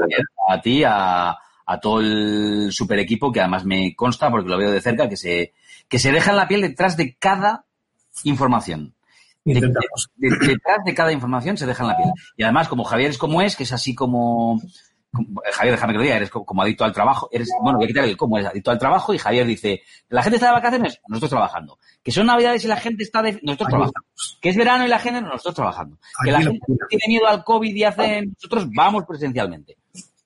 a 0.50 0.62
ti, 0.62 0.84
a, 0.84 1.38
a 1.66 1.80
todo 1.80 2.00
el 2.00 2.70
super 2.72 2.98
equipo, 2.98 3.32
que 3.32 3.42
además 3.42 3.66
me 3.66 3.94
consta, 3.96 4.32
porque 4.32 4.50
lo 4.50 4.58
veo 4.58 4.72
de 4.72 4.82
cerca, 4.82 5.10
que 5.10 5.18
se, 5.18 5.54
que 5.88 6.00
se 6.00 6.12
deja 6.12 6.32
en 6.32 6.38
la 6.38 6.48
piel 6.48 6.62
detrás 6.62 6.96
de 6.96 7.16
cada 7.16 7.66
información. 8.24 8.96
detrás 9.44 10.80
de 10.86 10.94
cada 10.96 11.12
información 11.12 11.58
se 11.58 11.66
deja 11.66 11.84
en 11.84 11.90
la 11.90 11.98
piel. 11.98 12.10
Y 12.38 12.44
además, 12.44 12.70
como 12.70 12.86
Javier 12.86 13.12
es 13.12 13.18
como 13.18 13.42
es, 13.42 13.58
que 13.58 13.64
es 13.64 13.74
así 13.74 13.94
como 13.94 14.62
Javier, 15.54 15.76
déjame 15.76 15.94
que 15.94 15.98
lo 15.98 16.04
diga, 16.04 16.18
eres 16.18 16.30
como 16.30 16.62
adicto 16.62 16.84
al 16.84 16.92
trabajo, 16.92 17.30
eres, 17.32 17.50
bueno, 17.62 17.78
voy 17.78 17.86
a 17.86 17.88
quitar 17.88 18.04
el 18.04 18.18
cómo, 18.18 18.38
eres 18.38 18.52
adicto 18.52 18.72
al 18.72 18.78
trabajo 18.78 19.14
y 19.14 19.18
Javier 19.18 19.48
dice, 19.48 19.82
¿la 20.10 20.22
gente 20.22 20.36
está 20.36 20.48
de 20.48 20.54
vacaciones? 20.54 21.00
Nosotros 21.08 21.32
trabajando. 21.32 21.80
Que 22.04 22.12
son 22.12 22.28
navidades 22.28 22.64
y 22.66 22.68
la 22.68 22.78
gente 22.78 23.04
está 23.04 23.22
de, 23.22 23.40
nosotros 23.42 23.70
trabajando. 23.70 24.02
Que 24.42 24.50
es 24.50 24.58
verano 24.58 24.86
y 24.86 24.90
la 24.90 25.00
gente, 25.00 25.22
nosotros 25.22 25.56
trabajando. 25.56 25.98
Que 26.24 26.32
la 26.32 26.42
gente 26.42 26.60
tiene 26.90 27.04
miedo 27.08 27.28
al 27.28 27.44
COVID 27.44 27.76
y 27.76 27.84
hace, 27.84 28.26
nosotros 28.26 28.68
vamos 28.76 29.06
presencialmente. 29.08 29.78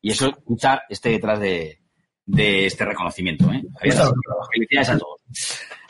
Y 0.01 0.11
eso, 0.11 0.29
escucha, 0.29 0.81
esté 0.89 1.09
detrás 1.09 1.39
de, 1.39 1.79
de 2.25 2.65
este 2.65 2.85
reconocimiento. 2.85 3.51
¿eh? 3.51 3.63
Felicidades 3.79 4.89
a 4.89 4.97
todos. 4.97 5.21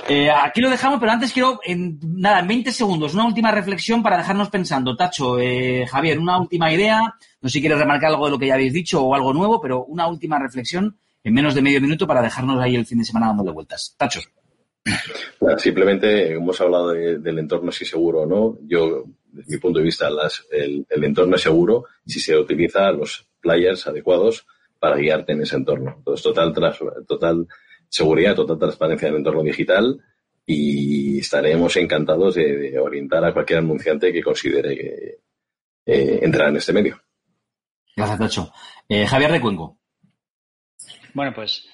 Eh, 0.10 0.30
aquí 0.30 0.62
lo 0.62 0.70
dejamos, 0.70 1.00
pero 1.00 1.12
antes 1.12 1.32
quiero, 1.32 1.60
en, 1.64 2.00
nada, 2.02 2.40
en 2.40 2.48
20 2.48 2.72
segundos, 2.72 3.14
una 3.14 3.26
última 3.26 3.52
reflexión 3.52 4.02
para 4.02 4.18
dejarnos 4.18 4.50
pensando. 4.50 4.96
Tacho, 4.96 5.40
eh, 5.40 5.86
Javier, 5.90 6.20
una 6.20 6.40
última 6.40 6.72
idea. 6.72 7.00
No 7.42 7.50
sé 7.50 7.54
si 7.54 7.62
quieres 7.62 7.80
remarcar 7.80 8.10
algo 8.10 8.26
de 8.26 8.32
lo 8.32 8.40
que 8.40 8.48
ya 8.48 8.56
habéis 8.56 8.74
dicho 8.74 9.04
o 9.04 9.16
algo 9.16 9.34
nuevo, 9.34 9.62
pero 9.62 9.86
una 9.86 10.08
última 10.08 10.40
reflexión 10.40 10.98
en 11.24 11.34
menos 11.34 11.54
de 11.54 11.62
medio 11.62 11.82
minuto 11.82 12.08
para 12.08 12.22
dejarnos 12.22 12.62
ahí 12.62 12.76
el 12.76 12.86
fin 12.86 13.00
de 13.00 13.06
semana 13.06 13.28
dando 13.28 13.54
vueltas. 13.54 13.96
Tacho. 13.98 14.22
simplemente 15.58 16.34
hemos 16.34 16.60
hablado 16.60 16.90
del 16.90 17.40
entorno 17.40 17.72
si 17.72 17.86
seguro 17.86 18.22
o 18.22 18.26
no. 18.26 18.58
Yo, 18.64 19.04
desde 19.32 19.52
mi 19.52 19.58
punto 19.60 19.80
de 19.80 19.86
vista, 19.86 20.10
el, 20.52 20.86
entorno 20.90 21.36
es 21.36 21.42
seguro 21.42 21.86
si 22.06 22.20
se 22.20 22.38
utiliza 22.38 22.92
los 22.92 23.28
players 23.40 23.88
adecuados 23.88 24.46
para 24.80 24.98
guiarte 24.98 25.34
en 25.34 25.42
ese 25.42 25.58
entorno. 25.58 25.96
Entonces, 25.98 26.24
total, 26.24 26.54
total 27.08 27.48
seguridad, 27.92 28.36
total 28.36 28.58
transparencia 28.58 29.08
en 29.08 29.14
el 29.14 29.20
entorno 29.20 29.44
digital 29.44 30.00
y 30.46 31.20
estaremos 31.20 31.76
encantados 31.76 32.36
de, 32.36 32.80
orientar 32.80 33.24
a 33.26 33.34
cualquier 33.34 33.60
anunciante 33.60 34.12
que 34.12 34.24
considere 34.24 34.76
que 34.76 35.18
eh, 35.86 36.20
entrar 36.22 36.50
en 36.50 36.58
este 36.58 36.74
medio. 36.74 37.00
Gracias, 37.96 38.20
Tacho. 38.20 38.54
Eh, 38.88 39.06
Javier 39.06 39.32
Recuenco. 39.32 39.78
Bueno, 41.14 41.34
pues 41.36 41.68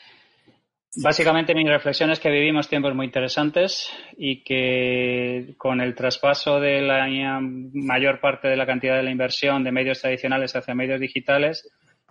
básicamente 0.95 1.53
mi 1.53 1.67
reflexión 1.67 2.09
es 2.09 2.19
que 2.19 2.31
vivimos 2.31 2.67
tiempos 2.67 2.95
muy 2.95 3.05
interesantes 3.05 3.91
y 4.17 4.43
que 4.43 5.53
con 5.57 5.79
el 5.81 5.93
traspaso 5.93 6.59
de 6.59 6.81
la 6.81 7.07
mayor 7.39 8.19
parte 8.19 8.47
de 8.47 8.57
la 8.57 8.65
cantidad 8.65 8.95
de 8.95 9.03
la 9.03 9.11
inversión 9.11 9.63
de 9.63 9.71
medios 9.71 10.01
tradicionales 10.01 10.55
hacia 10.55 10.73
medios 10.73 10.99
digitales, 10.99 11.69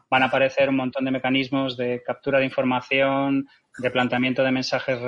van 0.08 0.22
a 0.22 0.26
aparecer 0.26 0.68
un 0.68 0.76
montón 0.76 1.04
de 1.04 1.10
mecanismos 1.10 1.76
de 1.76 2.02
captura 2.04 2.38
de 2.38 2.44
información, 2.44 3.48
de 3.78 3.90
planteamiento 3.90 4.42
de 4.42 4.52
mensajes 4.52 4.98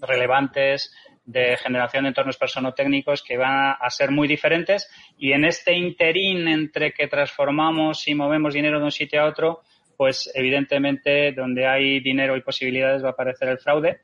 relevantes, 0.00 0.92
de 1.24 1.58
generación 1.58 2.04
de 2.04 2.08
entornos 2.08 2.38
personotécnicos 2.38 3.22
que 3.22 3.36
van 3.36 3.76
a 3.78 3.90
ser 3.90 4.10
muy 4.10 4.26
diferentes 4.26 4.88
y 5.18 5.32
en 5.32 5.44
este 5.44 5.74
interín 5.74 6.48
entre 6.48 6.92
que 6.92 7.06
transformamos 7.06 8.08
y 8.08 8.14
movemos 8.14 8.54
dinero 8.54 8.78
de 8.78 8.86
un 8.86 8.90
sitio 8.90 9.20
a 9.20 9.26
otro, 9.26 9.60
pues 9.96 10.30
evidentemente 10.34 11.32
donde 11.32 11.66
hay 11.66 12.00
dinero 12.00 12.34
y 12.34 12.40
posibilidades 12.40 13.04
va 13.04 13.08
a 13.08 13.12
aparecer 13.12 13.48
el 13.48 13.58
fraude 13.58 14.00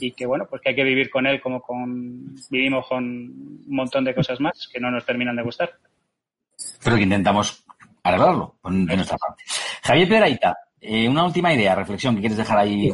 y 0.00 0.10
que 0.10 0.26
bueno, 0.26 0.46
pues 0.50 0.60
que 0.60 0.70
hay 0.70 0.74
que 0.74 0.82
vivir 0.82 1.08
con 1.08 1.26
él 1.26 1.40
como 1.40 1.60
con 1.60 2.34
vivimos 2.50 2.86
con 2.88 3.04
un 3.04 3.64
montón 3.68 4.04
de 4.04 4.14
cosas 4.14 4.40
más 4.40 4.68
que 4.72 4.80
no 4.80 4.90
nos 4.90 5.06
terminan 5.06 5.36
de 5.36 5.42
gustar. 5.42 5.72
Pero 6.82 6.96
que 6.96 7.02
intentamos 7.02 7.64
arreglarlo 8.02 8.56
de 8.64 8.96
nuestra 8.96 9.18
parte. 9.18 9.44
Javier 9.82 10.08
Peraita, 10.08 10.56
eh, 10.80 11.08
una 11.08 11.24
última 11.24 11.52
idea, 11.52 11.74
reflexión 11.74 12.14
que 12.14 12.20
quieres 12.20 12.38
dejar 12.38 12.58
ahí. 12.58 12.92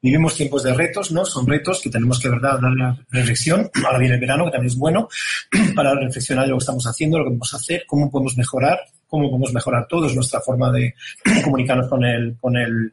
Vivimos 0.00 0.34
tiempos 0.34 0.62
de 0.62 0.74
retos, 0.74 1.12
¿no? 1.12 1.24
Son 1.24 1.46
retos 1.46 1.80
que 1.80 1.90
tenemos 1.90 2.18
que, 2.18 2.28
verdad, 2.28 2.58
darle 2.60 3.04
reflexión. 3.10 3.70
Ahora 3.84 3.98
viene 3.98 4.14
el 4.14 4.20
verano, 4.20 4.46
que 4.46 4.52
también 4.52 4.72
es 4.72 4.78
bueno, 4.78 5.08
para 5.76 5.94
reflexionar 5.94 6.44
de 6.44 6.50
lo 6.50 6.56
que 6.56 6.62
estamos 6.62 6.86
haciendo, 6.86 7.18
lo 7.18 7.24
que 7.24 7.28
podemos 7.28 7.54
hacer, 7.54 7.84
cómo 7.86 8.10
podemos 8.10 8.36
mejorar, 8.36 8.80
cómo 9.06 9.28
podemos 9.28 9.52
mejorar 9.52 9.86
todos 9.88 10.14
nuestra 10.14 10.40
forma 10.40 10.72
de 10.72 10.94
comunicarnos 11.44 11.88
con 11.88 12.04
el, 12.04 12.36
con 12.40 12.56
el, 12.56 12.92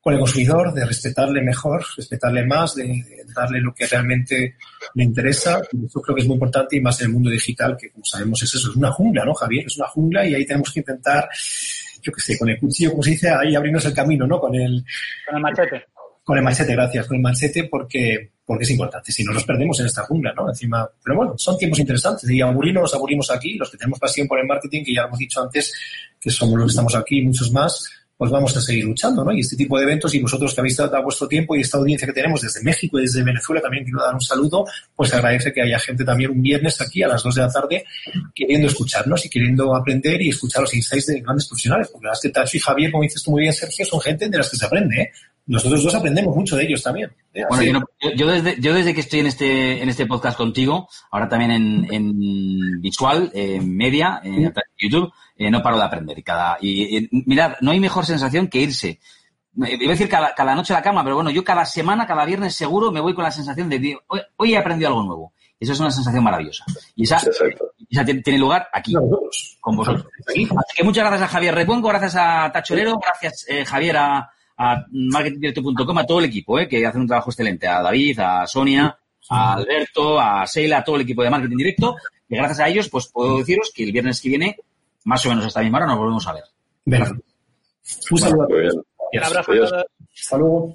con 0.00 0.14
el 0.14 0.20
consumidor, 0.20 0.72
de 0.72 0.86
respetarle 0.86 1.42
mejor, 1.42 1.84
respetarle 1.96 2.46
más, 2.46 2.76
de, 2.76 3.04
darle 3.34 3.60
lo 3.60 3.74
que 3.74 3.86
realmente 3.86 4.54
le 4.94 5.04
interesa. 5.04 5.60
Eso 5.84 6.00
creo 6.00 6.14
que 6.14 6.22
es 6.22 6.28
muy 6.28 6.34
importante 6.34 6.76
y 6.76 6.80
más 6.80 7.00
en 7.00 7.08
el 7.08 7.12
mundo 7.12 7.28
digital, 7.28 7.76
que 7.76 7.90
como 7.90 8.04
sabemos 8.04 8.42
es 8.42 8.54
eso, 8.54 8.70
es 8.70 8.76
una 8.76 8.92
jungla, 8.92 9.24
¿no, 9.24 9.34
Javier? 9.34 9.66
Es 9.66 9.76
una 9.76 9.88
jungla 9.88 10.26
y 10.26 10.34
ahí 10.34 10.46
tenemos 10.46 10.72
que 10.72 10.80
intentar, 10.80 11.28
yo 12.06 12.12
qué 12.12 12.20
sé, 12.20 12.38
con 12.38 12.48
el 12.48 12.58
cuchillo, 12.58 12.90
como 12.90 13.02
se 13.02 13.10
dice, 13.10 13.30
ahí 13.30 13.56
abrirnos 13.56 13.84
el 13.84 13.92
camino, 13.92 14.26
¿no? 14.26 14.38
Con 14.38 14.54
el, 14.54 14.84
con 15.26 15.36
el 15.36 15.42
machete. 15.42 15.84
Con 16.22 16.38
el 16.38 16.44
machete, 16.44 16.72
gracias, 16.72 17.06
con 17.06 17.16
el 17.16 17.22
machete 17.22 17.64
porque, 17.64 18.30
porque 18.44 18.62
es 18.62 18.70
importante. 18.70 19.10
Si 19.10 19.24
no 19.24 19.32
nos 19.32 19.44
perdemos 19.44 19.80
en 19.80 19.86
esta 19.86 20.02
jungla, 20.02 20.32
¿no? 20.32 20.48
Encima, 20.48 20.88
pero 21.02 21.16
bueno, 21.16 21.34
son 21.36 21.58
tiempos 21.58 21.80
interesantes 21.80 22.30
y 22.30 22.40
aburrirnos 22.40 22.82
nos 22.82 22.94
aburrimos 22.94 23.30
aquí, 23.30 23.54
los 23.54 23.70
que 23.70 23.76
tenemos 23.76 23.98
pasión 23.98 24.28
por 24.28 24.38
el 24.38 24.46
marketing, 24.46 24.84
que 24.84 24.94
ya 24.94 25.02
hemos 25.02 25.18
dicho 25.18 25.42
antes, 25.42 25.74
que 26.20 26.30
somos 26.30 26.56
los 26.56 26.66
que 26.66 26.70
estamos 26.70 26.94
aquí, 26.94 27.22
muchos 27.22 27.50
más, 27.52 27.90
pues 28.16 28.30
vamos 28.30 28.56
a 28.56 28.60
seguir 28.60 28.84
luchando, 28.84 29.24
¿no? 29.24 29.32
Y 29.32 29.40
este 29.40 29.56
tipo 29.56 29.76
de 29.76 29.84
eventos 29.84 30.14
y 30.14 30.20
vosotros 30.20 30.54
que 30.54 30.60
habéis 30.60 30.76
dado 30.76 31.02
vuestro 31.02 31.28
tiempo 31.28 31.54
y 31.54 31.60
esta 31.60 31.78
audiencia 31.78 32.06
que 32.06 32.14
tenemos 32.14 32.40
desde 32.40 32.62
México 32.62 32.98
y 32.98 33.02
desde 33.02 33.22
Venezuela, 33.22 33.60
también 33.60 33.84
quiero 33.84 34.00
dar 34.00 34.14
un 34.14 34.20
saludo, 34.20 34.64
pues 34.94 35.12
agradece 35.12 35.52
que 35.52 35.62
haya 35.62 35.78
gente 35.78 36.04
también 36.04 36.30
un 36.30 36.40
viernes 36.40 36.80
aquí 36.80 37.02
a 37.02 37.08
las 37.08 37.22
2 37.22 37.34
de 37.34 37.40
la 37.42 37.50
tarde 37.50 37.84
queriendo 38.34 38.68
escucharnos 38.68 39.24
y 39.26 39.28
queriendo 39.28 39.74
aprender 39.76 40.20
y 40.22 40.30
escuchar 40.30 40.62
los 40.62 40.74
insights 40.74 41.06
de 41.06 41.20
grandes 41.20 41.46
profesionales, 41.46 41.88
porque 41.92 42.06
las 42.06 42.20
que 42.20 42.30
Tacho 42.30 42.56
y 42.56 42.60
Javier, 42.60 42.90
como 42.90 43.02
dices 43.02 43.22
tú 43.22 43.32
muy 43.32 43.42
bien, 43.42 43.52
Sergio, 43.52 43.84
son 43.84 44.00
gente 44.00 44.28
de 44.28 44.38
las 44.38 44.48
que 44.50 44.56
se 44.56 44.64
aprende, 44.64 45.02
¿eh? 45.02 45.10
Nosotros 45.48 45.84
dos 45.84 45.94
aprendemos 45.94 46.34
mucho 46.34 46.56
de 46.56 46.64
ellos 46.64 46.82
también. 46.82 47.08
¿eh? 47.32 47.42
Bueno, 47.48 47.84
yo, 48.16 48.26
desde, 48.26 48.60
yo 48.60 48.74
desde 48.74 48.94
que 48.94 49.00
estoy 49.00 49.20
en 49.20 49.26
este, 49.26 49.80
en 49.80 49.88
este 49.88 50.04
podcast 50.04 50.36
contigo, 50.36 50.88
ahora 51.12 51.28
también 51.28 51.52
en, 51.52 51.94
en 51.94 52.80
visual, 52.80 53.30
en 53.32 53.76
media, 53.76 54.20
en 54.24 54.52
YouTube, 54.76 55.12
eh, 55.36 55.50
no 55.50 55.62
paro 55.62 55.78
de 55.78 55.84
aprender. 55.84 56.18
Y, 56.18 56.22
cada, 56.22 56.58
y, 56.60 57.08
mirad, 57.26 57.56
no 57.60 57.70
hay 57.70 57.80
mejor 57.80 58.06
sensación 58.06 58.48
que 58.48 58.60
irse. 58.60 59.00
Iba 59.54 59.66
a 59.66 59.94
decir 59.94 60.08
cada, 60.08 60.34
cada, 60.34 60.54
noche 60.54 60.74
a 60.74 60.78
la 60.78 60.82
cama, 60.82 61.02
pero 61.02 61.16
bueno, 61.16 61.30
yo 61.30 61.42
cada 61.42 61.64
semana, 61.64 62.06
cada 62.06 62.24
viernes 62.24 62.54
seguro 62.54 62.92
me 62.92 63.00
voy 63.00 63.14
con 63.14 63.24
la 63.24 63.30
sensación 63.30 63.68
de, 63.70 63.98
hoy, 64.06 64.20
hoy 64.36 64.54
he 64.54 64.58
aprendido 64.58 64.88
algo 64.88 65.02
nuevo. 65.02 65.32
Eso 65.58 65.72
es 65.72 65.80
una 65.80 65.90
sensación 65.90 66.22
maravillosa. 66.22 66.64
Y 66.94 67.04
esa, 67.04 67.16
esa 67.88 68.04
tiene 68.04 68.38
lugar 68.38 68.68
aquí, 68.72 68.92
con 69.60 69.76
vosotros. 69.76 70.06
Así 70.28 70.46
que 70.76 70.84
muchas 70.84 71.04
gracias 71.04 71.22
a 71.22 71.32
Javier 71.32 71.54
Repongo, 71.54 71.88
gracias 71.88 72.16
a 72.16 72.52
Tachorero, 72.52 72.98
gracias 72.98 73.46
eh, 73.48 73.64
Javier 73.64 73.96
a, 73.96 74.30
a 74.58 74.84
marketingdirecto.com, 74.90 75.98
a 75.98 76.06
todo 76.06 76.18
el 76.18 76.26
equipo, 76.26 76.58
eh, 76.58 76.68
que 76.68 76.84
hacen 76.84 77.02
un 77.02 77.06
trabajo 77.06 77.30
excelente, 77.30 77.66
a 77.66 77.80
David, 77.80 78.20
a 78.20 78.46
Sonia, 78.46 78.98
a 79.30 79.54
Alberto, 79.54 80.20
a 80.20 80.46
Seila, 80.46 80.78
a 80.78 80.84
todo 80.84 80.96
el 80.96 81.02
equipo 81.02 81.22
de 81.22 81.30
Marketing 81.30 81.56
Directo. 81.56 81.96
Y 82.28 82.36
gracias 82.36 82.60
a 82.60 82.68
ellos, 82.68 82.88
pues 82.90 83.08
puedo 83.08 83.38
deciros 83.38 83.72
que 83.74 83.84
el 83.84 83.92
viernes 83.92 84.20
que 84.20 84.28
viene 84.28 84.56
más 85.06 85.24
o 85.24 85.28
menos 85.30 85.46
hasta 85.46 85.60
misma 85.62 85.78
hora 85.78 85.86
nos 85.86 85.98
volvemos 85.98 86.26
a 86.26 86.32
ver. 86.34 86.44
Un 88.10 88.18
saludo. 88.18 88.48
Un 88.48 89.24
abrazo. 89.24 89.52
Hasta 90.14 90.36
luego. 90.36 90.74